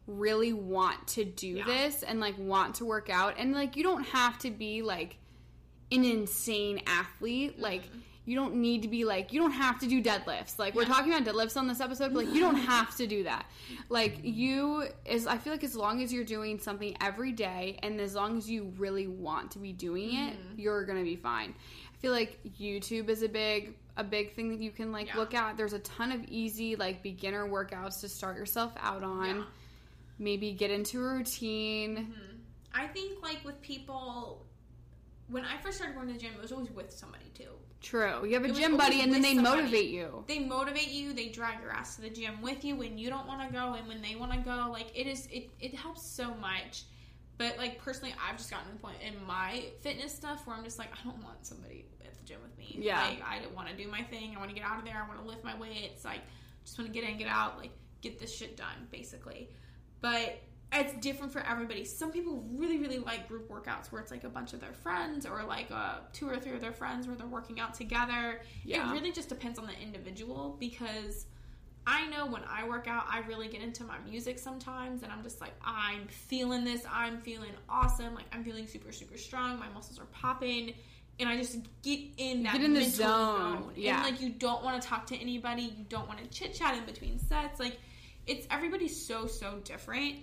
really 0.07 0.53
want 0.53 1.07
to 1.09 1.25
do 1.25 1.49
Yeah. 1.49 1.65
this 1.67 2.03
and 2.03 2.19
like 2.21 2.39
want 2.39 2.77
to 2.77 2.85
work 2.85 3.11
out, 3.11 3.35
and 3.39 3.53
like 3.53 3.77
you 3.77 3.83
don't 3.83 4.05
have 4.05 4.39
to 4.41 4.51
be 4.51 4.83
like 4.83 5.19
an 5.93 6.05
insane 6.05 6.83
athlete, 6.87 7.59
like. 7.59 7.85
Mm-hmm. 7.85 7.99
You 8.27 8.37
don't 8.37 8.57
need 8.57 8.83
to 8.83 8.89
be 8.89 9.05
like 9.05 9.33
you 9.33 9.41
don't 9.41 9.53
have 9.53 9.79
to 9.81 9.87
do 9.87 10.03
deadlifts. 10.03 10.59
Like 10.59 10.75
we're 10.75 10.85
talking 10.85 11.13
about 11.13 11.25
deadlifts 11.25 11.57
on 11.57 11.67
this 11.67 11.81
episode, 11.81 12.13
but 12.13 12.27
like 12.27 12.35
you 12.35 12.41
don't 12.41 12.55
have 12.75 12.95
to 12.97 13.07
do 13.07 13.25
that. 13.25 13.47
Like 13.89 14.21
you 14.23 14.85
is 15.05 15.27
I 15.27 15.39
feel 15.39 15.53
like 15.53 15.65
as 15.65 15.75
long 15.75 16.03
as 16.03 16.13
you're 16.13 16.25
doing 16.25 16.59
something 16.59 16.97
every 17.01 17.33
day 17.33 17.79
and 17.83 18.01
as 18.01 18.15
long 18.15 18.37
as 18.37 18.49
you 18.49 18.73
really 18.77 19.07
want 19.07 19.51
to 19.53 19.59
be 19.59 19.73
doing 19.73 20.15
it, 20.15 20.35
mm-hmm. 20.35 20.59
you're 20.59 20.85
going 20.85 20.99
to 20.99 21.05
be 21.05 21.17
fine. 21.17 21.55
I 21.93 21.97
feel 21.99 22.13
like 22.13 22.39
YouTube 22.59 23.09
is 23.09 23.23
a 23.23 23.29
big 23.29 23.75
a 23.97 24.05
big 24.05 24.35
thing 24.35 24.51
that 24.51 24.61
you 24.61 24.71
can 24.71 24.93
like 24.93 25.09
Yeah. 25.09 25.17
look 25.17 25.35
at. 25.35 25.57
There's 25.57 25.73
a 25.73 25.81
ton 25.81 26.13
of 26.13 26.23
easy 26.25 26.77
like 26.77 27.03
beginner 27.03 27.49
workouts 27.49 28.01
to 28.03 28.09
start 28.09 28.37
yourself 28.37 28.73
out 28.81 29.03
on. 29.03 29.37
Yeah. 29.39 29.45
Maybe 30.19 30.53
get 30.53 30.71
into 30.71 31.03
a 31.03 31.15
routine. 31.15 31.97
Mm-hmm. 31.97 32.37
I 32.75 32.87
think 32.87 33.23
like 33.23 33.45
with 33.45 33.61
people 33.63 34.47
when 35.29 35.45
I 35.45 35.57
first 35.63 35.79
started 35.79 35.95
going 35.95 36.09
to 36.09 36.13
the 36.13 36.19
gym, 36.19 36.33
it 36.37 36.43
was 36.43 36.53
always 36.53 36.71
with 36.71 36.93
somebody 36.93 37.31
too. 37.35 37.51
True. 37.83 38.27
You 38.27 38.35
have 38.35 38.45
a 38.45 38.49
It 38.49 38.55
gym 38.57 38.77
buddy 38.77 39.01
and 39.01 39.13
then 39.13 39.23
they 39.23 39.35
somebody. 39.35 39.63
motivate 39.63 39.89
you. 39.91 40.25
They 40.29 40.39
motivate 40.39 40.89
you. 40.91 41.13
They 41.15 41.29
drag 41.29 41.61
your 41.63 41.73
ass 41.73 41.97
to 41.97 42.03
the 42.03 42.11
gym 42.11 42.43
with 42.43 42.65
you 42.65 42.77
when 42.77 42.99
you 42.99 43.09
don't 43.09 43.27
want 43.27 43.47
to 43.47 43.53
go 43.53 43.73
and 43.75 43.89
when 43.89 44.03
they 44.03 44.17
want 44.17 44.33
to 44.33 44.39
go. 44.39 44.69
Like 44.71 44.91
it 44.95 45.07
is, 45.07 45.27
it 45.33 45.51
it 45.61 45.75
helps 45.75 46.03
so 46.07 46.35
much. 46.35 46.85
But 47.39 47.57
like 47.57 47.79
personally, 47.79 48.15
I've 48.23 48.37
just 48.37 48.51
gotten 48.51 48.67
to 48.69 48.73
the 48.75 48.79
point 48.81 48.99
in 49.03 49.15
my 49.27 49.65
fitness 49.81 50.15
stuff 50.15 50.47
where 50.47 50.55
I'm 50.57 50.63
just 50.65 50.79
like, 50.79 50.91
I 50.93 51.03
don't 51.09 51.23
want 51.25 51.47
somebody 51.47 51.87
at 52.05 52.15
the 52.15 52.23
gym 52.25 52.41
with 52.43 52.57
me. 52.59 52.77
Yeah. 52.79 53.01
like, 53.03 53.23
I 53.23 53.41
want 53.57 53.69
to 53.69 53.77
do 53.77 53.89
my 53.91 54.03
thing. 54.03 54.35
I 54.37 54.39
want 54.39 54.51
to 54.51 54.55
get 54.55 54.65
out 54.65 54.79
of 54.79 54.85
there. 54.85 55.03
I 55.03 55.09
want 55.09 55.23
to 55.23 55.27
lift 55.27 55.43
my 55.43 55.59
weights. 55.59 56.05
Like, 56.05 56.21
just 56.67 56.79
want 56.79 56.93
to 56.93 57.01
get 57.01 57.09
in, 57.09 57.17
get 57.17 57.29
out. 57.29 57.57
Like, 57.57 57.71
get 58.03 58.19
this 58.19 58.35
shit 58.37 58.59
done, 58.59 58.89
basically. 58.91 59.49
But 60.03 60.39
it's 60.73 60.93
different 60.95 61.33
for 61.33 61.41
everybody. 61.41 61.85
Some 61.85 62.13
people 62.13 62.45
really, 62.53 62.79
really 62.79 62.99
like 62.99 63.27
group 63.29 63.51
workouts 63.51 63.91
where 63.91 64.01
it's 64.01 64.11
like 64.11 64.25
a 64.25 64.29
bunch 64.29 64.53
of 64.53 64.61
their 64.61 64.73
friends 64.73 65.27
or 65.27 65.43
like 65.43 65.71
uh, 65.71 65.97
two 66.13 66.29
or 66.29 66.39
three 66.39 66.53
of 66.53 66.61
their 66.61 66.73
friends 66.73 67.07
where 67.07 67.17
they're 67.17 67.27
working 67.27 67.59
out 67.59 67.75
together. 67.75 68.41
Yeah. 68.65 68.89
It 68.89 68.93
really 68.93 69.11
just 69.11 69.29
depends 69.29 69.59
on 69.59 69.67
the 69.67 69.79
individual 69.81 70.57
because 70.61 71.27
I 71.87 72.07
know 72.09 72.27
when 72.27 72.43
I 72.49 72.69
work 72.69 72.87
out, 72.87 73.05
I 73.11 73.21
really 73.21 73.49
get 73.49 73.63
into 73.63 73.83
my 73.83 73.99
music 74.09 74.39
sometimes 74.39 75.03
and 75.03 75.11
I'm 75.11 75.25
just 75.25 75.41
like, 75.41 75.55
I'm 75.65 76.07
feeling 76.07 76.63
this. 76.65 76.83
I'm 76.89 77.19
feeling 77.19 77.51
awesome. 77.69 78.15
Like, 78.15 78.27
I'm 78.33 78.45
feeling 78.45 78.69
super, 78.69 78.93
super 78.93 79.17
strong. 79.17 79.59
My 79.59 79.69
muscles 79.71 79.99
are 79.99 80.07
popping. 80.13 80.75
And 81.19 81.29
I 81.29 81.37
just 81.37 81.59
get 81.83 82.01
in 82.17 82.45
that 82.45 82.55
Get 82.55 82.65
in 82.65 82.75
the 82.75 82.81
mental 82.81 82.97
zone. 82.97 83.73
Yeah. 83.75 83.97
And 83.97 84.05
like, 84.05 84.23
you 84.23 84.31
don't 84.31 84.63
want 84.63 84.81
to 84.81 84.89
talk 84.89 85.07
to 85.09 85.17
anybody. 85.17 85.63
You 85.63 85.85
don't 85.89 86.07
want 86.07 86.21
to 86.21 86.27
chit 86.29 86.55
chat 86.55 86.79
in 86.79 86.85
between 86.85 87.19
sets. 87.19 87.59
Like, 87.59 87.79
it's 88.27 88.47
everybody's 88.51 89.05
so, 89.05 89.27
so 89.27 89.59
different. 89.65 90.17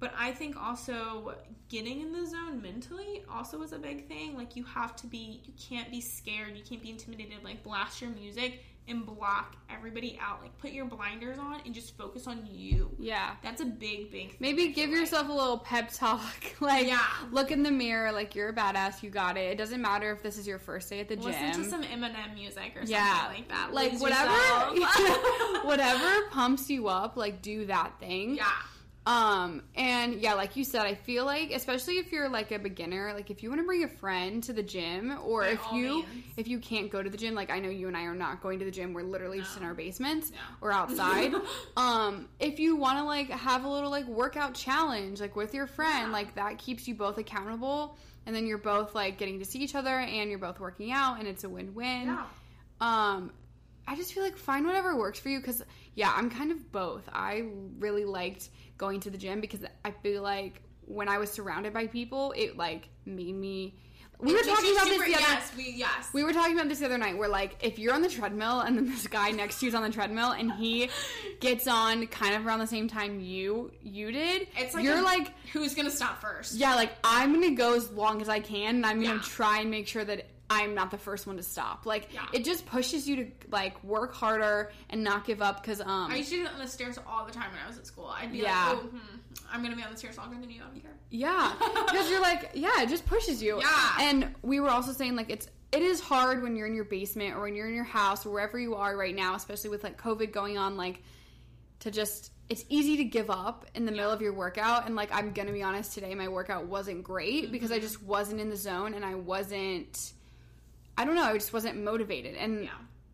But 0.00 0.12
I 0.18 0.32
think 0.32 0.56
also 0.56 1.34
getting 1.68 2.00
in 2.00 2.10
the 2.12 2.26
zone 2.26 2.60
mentally 2.62 3.22
also 3.30 3.62
is 3.62 3.72
a 3.72 3.78
big 3.78 4.08
thing. 4.08 4.36
Like 4.36 4.56
you 4.56 4.64
have 4.64 4.96
to 4.96 5.06
be, 5.06 5.42
you 5.44 5.52
can't 5.60 5.90
be 5.90 6.00
scared, 6.00 6.56
you 6.56 6.64
can't 6.64 6.82
be 6.82 6.90
intimidated. 6.90 7.44
Like 7.44 7.62
blast 7.62 8.00
your 8.00 8.10
music 8.10 8.64
and 8.88 9.04
block 9.04 9.56
everybody 9.68 10.18
out. 10.20 10.40
Like 10.42 10.56
put 10.58 10.70
your 10.72 10.86
blinders 10.86 11.38
on 11.38 11.60
and 11.66 11.74
just 11.74 11.96
focus 11.98 12.26
on 12.26 12.48
you. 12.50 12.90
Yeah. 12.98 13.34
That's 13.42 13.60
a 13.60 13.66
big, 13.66 14.10
big 14.10 14.30
thing. 14.30 14.36
Maybe 14.40 14.68
give 14.68 14.88
like. 14.88 15.00
yourself 15.00 15.28
a 15.28 15.32
little 15.32 15.58
pep 15.58 15.90
talk. 15.92 16.34
like, 16.60 16.86
Yeah. 16.86 17.04
look 17.30 17.50
in 17.52 17.62
the 17.62 17.70
mirror, 17.70 18.10
like, 18.10 18.34
you're 18.34 18.48
a 18.48 18.54
badass, 18.54 19.02
you 19.02 19.10
got 19.10 19.36
it. 19.36 19.52
It 19.52 19.58
doesn't 19.58 19.82
matter 19.82 20.10
if 20.12 20.22
this 20.22 20.38
is 20.38 20.46
your 20.46 20.58
first 20.58 20.88
day 20.88 21.00
at 21.00 21.08
the 21.08 21.16
Listen 21.16 21.32
gym. 21.52 21.62
Listen 21.62 21.62
to 21.64 21.70
some 21.70 21.82
Eminem 21.84 22.34
music 22.34 22.72
or 22.74 22.80
something 22.80 22.88
yeah, 22.88 23.26
like 23.28 23.48
that. 23.48 23.72
Like, 23.74 23.92
Lose 23.92 24.00
whatever, 24.00 24.32
whatever 25.66 26.22
pumps 26.30 26.70
you 26.70 26.88
up, 26.88 27.16
like, 27.18 27.42
do 27.42 27.66
that 27.66 28.00
thing. 28.00 28.36
yeah. 28.36 28.46
Um, 29.06 29.62
and 29.74 30.16
yeah, 30.16 30.34
like 30.34 30.56
you 30.56 30.64
said, 30.64 30.82
I 30.82 30.94
feel 30.94 31.24
like, 31.24 31.52
especially 31.52 31.94
if 31.98 32.12
you're 32.12 32.28
like 32.28 32.52
a 32.52 32.58
beginner, 32.58 33.12
like 33.14 33.30
if 33.30 33.42
you 33.42 33.48
want 33.48 33.60
to 33.60 33.66
bring 33.66 33.82
a 33.82 33.88
friend 33.88 34.42
to 34.44 34.52
the 34.52 34.62
gym, 34.62 35.16
or 35.24 35.40
By 35.42 35.48
if 35.48 35.60
you 35.72 36.02
means. 36.02 36.24
if 36.36 36.48
you 36.48 36.58
can't 36.58 36.90
go 36.90 37.02
to 37.02 37.08
the 37.08 37.16
gym, 37.16 37.34
like 37.34 37.50
I 37.50 37.60
know 37.60 37.70
you 37.70 37.88
and 37.88 37.96
I 37.96 38.02
are 38.02 38.14
not 38.14 38.42
going 38.42 38.58
to 38.58 38.64
the 38.66 38.70
gym, 38.70 38.92
we're 38.92 39.02
literally 39.02 39.38
just 39.38 39.56
in 39.56 39.62
our 39.64 39.72
basements 39.74 40.30
No. 40.30 40.36
or 40.60 40.70
outside. 40.72 41.32
um, 41.78 42.28
if 42.38 42.60
you 42.60 42.76
want 42.76 42.98
to 42.98 43.04
like 43.04 43.30
have 43.30 43.64
a 43.64 43.68
little 43.68 43.90
like 43.90 44.06
workout 44.06 44.52
challenge, 44.54 45.20
like 45.20 45.34
with 45.34 45.54
your 45.54 45.66
friend, 45.66 46.12
like 46.12 46.34
that 46.34 46.58
keeps 46.58 46.86
you 46.86 46.94
both 46.94 47.16
accountable, 47.16 47.96
and 48.26 48.36
then 48.36 48.46
you're 48.46 48.58
both 48.58 48.94
like 48.94 49.16
getting 49.16 49.38
to 49.38 49.46
see 49.46 49.60
each 49.60 49.74
other, 49.74 49.98
and 49.98 50.28
you're 50.28 50.38
both 50.38 50.60
working 50.60 50.92
out, 50.92 51.18
and 51.18 51.26
it's 51.26 51.44
a 51.44 51.48
win-win. 51.48 52.06
Yeah. 52.06 52.24
Um, 52.82 53.32
I 53.90 53.96
just 53.96 54.14
feel 54.14 54.22
like 54.22 54.36
find 54.36 54.64
whatever 54.64 54.94
works 54.96 55.18
for 55.18 55.28
you 55.30 55.40
because 55.40 55.62
yeah, 55.94 56.12
I'm 56.14 56.30
kind 56.30 56.52
of 56.52 56.70
both. 56.70 57.08
I 57.12 57.44
really 57.78 58.04
liked 58.04 58.48
going 58.78 59.00
to 59.00 59.10
the 59.10 59.18
gym 59.18 59.40
because 59.40 59.60
I 59.84 59.90
feel 59.90 60.22
like 60.22 60.62
when 60.86 61.08
I 61.08 61.18
was 61.18 61.30
surrounded 61.30 61.72
by 61.74 61.88
people, 61.88 62.32
it 62.36 62.56
like 62.56 62.88
made 63.04 63.34
me. 63.34 63.74
We 64.20 64.32
were 64.34 64.38
It 64.38 64.46
makes 64.46 64.58
talking 64.58 64.72
about 64.72 64.86
super- 64.86 65.04
this 65.06 65.16
the 65.16 65.24
other. 65.24 65.32
Yes, 65.32 65.52
we 65.56 65.70
yes. 65.76 66.08
We 66.12 66.22
were 66.24 66.32
talking 66.34 66.54
about 66.54 66.68
this 66.68 66.78
the 66.80 66.84
other 66.86 66.98
night. 66.98 67.16
Where 67.18 67.28
like 67.28 67.56
if 67.64 67.78
you're 67.78 67.94
on 67.94 68.02
the 68.02 68.08
treadmill 68.08 68.60
and 68.60 68.76
then 68.76 68.86
this 68.86 69.06
guy 69.06 69.30
next 69.30 69.58
to 69.60 69.66
you's 69.66 69.74
on 69.74 69.82
the 69.82 69.90
treadmill 69.90 70.32
and 70.32 70.52
he 70.52 70.88
gets 71.40 71.66
on 71.66 72.06
kind 72.08 72.34
of 72.34 72.46
around 72.46 72.58
the 72.60 72.66
same 72.66 72.86
time 72.86 73.18
you 73.20 73.72
you 73.82 74.12
did, 74.12 74.46
it's 74.56 74.74
like 74.74 74.84
you're 74.84 74.98
a- 74.98 75.02
like 75.02 75.32
who's 75.52 75.74
gonna 75.74 75.90
stop 75.90 76.20
first? 76.20 76.54
yeah, 76.54 76.74
like 76.76 76.92
I'm 77.02 77.32
gonna 77.32 77.56
go 77.56 77.74
as 77.74 77.90
long 77.90 78.20
as 78.22 78.28
I 78.28 78.38
can, 78.40 78.76
and 78.76 78.86
I'm 78.86 79.00
gonna 79.02 79.14
Yeah. 79.16 79.22
try 79.22 79.60
and 79.62 79.70
make 79.70 79.88
sure 79.88 80.04
that 80.04 80.26
I'm 80.52 80.74
not 80.74 80.90
the 80.90 80.98
first 80.98 81.26
one 81.28 81.36
to 81.36 81.42
stop. 81.44 81.86
Like 81.86 82.12
Yeah. 82.12 82.26
it 82.32 82.44
just 82.44 82.66
pushes 82.66 83.08
you 83.08 83.16
to 83.16 83.26
like 83.52 83.82
work 83.84 84.12
harder 84.12 84.72
and 84.90 85.04
not 85.04 85.24
give 85.24 85.40
up 85.40 85.62
because 85.62 85.80
um 85.80 86.10
I 86.10 86.16
used 86.16 86.30
to 86.30 86.36
do 86.36 86.42
it 86.44 86.52
on 86.52 86.58
the 86.58 86.66
stairs 86.66 86.98
all 87.06 87.24
the 87.24 87.32
time 87.32 87.50
when 87.52 87.60
I 87.64 87.68
was 87.68 87.78
at 87.78 87.86
school. 87.86 88.06
I'd 88.14 88.32
be 88.32 88.38
Yeah. 88.38 88.70
like, 88.70 88.78
oh, 88.78 88.86
hmm, 88.88 88.98
I'm 89.52 89.62
gonna 89.62 89.76
be 89.76 89.82
on 89.84 89.92
the 89.92 89.96
stairs 89.96 90.18
longer 90.18 90.36
than 90.40 90.50
you. 90.50 90.60
I 90.60 90.64
don't 90.66 90.82
care. 90.82 90.90
yeah 91.10 91.52
because 91.86 92.10
you're 92.10 92.20
like 92.20 92.50
yeah 92.54 92.82
it 92.82 92.88
just 92.88 93.06
pushes 93.06 93.40
you 93.42 93.60
Yeah. 93.60 93.96
and 94.00 94.34
we 94.42 94.58
were 94.60 94.68
also 94.70 94.92
saying 94.92 95.14
like 95.16 95.30
it's 95.30 95.48
it 95.72 95.82
is 95.82 96.00
hard 96.00 96.42
when 96.42 96.56
you're 96.56 96.66
in 96.66 96.74
your 96.74 96.84
basement 96.84 97.36
or 97.36 97.42
when 97.42 97.54
you're 97.54 97.68
in 97.68 97.74
your 97.74 97.84
house 97.84 98.26
or 98.26 98.30
wherever 98.30 98.58
you 98.58 98.74
are 98.74 98.96
right 98.96 99.14
now 99.14 99.36
especially 99.36 99.70
with 99.70 99.84
like 99.84 100.00
COVID 100.02 100.32
going 100.32 100.58
on 100.58 100.76
like 100.76 101.02
to 101.80 101.92
just 101.92 102.32
it's 102.48 102.64
easy 102.68 102.96
to 102.96 103.04
give 103.04 103.30
up 103.30 103.66
in 103.76 103.86
the 103.86 103.92
middle 103.92 104.10
of 104.10 104.20
your 104.20 104.32
workout 104.32 104.86
and 104.86 104.96
like 104.96 105.12
I'm 105.14 105.32
gonna 105.32 105.52
be 105.52 105.62
honest 105.62 105.92
today 105.94 106.12
my 106.16 106.26
workout 106.26 106.66
wasn't 106.66 107.04
great 107.04 107.52
because 107.52 107.70
I 107.70 107.76
Mm-hmm. 107.76 107.82
just 107.86 108.02
wasn't 108.02 108.40
in 108.40 108.50
the 108.50 108.56
zone 108.56 108.94
and 108.94 109.04
I 109.04 109.14
wasn't 109.14 110.12
I 110.96 111.04
don't 111.04 111.14
know 111.14 111.24
I 111.24 111.34
just 111.34 111.52
wasn't 111.52 111.82
motivated 111.82 112.34
and 112.36 112.64
Yeah. 112.64 112.70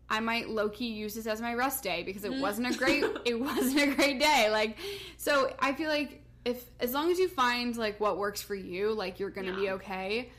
I 0.09 0.19
might 0.21 0.49
low 0.49 0.69
key 0.69 0.87
use 0.91 1.15
this 1.15 1.27
as 1.27 1.41
my 1.41 1.53
rest 1.53 1.83
day 1.83 2.03
because 2.03 2.23
Mm-hmm. 2.23 2.33
it 2.35 2.41
wasn't 2.41 2.75
a 2.75 2.77
great 2.77 3.03
it 3.25 3.39
wasn't 3.39 3.79
a 3.79 3.95
great 3.95 4.19
day 4.19 4.49
like 4.51 4.77
so 5.17 5.53
I 5.59 5.73
feel 5.73 5.89
like 5.89 6.23
if 6.45 6.63
as 6.79 6.93
long 6.93 7.11
as 7.11 7.19
you 7.19 7.27
find 7.27 7.75
like 7.77 7.99
what 7.99 8.17
works 8.17 8.41
for 8.41 8.55
you 8.55 8.93
like 8.93 9.19
you're 9.19 9.29
gonna 9.29 9.55
be 9.55 9.69
okay 9.71 10.29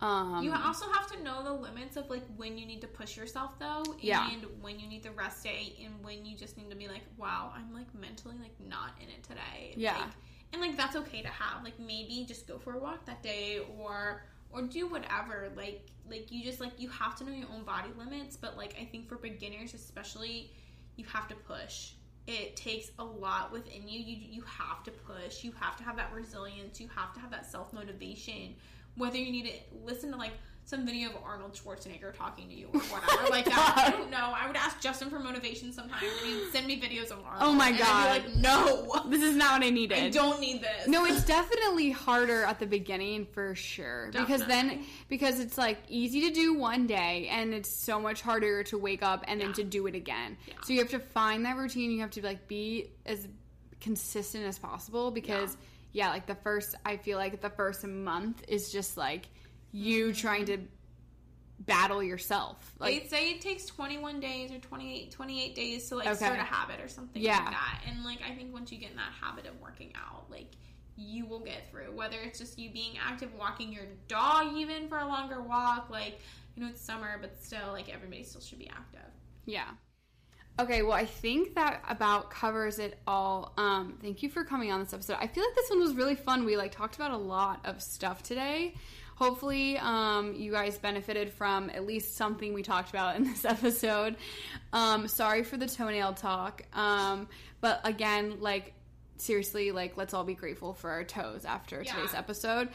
um 0.00 0.42
You 0.44 0.52
also 0.52 0.86
have 0.92 1.10
to 1.12 1.22
know 1.24 1.42
the 1.42 1.52
limits 1.52 1.96
of 1.96 2.10
like 2.10 2.22
when 2.36 2.58
you 2.58 2.66
need 2.66 2.80
to 2.82 2.86
push 2.86 3.16
yourself 3.16 3.58
though, 3.58 3.82
and 3.82 3.96
Yeah. 4.02 4.28
when 4.60 4.78
you 4.78 4.86
need 4.86 5.02
the 5.02 5.10
rest 5.12 5.42
day, 5.42 5.74
and 5.82 6.04
when 6.04 6.26
you 6.26 6.36
just 6.36 6.58
need 6.58 6.68
to 6.68 6.76
be 6.76 6.86
like, 6.86 7.00
wow, 7.16 7.50
I'm 7.56 7.72
like 7.72 7.86
mentally 7.94 8.36
like 8.38 8.52
not 8.60 8.90
in 9.02 9.08
it 9.08 9.22
today. 9.22 9.72
Yeah. 9.74 9.94
Like, 9.96 10.10
and 10.52 10.60
like 10.60 10.76
that's 10.76 10.96
okay 10.96 11.22
to 11.22 11.28
have. 11.28 11.64
Like 11.64 11.78
maybe 11.80 12.26
just 12.28 12.46
go 12.46 12.58
for 12.58 12.74
a 12.74 12.78
walk 12.78 13.06
that 13.06 13.22
day, 13.22 13.60
or 13.78 14.22
or 14.50 14.62
do 14.62 14.86
whatever. 14.86 15.48
Like 15.56 15.88
like 16.08 16.30
you 16.30 16.42
just 16.42 16.60
like 16.60 16.72
you 16.78 16.88
have 16.88 17.16
to 17.16 17.24
know 17.24 17.32
your 17.32 17.48
own 17.54 17.64
body 17.64 17.90
limits. 17.96 18.36
But 18.36 18.56
like 18.56 18.76
I 18.80 18.84
think 18.84 19.08
for 19.08 19.16
beginners 19.16 19.74
especially, 19.74 20.52
you 20.96 21.04
have 21.06 21.28
to 21.28 21.34
push. 21.34 21.92
It 22.26 22.56
takes 22.56 22.90
a 22.98 23.04
lot 23.04 23.52
within 23.52 23.88
you. 23.88 24.00
You 24.00 24.16
you 24.30 24.42
have 24.42 24.82
to 24.84 24.90
push. 24.90 25.44
You 25.44 25.52
have 25.60 25.76
to 25.76 25.84
have 25.84 25.96
that 25.96 26.12
resilience. 26.12 26.80
You 26.80 26.88
have 26.94 27.14
to 27.14 27.20
have 27.20 27.30
that 27.30 27.50
self 27.50 27.72
motivation. 27.72 28.54
Whether 28.96 29.18
you 29.18 29.30
need 29.30 29.46
to 29.46 29.52
listen 29.84 30.10
to 30.12 30.16
like 30.16 30.32
some 30.66 30.84
video 30.84 31.10
of 31.10 31.16
Arnold 31.24 31.54
Schwarzenegger 31.54 32.12
talking 32.12 32.48
to 32.48 32.54
you 32.54 32.66
or 32.74 32.80
whatever 32.80 33.28
like 33.30 33.44
that. 33.44 33.74
Oh 33.76 33.82
I 33.86 33.90
don't 33.90 34.10
know. 34.10 34.34
I 34.36 34.48
would 34.48 34.56
ask 34.56 34.80
Justin 34.80 35.08
for 35.08 35.20
motivation 35.20 35.72
sometimes. 35.72 36.02
and 36.02 36.28
He'd 36.28 36.50
send 36.50 36.66
me 36.66 36.80
videos 36.80 37.12
of 37.12 37.24
Arnold. 37.24 37.40
Oh 37.40 37.52
my 37.52 37.68
and 37.68 37.78
God. 37.78 38.10
Like, 38.10 38.34
no, 38.34 39.02
this 39.08 39.22
is 39.22 39.36
not 39.36 39.60
what 39.60 39.66
I 39.66 39.70
needed 39.70 39.98
I 39.98 40.10
don't 40.10 40.40
need 40.40 40.60
this. 40.60 40.88
no 40.88 41.04
it's 41.04 41.24
definitely 41.24 41.90
harder 41.90 42.42
at 42.44 42.58
the 42.58 42.66
beginning 42.66 43.26
for 43.26 43.54
sure 43.54 44.10
because 44.12 44.44
then 44.46 44.84
because 45.08 45.38
it's 45.40 45.56
like 45.56 45.78
easy 45.88 46.22
to 46.22 46.30
do 46.30 46.54
one 46.54 46.86
day 46.86 47.28
and 47.30 47.54
it's 47.54 47.70
so 47.70 48.00
much 48.00 48.22
harder 48.22 48.62
to 48.64 48.78
wake 48.78 49.02
up 49.02 49.24
and 49.28 49.40
then 49.40 49.52
to 49.54 49.64
do 49.64 49.86
it 49.86 49.94
again 49.94 50.36
so 50.62 50.72
you 50.72 50.80
have 50.80 50.90
to 50.90 50.98
find 50.98 51.44
that 51.44 51.56
routine 51.56 51.90
you 51.90 52.00
have 52.00 52.10
to 52.10 52.22
like 52.22 52.48
be 52.48 52.90
as 53.04 53.26
consistent 53.80 54.44
as 54.44 54.58
possible 54.58 55.10
because 55.10 55.56
yeah, 55.92 56.10
like 56.10 56.26
the 56.26 56.34
first 56.34 56.74
i 56.84 56.96
feel 56.96 57.16
like 57.18 57.40
the 57.40 57.50
first 57.50 57.86
month 57.86 58.42
is 58.48 58.70
just 58.70 58.96
like 58.96 59.28
you 59.76 60.12
trying 60.12 60.46
to 60.46 60.58
battle 61.60 62.02
yourself 62.02 62.74
like 62.78 63.02
They'd 63.02 63.10
say 63.10 63.30
it 63.30 63.40
takes 63.40 63.64
21 63.66 64.20
days 64.20 64.50
or 64.52 64.58
28, 64.58 65.10
28 65.10 65.54
days 65.54 65.88
to 65.88 65.96
like 65.96 66.06
Okay. 66.06 66.16
start 66.16 66.38
a 66.38 66.42
habit 66.42 66.80
or 66.80 66.88
something 66.88 67.20
Yeah. 67.20 67.38
like 67.38 67.50
that. 67.50 67.82
And 67.88 68.04
like 68.04 68.18
I 68.22 68.34
think 68.34 68.52
once 68.52 68.70
you 68.70 68.78
get 68.78 68.90
in 68.90 68.96
that 68.96 69.12
habit 69.20 69.46
of 69.46 69.58
working 69.60 69.92
out, 69.96 70.30
like 70.30 70.52
you 70.96 71.26
will 71.26 71.40
get 71.40 71.70
through. 71.70 71.92
Whether 71.94 72.18
it's 72.20 72.38
just 72.38 72.58
you 72.58 72.70
being 72.70 72.92
active, 72.98 73.34
walking 73.34 73.72
your 73.72 73.84
dog 74.08 74.54
even 74.56 74.88
for 74.88 74.98
a 74.98 75.06
longer 75.06 75.42
walk, 75.42 75.88
like 75.90 76.20
you 76.54 76.62
know 76.62 76.68
it's 76.70 76.80
summer, 76.80 77.18
but 77.20 77.42
still 77.42 77.72
like 77.72 77.88
everybody 77.92 78.22
still 78.22 78.40
should 78.42 78.58
be 78.58 78.68
active. 78.68 79.10
Yeah. 79.46 79.68
Okay, 80.58 80.80
well, 80.82 80.92
I 80.94 81.04
think 81.04 81.54
that 81.54 81.82
about 81.88 82.30
covers 82.30 82.78
it 82.78 82.98
all. 83.06 83.52
Um, 83.58 83.98
thank 84.00 84.22
you 84.22 84.30
for 84.30 84.42
coming 84.42 84.72
on 84.72 84.80
this 84.80 84.94
episode. 84.94 85.18
I 85.20 85.26
feel 85.26 85.44
like 85.44 85.54
this 85.54 85.68
one 85.68 85.80
was 85.80 85.94
really 85.94 86.14
fun. 86.14 86.46
We 86.46 86.56
like 86.56 86.72
talked 86.72 86.96
about 86.96 87.10
a 87.10 87.16
lot 87.16 87.60
of 87.66 87.82
stuff 87.82 88.22
today. 88.22 88.74
Hopefully, 89.16 89.78
um, 89.78 90.34
you 90.34 90.52
guys 90.52 90.78
benefited 90.78 91.32
from 91.32 91.70
at 91.70 91.86
least 91.86 92.16
something 92.16 92.52
we 92.54 92.62
talked 92.62 92.90
about 92.90 93.16
in 93.16 93.24
this 93.24 93.44
episode. 93.46 94.16
Um, 94.72 95.08
sorry 95.08 95.42
for 95.42 95.56
the 95.56 95.66
toenail 95.66 96.12
talk, 96.14 96.62
um, 96.74 97.28
but 97.60 97.80
again, 97.84 98.36
like 98.40 98.72
seriously, 99.18 99.72
like 99.72 99.96
let's 99.96 100.12
all 100.12 100.24
be 100.24 100.34
grateful 100.34 100.74
for 100.74 100.90
our 100.90 101.02
toes 101.02 101.46
after 101.46 101.82
Yeah. 101.82 101.94
today's 101.94 102.12
episode. 102.14 102.68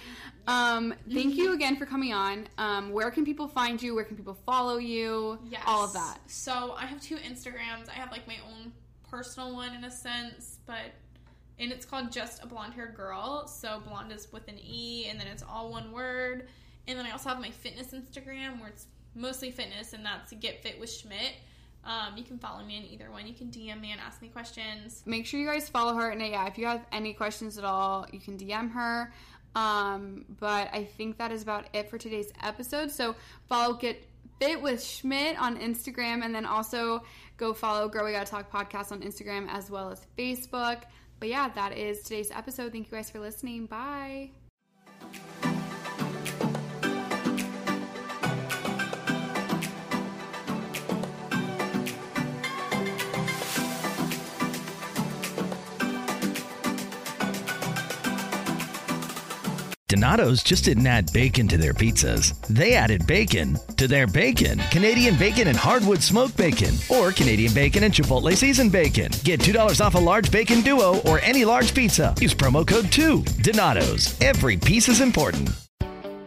Um, 0.48 0.96
thank 1.14 1.36
you 1.36 1.54
again 1.54 1.76
for 1.76 1.86
coming 1.86 2.14
on. 2.14 2.48
Um, 2.58 2.92
where 2.92 3.12
can 3.12 3.24
people 3.24 3.48
find 3.48 3.80
you? 3.82 3.94
Where 3.94 4.04
can 4.04 4.18
people 4.18 4.34
follow 4.46 4.78
you? 4.78 5.38
Yes. 5.48 5.62
All 5.68 5.86
of 5.86 5.94
that. 5.94 6.18
So 6.26 6.74
I 6.76 6.88
have 6.88 7.00
two 7.00 7.18
Instagrams. 7.18 7.88
I 7.90 7.94
have 7.94 8.12
like 8.12 8.28
my 8.28 8.38
own 8.50 8.74
personal 9.12 9.54
one 9.56 9.76
in 9.76 9.84
a 9.84 9.92
sense, 9.92 10.58
but 10.66 10.80
and 11.60 11.72
it's 11.72 11.86
called 11.86 12.12
just 12.12 12.44
a 12.44 12.48
blonde 12.48 12.74
haired 12.74 12.96
girl. 12.96 13.48
So 13.48 13.82
blonde 13.88 14.12
is 14.12 14.28
with 14.32 14.48
an 14.48 14.60
E 14.60 15.08
and 15.10 15.20
then 15.20 15.28
it's 15.28 15.44
all 15.44 15.72
one 15.72 15.92
word. 15.92 16.48
And 16.88 16.98
then 16.98 17.06
I 17.06 17.12
also 17.12 17.30
have 17.30 17.40
my 17.40 17.52
fitness 17.52 17.94
Instagram 17.94 18.60
where 18.60 18.70
it's 18.70 18.88
mostly 19.16 19.52
fitness 19.52 19.94
and 19.94 20.06
that's 20.06 20.34
get 20.34 20.64
fit 20.64 20.80
with 20.80 20.92
Schmidt. 20.92 21.34
Um, 21.84 22.16
you 22.16 22.24
can 22.24 22.38
follow 22.38 22.64
me 22.64 22.78
in 22.78 22.86
either 22.86 23.10
one. 23.10 23.28
You 23.28 23.34
can 23.34 23.48
DM 23.48 23.82
me 23.82 23.92
and 23.92 24.00
ask 24.00 24.22
me 24.22 24.28
questions. 24.28 25.02
make 25.06 25.26
sure 25.26 25.40
you 25.40 25.48
guys 25.48 25.68
follow 25.70 25.96
her 25.96 26.10
and 26.10 26.22
yeah 26.22 26.46
if 26.48 26.58
you 26.58 26.66
have 26.66 26.86
any 26.92 27.14
questions 27.14 27.58
at 27.58 27.64
all 27.64 28.06
you 28.12 28.20
can 28.20 28.38
dm 28.38 28.72
her 28.72 29.12
um, 29.56 30.26
but 30.40 30.70
i 30.74 30.84
think 30.84 31.18
that 31.18 31.32
is 31.32 31.42
about 31.42 31.66
it 31.74 31.90
for 31.90 31.98
today's 31.98 32.32
episode 32.44 32.92
so 32.92 33.16
follow 33.50 33.74
get 33.74 34.08
fit 34.40 34.62
with 34.62 34.84
schmidt 34.84 35.40
on 35.40 35.58
instagram 35.58 36.24
and 36.24 36.34
then 36.34 36.46
also 36.46 37.04
go 37.38 37.54
follow 37.54 37.88
Girl 37.90 38.06
we 38.06 38.12
gotta 38.12 38.30
talk 38.30 38.52
podcast 38.52 38.92
on 38.92 39.02
instagram 39.02 39.48
as 39.50 39.70
well 39.72 39.90
as 39.90 40.06
facebook 40.18 40.84
but 41.22 41.30
yeah 41.30 41.48
that 41.48 41.78
is 41.78 42.02
today's 42.02 42.32
episode. 42.32 42.74
Thank 42.74 42.92
you 42.92 42.98
guys 42.98 43.10
for 43.10 43.20
listening. 43.20 43.68
Bye 43.68 44.32
Donato's 59.92 60.42
just 60.42 60.64
didn't 60.64 60.88
add 60.88 61.12
bacon 61.12 61.50
to 61.50 61.58
their 61.58 61.74
pizzas. 61.74 62.40
They 62.48 62.76
added 62.76 63.06
bacon 63.06 63.58
to 63.76 63.90
their 63.90 64.08
bacon. 64.08 64.58
Canadian 64.72 65.18
bacon 65.18 65.50
and 65.50 65.58
hardwood 65.58 66.02
smoked 66.02 66.38
bacon, 66.38 66.74
or 66.88 67.12
Canadian 67.12 67.54
bacon 67.54 67.84
and 67.84 67.94
Chipotle 67.94 68.34
seasoned 68.34 68.72
bacon. 68.72 69.12
Get 69.26 69.42
$2 69.42 69.86
off 69.86 69.96
a 69.96 69.98
large 69.98 70.32
bacon 70.32 70.62
duo 70.62 71.02
or 71.02 71.20
any 71.20 71.44
large 71.44 71.76
pizza. 71.76 72.16
Use 72.22 72.34
promo 72.34 72.66
code 72.66 72.90
2. 72.90 73.22
Donato's. 73.42 74.18
Every 74.22 74.56
piece 74.56 74.88
is 74.88 75.02
important. 75.02 75.50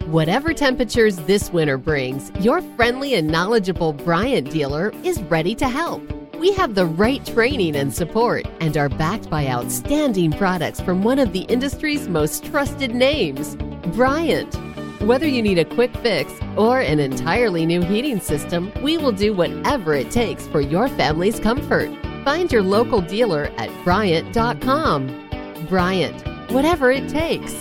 Whatever 0.09 0.53
temperatures 0.53 1.17
this 1.21 1.51
winter 1.51 1.79
brings, 1.79 2.31
your 2.41 2.61
friendly 2.77 3.15
and 3.15 3.27
knowledgeable 3.27 3.95
Bryant 3.95 4.51
dealer 4.51 4.93
is 5.05 5.23
ready 5.23 5.55
to 5.55 5.71
help. 5.71 6.03
We 6.45 6.53
have 6.53 6.75
the 6.75 6.85
right 6.85 7.25
training 7.25 7.75
and 7.75 7.95
support 7.95 8.45
and 8.61 8.77
are 8.77 8.91
backed 8.91 9.31
by 9.31 9.47
outstanding 9.47 10.31
products 10.33 10.79
from 10.79 11.03
one 11.03 11.19
of 11.19 11.33
the 11.33 11.45
industry's 11.45 12.07
most 12.07 12.45
trusted 12.45 12.95
names, 12.95 13.57
Bryant. 13.97 14.55
Whether 15.01 15.27
you 15.27 15.41
need 15.41 15.59
a 15.59 15.65
quick 15.65 15.97
fix 15.97 16.31
or 16.59 16.81
an 16.81 17.01
entirely 17.01 17.65
new 17.65 17.81
heating 17.81 18.21
system, 18.21 18.71
we 18.83 18.99
will 18.99 19.11
do 19.11 19.33
whatever 19.33 19.95
it 19.95 20.11
takes 20.11 20.47
for 20.49 20.61
your 20.61 20.89
family's 20.89 21.41
comfort. 21.41 21.91
Find 22.27 22.53
your 22.53 22.63
local 22.63 23.01
dealer 23.01 23.51
at 23.57 23.71
Bryant.com. 23.83 25.67
Bryant, 25.71 26.51
whatever 26.51 26.91
it 26.91 27.09
takes. 27.09 27.55